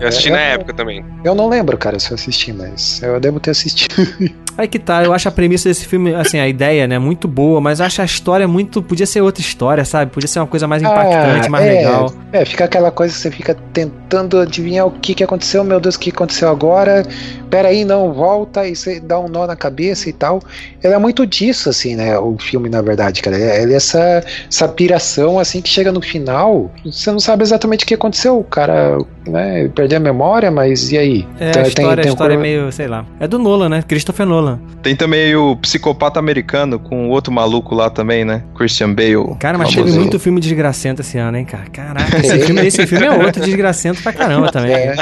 É. 0.00 0.04
Eu 0.04 0.08
assisti 0.08 0.28
É, 0.28 0.32
na 0.32 0.38
eu- 0.38 0.54
época 0.54 0.74
também. 0.74 1.04
Eu 1.24 1.34
não 1.34 1.48
lembro, 1.48 1.76
cara, 1.78 1.98
se 1.98 2.10
eu 2.10 2.14
assisti, 2.16 2.52
mas 2.52 3.00
eu 3.02 3.18
devo 3.20 3.38
ter 3.40 3.50
assistido. 3.52 3.94
Aí 4.58 4.68
que 4.68 4.78
tá, 4.78 5.02
eu 5.02 5.14
acho 5.14 5.26
a 5.28 5.32
premissa 5.32 5.66
desse 5.70 5.86
filme, 5.86 6.14
assim, 6.14 6.38
a 6.38 6.46
ideia, 6.46 6.86
né, 6.86 6.98
muito 6.98 7.26
boa, 7.26 7.58
mas 7.58 7.80
eu 7.80 7.86
acho 7.86 8.02
a 8.02 8.04
história 8.04 8.46
muito. 8.46 8.82
Podia 8.82 9.06
ser 9.06 9.22
outra 9.22 9.40
história, 9.40 9.82
sabe? 9.82 10.10
Podia 10.12 10.28
ser 10.28 10.40
uma 10.40 10.46
coisa 10.46 10.68
mais 10.68 10.82
impactante, 10.82 11.46
Ah, 11.46 11.50
mais 11.50 11.64
é, 11.64 11.72
legal. 11.72 12.12
É, 12.30 12.44
fica 12.44 12.66
aquela 12.66 12.90
coisa 12.90 13.14
que 13.14 13.18
você 13.20 13.30
fica 13.30 13.56
tentando 13.72 14.38
adivinhar 14.38 14.86
o 14.86 14.90
que, 14.90 15.14
que 15.14 15.24
aconteceu, 15.24 15.64
meu 15.64 15.80
Deus, 15.80 15.94
o 15.94 15.98
que 15.98 16.10
aconteceu 16.10 16.50
agora? 16.50 17.02
Peraí, 17.48 17.82
não, 17.82 18.12
volta, 18.12 18.66
e 18.68 18.76
você 18.76 19.00
dá 19.00 19.18
um 19.18 19.26
nó 19.28 19.46
na 19.46 19.56
cabeça 19.56 20.10
e 20.10 20.12
tal. 20.12 20.42
Ele 20.84 20.92
é 20.92 20.98
muito 20.98 21.26
disso, 21.26 21.70
assim, 21.70 21.96
né? 21.96 22.18
O 22.18 22.36
filme, 22.38 22.68
na 22.68 22.82
verdade, 22.82 23.22
cara. 23.22 23.38
Ele 23.38 23.72
é 23.72 23.76
essa, 23.76 24.21
essa 24.50 24.68
piração, 24.68 25.38
assim, 25.38 25.60
que 25.60 25.68
chega 25.68 25.90
no 25.92 26.00
final, 26.00 26.70
você 26.84 27.10
não 27.10 27.20
sabe 27.20 27.42
exatamente 27.42 27.84
o 27.84 27.86
que 27.86 27.94
aconteceu. 27.94 28.38
O 28.38 28.44
cara, 28.44 28.98
né, 29.26 29.68
perdeu 29.74 29.96
a 29.98 30.00
memória, 30.00 30.50
mas 30.50 30.90
e 30.92 30.98
aí? 30.98 31.26
É, 31.40 31.50
Então, 31.50 31.62
a 31.62 31.66
história, 31.68 32.04
a 32.04 32.06
um 32.06 32.10
história 32.10 32.32
é 32.34 32.36
coro- 32.36 32.42
meio, 32.48 32.72
sei 32.72 32.86
lá. 32.88 33.04
É 33.20 33.26
do 33.28 33.38
Nolan, 33.38 33.68
né? 33.68 33.82
Christopher 33.86 34.26
Nolan. 34.26 34.60
Tem 34.82 34.94
também 34.96 35.34
o 35.36 35.56
Psicopata 35.56 36.18
Americano 36.18 36.78
com 36.78 37.08
outro 37.08 37.32
maluco 37.32 37.74
lá 37.74 37.88
também, 37.90 38.24
né? 38.24 38.42
Christian 38.56 38.92
Bale. 38.94 39.36
Cara, 39.38 39.56
mas 39.58 39.74
teve 39.74 39.90
muito 39.92 40.18
filme 40.18 40.40
desgracento 40.40 41.02
esse 41.02 41.18
ano, 41.18 41.36
hein, 41.38 41.44
cara? 41.44 41.64
Caraca, 41.70 42.16
esse 42.18 42.40
filme, 42.40 42.66
esse 42.66 42.86
filme 42.86 43.06
é 43.06 43.10
outro 43.12 43.42
desgracento 43.42 44.02
pra 44.02 44.12
caramba 44.12 44.50
também. 44.50 44.72
É. 44.74 44.94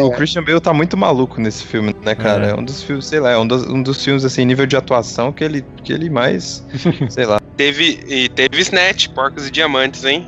O, 0.00 0.06
o 0.06 0.10
Christian 0.12 0.42
Bale 0.44 0.60
tá 0.60 0.72
muito 0.72 0.96
maluco 0.96 1.40
nesse 1.40 1.64
filme, 1.64 1.94
né, 2.04 2.14
cara? 2.14 2.46
É. 2.46 2.50
É, 2.50 2.54
um 2.54 2.64
dos 2.64 2.82
filmes, 2.82 3.06
sei 3.06 3.20
lá, 3.20 3.30
é 3.32 3.38
um 3.38 3.46
dos, 3.46 3.66
um 3.66 3.82
dos 3.82 4.02
filmes, 4.02 4.24
assim, 4.24 4.44
nível 4.44 4.66
de 4.66 4.76
atuação 4.76 5.32
que 5.32 5.44
ele, 5.44 5.64
que 5.84 5.92
ele 5.92 6.08
mais, 6.08 6.64
sei 7.10 7.26
lá. 7.26 7.40
Teve, 7.60 8.00
e 8.08 8.26
teve 8.30 8.58
Snatch, 8.62 9.08
Porcos 9.10 9.46
e 9.46 9.50
Diamantes, 9.50 10.06
hein? 10.06 10.26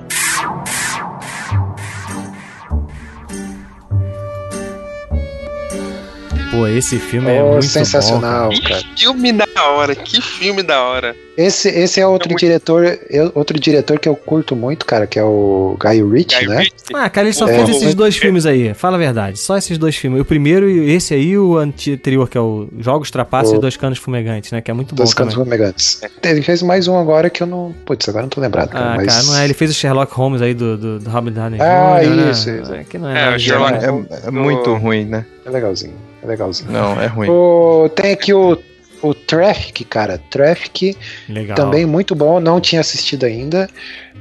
Pô, 6.53 6.66
esse 6.66 6.99
filme 6.99 7.31
é 7.31 7.43
Oh, 7.43 7.53
muito 7.53 7.65
sensacional, 7.65 8.51
bom, 8.51 8.61
cara. 8.61 8.83
Que 8.95 9.01
filme 9.05 9.33
da 9.33 9.47
hora, 9.70 9.95
que 9.95 10.20
filme 10.20 10.62
da 10.62 10.83
hora. 10.85 11.16
Esse, 11.35 11.70
esse 11.70 11.99
é 11.99 12.07
outro 12.07 12.35
diretor, 12.37 12.85
é 12.85 13.31
outro 13.35 13.59
diretor 13.59 13.99
que 13.99 14.07
eu 14.07 14.15
curto 14.15 14.55
muito, 14.55 14.85
cara, 14.85 15.07
que 15.07 15.19
é 15.19 15.24
o 15.24 15.79
Guy 15.81 16.03
Ritchie, 16.05 16.47
né? 16.47 16.66
Ah, 16.93 17.09
cara, 17.09 17.29
ele 17.29 17.33
só 17.35 17.49
É. 17.49 17.55
fez 17.55 17.70
esses 17.70 17.95
dois 17.95 18.19
filmes 18.19 18.45
aí. 18.45 18.74
Fala 18.74 18.97
a 18.97 18.99
verdade. 18.99 19.39
Só 19.39 19.57
esses 19.57 19.79
dois 19.79 19.97
filmes. 19.97 20.20
O 20.20 20.27
primeiro 20.27 20.69
e 20.69 20.91
esse 20.93 21.15
aí, 21.15 21.39
o 21.39 21.57
anterior, 21.57 22.29
que 22.29 22.37
é 22.37 22.41
o 22.43 22.69
Jogos 22.79 23.11
Trapaços 23.11 23.55
O- 23.55 23.57
e 23.57 23.59
Dois 23.59 23.79
Canos 23.79 23.97
Fumegantes, 23.99 24.53
né? 24.53 24.61
Que 24.61 24.70
é 24.70 24.74
muito 24.74 24.95
bom 24.95 25.03
Dos 25.03 25.15
Cantos 25.15 25.33
também. 25.33 25.47
Fumegantes. 25.57 26.03
Ele 26.23 26.43
fez 26.43 26.62
mais 26.62 26.87
um 26.87 26.99
agora 26.99 27.31
que 27.31 27.43
eu 27.43 27.47
não. 27.47 27.74
Putz, 27.87 28.07
agora 28.11 28.24
não 28.24 28.29
tô 28.29 28.43
lembrado, 28.43 28.69
cara. 28.69 28.93
Ah, 28.93 28.97
mas... 28.97 29.07
cara, 29.07 29.23
não 29.23 29.37
é. 29.39 29.45
Ele 29.47 29.55
fez 29.55 29.70
o 29.70 29.74
Sherlock 29.74 30.12
Holmes 30.12 30.43
aí 30.43 30.53
do, 30.53 30.77
do, 30.77 30.99
do 30.99 31.09
Robert 31.09 31.33
Downey 31.33 31.59
Ah, 31.62 31.99
Jr., 32.03 32.09
né? 32.11 32.31
isso, 32.31 32.51
isso. 32.51 32.74
É, 32.74 32.85
que 32.85 32.99
não 32.99 33.09
é, 33.09 33.33
É, 33.33 33.37
o 33.37 33.39
Sherlock 33.39 33.73
É, 33.83 34.29
é 34.29 34.31
muito 34.31 34.74
ruim, 34.74 35.07
né? 35.07 35.24
É 35.47 35.51
legalzinho, 35.51 35.95
é 36.23 36.27
legalzinho. 36.27 36.70
Não, 36.70 37.01
é 37.01 37.07
ruim. 37.07 37.28
O- 37.28 37.89
tem 37.94 38.12
aqui 38.12 38.32
o, 38.32 38.59
o 39.03 39.15
Traffic, 39.15 39.85
cara. 39.85 40.19
Traffic 40.31 40.97
Legal. 41.28 41.57
também 41.57 41.85
muito 41.85 42.15
bom, 42.15 42.39
não 42.40 42.61
tinha 42.61 42.81
assistido 42.81 43.24
ainda. 43.24 43.69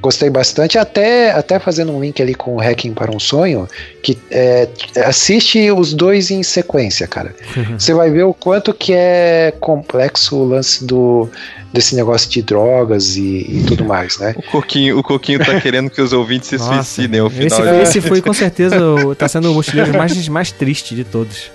Gostei 0.00 0.28
bastante, 0.28 0.78
até, 0.78 1.30
até 1.30 1.60
fazendo 1.60 1.92
um 1.92 2.00
link 2.00 2.20
ali 2.20 2.34
com 2.34 2.56
o 2.56 2.60
Hacking 2.60 2.92
para 2.92 3.14
um 3.14 3.20
Sonho, 3.20 3.68
que 4.02 4.18
é, 4.32 4.68
assiste 5.04 5.70
os 5.70 5.94
dois 5.94 6.30
em 6.32 6.42
sequência, 6.42 7.06
cara. 7.06 7.32
Você 7.78 7.94
vai 7.94 8.10
ver 8.10 8.24
o 8.24 8.34
quanto 8.34 8.74
que 8.74 8.92
é 8.92 9.54
complexo 9.60 10.36
o 10.36 10.44
lance 10.44 10.84
do 10.84 11.30
desse 11.72 11.94
negócio 11.96 12.28
de 12.28 12.42
drogas 12.42 13.16
e, 13.16 13.20
e 13.22 13.64
tudo 13.66 13.84
mais, 13.84 14.18
né? 14.18 14.34
O 14.36 14.42
Coquinho, 14.42 14.98
o 14.98 15.02
Coquinho 15.02 15.38
tá 15.38 15.58
querendo 15.60 15.88
que 15.88 16.02
os 16.02 16.12
ouvintes 16.12 16.48
se 16.48 16.58
Nossa, 16.58 16.74
suicidem 16.82 17.20
ao 17.20 17.30
final. 17.30 17.46
esse, 17.46 17.62
de- 17.62 17.82
esse 17.82 18.00
foi 18.02 18.20
com 18.20 18.32
certeza 18.34 18.78
o, 18.84 19.14
tá 19.14 19.26
sendo 19.26 19.50
o 19.50 19.54
mochileiro 19.54 19.96
mais, 19.96 20.28
mais 20.28 20.50
triste 20.52 20.94
de 20.94 21.04
todos. 21.04 21.50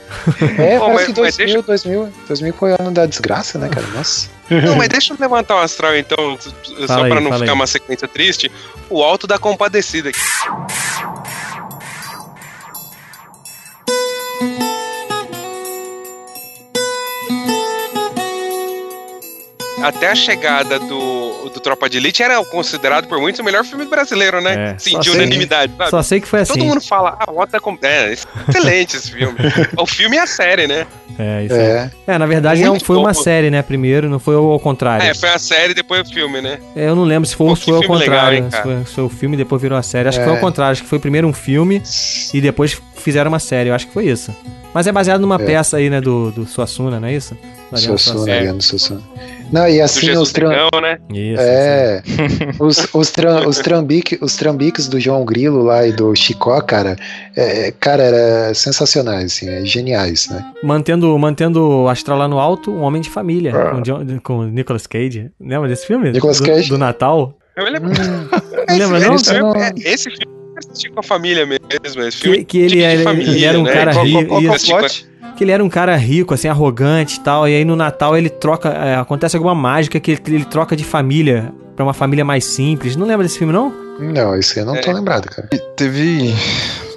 É, 0.57 0.79
Pô, 0.79 0.85
parece 0.87 1.11
mas- 1.11 1.13
que 1.13 1.21
mas 1.21 1.37
2000, 1.37 1.61
2000, 1.61 2.09
2000 2.27 2.53
foi 2.53 2.71
o 2.73 2.75
ano 2.79 2.91
da 2.91 3.05
desgraça, 3.05 3.59
né, 3.59 3.69
cara? 3.69 3.85
Nossa. 3.93 4.27
Não, 4.49 4.75
mas 4.77 4.87
deixa 4.87 5.13
eu 5.13 5.17
levantar 5.19 5.55
o 5.55 5.59
astral 5.59 5.95
então, 5.97 6.37
só 6.87 7.07
pra 7.07 7.19
não 7.19 7.33
ficar 7.33 7.45
aí. 7.45 7.49
uma 7.51 7.67
sequência 7.67 8.07
triste. 8.07 8.49
O 8.89 9.03
Alto 9.03 9.27
da 9.27 9.37
Compadecida. 9.37 10.09
Até 19.81 20.09
a 20.09 20.15
chegada 20.15 20.79
do, 20.79 21.49
do 21.53 21.59
Tropa 21.59 21.89
de 21.89 21.97
Elite 21.97 22.23
era 22.23 22.43
considerado 22.45 23.07
por 23.07 23.19
muitos 23.19 23.39
o 23.39 23.43
melhor 23.43 23.63
filme 23.63 23.85
brasileiro, 23.85 24.41
né? 24.41 24.73
É, 24.73 24.79
Sim, 24.79 24.99
de 24.99 25.09
unanimidade, 25.11 25.71
sabe? 25.77 25.89
Só 25.91 26.01
sei 26.01 26.19
que 26.19 26.27
foi 26.27 26.41
assim. 26.41 26.53
Todo 26.53 26.65
mundo 26.65 26.81
fala, 26.81 27.15
ah, 27.19 27.31
o 27.31 27.39
Alto 27.39 27.51
da 27.51 27.59
Compadecida. 27.59 28.29
É, 28.47 28.49
excelente 28.49 28.97
esse 28.97 29.11
filme. 29.11 29.35
o 29.77 29.85
filme 29.85 30.15
e 30.15 30.19
a 30.19 30.25
série, 30.27 30.67
né? 30.67 30.87
É, 31.19 31.43
isso 31.45 31.55
É. 31.55 31.91
é. 32.07 32.13
É, 32.13 32.17
na 32.17 32.25
verdade 32.25 32.61
Muito 32.61 32.73
não 32.73 32.79
foi 32.79 32.95
uma 32.97 33.13
bom. 33.13 33.21
série, 33.23 33.49
né? 33.49 33.61
Primeiro, 33.61 34.09
não 34.09 34.19
foi 34.19 34.35
ao 34.35 34.59
contrário. 34.59 35.05
É, 35.05 35.13
foi 35.13 35.29
a 35.29 35.39
série 35.39 35.73
depois 35.73 36.01
o 36.07 36.13
filme, 36.13 36.41
né? 36.41 36.59
É, 36.75 36.87
Eu 36.89 36.95
não 36.95 37.03
lembro 37.03 37.27
se 37.27 37.35
foi, 37.35 37.47
Pô, 37.47 37.55
se 37.55 37.61
que 37.65 37.69
foi 37.71 37.75
ao 37.77 37.81
filme 37.83 37.97
legal, 37.99 38.15
contrário. 38.19 38.37
hein, 38.43 38.49
foi, 38.63 38.85
se 38.85 38.93
foi 38.95 39.03
o 39.03 39.09
filme 39.09 39.35
e 39.35 39.37
depois 39.37 39.61
virou 39.61 39.77
a 39.77 39.83
série. 39.83 40.09
Acho 40.09 40.17
que 40.17 40.23
É. 40.23 40.27
foi 40.27 40.33
ao 40.35 40.39
contrário. 40.41 40.71
Acho 40.73 40.83
que 40.83 40.89
foi 40.89 40.99
primeiro 40.99 41.27
um 41.27 41.33
filme 41.33 41.81
e 42.33 42.41
depois 42.41 42.79
fizeram 42.95 43.29
uma 43.29 43.39
série. 43.39 43.69
Eu 43.69 43.75
acho 43.75 43.87
que 43.87 43.93
foi 43.93 44.05
isso. 44.07 44.35
Mas 44.73 44.85
é 44.85 44.91
baseado 44.91 45.21
numa 45.21 45.35
É. 45.35 45.45
peça 45.45 45.77
aí, 45.77 45.89
né, 45.89 45.99
do, 46.01 46.29
do 46.31 46.45
Suassuna, 46.45 46.99
não 46.99 47.07
é 47.07 47.13
isso? 47.13 47.33
Do 47.35 47.75
Ariano 47.75 47.97
Suassuna, 47.97 47.97
Suassuna. 48.17 48.35
Ariano 48.35 48.61
Suassuna. 48.61 49.01
Não, 49.51 49.67
e 49.67 49.79
assim, 49.79 50.11
os, 50.11 50.31
tran- 50.31 50.49
Negão, 50.49 50.69
né? 50.81 50.97
Isso, 51.13 51.41
É, 51.41 52.01
os, 52.59 52.87
os, 52.93 53.11
tram, 53.11 53.45
os, 53.47 53.57
trambique, 53.59 54.17
os 54.21 54.35
trambiques 54.35 54.87
do 54.87 54.99
João 54.99 55.23
Grilo 55.23 55.63
lá 55.63 55.87
e 55.87 55.91
do 55.93 56.13
Chicó, 56.15 56.59
cara, 56.61 56.95
é, 57.35 57.71
cara, 57.79 58.03
era 58.03 58.53
sensacionais, 58.53 59.25
assim, 59.25 59.47
é, 59.49 59.65
geniais, 59.65 60.27
né? 60.29 60.45
Mantendo, 60.63 61.17
mantendo 61.17 61.65
o 61.83 61.87
astral 61.89 62.17
lá 62.17 62.27
no 62.27 62.39
alto, 62.39 62.71
um 62.71 62.81
homem 62.81 63.01
de 63.01 63.09
família, 63.09 63.55
Ah. 63.55 63.71
com, 63.71 63.81
John, 63.81 64.05
com 64.21 64.43
Nicolas 64.43 64.85
Cage. 64.85 65.31
Lembra 65.39 65.69
desse 65.69 65.87
filme? 65.87 66.11
Nicolas 66.11 66.39
do, 66.39 66.45
Cage? 66.45 66.69
Do 66.69 66.77
Natal? 66.77 67.37
Eu 67.55 67.63
lembro. 67.71 67.89
Não 68.69 68.77
lembra 68.77 68.99
não? 68.99 69.15
Esse, 69.15 69.31
Esse 69.31 69.39
não- 69.39 69.55
é, 69.55 69.71
esse 69.77 70.09
filme 70.11 70.25
eu 70.27 70.57
assisti 70.59 70.89
com 70.91 70.99
a 70.99 71.03
família 71.03 71.45
mesmo. 71.45 71.65
Esse 72.03 72.17
Que, 72.17 72.23
filme 72.23 72.43
que 72.45 72.57
ele, 72.57 72.69
de 72.77 72.81
era, 72.83 73.03
família, 73.03 73.31
ele 73.31 73.45
era 73.45 73.59
um 73.59 73.63
né? 73.63 73.71
cara 73.73 73.93
Qual- 73.93 74.05
qual- 74.05 74.41
rico. 74.41 74.65
qual 74.67 74.83
que 75.37 75.43
ele 75.43 75.51
era 75.51 75.63
um 75.63 75.69
cara 75.69 75.95
rico, 75.95 76.33
assim, 76.33 76.47
arrogante 76.47 77.17
e 77.17 77.19
tal. 77.21 77.47
E 77.47 77.55
aí 77.55 77.63
no 77.63 77.75
Natal 77.75 78.17
ele 78.17 78.29
troca. 78.29 78.69
é, 78.69 78.95
acontece 78.95 79.35
alguma 79.37 79.55
mágica 79.55 79.99
que 79.99 80.11
ele, 80.11 80.21
ele 80.27 80.45
troca 80.45 80.75
de 80.75 80.83
família 80.83 81.53
pra 81.75 81.85
uma 81.85 81.93
família 81.93 82.25
mais 82.25 82.43
simples. 82.43 82.95
Não 82.95 83.05
lembra 83.07 83.23
desse 83.25 83.37
filme, 83.37 83.53
não? 83.53 83.71
Não, 83.99 84.35
esse 84.35 84.59
eu 84.59 84.65
não 84.65 84.75
tô 84.81 84.91
É. 84.91 84.93
lembrado, 84.93 85.29
cara. 85.29 85.47
Teve 85.75 86.33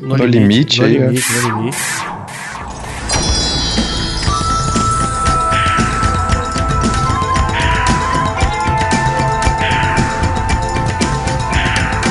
No 0.01 0.17
Limite 0.17 0.81
no 0.81 0.87
aí, 0.87 0.99
né? 0.99 1.07
limite, 1.09 1.33
no 1.33 1.57
limite. 1.61 1.79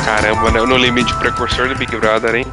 Caramba, 0.06 0.52
né? 0.52 0.60
No 0.62 0.78
limite 0.78 1.14
precursor 1.18 1.68
do 1.70 1.76
Big 1.76 1.96
Brother, 1.98 2.36
hein? 2.36 2.46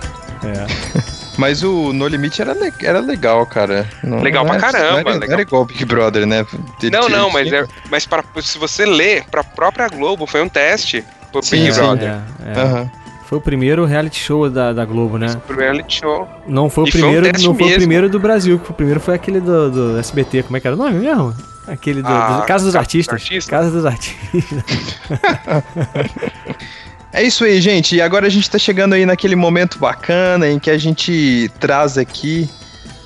É. 0.44 1.06
Mas 1.38 1.62
o 1.62 1.92
No 1.92 2.08
Limite 2.08 2.40
era, 2.40 2.52
le- 2.54 2.72
era 2.82 3.00
legal, 3.00 3.44
cara. 3.46 3.86
Não- 4.02 4.20
Legal 4.22 4.44
não 4.44 4.56
pra 4.56 4.68
era- 4.68 4.72
caramba, 4.78 4.92
Não 5.02 5.10
era, 5.10 5.18
legal. 5.18 5.32
era 5.34 5.42
igual 5.42 5.62
o 5.62 5.64
Big 5.66 5.84
Brother, 5.84 6.26
né? 6.26 6.46
Ele 6.82 6.90
não, 6.90 7.08
não, 7.08 7.30
mas, 7.30 7.52
é, 7.52 7.64
mas 7.90 8.06
pra, 8.06 8.24
se 8.40 8.58
você 8.58 8.84
ler 8.86 9.24
pra 9.30 9.44
própria 9.44 9.88
Globo, 9.88 10.26
foi 10.26 10.42
um 10.42 10.48
teste 10.48 11.04
pro 11.30 11.42
Sim, 11.42 11.56
Big 11.62 11.72
sim. 11.74 11.80
Brother. 11.80 12.08
É, 12.44 12.52
é. 12.58 12.62
Aham. 12.62 12.90
Foi 13.28 13.38
o 13.38 13.40
primeiro 13.40 13.84
reality 13.84 14.20
show 14.20 14.48
da, 14.48 14.72
da 14.72 14.84
Globo, 14.84 15.18
né? 15.18 15.26
Pro 15.46 15.58
reality 15.58 15.98
show. 15.98 16.28
Não 16.46 16.70
foi 16.70 16.84
o 16.84 16.86
E 16.86 16.92
foi 16.92 17.00
um 17.00 17.02
primeiro, 17.04 17.26
não 17.42 17.54
foi 17.56 17.72
o 17.72 17.74
primeiro 17.74 18.08
do 18.08 18.20
Brasil, 18.20 18.56
que 18.58 18.70
o 18.70 18.74
primeiro 18.74 19.00
foi 19.00 19.14
aquele 19.16 19.40
do, 19.40 19.68
do 19.70 19.98
SBT, 19.98 20.44
como 20.44 20.56
é 20.56 20.60
que 20.60 20.66
era 20.68 20.76
o 20.76 20.78
nome 20.78 20.98
mesmo? 21.00 21.34
Aquele 21.66 22.00
do, 22.02 22.08
Ah, 22.08 22.38
do 22.42 22.46
Casa 22.46 22.46
dos 22.46 22.46
Casa 22.46 22.64
dos 22.66 22.76
Artistas. 22.76 23.14
Artistas? 23.14 23.46
Casa 23.50 23.70
dos 23.72 23.84
Artistas. 23.84 24.64
É 27.16 27.22
isso 27.22 27.44
aí, 27.44 27.62
gente. 27.62 27.96
E 27.96 28.02
agora 28.02 28.26
a 28.26 28.28
gente 28.28 28.48
tá 28.50 28.58
chegando 28.58 28.92
aí 28.92 29.06
naquele 29.06 29.34
momento 29.34 29.78
bacana 29.78 30.46
em 30.50 30.58
que 30.58 30.68
a 30.68 30.76
gente 30.76 31.50
traz 31.58 31.96
aqui 31.96 32.46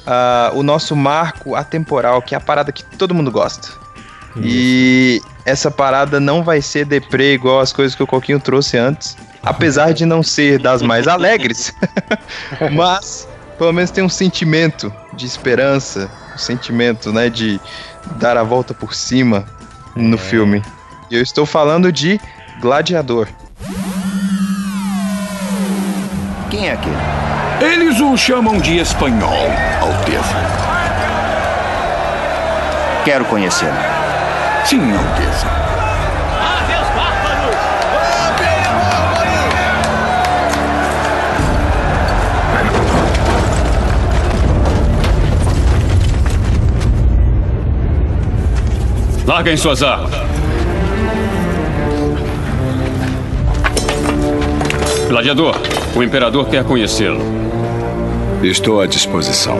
ah, 0.04 0.50
o 0.52 0.64
nosso 0.64 0.96
marco 0.96 1.54
atemporal, 1.54 2.20
que 2.20 2.34
é 2.34 2.38
a 2.38 2.40
parada 2.40 2.72
que 2.72 2.84
todo 2.96 3.14
mundo 3.14 3.30
gosta. 3.30 3.68
E 4.42 5.20
essa 5.46 5.70
parada 5.70 6.18
não 6.18 6.42
vai 6.42 6.60
ser 6.60 6.86
deprê 6.86 7.34
igual 7.34 7.60
as 7.60 7.72
coisas 7.72 7.94
que 7.94 8.02
o 8.02 8.06
Coquinho 8.06 8.40
trouxe 8.40 8.76
antes. 8.76 9.16
Apesar 9.44 9.94
de 9.94 10.04
não 10.04 10.24
ser 10.24 10.58
das 10.58 10.82
mais 10.82 11.06
alegres. 11.06 11.72
mas, 12.74 13.28
pelo 13.56 13.72
menos 13.72 13.92
tem 13.92 14.02
um 14.02 14.08
sentimento 14.08 14.92
de 15.14 15.24
esperança. 15.24 16.10
Um 16.34 16.38
sentimento, 16.38 17.12
né, 17.12 17.30
de 17.30 17.60
dar 18.16 18.36
a 18.36 18.42
volta 18.42 18.74
por 18.74 18.92
cima 18.92 19.46
no 19.94 20.18
filme. 20.18 20.64
E 21.08 21.14
eu 21.14 21.22
estou 21.22 21.46
falando 21.46 21.92
de 21.92 22.20
Gladiador. 22.60 23.28
Quem 26.50 26.68
é 26.68 26.72
aquele? 26.72 26.96
Eles 27.60 28.00
o 28.00 28.16
chamam 28.16 28.58
de 28.58 28.78
espanhol, 28.78 29.46
Alteza. 29.80 30.34
Quero 33.04 33.24
conhecê-lo. 33.26 33.72
Sim, 34.64 34.80
Alteza. 34.92 35.46
Larguem 49.24 49.56
suas 49.56 49.84
armas. 49.84 50.10
Gladiador, 55.08 55.56
o 55.94 56.02
imperador 56.02 56.48
quer 56.48 56.64
conhecê-lo. 56.64 57.20
Estou 58.42 58.80
à 58.80 58.86
disposição. 58.86 59.58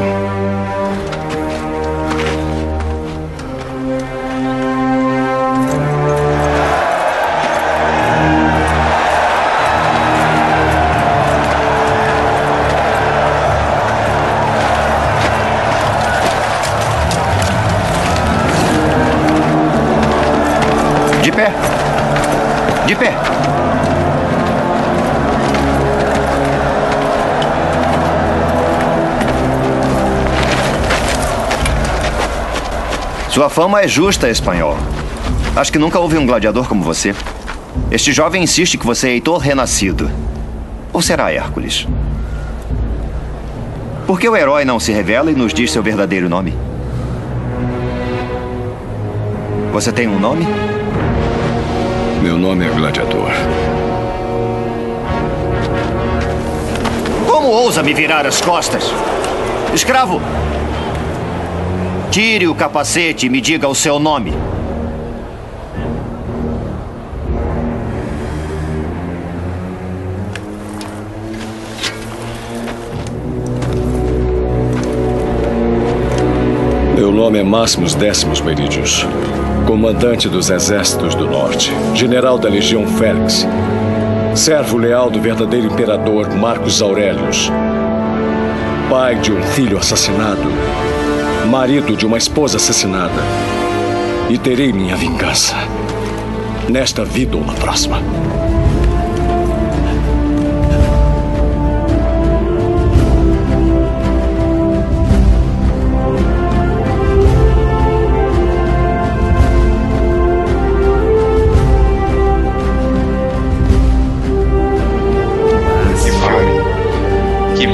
De 21.23 21.33
pé. 21.33 21.53
De 22.87 22.97
pé. 22.97 23.30
Sua 33.31 33.49
fama 33.49 33.81
é 33.81 33.87
justa, 33.87 34.29
espanhol. 34.29 34.77
Acho 35.55 35.71
que 35.71 35.79
nunca 35.79 36.01
houve 36.01 36.19
um 36.19 36.27
gladiador 36.27 36.67
como 36.67 36.83
você. 36.83 37.15
Este 37.89 38.13
jovem 38.13 38.43
insiste 38.43 38.77
que 38.77 38.85
você 38.85 39.07
é 39.07 39.13
Heitor 39.13 39.39
renascido. 39.39 40.11
Ou 40.93 41.01
será 41.01 41.33
Hércules? 41.33 41.87
Por 44.05 44.19
que 44.19 44.29
o 44.29 44.37
herói 44.37 44.65
não 44.65 44.81
se 44.81 44.91
revela 44.91 45.31
e 45.31 45.35
nos 45.37 45.55
diz 45.55 45.71
seu 45.71 45.81
verdadeiro 45.81 46.29
nome? 46.29 46.53
Você 49.73 49.93
tem 49.93 50.09
um 50.09 50.19
nome? 50.19 50.45
Meu 52.21 52.37
nome 52.37 52.67
é 52.67 52.69
Gladiador. 52.71 53.31
Como 57.29 57.47
ousa 57.47 57.81
me 57.81 57.95
virar 57.95 58.27
as 58.27 58.41
costas? 58.41 58.93
Escravo! 59.73 60.21
Tire 62.11 62.49
o 62.49 62.55
capacete 62.57 63.27
e 63.27 63.29
me 63.31 63.41
diga 63.41 63.69
o 63.69 63.75
seu 63.75 64.01
nome. 64.01 64.33
Meu 76.97 77.13
nome 77.13 77.39
é 77.39 77.45
Máximos 77.45 77.95
Décimos 77.95 78.41
Meridius, 78.41 79.07
comandante 79.69 80.29
dos 80.29 80.51
exércitos 80.51 81.15
do 81.15 81.29
norte, 81.29 81.73
general 81.95 82.39
da 82.39 82.49
Legião 82.49 82.89
Félix, 82.89 83.47
servo 84.35 84.77
leal 84.77 85.11
do 85.11 85.21
verdadeiro 85.21 85.69
imperador 85.69 86.29
Marcos 86.35 86.83
Aurelius, 86.83 87.53
pai 88.91 89.15
de 89.15 89.31
um 89.31 89.41
filho 89.41 89.79
assassinado, 89.79 90.43
marido 91.51 91.97
de 91.97 92.07
uma 92.07 92.17
esposa 92.17 92.59
assassinada, 92.59 93.21
e 94.29 94.39
terei 94.39 94.73
minha 94.73 94.95
vingança, 94.95 95.57
nesta 96.69 97.05
vida 97.05 97.37
ou 97.37 97.45
na 97.45 97.55
próxima. 97.55 98.01
Que 117.57 117.67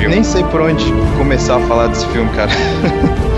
filme. 0.00 0.14
Nem 0.14 0.24
sei 0.24 0.42
por 0.44 0.60
onde 0.60 0.84
começar 1.16 1.56
a 1.56 1.60
falar 1.66 1.86
desse 1.88 2.06
filme, 2.08 2.28
cara. 2.34 2.50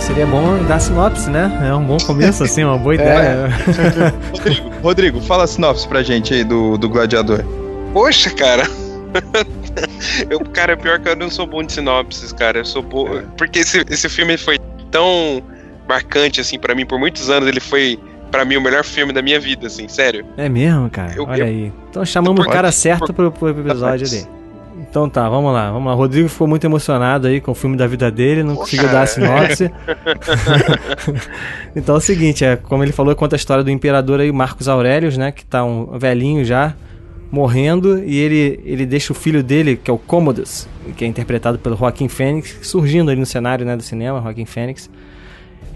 Seria 0.00 0.26
bom 0.26 0.62
dar 0.64 0.78
sinopse, 0.80 1.28
né? 1.28 1.66
É 1.68 1.74
um 1.74 1.84
bom 1.84 1.98
começo, 1.98 2.42
assim, 2.42 2.64
uma 2.64 2.78
boa 2.78 2.94
ideia. 2.94 3.48
Rodrigo, 4.32 4.70
Rodrigo, 4.82 5.20
fala 5.20 5.44
a 5.44 5.46
sinopse 5.46 5.86
pra 5.86 6.02
gente 6.02 6.32
aí 6.32 6.44
do, 6.44 6.78
do 6.78 6.88
Gladiador. 6.88 7.44
Poxa, 7.92 8.30
cara. 8.30 8.62
eu, 10.30 10.40
cara, 10.52 10.76
pior 10.76 10.98
que 11.00 11.08
eu 11.10 11.16
não 11.16 11.28
sou 11.30 11.46
bom 11.46 11.62
de 11.62 11.72
sinopses, 11.74 12.32
cara. 12.32 12.58
Eu 12.58 12.64
sou 12.64 12.82
bom. 12.82 13.06
Porque 13.36 13.58
esse, 13.60 13.84
esse 13.90 14.08
filme 14.08 14.38
foi 14.38 14.58
tão 14.90 15.42
marcante, 15.86 16.40
assim, 16.40 16.58
pra 16.58 16.74
mim, 16.74 16.86
por 16.86 16.98
muitos 16.98 17.28
anos. 17.28 17.46
Ele 17.48 17.60
foi, 17.60 17.98
pra 18.30 18.46
mim, 18.46 18.56
o 18.56 18.62
melhor 18.62 18.84
filme 18.84 19.12
da 19.12 19.20
minha 19.20 19.38
vida, 19.38 19.66
assim, 19.66 19.88
sério. 19.88 20.24
É 20.38 20.48
mesmo, 20.48 20.88
cara? 20.88 21.12
Eu- 21.14 21.26
Olha 21.28 21.42
eu- 21.42 21.46
aí. 21.46 21.72
Então 21.90 22.02
chamamos 22.04 22.46
o 22.46 22.48
cara 22.48 22.72
certo 22.72 23.12
pro, 23.12 23.30
pro 23.30 23.50
episódio 23.50 24.08
dele. 24.08 24.26
Então 24.90 25.08
tá, 25.08 25.28
vamos 25.28 25.52
lá, 25.52 25.70
vamos 25.70 25.86
lá. 25.86 25.94
O 25.94 25.98
Rodrigo 25.98 26.28
ficou 26.28 26.48
muito 26.48 26.64
emocionado 26.64 27.26
aí 27.26 27.40
com 27.40 27.50
o 27.50 27.54
filme 27.54 27.76
da 27.76 27.86
vida 27.86 28.10
dele, 28.10 28.42
não 28.42 28.56
conseguiu 28.56 28.88
dar 28.88 29.02
a 29.02 29.06
sinopse. 29.06 29.70
então 31.76 31.94
é 31.94 31.98
o 31.98 32.00
seguinte, 32.00 32.44
é, 32.44 32.56
como 32.56 32.82
ele 32.82 32.92
falou, 32.92 33.14
conta 33.14 33.36
a 33.36 33.38
história 33.38 33.62
do 33.62 33.70
imperador 33.70 34.20
aí, 34.20 34.32
Marcos 34.32 34.66
Aurelius, 34.66 35.18
né, 35.18 35.30
que 35.30 35.44
tá 35.44 35.62
um 35.62 35.98
velhinho 35.98 36.42
já, 36.42 36.74
morrendo, 37.30 38.02
e 38.02 38.16
ele, 38.16 38.60
ele 38.64 38.86
deixa 38.86 39.12
o 39.12 39.14
filho 39.14 39.42
dele, 39.42 39.76
que 39.76 39.90
é 39.90 39.94
o 39.94 39.98
Commodus, 39.98 40.66
que 40.96 41.04
é 41.04 41.08
interpretado 41.08 41.58
pelo 41.58 41.76
Joaquim 41.76 42.08
Fênix, 42.08 42.56
surgindo 42.62 43.10
ali 43.10 43.20
no 43.20 43.26
cenário, 43.26 43.66
né, 43.66 43.76
do 43.76 43.82
cinema, 43.82 44.22
Joaquim 44.22 44.46
Fênix. 44.46 44.88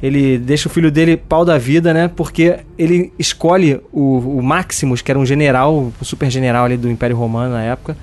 Ele 0.03 0.39
deixa 0.39 0.69
o 0.69 0.71
filho 0.73 0.91
dele 0.91 1.17
pau 1.19 1.45
da 1.45 1.59
vida, 1.59 1.93
né, 1.93 2.09
porque 2.09 2.61
ele 2.79 3.13
escolhe 3.19 3.79
o, 3.93 4.39
o 4.39 4.43
Maximus, 4.43 5.03
que 5.03 5.11
era 5.11 5.19
um 5.19 5.27
general, 5.27 5.77
um 5.79 5.93
super 6.01 6.31
general 6.31 6.65
ali 6.65 6.79
do 6.79 6.91
Império 6.91 7.15
Romano 7.15 7.53
na 7.53 7.63
época, 7.63 7.95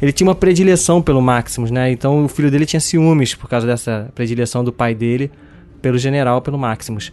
ele 0.00 0.12
tinha 0.12 0.26
uma 0.26 0.34
predileção 0.34 1.00
pelo 1.00 1.20
Maximus, 1.22 1.70
né? 1.70 1.90
Então 1.90 2.24
o 2.24 2.28
filho 2.28 2.50
dele 2.50 2.66
tinha 2.66 2.80
ciúmes 2.80 3.34
por 3.34 3.48
causa 3.48 3.66
dessa 3.66 4.08
predileção 4.14 4.64
do 4.64 4.72
pai 4.72 4.94
dele 4.94 5.30
pelo 5.80 5.98
general, 5.98 6.40
pelo 6.40 6.58
Maximus. 6.58 7.12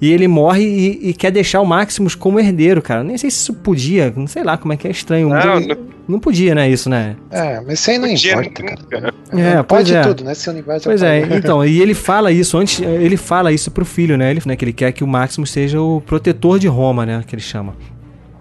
E 0.00 0.12
ele 0.12 0.28
morre 0.28 0.62
e, 0.62 1.08
e 1.10 1.14
quer 1.14 1.30
deixar 1.30 1.60
o 1.60 1.64
Maximus 1.64 2.14
como 2.14 2.38
herdeiro, 2.38 2.82
cara. 2.82 3.02
Nem 3.02 3.16
sei 3.16 3.30
se 3.30 3.38
isso 3.38 3.54
podia, 3.54 4.12
não 4.14 4.26
sei 4.26 4.42
lá 4.42 4.58
como 4.58 4.72
é 4.72 4.76
que 4.76 4.86
é 4.86 4.90
estranho. 4.90 5.30
Não, 5.30 5.60
não, 5.60 5.76
não 6.06 6.20
podia, 6.20 6.54
né? 6.54 6.68
Isso, 6.68 6.90
né? 6.90 7.16
É, 7.30 7.60
mas 7.60 7.80
isso 7.80 7.90
aí 7.90 7.98
não 7.98 8.06
importa, 8.06 8.62
cara. 8.90 9.14
É, 9.32 9.62
pode 9.62 9.66
pois 9.66 9.90
é. 9.90 10.02
tudo, 10.02 10.24
né? 10.24 10.32
Esse 10.32 10.50
universo 10.50 10.84
Pois 10.84 11.00
pai. 11.00 11.22
é, 11.22 11.36
então, 11.36 11.64
e 11.64 11.80
ele 11.80 11.92
fala 11.94 12.30
isso 12.30 12.58
antes, 12.58 12.80
ele 12.80 13.16
fala 13.16 13.52
isso 13.52 13.70
pro 13.70 13.86
filho, 13.86 14.18
né? 14.18 14.30
Ele, 14.30 14.42
né, 14.44 14.54
que 14.54 14.64
ele 14.64 14.72
quer 14.72 14.92
que 14.92 15.02
o 15.02 15.06
Maximus 15.06 15.50
seja 15.50 15.80
o 15.80 16.02
protetor 16.02 16.58
de 16.58 16.68
Roma, 16.68 17.06
né? 17.06 17.24
Que 17.26 17.34
ele 17.34 17.42
chama. 17.42 17.74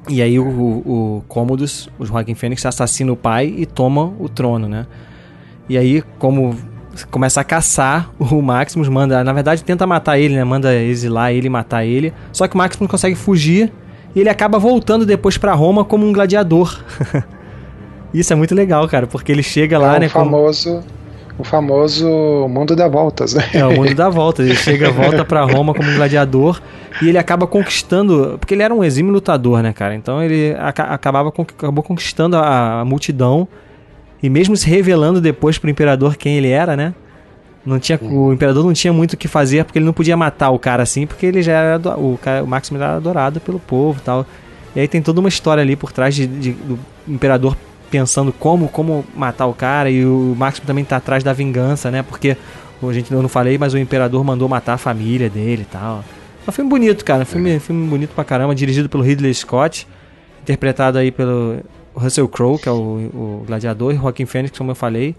E 0.07 0.21
aí 0.21 0.39
o, 0.39 0.45
o, 0.47 1.17
o 1.17 1.23
Commodus, 1.27 1.89
o 1.97 2.05
Joaquim 2.05 2.35
Fênix, 2.35 2.65
assassina 2.65 3.11
o 3.11 3.15
pai 3.15 3.53
e 3.57 3.65
toma 3.65 4.13
o 4.19 4.29
trono, 4.29 4.67
né? 4.67 4.85
E 5.67 5.77
aí, 5.77 6.03
como 6.19 6.55
começa 7.11 7.41
a 7.41 7.43
caçar 7.43 8.09
o 8.19 8.41
Maximus, 8.41 8.87
manda, 8.87 9.23
na 9.23 9.33
verdade 9.33 9.63
tenta 9.63 9.85
matar 9.87 10.17
ele, 10.19 10.35
né? 10.35 10.43
Manda 10.43 10.73
exilar 10.75 11.31
ele, 11.33 11.49
matar 11.49 11.83
ele. 11.85 12.13
Só 12.31 12.47
que 12.47 12.55
o 12.55 12.57
Maximus 12.57 12.89
consegue 12.89 13.15
fugir 13.15 13.71
e 14.15 14.19
ele 14.19 14.29
acaba 14.29 14.57
voltando 14.59 15.05
depois 15.05 15.37
pra 15.37 15.53
Roma 15.53 15.83
como 15.83 16.05
um 16.05 16.13
gladiador. 16.13 16.79
Isso 18.13 18.31
é 18.31 18.35
muito 18.35 18.55
legal, 18.55 18.87
cara, 18.87 19.07
porque 19.07 19.31
ele 19.31 19.43
chega 19.43 19.77
lá, 19.77 19.95
é 19.95 19.97
o 19.97 19.99
né? 20.01 20.09
como- 20.09 20.25
famoso, 20.31 20.81
o 21.37 21.43
famoso 21.43 22.07
mundo 22.49 22.75
dá 22.75 22.87
voltas, 22.87 23.33
né? 23.33 23.43
é, 23.53 23.65
o 23.65 23.73
mundo 23.73 23.93
dá 23.93 24.07
volta. 24.11 24.41
Ele 24.41 24.55
chega, 24.55 24.89
volta 24.91 25.23
pra 25.25 25.43
Roma 25.43 25.73
como 25.73 25.89
um 25.89 25.95
gladiador 25.95 26.61
e 27.01 27.09
ele 27.09 27.17
acaba 27.17 27.45
conquistando. 27.45 28.37
Porque 28.39 28.53
ele 28.53 28.63
era 28.63 28.73
um 28.73 28.83
exímio 28.83 29.11
lutador, 29.11 29.61
né, 29.61 29.73
cara? 29.73 29.93
Então 29.95 30.23
ele 30.23 30.55
aca- 30.59 30.85
acabava 30.85 31.29
acabou 31.29 31.83
conquistando 31.83 32.37
a, 32.37 32.81
a 32.81 32.85
multidão 32.85 33.47
e 34.23 34.29
mesmo 34.29 34.55
se 34.55 34.69
revelando 34.69 35.19
depois 35.19 35.57
pro 35.57 35.69
imperador 35.69 36.15
quem 36.15 36.37
ele 36.37 36.49
era, 36.49 36.75
né? 36.77 36.93
Não 37.65 37.79
tinha, 37.79 37.99
O 38.01 38.31
imperador 38.31 38.63
não 38.63 38.73
tinha 38.73 38.93
muito 38.93 39.13
o 39.13 39.17
que 39.17 39.27
fazer 39.27 39.65
porque 39.65 39.79
ele 39.79 39.85
não 39.85 39.93
podia 39.93 40.15
matar 40.15 40.51
o 40.51 40.59
cara 40.59 40.83
assim, 40.83 41.05
porque 41.07 41.25
ele 41.25 41.41
já 41.41 41.51
era. 41.53 41.79
O, 41.97 42.17
cara, 42.21 42.43
o 42.43 42.47
Maximus 42.47 42.81
era 42.81 42.95
adorado 42.95 43.39
pelo 43.39 43.59
povo 43.59 43.99
e 43.99 44.03
tal. 44.03 44.25
E 44.75 44.79
aí 44.79 44.87
tem 44.87 45.01
toda 45.01 45.19
uma 45.19 45.29
história 45.29 45.61
ali 45.61 45.75
por 45.75 45.91
trás 45.91 46.13
de, 46.15 46.27
de- 46.27 46.51
do 46.51 46.77
imperador 47.07 47.57
pensando 47.89 48.33
como, 48.33 48.67
como 48.67 49.05
matar 49.15 49.47
o 49.47 49.53
cara 49.53 49.89
e 49.89 50.05
o 50.05 50.35
Maximus 50.37 50.67
também 50.67 50.83
tá 50.83 50.97
atrás 50.97 51.23
da 51.23 51.33
vingança, 51.33 51.89
né? 51.91 52.03
Porque 52.03 52.37
a 52.83 52.93
gente 52.93 53.11
eu 53.11 53.21
não 53.21 53.29
falei, 53.29 53.57
mas 53.57 53.73
o 53.73 53.77
imperador 53.77 54.23
mandou 54.23 54.47
matar 54.47 54.73
a 54.73 54.77
família 54.77 55.29
dele 55.29 55.63
e 55.63 55.65
tal. 55.65 56.03
É 56.45 56.49
um 56.49 56.53
filme 56.53 56.69
bonito, 56.69 57.03
cara. 57.03 57.23
Um 57.23 57.25
filme, 57.25 57.59
filme 57.59 57.87
bonito 57.87 58.13
pra 58.13 58.23
caramba, 58.23 58.53
dirigido 58.53 58.87
pelo 58.87 59.03
Ridley 59.03 59.33
Scott, 59.33 59.87
interpretado 60.41 60.97
aí 60.97 61.11
pelo 61.11 61.59
Russell 61.95 62.27
Crowe, 62.27 62.59
que 62.59 62.69
é 62.69 62.71
o, 62.71 62.75
o 62.75 63.43
gladiador, 63.47 63.93
e 63.93 63.97
Joaquim 63.97 64.25
Fênix, 64.25 64.57
como 64.57 64.71
eu 64.71 64.75
falei. 64.75 65.15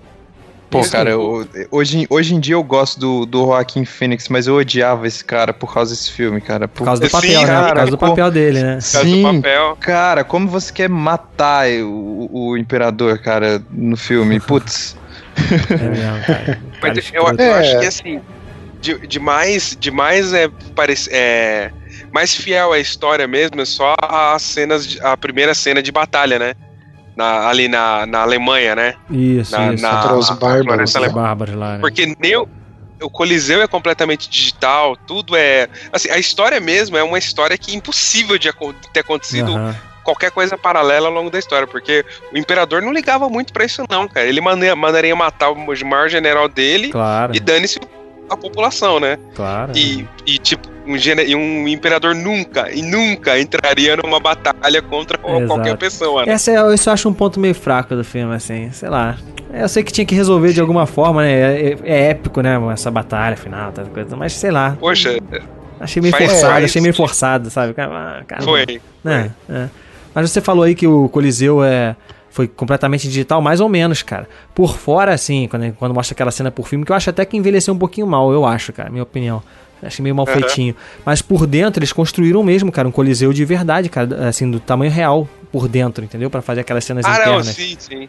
Pô, 0.69 0.81
Isso. 0.81 0.91
cara, 0.91 1.11
eu- 1.11 1.47
hoje, 1.71 2.07
hoje 2.11 2.35
em 2.35 2.41
dia 2.41 2.55
eu 2.55 2.63
gosto 2.63 2.99
do, 2.99 3.25
do 3.25 3.39
Joaquim 3.47 3.85
Phoenix, 3.85 4.29
mas 4.29 4.47
eu 4.49 4.57
odiava 4.57 5.07
esse 5.07 5.25
cara 5.25 5.53
por 5.53 5.73
causa 5.73 5.95
desse 5.95 6.11
filme, 6.11 6.41
cara. 6.41 6.67
Por, 6.67 6.85
causa 6.85 7.01
do 7.01 7.09
papel, 7.09 7.47
né? 7.47 7.63
Por 7.69 7.75
causa 7.75 7.91
do 7.93 7.99
papel 7.99 8.31
dele, 8.31 8.63
né? 8.63 8.79
Por 8.83 8.93
causa 8.93 9.09
do 9.09 9.15
Sim, 9.15 9.23
papel. 9.23 9.77
cara, 9.81 10.25
como 10.25 10.49
você 10.49 10.73
quer 10.73 10.89
matar 10.89 11.69
o, 11.69 12.29
o 12.33 12.57
imperador, 12.57 13.19
cara, 13.19 13.63
no 13.71 13.97
filme? 13.97 14.41
Putz. 14.41 14.97
É 15.71 15.89
mesmo, 15.89 16.25
cara. 16.27 16.61
Mas 16.83 17.11
Cara 17.11 17.37
eu, 17.39 17.47
eu 17.47 17.55
acho 17.55 17.79
que 17.81 17.87
assim. 17.87 18.21
de, 18.81 19.07
de 19.07 19.19
mais, 19.21 19.77
de 19.79 19.91
mais 19.91 20.33
é, 20.33 20.49
parece, 20.75 21.11
é, 21.13 21.71
mais 22.13 22.35
fiel 22.35 22.73
à 22.73 22.79
história 22.79 23.27
mesmo 23.27 23.61
é 23.61 23.65
só 23.65 23.95
as 24.03 24.43
cenas, 24.43 24.99
a 25.03 25.17
primeira 25.17 25.55
cena 25.55 25.83
de 25.83 25.91
batalha, 25.93 26.39
né? 26.39 26.55
Na- 27.17 27.49
ali 27.49 27.67
na, 27.67 28.05
na 28.07 28.21
Alemanha, 28.21 28.77
né? 28.77 28.95
Isso, 29.11 29.51
na, 29.53 29.73
isso. 29.73 29.83
na, 29.83 30.15
os 30.15 30.29
na 30.29 30.37
bárbaros, 30.37 30.93
bárbaros 30.93 31.55
lá, 31.55 31.73
né? 31.75 31.79
Porque 31.81 32.15
nem 32.21 32.37
o, 32.37 32.47
o 33.03 33.09
Coliseu 33.09 33.63
é 33.63 33.67
completamente 33.67 34.29
digital, 34.29 34.97
tudo 35.07 35.35
é. 35.35 35.67
Assim, 35.93 36.11
a 36.11 36.19
história 36.19 36.61
mesmo 36.61 36.97
é 36.97 37.03
uma 37.03 37.19
história 37.19 37.57
que 37.57 37.73
é 37.73 37.75
impossível 37.75 38.37
de 38.39 38.53
ter 38.93 39.01
acontecido 39.01 39.53
Aham. 39.53 39.75
qualquer 40.05 40.31
coisa 40.31 40.59
paralela 40.59 41.09
ao 41.09 41.13
longo 41.15 41.31
da 41.31 41.39
história, 41.39 41.67
porque 41.67 42.05
o 42.33 42.37
imperador 42.37 42.83
não 42.83 42.93
ligava 42.93 43.29
muito 43.31 43.51
pra 43.53 43.65
isso, 43.65 43.83
não, 43.91 44.07
cara. 44.07 44.27
Ele 44.27 44.41
manda- 44.43 44.77
mandaria 44.77 45.17
matar 45.17 45.51
o 45.51 45.57
maior 45.87 46.09
general 46.11 46.49
dele 46.49 46.91
Claro, 46.91 47.35
e 47.35 47.41
dane-se 47.41 47.81
a 48.29 48.37
população, 48.37 48.99
né? 49.01 49.19
claro. 49.35 49.73
E, 49.77 50.07
e, 50.27 50.39
tipo, 50.39 50.69
um, 50.87 50.97
gene- 50.97 51.35
um 51.35 51.67
imperador 51.69 52.15
nunca 52.15 52.71
e 52.73 52.81
nunca 52.83 53.39
entraria 53.39 53.97
numa 53.97 54.21
batalha 54.21 54.81
contra 54.83 55.19
Exato. 55.19 55.47
qualquer 55.47 55.77
pessoa, 55.77 56.25
né? 56.25 56.33
Essa 56.33 56.51
é, 56.53 56.75
isso 56.75 56.89
eu 56.89 56.93
acho 56.93 57.09
um 57.09 57.13
ponto 57.13 57.39
meio 57.41 57.55
fraco 57.55 57.95
do 57.97 58.05
filme, 58.05 58.35
assim, 58.35 58.71
sei 58.73 58.89
lá. 58.89 59.17
Eu 59.53 59.69
sei 59.69 59.83
que 59.83 59.93
tinha 59.93 60.05
que 60.05 60.15
resolver 60.15 60.53
de 60.53 60.61
alguma 60.61 60.87
forma, 60.87 61.23
né? 61.23 61.33
É, 61.33 61.69
é- 61.73 61.79
é 61.85 62.11
épico, 62.11 62.41
né? 62.41 62.57
Essa 62.73 62.91
batalha 62.91 63.37
final, 63.37 63.73
tal 63.73 63.87
coisa, 63.87 64.17
mas 64.17 64.33
sei 64.33 64.51
lá. 64.51 64.77
Poxa, 64.79 65.19
Achei 65.79 66.01
meio 66.01 66.13
faz- 66.13 66.31
forçado, 66.31 66.53
faz- 66.53 66.65
achei 66.65 66.83
meio 66.83 66.95
forçado, 66.95 67.51
sabe? 67.51 67.75
Ah, 67.79 68.23
cara, 68.27 68.43
foi. 68.43 68.81
É, 69.05 69.31
é. 69.51 69.69
Mas 70.15 70.31
você 70.31 70.41
falou 70.41 70.65
aí 70.65 70.75
que 70.75 70.87
o 70.87 71.09
Coliseu 71.11 71.63
é, 71.63 71.95
foi 72.37 72.47
completamente 72.47 73.09
digital, 73.09 73.41
mais 73.41 73.61
ou 73.61 73.69
menos, 73.69 74.03
cara. 74.03 74.29
Por 74.55 74.77
fora, 74.77 75.15
assim, 75.15 75.49
quando, 75.49 75.73
quando 75.73 75.95
mostra 75.95 76.13
aquela 76.13 76.31
cena 76.31 76.51
por 76.51 76.69
filme, 76.69 76.85
que 76.85 76.93
eu 76.93 76.97
acho 76.97 77.09
até 77.09 77.25
que 77.25 77.35
envelheceu 77.35 77.73
um 77.73 77.79
pouquinho 77.79 78.07
mal, 78.07 78.31
eu 78.31 78.45
acho, 78.45 78.75
cara, 78.75 78.91
minha 78.91 79.03
opinião. 79.03 79.43
Achei 79.83 80.03
meio 80.03 80.15
mal 80.15 80.27
Aham. 80.27 80.43
feitinho. 80.43 80.77
Mas 81.05 81.23
por 81.23 81.47
dentro, 81.47 81.81
eles 81.81 81.95
construíram 81.95 82.43
mesmo, 82.43 82.71
cara, 82.71 82.87
um 82.87 82.93
Coliseu 82.93 83.33
de 83.33 83.43
verdade, 83.47 83.89
cara, 83.89 84.29
assim, 84.29 84.51
do 84.51 84.61
tamanho 84.61 84.93
real 84.93 85.27
por 85.51 85.67
dentro, 85.67 86.05
entendeu? 86.05 86.29
Pra 86.29 86.43
fazer 86.43 86.61
aquelas 86.61 86.85
cenas 86.85 87.07
Ah, 87.07 87.19
internas. 87.19 87.47
sim, 87.47 87.75
sim. 87.79 88.09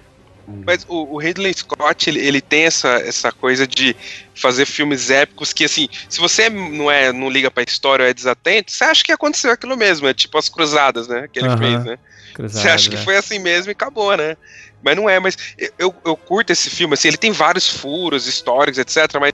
Mas 0.66 0.86
o, 0.90 1.16
o 1.16 1.18
Ridley 1.18 1.54
Scott, 1.54 2.10
ele, 2.10 2.20
ele 2.20 2.42
tem 2.42 2.64
essa, 2.64 2.90
essa 3.00 3.32
coisa 3.32 3.66
de 3.66 3.96
fazer 4.36 4.66
filmes 4.66 5.10
épicos 5.10 5.54
que, 5.54 5.64
assim, 5.64 5.88
se 6.10 6.20
você 6.20 6.50
não 6.50 6.92
é 6.92 7.14
não 7.14 7.30
liga 7.30 7.50
pra 7.50 7.64
história 7.64 8.04
ou 8.04 8.10
é 8.10 8.14
desatento, 8.14 8.72
você 8.72 8.84
acha 8.84 9.04
que 9.04 9.12
aconteceu 9.12 9.52
aquilo 9.52 9.78
mesmo, 9.78 10.08
é 10.08 10.14
tipo 10.14 10.38
as 10.38 10.50
cruzadas, 10.50 11.08
né, 11.08 11.28
que 11.32 11.40
ele 11.40 11.50
Aham. 11.50 11.58
fez, 11.58 11.86
né? 11.86 11.98
Cruzado, 12.38 12.62
Você 12.62 12.70
acha 12.70 12.90
que 12.90 12.96
né? 12.96 13.02
foi 13.04 13.18
assim 13.18 13.40
mesmo 13.40 13.72
e 13.72 13.74
acabou, 13.74 14.16
né? 14.16 14.36
Mas 14.80 14.96
não 14.96 15.10
é, 15.10 15.20
mas 15.20 15.36
eu, 15.80 15.92
eu 16.06 16.16
curto 16.16 16.52
esse 16.54 16.70
filme, 16.70 16.94
assim, 16.94 17.08
ele 17.08 17.18
tem 17.18 17.32
vários 17.32 17.68
furos 17.68 18.28
históricos, 18.28 18.78
etc, 18.78 19.20
mas 19.20 19.34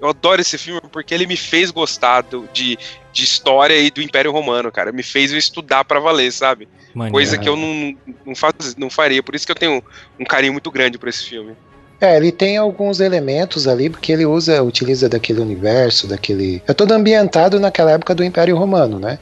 eu 0.00 0.08
adoro 0.08 0.40
esse 0.40 0.58
filme 0.58 0.80
porque 0.90 1.14
ele 1.14 1.24
me 1.24 1.36
fez 1.36 1.70
gostar 1.70 2.22
do- 2.22 2.48
de, 2.52 2.76
de 3.12 3.22
história 3.22 3.78
e 3.78 3.92
do 3.92 4.02
Império 4.02 4.32
Romano, 4.32 4.72
cara, 4.72 4.90
me 4.90 5.04
fez 5.04 5.30
eu 5.30 5.38
estudar 5.38 5.84
pra 5.84 6.00
valer, 6.00 6.32
sabe? 6.32 6.68
Maneiro. 6.96 7.12
Coisa 7.12 7.38
que 7.38 7.48
eu 7.48 7.56
não, 7.56 7.92
não, 8.26 8.34
faz, 8.34 8.52
não 8.76 8.90
faria, 8.90 9.22
por 9.22 9.36
isso 9.36 9.46
que 9.46 9.52
eu 9.52 9.56
tenho 9.56 9.80
um 10.18 10.24
carinho 10.24 10.52
muito 10.52 10.70
grande 10.70 10.98
por 10.98 11.08
esse 11.08 11.22
filme. 11.24 11.54
É, 12.00 12.16
ele 12.16 12.32
tem 12.32 12.56
alguns 12.56 12.98
elementos 12.98 13.68
ali, 13.68 13.88
porque 13.88 14.10
ele 14.10 14.26
usa, 14.26 14.60
utiliza 14.60 15.08
daquele 15.08 15.40
universo, 15.40 16.08
daquele. 16.08 16.60
É 16.66 16.74
todo 16.74 16.90
ambientado 16.90 17.60
naquela 17.60 17.92
época 17.92 18.12
do 18.12 18.24
Império 18.24 18.56
Romano, 18.56 18.98
né? 18.98 19.20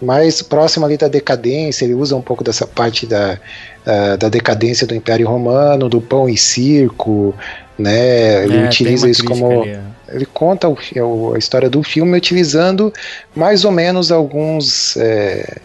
Mais 0.00 0.40
próximo 0.42 0.86
ali 0.86 0.96
da 0.96 1.08
decadência, 1.08 1.84
ele 1.84 1.94
usa 1.94 2.16
um 2.16 2.22
pouco 2.22 2.42
dessa 2.42 2.66
parte 2.66 3.06
da, 3.06 3.38
da, 3.84 4.16
da 4.16 4.28
decadência 4.28 4.86
do 4.86 4.94
Império 4.94 5.28
Romano, 5.28 5.88
do 5.88 6.00
pão 6.00 6.28
e 6.28 6.36
circo, 6.36 7.34
né? 7.78 8.44
Ele 8.44 8.56
É, 8.58 8.64
utiliza 8.66 9.08
isso 9.10 9.24
como. 9.24 9.62
ali, 9.62 9.70
é. 9.70 9.80
Ele 10.12 10.26
conta 10.26 10.68
o 10.68 10.74
fi- 10.74 11.00
o- 11.00 11.34
a 11.34 11.38
história 11.38 11.68
do 11.70 11.82
filme 11.82 12.16
utilizando 12.16 12.92
mais 13.36 13.64
ou 13.64 13.70
menos 13.70 14.10
alguns. 14.10 14.96
é, 14.96 15.58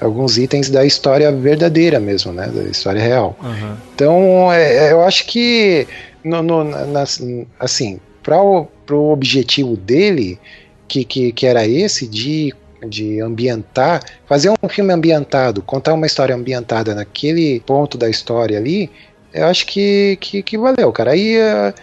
alguns 0.00 0.38
itens 0.38 0.70
da 0.70 0.84
história 0.84 1.32
verdadeira 1.32 1.98
mesmo, 1.98 2.32
né? 2.32 2.46
Da 2.46 2.62
história 2.64 3.02
real. 3.02 3.36
Aham. 3.42 3.76
Então, 3.94 4.52
é, 4.52 4.86
é, 4.88 4.92
eu 4.92 5.02
acho 5.02 5.26
que, 5.26 5.88
no, 6.22 6.40
no- 6.42 6.62
na- 6.62 7.04
assim, 7.58 7.98
para 8.22 8.40
o 8.40 8.68
objetivo 9.10 9.76
dele, 9.76 10.38
que, 10.86 11.04
que, 11.04 11.32
que 11.32 11.46
era 11.46 11.66
esse, 11.66 12.06
de, 12.06 12.54
de 12.86 13.20
ambientar, 13.20 14.02
fazer 14.26 14.50
um 14.62 14.68
filme 14.68 14.92
ambientado, 14.92 15.62
contar 15.62 15.94
uma 15.94 16.06
história 16.06 16.34
ambientada 16.34 16.94
naquele 16.94 17.60
ponto 17.60 17.96
da 17.98 18.08
história 18.08 18.58
ali, 18.58 18.90
eu 19.32 19.46
acho 19.46 19.66
que, 19.66 20.16
que, 20.20 20.42
que 20.42 20.56
valeu, 20.58 20.92
cara. 20.92 21.12
Aí, 21.12 21.36
é, 21.36 21.74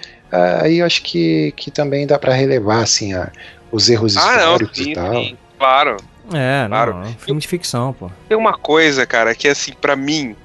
aí 0.61 0.77
eu 0.79 0.85
acho 0.85 1.01
que, 1.03 1.51
que 1.55 1.69
também 1.69 2.07
dá 2.07 2.17
para 2.17 2.33
relevar, 2.33 2.81
assim, 2.83 3.13
a- 3.13 3.31
os 3.71 3.89
erros 3.89 4.15
Ah, 4.17 4.21
não, 4.37 4.37
históricos 4.37 4.77
sim, 4.77 4.91
e 4.91 4.93
tal. 4.95 5.13
sim, 5.13 5.37
claro. 5.57 5.97
É, 6.33 6.65
Claro. 6.67 6.93
não, 6.95 7.03
é 7.03 7.07
um 7.07 7.13
filme 7.13 7.39
de 7.41 7.47
ficção, 7.47 7.93
pô. 7.93 8.09
Tem 8.27 8.37
uma 8.37 8.57
coisa, 8.57 9.05
cara, 9.05 9.35
que 9.35 9.47
assim, 9.47 9.73
pra 9.79 9.95
mim, 9.95 10.35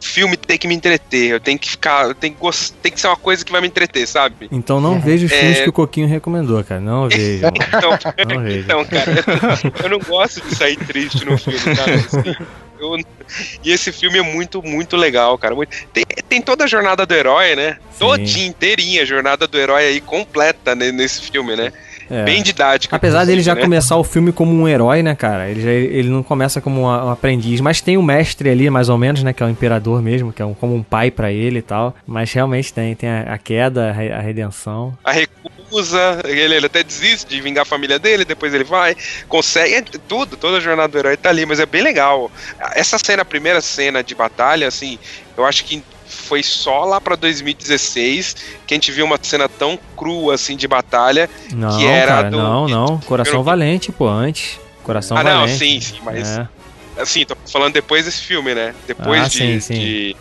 filme 0.00 0.36
tem 0.36 0.56
que 0.58 0.66
me 0.66 0.74
entreter, 0.74 1.30
eu 1.30 1.40
tenho 1.40 1.58
que 1.58 1.70
ficar, 1.70 2.06
eu 2.08 2.14
tenho 2.14 2.34
que, 2.34 2.40
gost... 2.40 2.72
tem 2.82 2.90
que 2.90 3.00
ser 3.00 3.06
uma 3.08 3.16
coisa 3.16 3.44
que 3.44 3.52
vai 3.52 3.60
me 3.60 3.66
entreter, 3.68 4.06
sabe? 4.06 4.48
Então 4.50 4.80
não 4.80 4.98
veja 5.00 5.26
os 5.26 5.32
É. 5.32 5.38
filmes 5.38 5.60
que 5.60 5.68
o 5.68 5.72
Coquinho 5.72 6.08
recomendou, 6.08 6.62
cara. 6.64 6.80
Não 6.80 7.06
veja. 7.10 7.48
Então, 7.68 7.90
Não 8.36 8.42
vejo. 8.42 8.58
então, 8.60 8.84
cara, 8.84 9.10
eu, 9.12 9.84
eu 9.84 9.88
não 9.90 9.98
gosto 9.98 10.40
de 10.40 10.54
sair 10.54 10.76
triste 10.76 11.24
no 11.24 11.36
filme, 11.38 11.58
sabe? 11.58 11.92
Assim, 11.92 12.36
eu- 12.80 12.96
e 13.62 13.70
esse 13.70 13.92
filme 13.92 14.18
é 14.18 14.22
muito, 14.22 14.62
muito 14.62 14.96
legal, 14.96 15.36
cara. 15.38 15.54
Muito- 15.54 15.70
tem, 15.92 16.04
tem 16.28 16.40
toda 16.42 16.64
a 16.64 16.66
jornada 16.66 17.04
do 17.06 17.14
herói, 17.14 17.54
né? 17.54 17.76
Todinha, 17.98 18.46
inteirinha, 18.46 19.02
a 19.02 19.04
jornada 19.04 19.46
do 19.46 19.58
herói 19.58 19.84
aí 19.84 20.00
completa 20.00 20.74
né, 20.74 20.90
nesse 20.90 21.30
filme, 21.30 21.54
né? 21.54 21.70
É. 22.10 22.24
Bem 22.24 22.42
didática. 22.42 22.96
Apesar 22.96 23.24
dele 23.24 23.40
já 23.40 23.54
né? 23.54 23.60
começar 23.62 23.96
o 23.96 24.02
filme 24.04 24.32
como 24.32 24.52
um 24.52 24.66
herói, 24.66 25.02
né, 25.02 25.14
cara? 25.14 25.48
Ele, 25.48 25.60
já, 25.62 25.70
ele 25.70 26.08
não 26.08 26.22
começa 26.22 26.60
como 26.60 26.80
um, 26.82 26.84
um 26.84 27.10
aprendiz, 27.10 27.60
mas 27.60 27.80
tem 27.80 27.96
o 27.96 28.02
mestre 28.02 28.50
ali, 28.50 28.68
mais 28.68 28.88
ou 28.88 28.98
menos, 28.98 29.22
né? 29.22 29.32
Que 29.32 29.42
é 29.42 29.46
o 29.46 29.48
imperador 29.48 30.02
mesmo, 30.02 30.32
que 30.32 30.42
é 30.42 30.44
um- 30.44 30.54
como 30.54 30.74
um 30.74 30.82
pai 30.82 31.10
pra 31.10 31.30
ele 31.30 31.60
e 31.60 31.62
tal. 31.62 31.94
Mas 32.06 32.32
realmente 32.32 32.72
tem, 32.72 32.94
tem 32.96 33.08
a, 33.08 33.34
a 33.34 33.38
queda, 33.38 33.86
a, 33.86 34.18
a 34.18 34.20
redenção. 34.20 34.96
a 35.04 35.12
recusa, 35.12 36.20
ele, 36.24 36.54
ele 36.54 36.66
até 36.66 36.82
desiste 36.82 37.28
de 37.28 37.40
vingar 37.40 37.62
a 37.62 37.64
família 37.64 37.98
dele, 37.98 38.24
depois 38.24 38.52
ele 38.52 38.64
vai, 38.64 38.96
consegue, 39.28 39.74
é 39.74 39.82
tudo, 40.08 40.36
toda 40.36 40.56
a 40.56 40.60
jornada 40.60 40.88
do 40.88 40.98
herói 40.98 41.16
tá 41.16 41.28
ali, 41.28 41.46
mas 41.46 41.60
é 41.60 41.66
bem 41.66 41.82
legal. 41.82 42.30
Essa 42.74 42.98
cena, 42.98 43.22
a 43.22 43.24
primeira 43.24 43.60
cena 43.60 44.02
de 44.02 44.14
batalha, 44.14 44.66
assim, 44.66 44.98
eu 45.36 45.44
acho 45.44 45.64
que 45.64 45.82
foi 46.10 46.42
só 46.42 46.84
lá 46.84 47.00
pra 47.00 47.16
2016 47.16 48.36
que 48.66 48.74
a 48.74 48.76
gente 48.76 48.90
viu 48.92 49.04
uma 49.04 49.18
cena 49.22 49.48
tão 49.48 49.78
crua, 49.96 50.34
assim, 50.34 50.56
de 50.56 50.66
batalha, 50.68 51.28
Não, 51.52 51.76
que 51.78 51.86
era 51.86 52.06
cara, 52.16 52.30
do... 52.30 52.36
não, 52.36 52.68
não. 52.68 52.98
Coração 53.00 53.42
Valente, 53.42 53.90
pô, 53.92 54.08
antes. 54.08 54.58
Coração 54.82 55.16
Ah, 55.16 55.22
não, 55.22 55.40
Valente. 55.40 55.58
sim, 55.58 55.80
sim, 55.80 55.98
mas... 56.02 56.28
É. 56.38 56.48
Assim, 56.98 57.24
tô 57.24 57.34
falando 57.50 57.72
depois 57.72 58.04
desse 58.04 58.20
filme, 58.20 58.54
né? 58.54 58.74
Depois 58.86 59.22
Ah, 59.22 59.28
de, 59.28 59.38
sim, 59.38 59.60
sim. 59.60 59.74
de- 59.74 60.16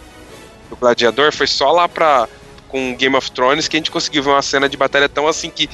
do 0.70 0.76
Gladiador, 0.78 1.34
foi 1.34 1.48
só 1.48 1.72
lá 1.72 1.90
pra 1.90 2.28
com 2.68 2.96
Game 2.96 3.16
of 3.16 3.32
Thrones 3.32 3.68
que 3.68 3.76
a 3.76 3.80
gente 3.80 3.90
conseguiu 3.90 4.22
ver 4.22 4.30
uma 4.30 4.44
cena 4.44 4.70
de 4.70 4.78
batalha 4.78 5.10
tão 5.10 5.28
assim 5.28 5.50
que 5.50 5.68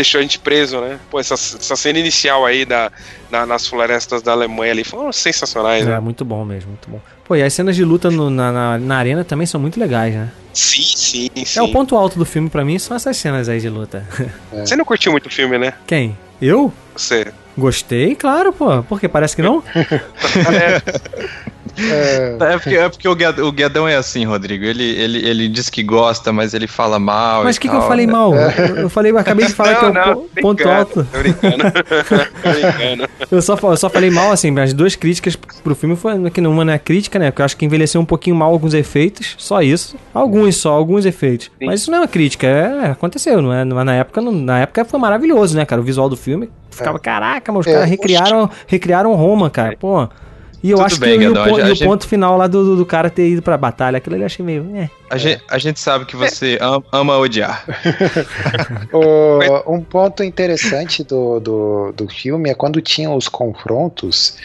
deixou 0.00 0.18
a 0.18 0.22
gente 0.22 0.38
preso, 0.38 0.80
né? 0.80 0.98
Pô, 1.10 1.20
essa, 1.20 1.34
essa 1.34 1.76
cena 1.76 1.98
inicial 1.98 2.44
aí 2.46 2.64
da, 2.64 2.90
na- 3.30 3.44
nas 3.46 3.66
florestas 3.66 4.22
da 4.22 4.32
Alemanha 4.32 4.72
ali 4.72 4.82
foram 4.84 5.12
sensacionais, 5.12 5.86
É, 5.86 5.90
né? 5.90 6.00
muito 6.00 6.24
bom 6.24 6.44
mesmo, 6.44 6.70
muito 6.70 6.88
bom. 6.90 7.00
Pô, 7.24 7.36
e 7.36 7.42
as 7.42 7.52
cenas 7.52 7.76
de 7.76 7.84
luta 7.84 8.10
no- 8.10 8.30
na, 8.30 8.50
na, 8.50 8.78
na 8.78 8.96
arena 8.96 9.24
também 9.24 9.46
são 9.46 9.60
muito 9.60 9.78
legais, 9.78 10.14
né? 10.14 10.28
Sim, 10.52 10.82
sim, 10.82 11.30
sim. 11.44 11.58
É 11.58 11.62
o 11.62 11.70
ponto 11.70 11.94
alto 11.96 12.18
do 12.18 12.24
filme 12.24 12.48
pra 12.50 12.64
mim 12.64 12.78
são 12.78 12.96
essas 12.96 13.16
cenas 13.16 13.48
aí 13.48 13.60
de 13.60 13.68
luta. 13.68 14.04
Você 14.52 14.74
não 14.74 14.84
curtiu 14.84 15.12
muito 15.12 15.26
o 15.26 15.30
filme, 15.30 15.56
né? 15.58 15.74
Quem? 15.86 16.16
Eu? 16.42 16.72
Você. 16.96 17.32
Gostei, 17.56 18.14
claro, 18.16 18.52
pô. 18.52 18.82
Por 18.84 18.98
quê? 18.98 19.08
Parece 19.08 19.36
que 19.36 19.42
não? 19.42 19.62
É 20.46 21.59
porque, 22.54 22.76
é 22.76 22.88
porque 22.88 23.08
o, 23.08 23.14
Guedão, 23.14 23.46
o 23.46 23.52
Guedão 23.52 23.88
é 23.88 23.96
assim, 23.96 24.24
Rodrigo. 24.24 24.64
Ele, 24.64 24.84
ele, 24.84 25.28
ele 25.28 25.48
diz 25.48 25.68
que 25.68 25.82
gosta, 25.82 26.32
mas 26.32 26.54
ele 26.54 26.66
fala 26.66 26.98
mal. 26.98 27.44
Mas 27.44 27.56
o 27.56 27.60
que, 27.60 27.68
que 27.68 27.74
eu 27.74 27.82
falei 27.82 28.06
né? 28.06 28.12
mal? 28.12 28.34
Eu, 28.34 28.76
eu 28.76 28.90
falei, 28.90 29.12
eu 29.12 29.18
acabei 29.18 29.46
de 29.46 29.52
falar 29.54 29.72
Não, 29.72 29.78
que 29.78 29.84
é 29.84 29.88
o 29.88 29.92
não, 29.92 30.14
ponto 30.42 30.56
brincando, 30.56 30.70
alto. 30.70 31.06
Tô 31.10 31.18
brincando. 31.18 31.64
tô 32.42 32.50
brincando. 32.50 33.08
Eu 33.30 33.42
só, 33.42 33.58
eu 33.62 33.76
só 33.76 33.88
falei 33.90 34.10
mal, 34.10 34.32
assim, 34.32 34.58
as 34.58 34.72
duas 34.72 34.94
críticas 34.96 35.36
pro 35.36 35.74
filme 35.74 35.96
foi 35.96 36.30
que 36.30 36.40
uma 36.40 36.64
não 36.64 36.72
é 36.72 36.78
crítica, 36.78 37.18
né? 37.18 37.30
Porque 37.30 37.42
eu 37.42 37.46
acho 37.46 37.56
que 37.56 37.64
envelheceu 37.64 38.00
um 38.00 38.04
pouquinho 38.04 38.36
mal 38.36 38.50
alguns 38.50 38.74
efeitos, 38.74 39.34
só 39.38 39.62
isso. 39.62 39.96
Alguns 40.12 40.56
só, 40.56 40.72
alguns 40.72 41.04
efeitos. 41.06 41.50
Mas 41.60 41.82
isso 41.82 41.90
não 41.90 41.98
é 41.98 42.00
uma 42.02 42.08
crítica, 42.08 42.46
é, 42.46 42.90
aconteceu, 42.90 43.40
não 43.40 43.52
é? 43.52 43.64
Mas 43.64 43.84
na 43.84 43.94
época, 43.94 44.20
não- 44.20 44.32
na 44.32 44.60
época 44.60 44.84
foi 44.84 44.98
maravilhoso, 45.00 45.56
né, 45.56 45.64
cara? 45.64 45.80
O 45.80 45.84
visual 45.84 46.08
do 46.08 46.16
filme 46.16 46.50
ficava, 46.70 46.98
caraca, 46.98 47.52
mas 47.52 47.60
os 47.60 47.66
É, 47.66 47.74
caras 47.74 47.88
recriaram, 47.90 48.50
recriaram 48.66 49.14
Roma, 49.14 49.50
cara, 49.50 49.76
pô. 49.78 50.08
E 50.62 50.70
eu 50.70 50.76
Tudo 50.76 50.86
acho 50.86 51.00
bem, 51.00 51.18
que 51.18 51.26
o- 51.26 51.34
e 51.34 51.38
o, 51.38 51.54
o 51.54 51.74
gente- 51.74 51.84
ponto 51.84 52.06
final 52.06 52.36
lá 52.36 52.46
do, 52.46 52.76
do, 52.76 52.84
cara 52.84 53.08
ter 53.08 53.28
ido 53.30 53.40
pra 53.40 53.56
batalha, 53.56 53.96
aquilo 53.96 54.14
ali 54.14 54.22
eu 54.22 54.26
achei 54.26 54.44
meio. 54.44 54.70
É. 54.76 54.90
A, 55.08 55.16
gente, 55.16 55.42
a 55.48 55.56
gente 55.58 55.80
sabe 55.80 56.04
que 56.04 56.14
você 56.14 56.58
ama, 56.60 56.84
ama 56.92 57.16
odiar. 57.18 57.64
O- 58.92 59.74
um 59.74 59.80
ponto 59.80 60.22
interessante 60.22 61.02
do, 61.04 61.40
do, 61.40 61.92
do 61.92 62.08
filme 62.08 62.50
é 62.50 62.54
quando 62.54 62.80
tinha 62.80 63.10
os 63.10 63.28
confrontos. 63.28 64.36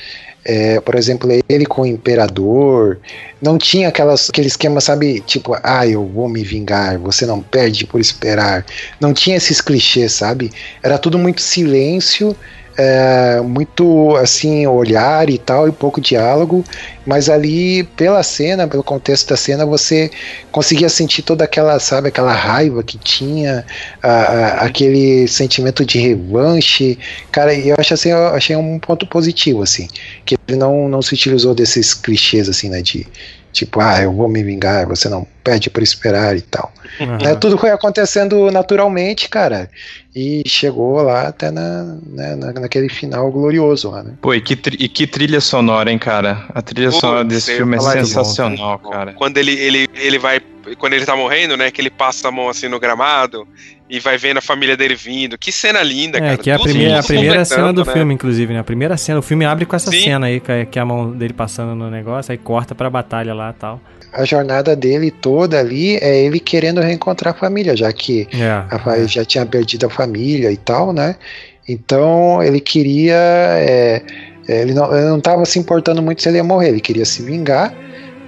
É, 0.47 0.79
por 0.79 0.93
exemplo, 0.93 1.27
ele 1.49 1.65
com 1.65 1.81
o 1.81 1.85
Imperador. 1.87 2.99
Não 3.41 3.57
tinha 3.57 3.87
aquelas, 3.89 4.29
aquele 4.29 4.45
esquema, 4.47 4.79
sabe? 4.79 5.19
Tipo, 5.21 5.57
ah, 5.63 5.87
eu 5.87 6.05
vou 6.05 6.29
me 6.29 6.43
vingar, 6.43 6.99
você 6.99 7.25
não 7.25 7.41
perde 7.41 7.83
por 7.85 7.99
esperar. 7.99 8.63
Não 9.01 9.11
tinha 9.11 9.37
esses 9.37 9.59
clichês, 9.59 10.13
sabe? 10.13 10.51
Era 10.83 10.99
tudo 10.99 11.17
muito 11.17 11.41
silêncio 11.41 12.35
é, 12.77 13.41
muito 13.41 14.15
assim 14.17 14.67
olhar 14.67 15.29
e 15.29 15.37
tal 15.37 15.67
e 15.67 15.71
pouco 15.71 16.01
diálogo 16.01 16.63
mas 17.05 17.29
ali 17.29 17.83
pela 17.83 18.21
cena 18.23 18.67
pelo 18.67 18.83
contexto 18.83 19.29
da 19.29 19.37
cena 19.37 19.65
você 19.65 20.11
conseguia 20.51 20.89
sentir 20.89 21.21
toda 21.21 21.43
aquela 21.43 21.79
sabe 21.79 22.09
aquela 22.09 22.33
raiva 22.33 22.83
que 22.83 22.97
tinha 22.97 23.65
a, 24.01 24.09
a, 24.09 24.47
aquele 24.65 25.27
sentimento 25.27 25.85
de 25.85 25.99
revanche. 25.99 26.97
Cara 27.31 27.53
eu 27.53 27.75
acho 27.77 27.93
assim 27.93 28.09
eu 28.09 28.27
achei 28.27 28.55
um 28.55 28.79
ponto 28.79 29.05
positivo 29.07 29.61
assim 29.61 29.87
que 30.25 30.35
ele 30.47 30.57
não 30.57 30.89
não 30.89 31.01
se 31.01 31.13
utilizou 31.13 31.53
desses 31.53 31.93
clichês 31.93 32.49
assim 32.49 32.69
né 32.69 32.81
de 32.81 33.07
tipo, 33.55 33.79
ah, 33.79 34.01
eu 34.01 34.11
vou 34.11 34.27
me 34.27 34.43
vingar, 34.43 34.85
você 34.85 35.07
não 35.07 35.25
pede 35.43 35.69
por 35.69 35.81
esperar 35.81 36.35
e 36.35 36.41
tal. 36.41 36.71
Uhum. 36.99 37.17
Né, 37.17 37.35
tudo 37.35 37.57
foi 37.57 37.71
acontecendo 37.71 38.51
naturalmente, 38.51 39.29
cara. 39.29 39.69
E 40.13 40.43
chegou 40.45 41.01
lá 41.01 41.27
até 41.27 41.51
na, 41.51 41.97
né, 42.05 42.35
na, 42.35 42.53
naquele 42.53 42.89
final 42.89 43.31
glorioso 43.31 43.91
lá, 43.91 44.03
né? 44.03 44.13
Pô, 44.21 44.33
e 44.33 44.41
que, 44.41 44.55
tri, 44.55 44.77
e 44.79 44.87
que 44.87 45.07
trilha 45.07 45.39
sonora, 45.39 45.91
hein, 45.91 45.97
cara? 45.97 46.45
A 46.53 46.61
trilha 46.61 46.91
Pô, 46.91 46.99
sonora 46.99 47.23
desse 47.23 47.55
filme 47.55 47.77
é 47.77 47.79
sensacional, 47.79 48.79
bom, 48.81 48.89
cara. 48.89 49.13
Quando 49.13 49.37
ele, 49.37 49.51
ele, 49.51 49.87
ele 49.95 50.19
vai. 50.19 50.41
Quando 50.77 50.93
ele 50.93 51.05
tá 51.05 51.15
morrendo, 51.15 51.55
né? 51.55 51.69
Que 51.71 51.81
ele 51.81 51.89
passa 51.89 52.27
a 52.27 52.31
mão 52.31 52.49
assim 52.49 52.67
no 52.67 52.79
gramado 52.79 53.47
e 53.89 53.99
vai 53.99 54.17
vendo 54.17 54.37
a 54.37 54.41
família 54.41 54.75
dele 54.75 54.95
vindo. 54.95 55.37
Que 55.37 55.51
cena 55.51 55.83
linda, 55.83 56.17
é, 56.17 56.21
cara. 56.21 56.37
Que 56.37 56.49
é 56.49 56.55
a 56.55 56.59
primeira, 56.59 56.99
a 56.99 57.03
primeira 57.03 57.45
cena 57.45 57.71
do 57.71 57.85
né? 57.85 57.93
filme, 57.93 58.13
inclusive, 58.13 58.53
né? 58.53 58.59
A 58.59 58.63
primeira 58.63 58.97
cena. 58.97 59.19
O 59.19 59.21
filme 59.21 59.45
abre 59.45 59.65
com 59.65 59.75
essa 59.75 59.91
Sim. 59.91 60.01
cena 60.01 60.27
aí, 60.27 60.39
que 60.39 60.79
é 60.79 60.81
a 60.81 60.85
mão 60.85 61.11
dele 61.11 61.33
passando 61.33 61.75
no 61.75 61.89
negócio, 61.89 62.31
aí 62.31 62.37
corta 62.37 62.73
pra 62.73 62.89
batalha 62.89 63.33
lá 63.33 63.51
e 63.51 63.59
tal. 63.59 63.81
A 64.11 64.23
jornada 64.23 64.75
dele 64.75 65.11
toda 65.11 65.59
ali 65.59 65.97
é 65.97 66.23
ele 66.23 66.39
querendo 66.39 66.79
reencontrar 66.79 67.33
a 67.35 67.37
família, 67.37 67.75
já 67.75 67.91
que 67.91 68.27
é, 68.33 68.49
a, 68.49 68.97
é. 68.97 69.07
já 69.07 69.25
tinha 69.25 69.45
perdido 69.45 69.85
a 69.85 69.89
família 69.89 70.51
e 70.51 70.57
tal, 70.57 70.93
né? 70.93 71.17
Então 71.67 72.41
ele 72.41 72.59
queria. 72.59 73.15
É, 73.15 74.01
é 74.47 74.61
ele 74.61 74.73
não 74.73 75.17
estava 75.17 75.43
se 75.45 75.59
importando 75.59 76.01
muito 76.01 76.21
se 76.21 76.29
ele 76.29 76.37
ia 76.37 76.43
morrer, 76.43 76.69
ele 76.69 76.81
queria 76.81 77.05
se 77.05 77.21
vingar, 77.23 77.73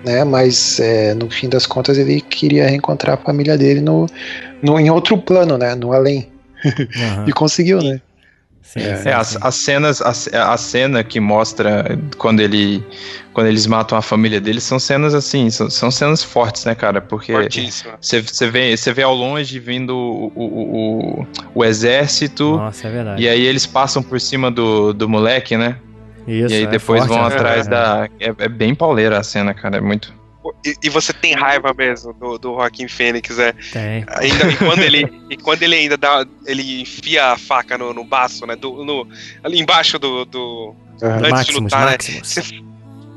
né? 0.07 0.23
Mas 0.23 0.79
é, 0.79 1.13
no 1.13 1.29
fim 1.29 1.49
das 1.49 1.65
contas 1.65 1.97
ele 1.97 2.21
queria 2.21 2.67
reencontrar 2.67 3.15
a 3.15 3.17
família 3.17 3.57
dele 3.57 3.81
no, 3.81 4.07
no, 4.61 4.79
em 4.79 4.89
outro 4.89 5.17
plano, 5.17 5.57
né? 5.57 5.75
No 5.75 5.93
além. 5.93 6.29
Uhum. 6.65 7.25
e 7.27 7.31
conseguiu, 7.31 7.77
né? 7.84 8.01
Sim, 8.63 8.81
é, 8.81 8.97
sim, 8.97 9.09
as, 9.09 9.38
as, 9.41 9.55
cenas, 9.55 10.01
a, 10.01 10.53
a, 10.53 10.57
cena 10.57 11.01
que 11.01 11.21
mostra 11.21 11.97
quando 12.17 12.41
ele 12.41 12.84
quando 13.31 13.47
eles 13.47 13.65
matam 13.65 13.97
a 13.97 14.01
família 14.01 14.41
dele 14.41 14.59
são 14.59 14.77
cenas 14.77 15.13
assim, 15.13 15.49
são, 15.49 15.69
são 15.69 15.89
cenas 15.89 16.21
fortes, 16.21 16.65
né, 16.65 16.75
cara? 16.75 16.99
Porque 16.99 17.31
você 18.01 18.49
vê, 18.49 18.75
você 18.75 18.91
vê 18.91 19.03
ao 19.03 19.15
longe 19.15 19.57
vindo 19.59 19.95
o, 19.95 20.31
o, 20.35 21.21
o, 21.21 21.27
o, 21.55 21.63
exército. 21.63 22.57
Nossa, 22.57 22.88
é 22.88 22.91
verdade. 22.91 23.21
E 23.21 23.29
aí 23.29 23.45
eles 23.45 23.65
passam 23.65 24.03
por 24.03 24.19
cima 24.19 24.51
do, 24.51 24.91
do 24.91 25.07
moleque, 25.07 25.55
né? 25.55 25.77
Isso, 26.27 26.53
e 26.53 26.57
aí 26.57 26.63
é 26.63 26.67
depois 26.67 27.05
forte, 27.05 27.17
vão 27.17 27.23
é 27.23 27.33
atrás 27.33 27.67
da. 27.67 28.09
É, 28.19 28.33
é, 28.37 28.49
bem 28.49 28.75
pauleira 28.75 29.17
a 29.17 29.23
cena, 29.23 29.53
cara. 29.53 29.77
É 29.77 29.81
muito. 29.81 30.13
E, 30.65 30.75
e, 30.83 30.89
você 30.89 31.13
tem 31.13 31.33
raiva 31.33 31.73
mesmo 31.73 32.13
do, 32.13 32.37
do 32.37 32.55
Joaquim 32.55 32.87
Fênix, 32.87 33.37
é. 33.39 33.53
Tem. 33.71 34.05
Ainda, 34.07 34.51
e, 34.51 34.55
quando 34.57 34.79
ele, 34.81 35.13
e 35.29 35.37
quando 35.37 35.63
ele 35.63 35.75
ainda 35.75 35.97
dá. 35.97 36.25
Ele 36.45 36.81
enfia 36.81 37.27
a 37.27 37.37
faca 37.37 37.77
no, 37.77 37.93
no 37.93 38.03
baço, 38.03 38.45
né? 38.45 38.55
Do, 38.55 38.83
no, 38.83 39.07
ali 39.43 39.59
embaixo 39.59 39.97
do. 39.97 40.25
do. 40.25 40.75
Antes 41.01 41.31
Maximus, 41.31 41.47
de 41.47 41.59
lutar, 41.61 41.91
Maximus. 41.91 42.35
né? 42.35 42.43
Você, 42.43 42.67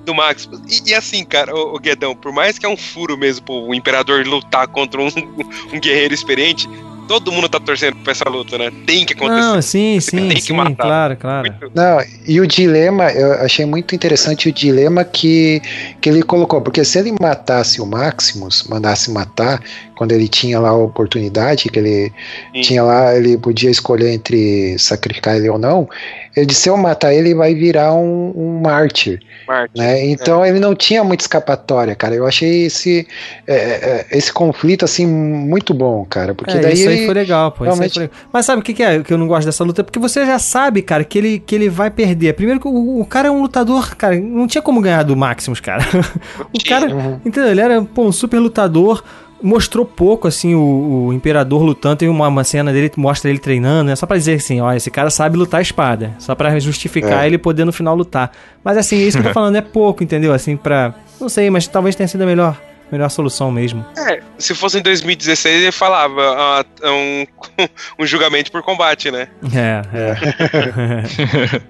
do 0.05 0.15
Maximus. 0.15 0.61
E, 0.69 0.91
e, 0.91 0.95
assim, 0.95 1.24
cara, 1.24 1.55
o, 1.55 1.74
o, 1.74 1.78
Guedão, 1.78 2.15
por 2.15 2.32
mais 2.32 2.59
que 2.59 2.66
é 2.66 2.69
um 2.69 2.77
furo 2.77 3.16
mesmo 3.16 3.45
o 3.49 3.74
Imperador 3.74 4.27
lutar 4.27 4.66
contra 4.69 5.01
um, 5.01 5.09
um 5.73 5.81
guerreiro 5.81 6.15
experiente, 6.15 6.69
todo 7.11 7.32
mundo 7.32 7.49
tá 7.49 7.59
torcendo 7.59 7.97
pra 7.97 8.12
essa 8.12 8.28
luta, 8.28 8.57
né? 8.57 8.70
Tem 8.87 9.05
que 9.05 9.15
acontecer. 9.15 9.41
Não, 9.41 9.61
sim, 9.61 9.99
sim, 9.99 10.28
tem 10.28 10.41
sim, 10.41 10.53
matar. 10.53 10.77
claro, 10.77 11.16
claro. 11.16 11.51
Muito... 11.51 11.73
Não, 11.74 11.99
e 12.24 12.41
o 12.41 12.47
dilema, 12.47 13.11
eu 13.11 13.32
achei 13.45 13.66
muito 13.66 13.97
interessante 13.97 14.49
o 14.49 14.53
dilema 14.53 15.03
que, 15.03 15.61
que 16.01 16.09
ele 16.09 16.23
colocou, 16.23 16.61
porque 16.61 16.85
se 16.85 17.01
ele 17.01 17.12
matasse 17.20 17.81
o 17.81 17.87
Maximus, 17.87 18.62
mandasse 18.69 19.11
matar, 19.11 19.61
quando 20.01 20.13
ele 20.13 20.29
tinha 20.29 20.59
lá 20.59 20.71
a 20.71 20.75
oportunidade, 20.75 21.69
que 21.69 21.79
ele 21.79 22.11
sim. 22.55 22.61
tinha 22.63 22.83
lá, 22.83 23.15
ele 23.15 23.37
podia 23.37 23.69
escolher 23.69 24.15
entre 24.15 24.79
sacrificar 24.79 25.37
ele 25.37 25.51
ou 25.51 25.59
não, 25.59 25.87
ele 26.35 26.47
disse, 26.47 26.63
se 26.63 26.69
eu 26.71 26.77
matar 26.79 27.13
ele, 27.13 27.35
vai 27.35 27.55
virar 27.55 27.93
um, 27.93 28.33
um 28.35 28.61
mártir. 28.63 29.21
mártir 29.47 29.77
né? 29.77 30.07
Então 30.07 30.43
é. 30.43 30.49
ele 30.49 30.59
não 30.59 30.75
tinha 30.75 31.05
muita 31.05 31.23
escapatória, 31.23 31.95
cara. 31.95 32.15
Eu 32.15 32.27
achei 32.27 32.65
esse, 32.65 33.07
é, 33.47 33.55
é, 33.55 34.07
esse 34.11 34.33
conflito, 34.33 34.87
assim, 34.87 35.07
muito 35.07 35.75
bom, 35.75 36.03
cara, 36.09 36.35
porque 36.35 36.57
é, 36.57 36.61
daí 36.61 36.81
ele 36.81 37.05
foi 37.05 37.15
legal, 37.15 37.53
pô. 37.53 37.65
Realmente... 37.65 37.93
Foi 37.93 38.03
legal. 38.05 38.17
Mas 38.33 38.47
sabe 38.47 38.63
o 38.63 38.65
que, 38.65 38.73
que, 38.73 38.83
é 38.83 39.03
que 39.03 39.13
eu 39.13 39.19
não 39.19 39.29
gosto 39.29 39.45
dessa 39.45 39.63
luta? 39.63 39.85
Porque 39.85 39.99
você 39.99 40.25
já 40.25 40.39
sabe, 40.39 40.81
cara, 40.81 41.05
que 41.05 41.19
ele, 41.19 41.39
que 41.41 41.55
ele 41.55 41.69
vai 41.69 41.91
perder. 41.91 42.33
Primeiro 42.33 42.59
que 42.59 42.69
o, 42.69 43.01
o 43.03 43.05
cara 43.05 43.29
é 43.29 43.31
um 43.31 43.43
lutador, 43.43 43.95
cara, 43.97 44.19
não 44.19 44.47
tinha 44.47 44.63
como 44.63 44.81
ganhar 44.81 45.03
do 45.03 45.15
Maximus, 45.15 45.61
cara. 45.61 45.85
o 46.55 46.65
cara, 46.67 46.87
uhum. 46.87 47.21
entendeu? 47.23 47.51
Ele 47.51 47.61
era 47.61 47.83
pô, 47.83 48.07
um 48.07 48.13
super 48.13 48.39
lutador 48.39 49.05
mostrou 49.43 49.85
pouco, 49.85 50.29
assim, 50.29 50.55
o, 50.55 51.09
o 51.09 51.12
Imperador 51.12 51.62
lutando. 51.62 51.97
Tem 51.97 52.09
uma, 52.09 52.29
uma, 52.29 52.45
cena 52.45 52.73
dele 52.73 52.89
que 52.89 52.99
mostra 52.99 53.31
ele 53.31 53.39
treinando, 53.39 53.91
né? 53.91 53.97
Só 53.97 54.07
pra 54.07 54.17
dizer 54.17 54.35
assim, 54.35 54.61
ó, 54.61 54.73
esse 54.73 54.91
cara 54.91 55.11
sabe 55.11 55.37
lutar 55.37 55.59
a 55.59 55.62
espada. 55.62 56.15
Só 56.19 56.35
pra 56.35 56.59
justificar 56.59 57.25
é. 57.25 57.27
ele 57.27 57.39
poder 57.39 57.65
no 57.65 57.73
final 57.73 57.95
lutar. 57.95 58.33
Mas 58.62 58.77
assim, 58.77 58.99
isso 58.99 59.19
que 59.19 59.25
eu 59.25 59.29
tô 59.29 59.35
falando 59.35 59.57
é 59.57 59.62
pouco, 59.62 60.03
entendeu? 60.03 60.33
Assim, 60.33 60.57
pra. 60.57 60.95
Não 61.21 61.29
sei, 61.29 61.51
mas 61.51 61.67
talvez 61.67 61.95
tenha 61.95 62.09
sido 62.09 62.23
a 62.23 62.27
melhor 62.27 62.61
melhor 62.91 63.09
solução 63.09 63.53
mesmo. 63.53 63.87
É, 63.97 64.21
se 64.37 64.53
fosse 64.53 64.79
em 64.79 64.83
2016, 64.83 65.62
ele 65.62 65.73
falava 65.73 66.21
uh, 66.21 66.91
um, 66.91 67.25
um 68.03 68.07
julgamento 68.07 68.51
por 68.51 68.62
combate, 68.62 69.12
né? 69.12 69.29
É, 69.55 69.83
é. 69.95 71.61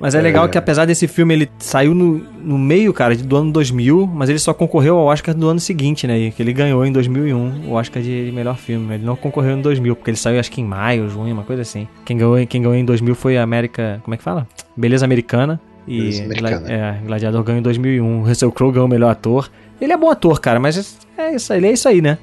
Mas 0.00 0.14
é 0.14 0.20
legal 0.22 0.48
que 0.48 0.56
apesar 0.56 0.86
desse 0.86 1.06
filme 1.06 1.34
ele 1.34 1.50
saiu 1.58 1.94
no, 1.94 2.14
no 2.42 2.58
meio, 2.58 2.90
cara, 2.90 3.14
do 3.14 3.36
ano 3.36 3.52
2000, 3.52 4.06
mas 4.06 4.30
ele 4.30 4.38
só 4.38 4.54
concorreu 4.54 4.96
ao 4.96 5.04
Oscar 5.04 5.34
do 5.34 5.46
ano 5.46 5.60
seguinte, 5.60 6.06
né? 6.06 6.30
Que 6.30 6.42
ele 6.42 6.54
ganhou 6.54 6.86
em 6.86 6.90
2001 6.90 7.68
o 7.68 7.72
Oscar 7.72 8.02
de 8.02 8.32
melhor 8.34 8.56
filme. 8.56 8.94
Ele 8.94 9.04
não 9.04 9.14
concorreu 9.14 9.58
em 9.58 9.60
2000, 9.60 9.94
porque 9.94 10.10
ele 10.10 10.16
saiu 10.16 10.40
acho 10.40 10.50
que 10.50 10.62
em 10.62 10.64
maio, 10.64 11.06
junho, 11.10 11.34
uma 11.34 11.42
coisa 11.42 11.60
assim. 11.60 11.86
Quem 12.06 12.16
ganhou, 12.16 12.46
quem 12.46 12.62
ganhou 12.62 12.74
em 12.74 12.84
2000 12.84 13.14
foi 13.14 13.36
a 13.36 13.42
América, 13.42 14.00
como 14.02 14.14
é 14.14 14.16
que 14.16 14.24
fala? 14.24 14.48
Beleza 14.74 15.04
Americana. 15.04 15.60
E 15.86 16.18
é, 16.66 16.98
Gladiador 17.04 17.42
ganhou 17.42 17.58
em 17.58 17.62
2001. 17.62 18.22
Russell 18.22 18.52
Crowe 18.52 18.72
ganhou 18.72 18.86
o 18.86 18.90
melhor 18.90 19.10
ator. 19.10 19.50
Ele 19.78 19.92
é 19.92 19.96
bom 19.98 20.10
ator, 20.10 20.40
cara, 20.40 20.58
mas 20.58 20.98
é 21.18 21.34
isso, 21.34 21.52
ele 21.52 21.66
é 21.66 21.72
isso 21.72 21.86
aí, 21.86 22.00
né? 22.00 22.16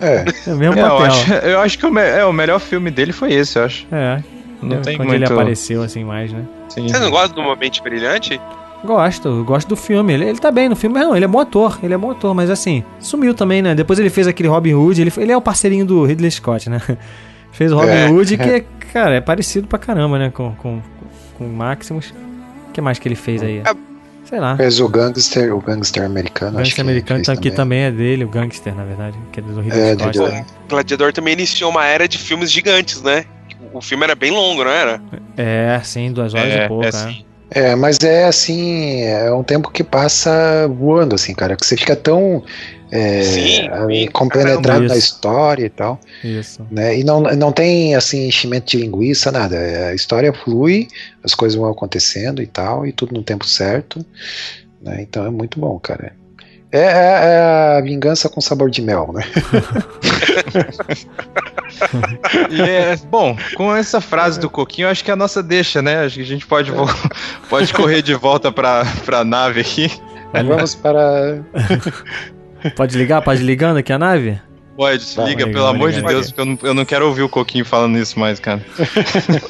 É. 0.00 0.24
é 0.48 0.54
o 0.54 0.56
mesmo 0.56 0.78
é, 0.78 0.82
papel. 0.82 0.98
Eu 0.98 1.04
acho, 1.04 1.32
eu 1.32 1.60
acho 1.60 1.78
que 1.78 1.86
o, 1.86 1.92
me, 1.92 2.00
é, 2.00 2.24
o 2.24 2.32
melhor 2.32 2.60
filme 2.60 2.92
dele 2.92 3.12
foi 3.12 3.32
esse, 3.32 3.58
eu 3.58 3.64
acho. 3.64 3.86
É. 3.90 4.22
Não 4.62 4.82
tem 4.82 4.96
quando 4.96 5.08
muito... 5.08 5.22
ele 5.22 5.32
apareceu 5.32 5.82
assim 5.82 6.04
mais, 6.04 6.32
né? 6.32 6.44
Sim. 6.68 6.88
Você 6.88 6.98
não 6.98 7.10
gosta 7.10 7.34
do 7.34 7.42
Momento 7.42 7.82
Brilhante? 7.82 8.40
Gosto, 8.84 9.44
gosto 9.44 9.68
do 9.68 9.76
filme. 9.76 10.14
Ele, 10.14 10.24
ele 10.24 10.38
tá 10.38 10.50
bem 10.50 10.68
no 10.68 10.76
filme, 10.76 10.94
mas 10.94 11.06
não, 11.06 11.14
ele 11.14 11.24
é 11.24 11.28
bom 11.28 11.40
ator, 11.40 11.78
ele 11.82 11.92
é 11.92 11.98
bom 11.98 12.10
ator, 12.10 12.34
mas 12.34 12.48
assim, 12.48 12.82
sumiu 12.98 13.34
também, 13.34 13.60
né? 13.60 13.74
Depois 13.74 13.98
ele 13.98 14.10
fez 14.10 14.26
aquele 14.26 14.48
Robin 14.48 14.74
Hood, 14.74 15.00
ele, 15.00 15.12
ele 15.16 15.32
é 15.32 15.36
o 15.36 15.40
parceirinho 15.40 15.84
do 15.84 16.04
Ridley 16.04 16.30
Scott, 16.30 16.70
né? 16.70 16.80
fez 17.52 17.72
o 17.72 17.76
Robin 17.76 17.90
é, 17.90 18.10
Hood, 18.10 18.36
que, 18.36 18.42
é, 18.42 18.64
cara, 18.92 19.14
é 19.14 19.20
parecido 19.20 19.66
pra 19.66 19.78
caramba, 19.78 20.18
né? 20.18 20.30
Com, 20.30 20.54
com, 20.54 20.80
com 21.36 21.44
o 21.44 21.52
Maximus. 21.52 22.14
O 22.68 22.72
que 22.72 22.80
mais 22.80 22.98
que 22.98 23.08
ele 23.08 23.16
fez 23.16 23.42
aí? 23.42 23.58
É, 23.58 23.74
Sei 24.30 24.38
lá. 24.38 24.56
Fez 24.56 24.78
o 24.78 24.88
Gangster, 24.88 25.52
o 25.52 25.60
Gangster 25.60 26.04
americano. 26.04 26.52
O 26.54 26.58
Gangster 26.58 26.84
americano 26.84 27.20
aqui 27.20 27.50
também. 27.50 27.52
também 27.52 27.78
é 27.80 27.90
dele, 27.90 28.24
o 28.24 28.28
Gangster, 28.28 28.72
na 28.74 28.84
verdade, 28.84 29.18
que 29.32 29.40
é 29.40 29.42
do 29.42 29.60
Ridley 29.60 29.82
é, 29.82 29.94
Scott. 29.94 30.18
O 30.20 30.68
Gladiador 30.68 31.12
também 31.12 31.32
iniciou 31.32 31.68
uma 31.68 31.84
era 31.84 32.06
de 32.06 32.16
filmes 32.16 32.50
gigantes, 32.52 33.02
né? 33.02 33.24
O 33.72 33.80
filme 33.80 34.04
era 34.04 34.14
bem 34.14 34.30
longo, 34.30 34.64
não 34.64 34.70
era? 34.70 35.00
É, 35.36 35.80
sim, 35.82 36.12
duas 36.12 36.34
horas 36.34 36.52
é, 36.52 36.64
e 36.64 36.68
pouco, 36.68 36.84
é, 36.84 36.92
né? 36.92 37.18
É, 37.52 37.74
mas 37.74 37.98
é 38.00 38.26
assim, 38.26 39.02
é 39.02 39.32
um 39.32 39.42
tempo 39.42 39.70
que 39.70 39.82
passa 39.82 40.68
voando, 40.68 41.16
assim, 41.16 41.34
cara, 41.34 41.56
que 41.56 41.66
você 41.66 41.76
fica 41.76 41.96
tão 41.96 42.44
é, 42.92 43.22
sim, 43.22 43.68
sim, 43.88 44.06
compenetrado 44.12 44.86
na 44.86 44.96
história 44.96 45.64
e 45.64 45.68
tal. 45.68 46.00
Isso. 46.22 46.66
Né? 46.70 46.98
E 46.98 47.04
não, 47.04 47.20
não 47.20 47.52
tem 47.52 47.94
assim 47.94 48.26
enchimento 48.26 48.70
de 48.70 48.78
linguiça, 48.78 49.32
nada. 49.32 49.56
A 49.88 49.94
história 49.94 50.32
flui, 50.32 50.88
as 51.24 51.34
coisas 51.34 51.58
vão 51.58 51.70
acontecendo 51.70 52.42
e 52.42 52.46
tal, 52.46 52.86
e 52.86 52.92
tudo 52.92 53.14
no 53.14 53.22
tempo 53.22 53.46
certo. 53.46 54.04
Né? 54.80 55.02
Então 55.02 55.24
é 55.26 55.30
muito 55.30 55.58
bom, 55.58 55.78
cara. 55.78 56.12
É, 56.72 56.78
é, 56.78 56.82
é, 56.82 57.78
a 57.78 57.80
vingança 57.80 58.28
com 58.28 58.40
sabor 58.40 58.70
de 58.70 58.80
mel, 58.80 59.12
né? 59.12 59.24
é, 62.64 62.96
bom, 63.08 63.36
com 63.56 63.74
essa 63.74 64.00
frase 64.00 64.38
do 64.38 64.48
Coquinho, 64.48 64.88
acho 64.88 65.02
que 65.02 65.10
é 65.10 65.14
a 65.14 65.16
nossa 65.16 65.42
deixa, 65.42 65.82
né? 65.82 66.04
Acho 66.04 66.14
que 66.16 66.22
a 66.22 66.26
gente 66.26 66.46
pode, 66.46 66.70
pode 67.50 67.72
correr 67.72 68.02
de 68.02 68.14
volta 68.14 68.52
pra, 68.52 68.84
pra 69.04 69.24
nave 69.24 69.60
aqui. 69.60 69.90
Vamos 70.32 70.76
para. 70.76 71.42
pode 72.76 72.96
ligar? 72.96 73.20
Pode 73.22 73.42
ligando 73.42 73.78
aqui 73.78 73.92
a 73.92 73.98
nave? 73.98 74.40
Ué, 74.78 74.96
desliga, 74.96 75.44
Vai, 75.44 75.52
pelo 75.52 75.66
amor 75.66 75.90
de. 75.90 76.00
Deus, 76.00 76.28
porque 76.28 76.40
eu 76.40 76.44
não, 76.46 76.58
eu 76.62 76.74
não 76.74 76.84
quero 76.84 77.06
ouvir 77.06 77.22
o 77.22 77.28
Coquinho 77.28 77.64
falando 77.64 77.98
isso 77.98 78.18
mais, 78.18 78.38
cara. 78.38 78.64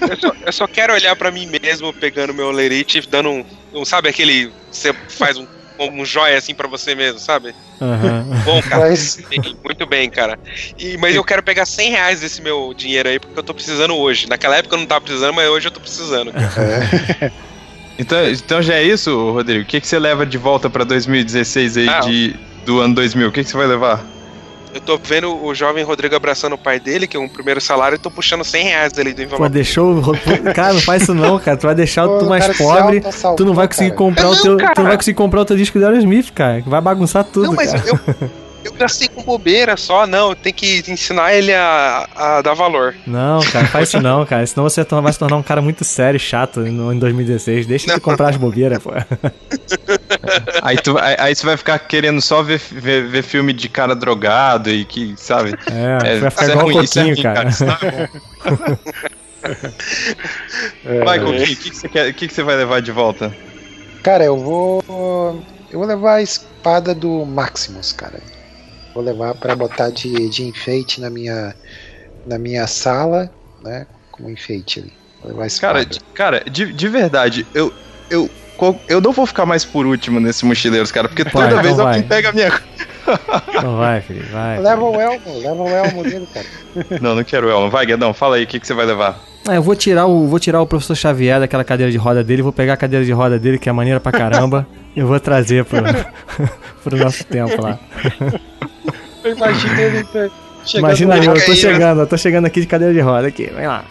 Eu 0.09 0.17
só, 0.17 0.33
eu 0.47 0.53
só 0.53 0.67
quero 0.67 0.95
olhar 0.95 1.15
pra 1.15 1.31
mim 1.31 1.47
mesmo, 1.47 1.93
pegando 1.93 2.33
meu 2.33 2.51
lerite 2.51 2.99
e 2.99 3.07
dando 3.07 3.29
um, 3.29 3.45
um. 3.75 3.85
Sabe 3.85 4.09
aquele. 4.09 4.51
Você 4.73 4.93
faz 4.93 5.37
um, 5.37 5.47
um 5.89 6.05
joia 6.05 6.37
assim 6.39 6.55
pra 6.55 6.69
você 6.69 6.95
mesmo, 6.95 7.19
sabe? 7.19 7.55
Aham. 7.81 8.25
Bom, 8.45 8.61
cara. 8.63 8.89
Mas- 8.89 9.19
Muito 9.65 9.87
bem, 9.87 10.11
cara. 10.11 10.39
E, 10.79 10.97
mas 10.99 11.15
eu 11.17 11.25
quero 11.25 11.43
pegar 11.43 11.65
100 11.67 11.91
reais 11.91 12.21
desse 12.21 12.43
meu 12.43 12.75
dinheiro 12.77 13.09
aí, 13.09 13.19
porque 13.19 13.39
eu 13.39 13.43
tô 13.43 13.55
precisando 13.55 13.95
hoje. 13.97 14.29
Naquela 14.29 14.57
época 14.57 14.75
eu 14.75 14.81
não 14.81 14.87
tava 14.87 15.01
precisando, 15.03 15.33
mas 15.35 15.49
hoje 15.49 15.69
eu 15.69 15.71
tô 15.73 15.81
precisando. 15.81 16.33
cara. 16.33 17.33
Então, 17.99 18.31
então 18.31 18.63
já 18.63 18.75
é 18.77 18.83
isso, 18.83 19.33
Rodrigo? 19.33 19.63
O 19.63 19.67
que, 19.67 19.81
que 19.81 19.87
você 19.87 19.99
leva 19.99 20.25
de 20.25 20.39
volta 20.39 20.71
pra 20.71 20.85
2016 20.85 21.77
aí 21.77 21.89
Ah. 21.89 22.01
de, 22.01 22.35
do 22.65 22.81
ano 22.81 22.95
2000? 22.95 23.29
O 23.29 23.33
que, 23.33 23.45
que 23.45 23.51
você 23.51 23.57
vai 23.57 23.67
levar? 23.67 24.03
Eu 24.73 24.81
tô 24.81 24.97
vendo 25.03 25.45
o 25.45 25.53
jovem 25.55 25.83
Rodrigo 25.83 26.15
abraçando 26.15 26.53
o 26.53 26.59
pai 26.59 26.79
dele, 26.79 27.07
que 27.09 27.17
é 27.17 27.21
um 27.21 27.29
primeiro 27.29 27.61
salário, 27.61 27.97
e 27.97 27.99
tô 27.99 28.11
puxando 28.11 28.45
100 28.45 28.65
reais 28.65 28.93
dele 28.93 29.11
do 29.13 29.17
Pô, 29.17 29.23
envelope. 29.23 29.49
deixou. 29.51 29.95
o 29.95 30.01
ro- 30.01 30.15
Cara, 30.55 30.75
não 30.75 30.81
faz 30.81 31.03
isso 31.03 31.13
não, 31.15 31.39
cara. 31.41 31.57
Tu 31.57 31.67
vai 31.67 31.75
deixar 31.75 32.07
Pô, 32.07 32.19
tu 32.19 32.27
o 32.27 32.29
mais 32.29 32.45
cara 32.47 32.55
pobre. 32.57 33.03
Tu 33.37 33.45
não 33.45 33.53
vai 33.55 33.67
conseguir 33.67 33.91
cara. 33.91 33.99
comprar 33.99 34.29
o 34.29 34.35
Não, 34.35 34.43
teu. 34.43 34.57
cara. 34.57 34.75
Tu 34.75 34.81
não 34.81 34.89
vai 34.89 34.97
conseguir 34.97 35.17
comprar 35.17 35.41
o 35.41 35.45
teu 35.45 35.57
disco 35.57 35.79
do 35.79 35.85
Aerosmith, 35.87 36.31
cara. 36.33 36.63
Vai 36.67 36.81
bagunçar 36.81 37.25
tudo. 37.25 37.47
Não, 37.49 37.55
mas 37.55 37.73
cara. 37.73 37.83
eu, 37.89 37.99
eu 38.65 38.73
gastei 38.75 39.09
com 39.09 39.23
bobeira 39.23 39.77
só, 39.77 40.07
não. 40.07 40.35
Tem 40.35 40.53
que 40.53 40.83
ensinar 40.89 41.35
ele 41.35 41.53
a, 41.55 42.09
a 42.15 42.43
dar 42.43 42.55
valor. 42.55 42.95
Não, 43.07 43.41
cara, 43.41 43.67
faz 43.67 43.89
isso 43.89 44.01
não, 44.01 44.25
cara. 44.27 44.47
Senão 44.47 44.65
você 44.69 44.83
vai 44.85 45.13
se 45.13 45.19
tornar 45.19 45.37
um 45.37 45.43
cara 45.43 45.63
muito 45.63 45.85
sério 45.85 46.17
e 46.17 46.21
chato 46.21 46.61
no, 46.61 46.93
em 46.93 46.99
2016. 46.99 47.67
Deixa 47.67 47.95
de 47.95 48.01
comprar 48.01 48.31
as 48.31 48.37
bobeiras, 48.37 48.83
pô. 48.83 48.91
Aí, 50.63 50.77
tu, 50.77 50.99
aí, 50.99 51.17
aí 51.19 51.35
você 51.35 51.47
vai 51.47 51.57
ficar 51.57 51.79
querendo 51.79 52.21
só 52.21 52.43
ver, 52.43 52.59
ver, 52.71 53.09
ver 53.09 53.23
filme 53.23 53.53
de 53.53 53.69
cara 53.69 53.95
drogado 53.95 54.71
e 54.71 54.85
que, 54.85 55.15
sabe? 55.17 55.55
É, 55.67 56.19
vai 56.19 56.31
ficar 56.31 56.43
isso 56.45 56.53
igual 56.53 56.67
o 56.67 56.73
ruim, 56.73 56.87
é 57.19 57.23
cara. 57.23 57.51
não 57.61 58.79
é. 60.93 61.05
Vai, 61.05 61.19
Coquinho, 61.21 61.43
o 61.43 61.47
que, 61.47 61.57
que, 61.57 61.77
você 61.77 61.89
quer- 61.89 62.13
que, 62.13 62.29
que 62.29 62.35
você 62.35 62.43
vai 62.43 62.57
levar 62.57 62.81
de 62.83 62.93
volta? 62.93 63.35
Cara, 64.03 64.25
eu 64.25 64.37
vou. 64.39 65.43
Eu 65.71 65.79
vou 65.79 65.87
levar 65.89 66.15
a 66.17 66.23
espada 66.23 66.95
do 66.95 67.25
Maximus, 67.25 67.93
cara. 67.93 68.21
Vou 68.95 69.03
levar 69.03 69.35
pra 69.35 69.55
botar 69.55 69.91
de, 69.91 70.29
de 70.29 70.45
enfeite 70.45 71.01
na 71.01 71.11
minha, 71.11 71.55
na 72.27 72.39
minha 72.39 72.67
sala, 72.67 73.31
né? 73.63 73.87
Como 74.11 74.31
enfeite 74.31 74.81
ali. 74.81 74.93
Vou 75.21 75.31
levar 75.31 75.47
espada. 75.47 75.73
Cara, 75.75 75.87
de, 75.87 76.01
cara, 76.15 76.45
de, 76.51 76.73
de 76.73 76.89
verdade, 76.89 77.47
eu, 77.55 77.73
eu, 78.11 78.29
eu 78.89 79.01
não 79.01 79.13
vou 79.13 79.27
ficar 79.27 79.47
mais 79.47 79.65
por 79.65 79.87
último 79.87 80.19
nesse 80.21 80.45
Mochileiros, 80.45 80.91
cara, 80.91 81.09
porque 81.09 81.25
Vai, 81.25 81.33
toda 81.33 81.47
então 81.47 81.63
vez 81.63 81.77
vai. 81.77 81.87
alguém 81.87 82.03
pega 82.03 82.29
a 82.31 82.33
minha. 82.33 82.51
Não 83.63 83.77
vai, 83.77 84.01
filho, 84.01 84.25
vai. 84.31 84.61
Leva 84.61 84.85
o 84.85 85.01
elmo, 85.01 85.39
leva 85.39 85.63
o 85.63 85.69
elmo 85.69 86.03
dele, 86.05 86.29
cara. 86.33 86.47
Não, 87.01 87.17
não 87.17 87.25
quero 87.25 87.49
Elmo. 87.49 87.69
Vai, 87.69 87.85
Guedão, 87.85 88.15
fala 88.15 88.37
aí, 88.37 88.45
o 88.45 88.47
que, 88.47 88.61
que 88.61 88.67
você 88.67 88.75
vai 88.75 88.87
levar? 88.87 89.21
Ah, 89.51 89.57
eu 89.57 89.63
vou 89.65 89.75
tirar 89.75 90.07
o 90.07 90.29
vou 90.29 90.39
tirar 90.39 90.63
o 90.63 90.67
professor 90.67 90.95
Xavier 90.95 91.41
daquela 91.41 91.65
cadeira 91.65 91.91
de 91.91 91.99
roda 91.99 92.23
dele, 92.23 92.41
vou 92.41 92.53
pegar 92.53 92.75
a 92.75 92.77
cadeira 92.77 93.05
de 93.05 93.11
roda 93.11 93.37
dele, 93.37 93.59
que 93.59 93.69
é 93.69 93.73
maneira 93.73 93.99
pra 93.99 94.13
caramba, 94.13 94.65
e 94.95 95.01
eu 95.01 95.09
vou 95.09 95.19
trazer 95.19 95.65
pro, 95.65 95.81
pro 96.85 96.97
nosso 96.97 97.25
tempo 97.25 97.61
lá. 97.61 97.77
Eu 99.23 99.37
imagino 99.37 99.79
ele 99.79 100.07
chegando 100.65 100.79
Imagina 100.79 101.17
eu, 101.19 101.35
eu 101.35 101.45
tô 101.45 101.55
chegando, 101.55 102.01
eu 102.01 102.07
tô 102.07 102.17
chegando 102.17 102.47
aqui 102.47 102.63
de 102.63 102.67
cadeira 102.67 102.95
de 102.95 103.01
roda 103.01 103.29
aqui, 103.29 103.51
vem 103.55 103.67
lá. 103.67 103.85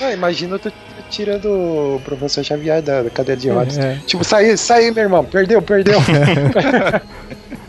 Ah, 0.00 0.12
imagina 0.12 0.54
eu 0.54 0.58
tô 0.60 0.70
tirando 1.10 1.46
o 1.46 2.00
professor 2.04 2.44
Xavier 2.44 2.80
da, 2.80 3.02
cadeira 3.10 3.40
de 3.40 3.48
rodas. 3.50 3.76
É. 3.76 3.98
Tipo, 4.06 4.22
sai, 4.22 4.56
sai 4.56 4.92
meu 4.92 5.02
irmão. 5.02 5.24
Perdeu, 5.24 5.60
perdeu. 5.60 5.98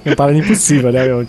É 0.09 0.11
uma 0.11 0.15
parada 0.15 0.37
impossível, 0.37 0.91
né, 0.91 1.05
meu? 1.05 1.25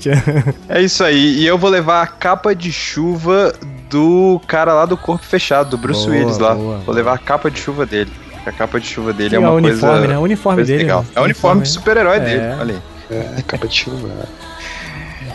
É 0.69 0.81
isso 0.81 1.03
aí, 1.05 1.39
e 1.39 1.47
eu 1.47 1.57
vou 1.59 1.71
levar 1.71 2.03
a 2.03 2.07
capa 2.07 2.55
de 2.55 2.73
chuva 2.73 3.53
do 3.89 4.41
cara 4.47 4.73
lá 4.73 4.85
do 4.87 4.97
corpo 4.97 5.25
fechado, 5.25 5.71
do 5.71 5.79
Bruce 5.79 6.05
Boa, 6.07 6.17
Willis 6.19 6.39
lá. 6.39 6.55
boa, 6.55 6.79
vou 6.79 6.95
levar 6.95 7.15
a 7.15 7.19
capa 7.19 7.51
de 7.51 7.59
chuva 7.61 7.85
dele. 7.87 8.11
A 8.47 8.53
capa 8.53 8.81
de 8.81 8.87
chuva 8.87 9.13
dele 9.13 9.31
Sim, 9.31 9.37
é 9.37 9.39
é 9.39 9.41
uma 9.41 9.51
o 9.51 9.57
uniforme, 9.57 9.93
coisa. 9.99 10.07
né? 10.09 10.19
O 10.19 10.23
uniforme 10.23 10.57
coisa 10.59 10.73
dele, 10.73 10.83
legal. 10.85 11.03
né? 11.03 11.09
É 11.15 11.21
o 11.21 11.25
uniforme 11.25 11.63
de 11.63 11.69
super-herói 11.69 12.17
É. 12.17 12.21
dele, 12.21 12.43
olha 12.61 12.75
aí. 13.11 13.17
É, 13.39 13.43
capa 13.47 13.67
de 13.69 13.75
chuva. 13.77 14.09
né? 14.09 14.25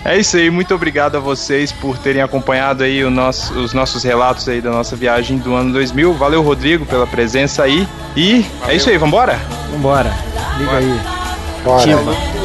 É 0.05 0.17
isso 0.19 0.37
aí, 0.37 0.49
muito 0.51 0.73
obrigado 0.73 1.15
a 1.17 1.19
vocês 1.19 1.71
por 1.71 1.97
terem 1.97 2.21
acompanhado 2.21 2.83
aí 2.83 3.03
o 3.03 3.09
nosso- 3.09 3.53
os 3.55 3.73
nossos 3.73 4.03
relatos 4.03 4.47
aí 4.47 4.61
da 4.61 4.69
nossa 4.71 4.95
viagem 4.95 5.37
do 5.39 5.53
ano 5.55 5.71
2000. 5.73 6.13
Valeu, 6.13 6.41
Rodrigo, 6.43 6.85
pela 6.85 7.07
presença 7.07 7.63
aí. 7.63 7.87
E 8.15 8.45
é 8.67 8.75
isso 8.75 8.87
aí, 8.89 8.97
vambora? 8.97 9.39
Vambora, 9.71 10.13
liga 10.59 10.77
aí. 10.77 10.99
Bora. 11.63 11.81
Ativa. 11.81 12.44